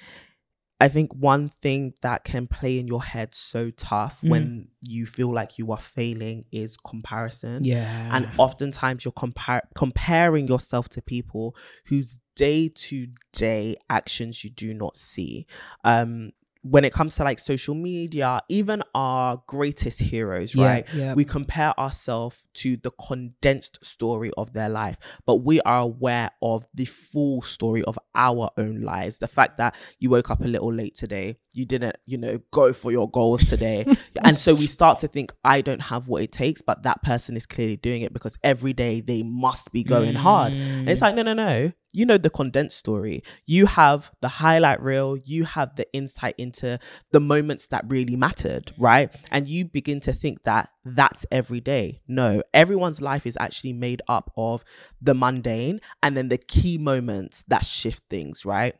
I 0.85 0.89
think 0.89 1.09
one 1.14 1.49
thing 1.49 1.95
that 2.07 2.24
can 2.24 2.47
play 2.59 2.74
in 2.80 2.87
your 2.89 3.03
head 3.12 3.35
so 3.35 3.70
tough 3.70 4.16
Mm. 4.22 4.28
when 4.33 4.68
you 4.80 5.07
feel 5.07 5.33
like 5.33 5.59
you 5.59 5.66
are 5.74 5.78
failing 5.97 6.45
is 6.51 6.76
comparison. 6.76 7.62
yeah. 7.64 8.14
And 8.14 8.22
oftentimes 8.37 9.05
you're 9.05 9.12
compar- 9.12 9.68
comparing 9.74 10.49
yourself 10.49 10.88
to 10.95 11.00
people 11.14 11.54
whose 11.91 12.21
day 12.34 12.68
to 12.87 13.09
day 13.33 13.76
actions 13.99 14.42
you 14.42 14.50
do 14.50 14.75
not 14.75 14.96
see. 14.96 15.46
Um, 15.84 16.33
when 16.63 16.84
it 16.84 16.93
comes 16.93 17.17
to 17.17 17.25
like 17.25 17.39
social 17.39 17.75
media, 17.75 18.41
even 18.49 18.83
our 18.95 19.43
greatest 19.47 19.99
heroes, 20.01 20.55
Yeah, 20.55 20.67
right? 20.67 20.87
yeah. 20.95 21.14
We 21.14 21.25
compare 21.25 21.79
ourselves 21.79 22.47
to 22.55 22.76
the 22.76 22.93
condensed 22.93 23.84
story 23.84 24.30
of 24.37 24.53
their 24.53 24.68
life, 24.68 24.97
but 25.26 25.37
we 25.37 25.61
are 25.63 25.80
aware 25.80 26.30
of 26.41 26.67
the 26.72 26.84
full 26.84 27.43
story 27.43 27.83
of 27.83 27.99
our 28.14 28.51
own 28.57 28.83
lives. 28.83 29.18
The 29.18 29.26
fact 29.26 29.59
that 29.59 29.75
you 29.99 30.11
woke 30.11 30.30
up 30.30 30.41
a 30.41 30.49
little 30.49 30.72
late 30.72 30.95
today, 30.95 31.37
you 31.53 31.67
didn't, 31.67 31.97
you 32.07 32.17
know, 32.17 32.41
go 32.53 32.72
for 32.72 32.93
your 32.93 33.11
goals 33.11 33.45
today. 33.45 33.84
and 34.25 34.39
so 34.39 34.55
we 34.55 34.68
start 34.68 35.01
to 35.01 35.09
think, 35.09 35.33
I 35.43 35.63
don't 35.63 35.83
have 35.83 36.07
what 36.07 36.22
it 36.22 36.30
takes, 36.30 36.63
but 36.63 36.84
that 36.84 37.03
person 37.03 37.37
is 37.37 37.45
clearly 37.45 37.76
doing 37.76 38.03
it 38.03 38.13
because 38.13 38.39
every 38.45 38.72
day 38.72 39.01
they 39.01 39.25
must 39.25 39.72
be 39.72 39.83
going 39.83 40.14
hard. 40.14 40.53
And 40.53 40.89
it's 40.89 41.01
mm. 41.01 41.03
like, 41.03 41.14
no, 41.17 41.22
no, 41.22 41.34
no. 41.34 41.72
You 41.93 42.07
know 42.07 42.17
the 42.17 42.31
condensed 42.31 42.79
story. 42.79 43.23
You 43.45 43.67
have 43.67 44.11
the 44.23 44.29
highlight 44.29 44.83
reel. 44.83 45.17
You 45.17 45.45
have 45.45 45.77
the 45.77 45.87
insight 45.93 46.35
into 46.39 46.79
the 47.13 47.21
moments 47.21 47.67
that 47.69 47.85
really 47.89 48.17
mattered, 48.17 48.73
right? 48.79 49.14
And 49.31 49.47
you 49.47 49.67
begin 49.67 50.01
to 50.01 50.13
think 50.14 50.45
that 50.45 50.71
that's 50.85 51.27
every 51.31 51.61
day. 51.61 52.01
No, 52.09 52.43
everyone's 52.55 53.03
life 53.03 53.27
is 53.27 53.37
actually 53.39 53.75
made 53.75 54.01
up 54.09 54.33
of 54.37 54.64
the 55.03 55.14
mundane 55.14 55.81
and 56.03 56.17
then 56.17 56.29
the 56.29 56.39
key 56.39 56.79
moments 56.79 57.45
that 57.49 57.64
shift 57.64 58.05
things, 58.09 58.47
right? 58.47 58.75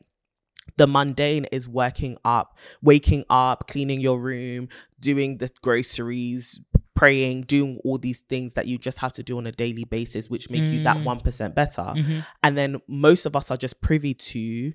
the 0.77 0.87
mundane 0.87 1.45
is 1.47 1.69
working 1.69 2.17
up, 2.25 2.57
waking 2.83 3.25
up, 3.29 3.69
cleaning 3.69 4.01
your 4.01 4.19
room, 4.19 4.69
doing 5.01 5.39
the 5.39 5.51
groceries, 5.63 6.61
praying, 6.95 7.43
doing 7.43 7.79
all 7.85 7.99
these 7.99 8.21
things 8.23 8.55
that 8.55 8.67
you 8.67 8.79
just 8.79 8.99
have 8.99 9.13
to 9.15 9.23
do 9.23 9.39
on 9.39 9.47
a 9.47 9.53
daily 9.53 9.85
basis, 9.85 10.29
which 10.29 10.51
make 10.51 10.65
you 10.65 10.83
that 10.83 10.99
mm. 10.99 11.05
1% 11.05 11.55
better. 11.55 11.83
Mm-hmm. 11.83 12.21
And 12.43 12.59
then 12.59 12.81
most 12.87 13.27
of 13.27 13.35
us 13.35 13.51
are 13.51 13.57
just 13.57 13.81
privy 13.81 14.15
to 14.15 14.73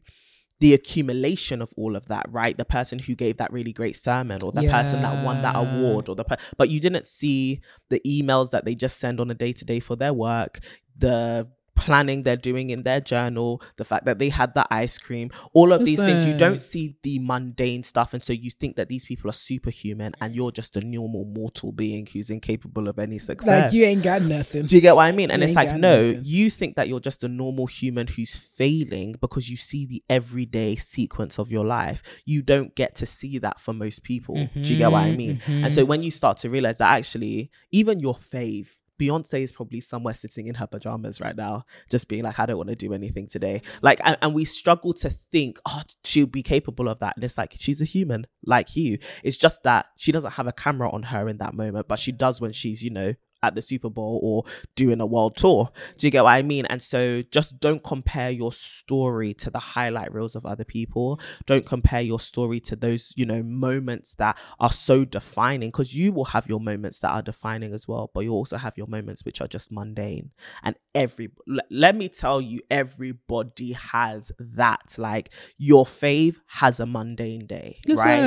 the 0.59 0.73
accumulation 0.73 1.61
of 1.61 1.71
all 1.77 1.95
of 1.95 2.07
that, 2.07 2.25
right? 2.29 2.57
The 2.57 2.65
person 2.65 2.97
who 2.97 3.13
gave 3.13 3.37
that 3.37 3.53
really 3.53 3.73
great 3.73 3.95
sermon 3.95 4.41
or 4.41 4.51
the 4.51 4.67
person 4.67 5.01
that 5.03 5.23
won 5.23 5.43
that 5.43 5.55
award 5.55 6.09
or 6.09 6.15
the 6.15 6.23
per- 6.23 6.37
but 6.57 6.69
you 6.69 6.79
didn't 6.79 7.05
see 7.05 7.61
the 7.89 8.01
emails 8.05 8.49
that 8.51 8.65
they 8.65 8.73
just 8.73 8.97
send 8.97 9.19
on 9.19 9.29
a 9.29 9.35
day 9.35 9.53
to 9.53 9.65
day 9.65 9.79
for 9.79 9.95
their 9.95 10.13
work, 10.13 10.59
the 10.97 11.47
planning 11.77 12.23
they're 12.23 12.35
doing 12.35 12.69
in 12.69 12.83
their 12.83 12.99
journal, 12.99 13.61
the 13.77 13.85
fact 13.85 14.05
that 14.05 14.19
they 14.19 14.29
had 14.29 14.53
the 14.53 14.65
ice 14.73 14.97
cream, 14.97 15.29
all 15.53 15.71
of 15.71 15.85
these 15.85 15.99
things 15.99 16.25
you 16.25 16.35
don't 16.37 16.61
see 16.61 16.95
the 17.03 17.19
mundane 17.19 17.83
stuff 17.83 18.13
and 18.13 18.23
so 18.23 18.33
you 18.33 18.51
think 18.51 18.75
that 18.75 18.89
these 18.89 19.05
people 19.05 19.29
are 19.29 19.33
superhuman 19.33 20.13
and 20.19 20.35
you're 20.35 20.51
just 20.51 20.75
a 20.75 20.81
normal 20.81 21.25
mortal 21.25 21.71
being 21.71 22.05
who's 22.05 22.29
incapable 22.29 22.87
of 22.87 22.99
any 22.99 23.19
success. 23.19 23.63
like 23.63 23.73
you 23.73 23.85
ain't 23.85 24.03
got 24.03 24.21
nothing. 24.21 24.65
Do 24.65 24.75
you 24.75 24.81
get 24.81 24.95
what 24.95 25.03
I 25.03 25.11
mean? 25.11 25.31
And 25.31 25.41
You 25.41 25.47
it's 25.47 25.55
like, 25.55 25.75
no, 25.79 26.07
nothing. 26.07 26.21
you 26.25 26.49
think 26.49 26.75
that 26.75 26.87
you're 26.87 26.99
just 26.99 27.23
a 27.23 27.27
normal 27.27 27.67
human 27.67 28.07
who's 28.07 28.35
failing 28.35 29.15
because 29.21 29.49
you 29.49 29.57
see 29.57 29.85
the 29.85 30.03
everyday 30.09 30.75
sequence 30.75 31.37
of 31.37 31.51
your 31.51 31.65
life. 31.65 32.01
You 32.25 32.41
don't 32.41 32.75
get 32.75 32.95
to 32.95 33.05
see 33.05 33.37
that 33.39 33.59
for 33.59 33.73
most 33.73 34.03
people. 34.03 34.35
Do 34.53 34.73
you 34.73 34.77
get 34.77 34.91
what 34.91 35.03
I 35.03 35.09
mm-hmm, 35.09 35.17
mean? 35.17 35.41
And 35.47 35.71
so 35.71 35.81
mm-hmm. 35.81 35.89
when 35.89 36.03
you 36.03 36.11
start 36.11 36.37
to 36.37 36.49
realize 36.49 36.79
that 36.79 36.91
actually, 36.91 37.51
even 37.71 37.99
your 37.99 38.15
fave, 38.15 38.75
Beyonce 38.99 39.41
is 39.41 39.51
probably 39.51 39.79
somewhere 39.79 40.13
sitting 40.13 40.47
in 40.47 40.55
her 40.55 40.67
pajamas 40.67 41.21
right 41.21 41.35
now, 41.35 41.65
just 41.89 42.07
being 42.07 42.23
like, 42.23 42.39
I 42.39 42.45
don't 42.45 42.57
want 42.57 42.69
to 42.69 42.75
do 42.75 42.93
anything 42.93 43.27
today. 43.27 43.61
Like, 43.81 43.99
and, 44.03 44.17
and 44.21 44.33
we 44.33 44.45
struggle 44.45 44.93
to 44.93 45.09
think, 45.09 45.59
oh, 45.65 45.81
she'll 46.03 46.25
be 46.25 46.43
capable 46.43 46.89
of 46.89 46.99
that. 46.99 47.15
And 47.15 47.23
it's 47.23 47.37
like, 47.37 47.55
she's 47.57 47.81
a 47.81 47.85
human 47.85 48.27
like 48.45 48.75
you. 48.75 48.97
It's 49.23 49.37
just 49.37 49.63
that 49.63 49.87
she 49.97 50.11
doesn't 50.11 50.31
have 50.31 50.47
a 50.47 50.51
camera 50.51 50.89
on 50.91 51.03
her 51.03 51.29
in 51.29 51.37
that 51.37 51.53
moment, 51.53 51.87
but 51.87 51.99
she 51.99 52.11
does 52.11 52.41
when 52.41 52.53
she's, 52.53 52.83
you 52.83 52.89
know, 52.89 53.13
at 53.43 53.55
the 53.55 53.61
Super 53.61 53.89
Bowl 53.89 54.19
or 54.23 54.43
doing 54.75 54.99
a 55.01 55.05
world 55.05 55.35
tour. 55.35 55.69
Do 55.97 56.07
you 56.07 56.11
get 56.11 56.23
what 56.23 56.31
I 56.31 56.41
mean? 56.41 56.65
And 56.65 56.81
so 56.81 57.21
just 57.31 57.59
don't 57.59 57.83
compare 57.83 58.29
your 58.31 58.51
story 58.51 59.33
to 59.35 59.49
the 59.49 59.59
highlight 59.59 60.13
reels 60.13 60.35
of 60.35 60.45
other 60.45 60.63
people. 60.63 61.19
Don't 61.45 61.65
compare 61.65 62.01
your 62.01 62.19
story 62.19 62.59
to 62.61 62.75
those, 62.75 63.13
you 63.15 63.25
know, 63.25 63.43
moments 63.43 64.15
that 64.15 64.37
are 64.59 64.71
so 64.71 65.05
defining 65.05 65.69
because 65.69 65.95
you 65.95 66.11
will 66.11 66.25
have 66.25 66.47
your 66.47 66.59
moments 66.59 66.99
that 67.01 67.09
are 67.09 67.21
defining 67.21 67.73
as 67.73 67.87
well, 67.87 68.09
but 68.13 68.21
you 68.21 68.31
also 68.31 68.57
have 68.57 68.77
your 68.77 68.87
moments 68.87 69.23
which 69.25 69.41
are 69.41 69.47
just 69.47 69.71
mundane. 69.71 70.31
And 70.63 70.75
every 70.95 71.29
l- 71.49 71.59
let 71.69 71.95
me 71.95 72.09
tell 72.09 72.41
you, 72.41 72.61
everybody 72.71 73.73
has 73.73 74.31
that. 74.39 74.95
Like 74.97 75.29
your 75.57 75.85
fave 75.85 76.37
has 76.47 76.79
a 76.79 76.85
mundane 76.85 77.45
day, 77.45 77.79
right? 78.03 78.21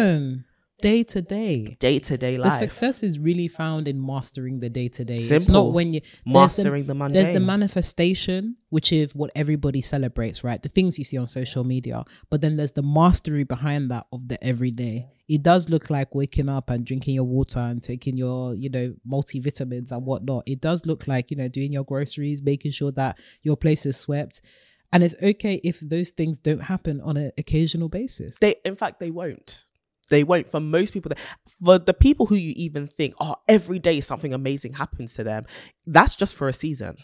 Day 0.81 1.03
to 1.05 1.23
day. 1.23 1.77
Day 1.79 1.99
to 2.01 2.17
day 2.17 2.37
The 2.37 2.43
life. 2.43 2.53
success 2.55 3.03
is 3.03 3.19
really 3.19 3.49
found 3.49 3.87
in 3.89 4.05
mastering 4.05 4.61
the 4.61 4.71
day 4.71 4.89
to 4.89 5.05
day. 5.05 5.17
It's 5.17 5.29
Simple. 5.29 5.53
not 5.53 5.73
when 5.73 5.93
you 5.95 6.01
Mastering 6.25 6.87
the 6.87 6.95
Monday. 6.95 7.23
There's 7.23 7.35
the 7.35 7.41
manifestation, 7.45 8.57
which 8.71 8.93
is 8.93 9.15
what 9.15 9.31
everybody 9.35 9.81
celebrates, 9.81 10.43
right? 10.45 10.63
The 10.63 10.69
things 10.69 10.99
you 10.99 11.05
see 11.05 11.19
on 11.19 11.27
social 11.27 11.65
media. 11.65 12.05
But 12.31 12.41
then 12.41 12.57
there's 12.57 12.73
the 12.73 12.83
mastery 12.83 13.45
behind 13.45 13.91
that 13.91 14.07
of 14.13 14.29
the 14.29 14.43
everyday. 14.45 15.09
It 15.29 15.43
does 15.43 15.69
look 15.71 15.91
like 15.91 16.15
waking 16.15 16.49
up 16.49 16.71
and 16.71 16.85
drinking 16.85 17.15
your 17.15 17.25
water 17.25 17.61
and 17.61 17.83
taking 17.83 18.17
your, 18.17 18.55
you 18.55 18.69
know, 18.69 18.95
multivitamins 19.09 19.93
and 19.93 20.05
whatnot. 20.05 20.43
It 20.47 20.61
does 20.61 20.87
look 20.87 21.07
like, 21.07 21.31
you 21.31 21.37
know, 21.37 21.49
doing 21.49 21.73
your 21.73 21.85
groceries, 21.85 22.43
making 22.43 22.73
sure 22.73 22.91
that 22.93 23.19
your 23.43 23.57
place 23.57 23.87
is 23.87 23.97
swept. 23.97 24.41
And 24.93 25.05
it's 25.05 25.15
okay 25.23 25.61
if 25.63 25.79
those 25.81 26.11
things 26.11 26.39
don't 26.39 26.63
happen 26.63 27.01
on 27.03 27.17
an 27.17 27.31
occasional 27.39 27.89
basis. 27.89 28.37
they 28.41 28.57
in 28.65 28.75
fact 28.75 28.99
they 28.99 29.13
won't 29.13 29.65
they 30.11 30.23
won't 30.23 30.51
for 30.51 30.61
most 30.61 30.93
people 30.93 31.11
for 31.65 31.79
the 31.79 31.95
people 31.95 32.27
who 32.27 32.35
you 32.35 32.53
even 32.57 32.87
think 32.87 33.15
oh 33.21 33.37
every 33.49 33.79
day 33.79 34.01
something 34.01 34.35
amazing 34.35 34.75
happens 34.75 35.15
to 35.15 35.25
them 35.25 35.47
that's 35.87 36.15
just 36.15 36.35
for 36.37 36.49
a 36.49 36.53
season. 36.53 36.97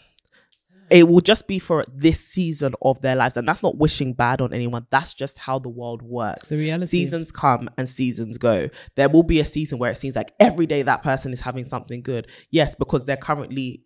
It 0.89 1.09
will 1.09 1.19
just 1.19 1.47
be 1.47 1.59
for 1.59 1.83
this 1.93 2.25
season 2.25 2.73
of 2.81 3.01
their 3.01 3.17
lives 3.17 3.35
and 3.35 3.45
that's 3.45 3.61
not 3.61 3.77
wishing 3.77 4.13
bad 4.13 4.39
on 4.39 4.53
anyone. 4.53 4.87
That's 4.89 5.13
just 5.13 5.37
how 5.37 5.59
the 5.59 5.67
world 5.67 6.01
works. 6.01 6.43
It's 6.43 6.49
the 6.49 6.57
reality. 6.57 6.87
seasons 6.87 7.29
come 7.29 7.69
and 7.77 7.89
seasons 7.89 8.37
go. 8.37 8.69
There 8.95 9.09
will 9.09 9.23
be 9.23 9.41
a 9.41 9.45
season 9.45 9.79
where 9.79 9.91
it 9.91 9.95
seems 9.95 10.15
like 10.15 10.31
every 10.39 10.65
day 10.65 10.83
that 10.83 11.03
person 11.03 11.33
is 11.33 11.41
having 11.41 11.65
something 11.65 12.01
good. 12.01 12.27
Yes 12.51 12.73
because 12.75 13.05
they're 13.05 13.17
currently 13.17 13.83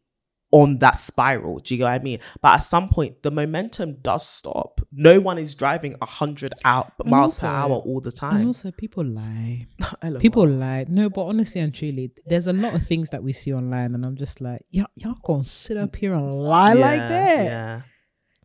on 0.51 0.77
that 0.79 0.99
spiral. 0.99 1.59
Do 1.59 1.73
you 1.73 1.77
get 1.79 1.85
what 1.85 1.91
I 1.93 1.99
mean? 1.99 2.19
But 2.41 2.55
at 2.55 2.57
some 2.63 2.89
point, 2.89 3.23
the 3.23 3.31
momentum 3.31 3.97
does 4.01 4.27
stop. 4.27 4.81
No 4.91 5.19
one 5.21 5.37
is 5.37 5.55
driving 5.55 5.95
a 6.01 6.05
hundred 6.05 6.53
out 6.65 6.91
miles 7.05 7.39
per 7.39 7.47
hour 7.47 7.75
all 7.75 8.01
the 8.01 8.09
And 8.09 8.15
time. 8.17 8.45
also, 8.47 8.71
people 8.71 9.03
lie. 9.05 9.67
People 10.19 10.47
lie. 10.47 10.85
No, 10.89 11.09
but 11.09 11.23
honestly 11.23 11.61
and 11.61 11.73
truly, 11.73 12.11
there's 12.25 12.47
a 12.47 12.53
lot 12.53 12.73
of 12.75 12.85
things 12.85 13.09
that 13.11 13.23
we 13.23 13.31
see 13.33 13.53
online, 13.53 13.95
and 13.95 14.05
I'm 14.05 14.17
just 14.17 14.41
like, 14.41 14.61
y'all, 14.71 14.87
y'all 14.95 15.15
gonna 15.23 15.43
sit 15.43 15.77
up 15.77 15.95
here 15.95 16.13
and 16.13 16.33
lie 16.33 16.73
like 16.73 16.99
that? 16.99 17.45
Yeah. 17.45 17.81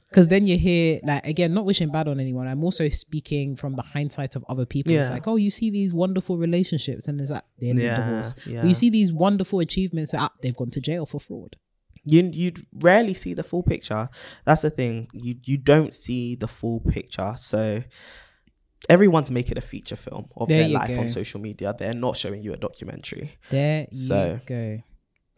Because 0.08 0.28
then 0.28 0.46
you 0.46 0.56
hear, 0.56 1.00
like, 1.02 1.26
again, 1.26 1.52
not 1.52 1.64
wishing 1.64 1.90
bad 1.90 2.06
on 2.06 2.20
anyone. 2.20 2.46
I'm 2.46 2.62
also 2.62 2.88
speaking 2.88 3.56
from 3.56 3.74
the 3.74 3.82
hindsight 3.82 4.36
of 4.36 4.44
other 4.48 4.64
people. 4.64 4.94
It's 4.94 5.10
like, 5.10 5.26
oh, 5.26 5.34
you 5.36 5.50
see 5.50 5.70
these 5.70 5.92
wonderful 5.92 6.38
relationships, 6.38 7.08
and 7.08 7.18
there's 7.18 7.32
like, 7.32 7.42
they 7.60 7.70
end 7.70 7.80
in 7.80 7.86
Yeah, 7.86 7.96
divorce. 8.06 8.34
yeah. 8.46 8.62
Or 8.62 8.66
you 8.66 8.74
see 8.74 8.88
these 8.88 9.12
wonderful 9.12 9.58
achievements, 9.58 10.14
ah, 10.16 10.30
they've 10.42 10.56
gone 10.56 10.70
to 10.70 10.80
jail 10.80 11.04
for 11.06 11.18
fraud. 11.18 11.56
You 12.06 12.30
you'd 12.32 12.60
rarely 12.72 13.14
see 13.14 13.34
the 13.34 13.42
full 13.42 13.62
picture. 13.62 14.08
That's 14.46 14.62
the 14.62 14.70
thing. 14.70 15.08
You 15.12 15.34
you 15.44 15.56
don't 15.58 15.92
see 15.92 16.36
the 16.36 16.48
full 16.48 16.80
picture. 16.80 17.34
So 17.36 17.82
everyone's 18.88 19.30
making 19.30 19.52
it 19.52 19.58
a 19.58 19.66
feature 19.66 19.96
film 19.96 20.26
of 20.36 20.48
There 20.48 20.60
their 20.60 20.68
life 20.68 20.88
go. 20.94 21.00
on 21.00 21.08
social 21.08 21.40
media. 21.40 21.74
They're 21.78 21.94
not 22.06 22.16
showing 22.16 22.42
you 22.44 22.52
a 22.52 22.56
documentary. 22.56 23.36
There 23.50 23.86
So- 23.92 24.34
you 24.34 24.40
go. 24.46 24.82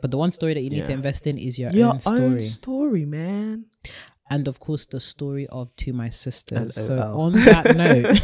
But 0.00 0.10
the 0.12 0.18
one 0.18 0.30
story 0.30 0.54
that 0.54 0.60
you 0.60 0.70
need 0.70 0.84
to 0.84 0.92
invest 0.92 1.26
in 1.26 1.36
is 1.38 1.58
your, 1.58 1.70
Your 1.70 1.88
own 1.90 1.98
story. 1.98 2.20
own 2.20 2.40
story, 2.40 3.04
man. 3.04 3.64
and 4.30 4.46
of 4.46 4.60
course 4.60 4.84
the 4.86 5.00
story 5.00 5.46
of 5.48 5.74
to 5.76 5.92
my 5.94 6.10
sisters. 6.10 6.74
So 6.86 7.00
on 7.24 7.32
that 7.32 7.64
note, 7.82 8.20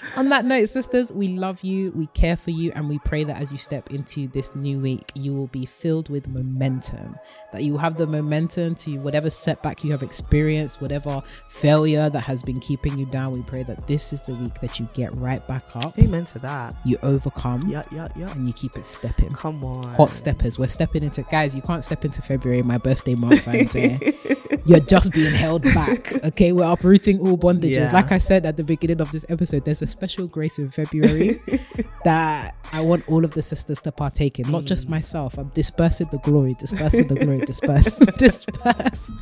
on 0.16 0.28
that 0.30 0.44
note, 0.44 0.68
sisters, 0.68 1.12
we 1.12 1.28
love 1.28 1.62
you, 1.62 1.92
we 1.92 2.06
care 2.08 2.36
for 2.36 2.50
you, 2.50 2.72
and 2.74 2.88
we 2.88 2.98
pray 3.00 3.24
that 3.24 3.40
as 3.40 3.52
you 3.52 3.58
step 3.58 3.90
into 3.90 4.28
this 4.28 4.54
new 4.56 4.80
week, 4.80 5.12
you 5.14 5.34
will 5.34 5.48
be 5.48 5.66
filled 5.66 6.08
with 6.08 6.28
momentum. 6.28 7.16
That 7.52 7.62
you 7.64 7.72
will 7.72 7.78
have 7.80 7.96
the 7.96 8.06
momentum 8.06 8.74
to 8.76 8.96
whatever 8.98 9.28
setback 9.30 9.84
you 9.84 9.90
have 9.92 10.02
experienced, 10.02 10.80
whatever 10.80 11.22
failure 11.48 12.08
that 12.10 12.20
has 12.20 12.42
been 12.42 12.58
keeping 12.60 12.96
you 12.98 13.06
down. 13.06 13.32
We 13.32 13.42
pray 13.42 13.62
that 13.64 13.86
this 13.86 14.12
is 14.12 14.22
the 14.22 14.34
week 14.34 14.54
that 14.60 14.80
you 14.80 14.88
get 14.94 15.14
right 15.16 15.46
back 15.46 15.64
up, 15.76 15.98
Amen 15.98 16.24
to 16.26 16.38
that. 16.40 16.74
you 16.84 16.96
overcome, 17.02 17.68
Yeah, 17.68 17.82
yeah, 17.92 18.08
yeah. 18.16 18.30
and 18.32 18.46
you 18.46 18.52
keep 18.52 18.76
it 18.76 18.86
stepping. 18.86 19.30
Come 19.32 19.64
on. 19.64 19.82
Hot 19.94 20.12
steppers. 20.12 20.58
We're 20.58 20.68
stepping 20.68 21.02
into 21.02 21.22
guys. 21.24 21.54
You 21.54 21.62
can't 21.62 21.84
step 21.84 22.04
into 22.04 22.22
February, 22.22 22.62
my 22.62 22.78
birthday 22.78 23.14
month, 23.14 23.46
and 23.48 23.74
you're 24.64 24.80
just 24.80 25.12
being 25.12 25.34
held 25.34 25.62
back. 25.62 26.12
Okay, 26.24 26.52
we're 26.52 26.64
uprooting 26.64 27.20
all 27.20 27.36
bondages. 27.36 27.76
Yeah. 27.76 27.92
Like 27.92 28.12
I 28.12 28.18
said 28.18 28.46
at 28.46 28.56
the 28.56 28.64
beginning 28.64 29.00
of 29.00 29.12
this 29.12 29.26
episode, 29.28 29.64
there's 29.64 29.82
a 29.82 29.86
special 29.86 30.05
grace 30.28 30.58
in 30.58 30.70
February 30.70 31.40
that 32.04 32.54
I 32.72 32.80
want 32.80 33.08
all 33.08 33.24
of 33.24 33.32
the 33.32 33.42
sisters 33.42 33.80
to 33.80 33.92
partake 33.92 34.38
in, 34.38 34.50
not 34.50 34.64
just 34.64 34.86
hmm. 34.86 34.92
myself. 34.92 35.38
I'm 35.38 35.48
dispersing 35.48 36.08
the 36.10 36.18
glory, 36.18 36.54
dispersing 36.58 37.06
the 37.06 37.16
glory, 37.16 37.40
disperse, 37.40 37.98
disperse. 38.18 39.12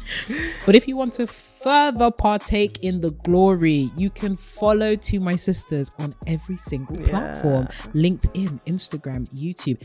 But 0.66 0.74
if 0.74 0.88
you 0.88 0.96
want 0.96 1.14
to 1.14 1.26
further 1.26 2.10
partake 2.10 2.78
in 2.82 3.00
the 3.00 3.10
glory, 3.10 3.90
you 3.96 4.10
can 4.10 4.36
follow 4.36 4.96
to 4.96 5.20
my 5.20 5.36
sisters 5.36 5.90
on 5.98 6.14
every 6.26 6.56
single 6.56 6.96
platform 6.96 7.66
LinkedIn, 7.94 8.60
Instagram, 8.66 9.28
YouTube, 9.30 9.80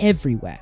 everywhere. 0.00 0.58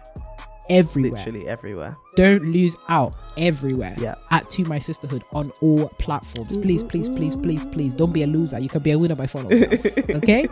Everywhere. 0.71 1.13
Literally 1.13 1.49
everywhere. 1.49 1.97
Don't 2.17 2.45
lose 2.45 2.77
out 2.89 3.15
everywhere. 3.37 3.95
Yeah. 3.99 4.15
At 4.31 4.51
To 4.53 4.65
My 4.65 4.79
Sisterhood 4.79 5.25
on 5.33 5.53
all 5.61 5.89
platforms. 5.99 6.57
Please, 6.57 6.83
please, 6.83 7.09
please, 7.09 7.37
please, 7.37 7.67
please. 7.67 7.95
Don't 7.95 8.13
be 8.13 8.23
a 8.23 8.27
loser. 8.27 8.59
You 8.59 8.69
can 8.69 8.83
be 8.83 8.93
a 8.93 8.99
winner 8.99 9.15
by 9.15 9.27
following 9.27 9.65
us. 9.73 9.99
Okay? 10.11 10.49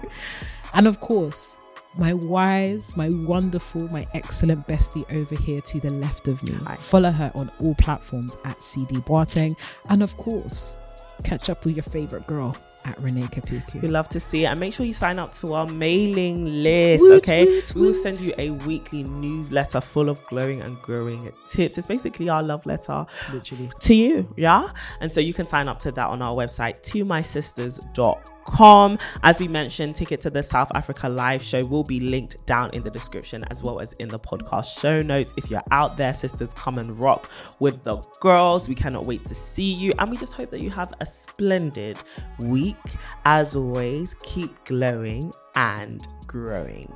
And 0.75 0.87
of 0.87 1.01
course, 1.01 1.59
my 1.97 2.15
wise, 2.15 2.97
my 2.97 3.11
wonderful, 3.11 3.89
my 3.89 4.07
excellent 4.15 4.67
bestie 4.67 5.11
over 5.15 5.35
here 5.35 5.61
to 5.61 5.81
the 5.81 5.93
left 5.95 6.29
of 6.29 6.43
me. 6.43 6.59
Follow 6.77 7.11
her 7.11 7.31
on 7.35 7.51
all 7.61 7.75
platforms 7.77 8.37
at 8.45 8.63
CD 8.63 8.97
Boateng. 8.97 9.59
And 9.89 10.03
of 10.03 10.17
course, 10.17 10.79
catch 11.25 11.51
up 11.51 11.65
with 11.65 11.77
your 11.77 11.85
favorite 11.85 12.27
girl 12.27 12.57
at 12.85 13.01
Renee 13.03 13.23
Kapuku. 13.23 13.83
We 13.83 13.89
love 13.89 14.09
to 14.11 14.21
see 14.21 14.45
it. 14.45 14.49
And 14.49 14.61
make 14.61 14.73
sure 14.73 14.87
you 14.87 14.93
sign 14.93 15.19
up 15.19 15.33
to 15.35 15.55
our 15.55 15.67
mailing 15.67 16.47
list, 16.47 17.03
Woot, 17.03 17.17
okay? 17.19 17.45
woot, 17.45 17.75
we 17.75 17.81
will 17.83 17.95
send 17.95 18.21
you 18.21 18.33
a 18.39 18.51
weekly 18.51 19.05
newsletter 19.05 19.81
full 19.81 20.09
of 20.09 20.23
glowing 20.25 20.61
and 20.63 20.81
growing 20.83 21.31
tips. 21.47 21.79
It's 21.79 21.87
basically 21.87 22.29
our 22.29 22.43
love 22.43 22.65
letter 22.67 23.07
Literally. 23.33 23.71
to 23.81 23.95
you, 23.95 24.33
yeah? 24.37 24.71
And 25.01 25.11
so 25.11 25.21
you 25.21 25.35
can 25.35 25.47
sign 25.47 25.69
up 25.69 25.79
to 25.81 25.93
that 25.93 26.07
on 26.09 26.23
our 26.23 26.35
website, 26.35 26.83
tomysisters.com. 26.83 28.97
As 29.23 29.39
we 29.39 29.47
mentioned, 29.47 29.95
ticket 29.95 30.21
to 30.23 30.31
the 30.31 30.43
South 30.43 30.71
Africa 30.75 31.09
live 31.09 31.43
show 31.43 31.65
will 31.65 31.85
be 31.85 32.01
linked 32.01 32.45
down 32.45 32.71
in 32.71 32.83
the 32.83 32.91
description 32.91 33.45
as 33.51 33.63
well 33.63 33.81
as 33.81 33.93
in 33.95 34.09
the 34.09 34.19
podcast 34.19 34.81
show 34.81 35.01
notes. 35.01 35.33
If 35.37 35.51
you're 35.51 35.63
out 35.71 35.97
there, 35.97 36.13
sisters, 36.13 36.53
come 36.55 36.79
and 36.79 37.01
rock 37.03 37.31
with 37.61 37.83
the 37.85 37.99
girls. 38.21 38.69
We 38.69 38.75
cannot 38.75 39.07
wait 39.07 39.25
to 39.27 39.35
see 39.35 39.71
you. 39.73 39.93
And 39.99 40.11
we 40.11 40.17
just 40.17 40.35
hope 40.35 40.51
that 40.51 40.61
you 40.61 40.71
have 40.71 40.93
a 41.01 41.07
splendid 41.07 41.99
week. 42.73 42.95
As 43.25 43.55
always, 43.57 44.15
keep 44.23 44.65
glowing 44.65 45.33
and 45.55 46.07
growing. 46.27 46.93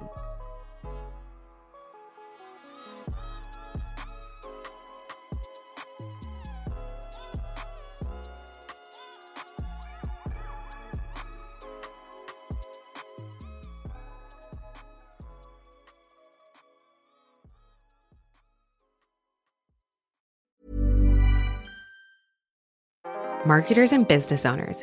Marketers 23.47 23.93
and 23.93 24.09
business 24.09 24.45
owners, 24.45 24.83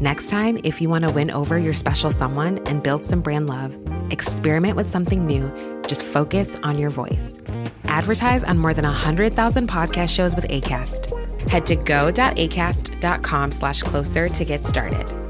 Next 0.00 0.28
time, 0.28 0.60
if 0.62 0.80
you 0.80 0.88
want 0.88 1.04
to 1.04 1.10
win 1.10 1.28
over 1.28 1.58
your 1.58 1.74
special 1.74 2.12
someone 2.12 2.58
and 2.68 2.84
build 2.84 3.04
some 3.04 3.20
brand 3.20 3.48
love, 3.48 3.76
experiment 4.12 4.76
with 4.76 4.86
something 4.86 5.26
new. 5.26 5.50
Just 5.88 6.04
focus 6.04 6.56
on 6.62 6.78
your 6.78 6.90
voice. 6.90 7.36
Advertise 7.84 8.44
on 8.44 8.58
more 8.58 8.72
than 8.72 8.84
100,000 8.84 9.68
podcast 9.68 10.14
shows 10.14 10.36
with 10.36 10.46
ACAST. 10.46 11.50
Head 11.50 11.66
to 11.66 11.74
go.acast.com 11.74 13.50
slash 13.50 13.82
closer 13.82 14.28
to 14.28 14.44
get 14.44 14.64
started. 14.64 15.27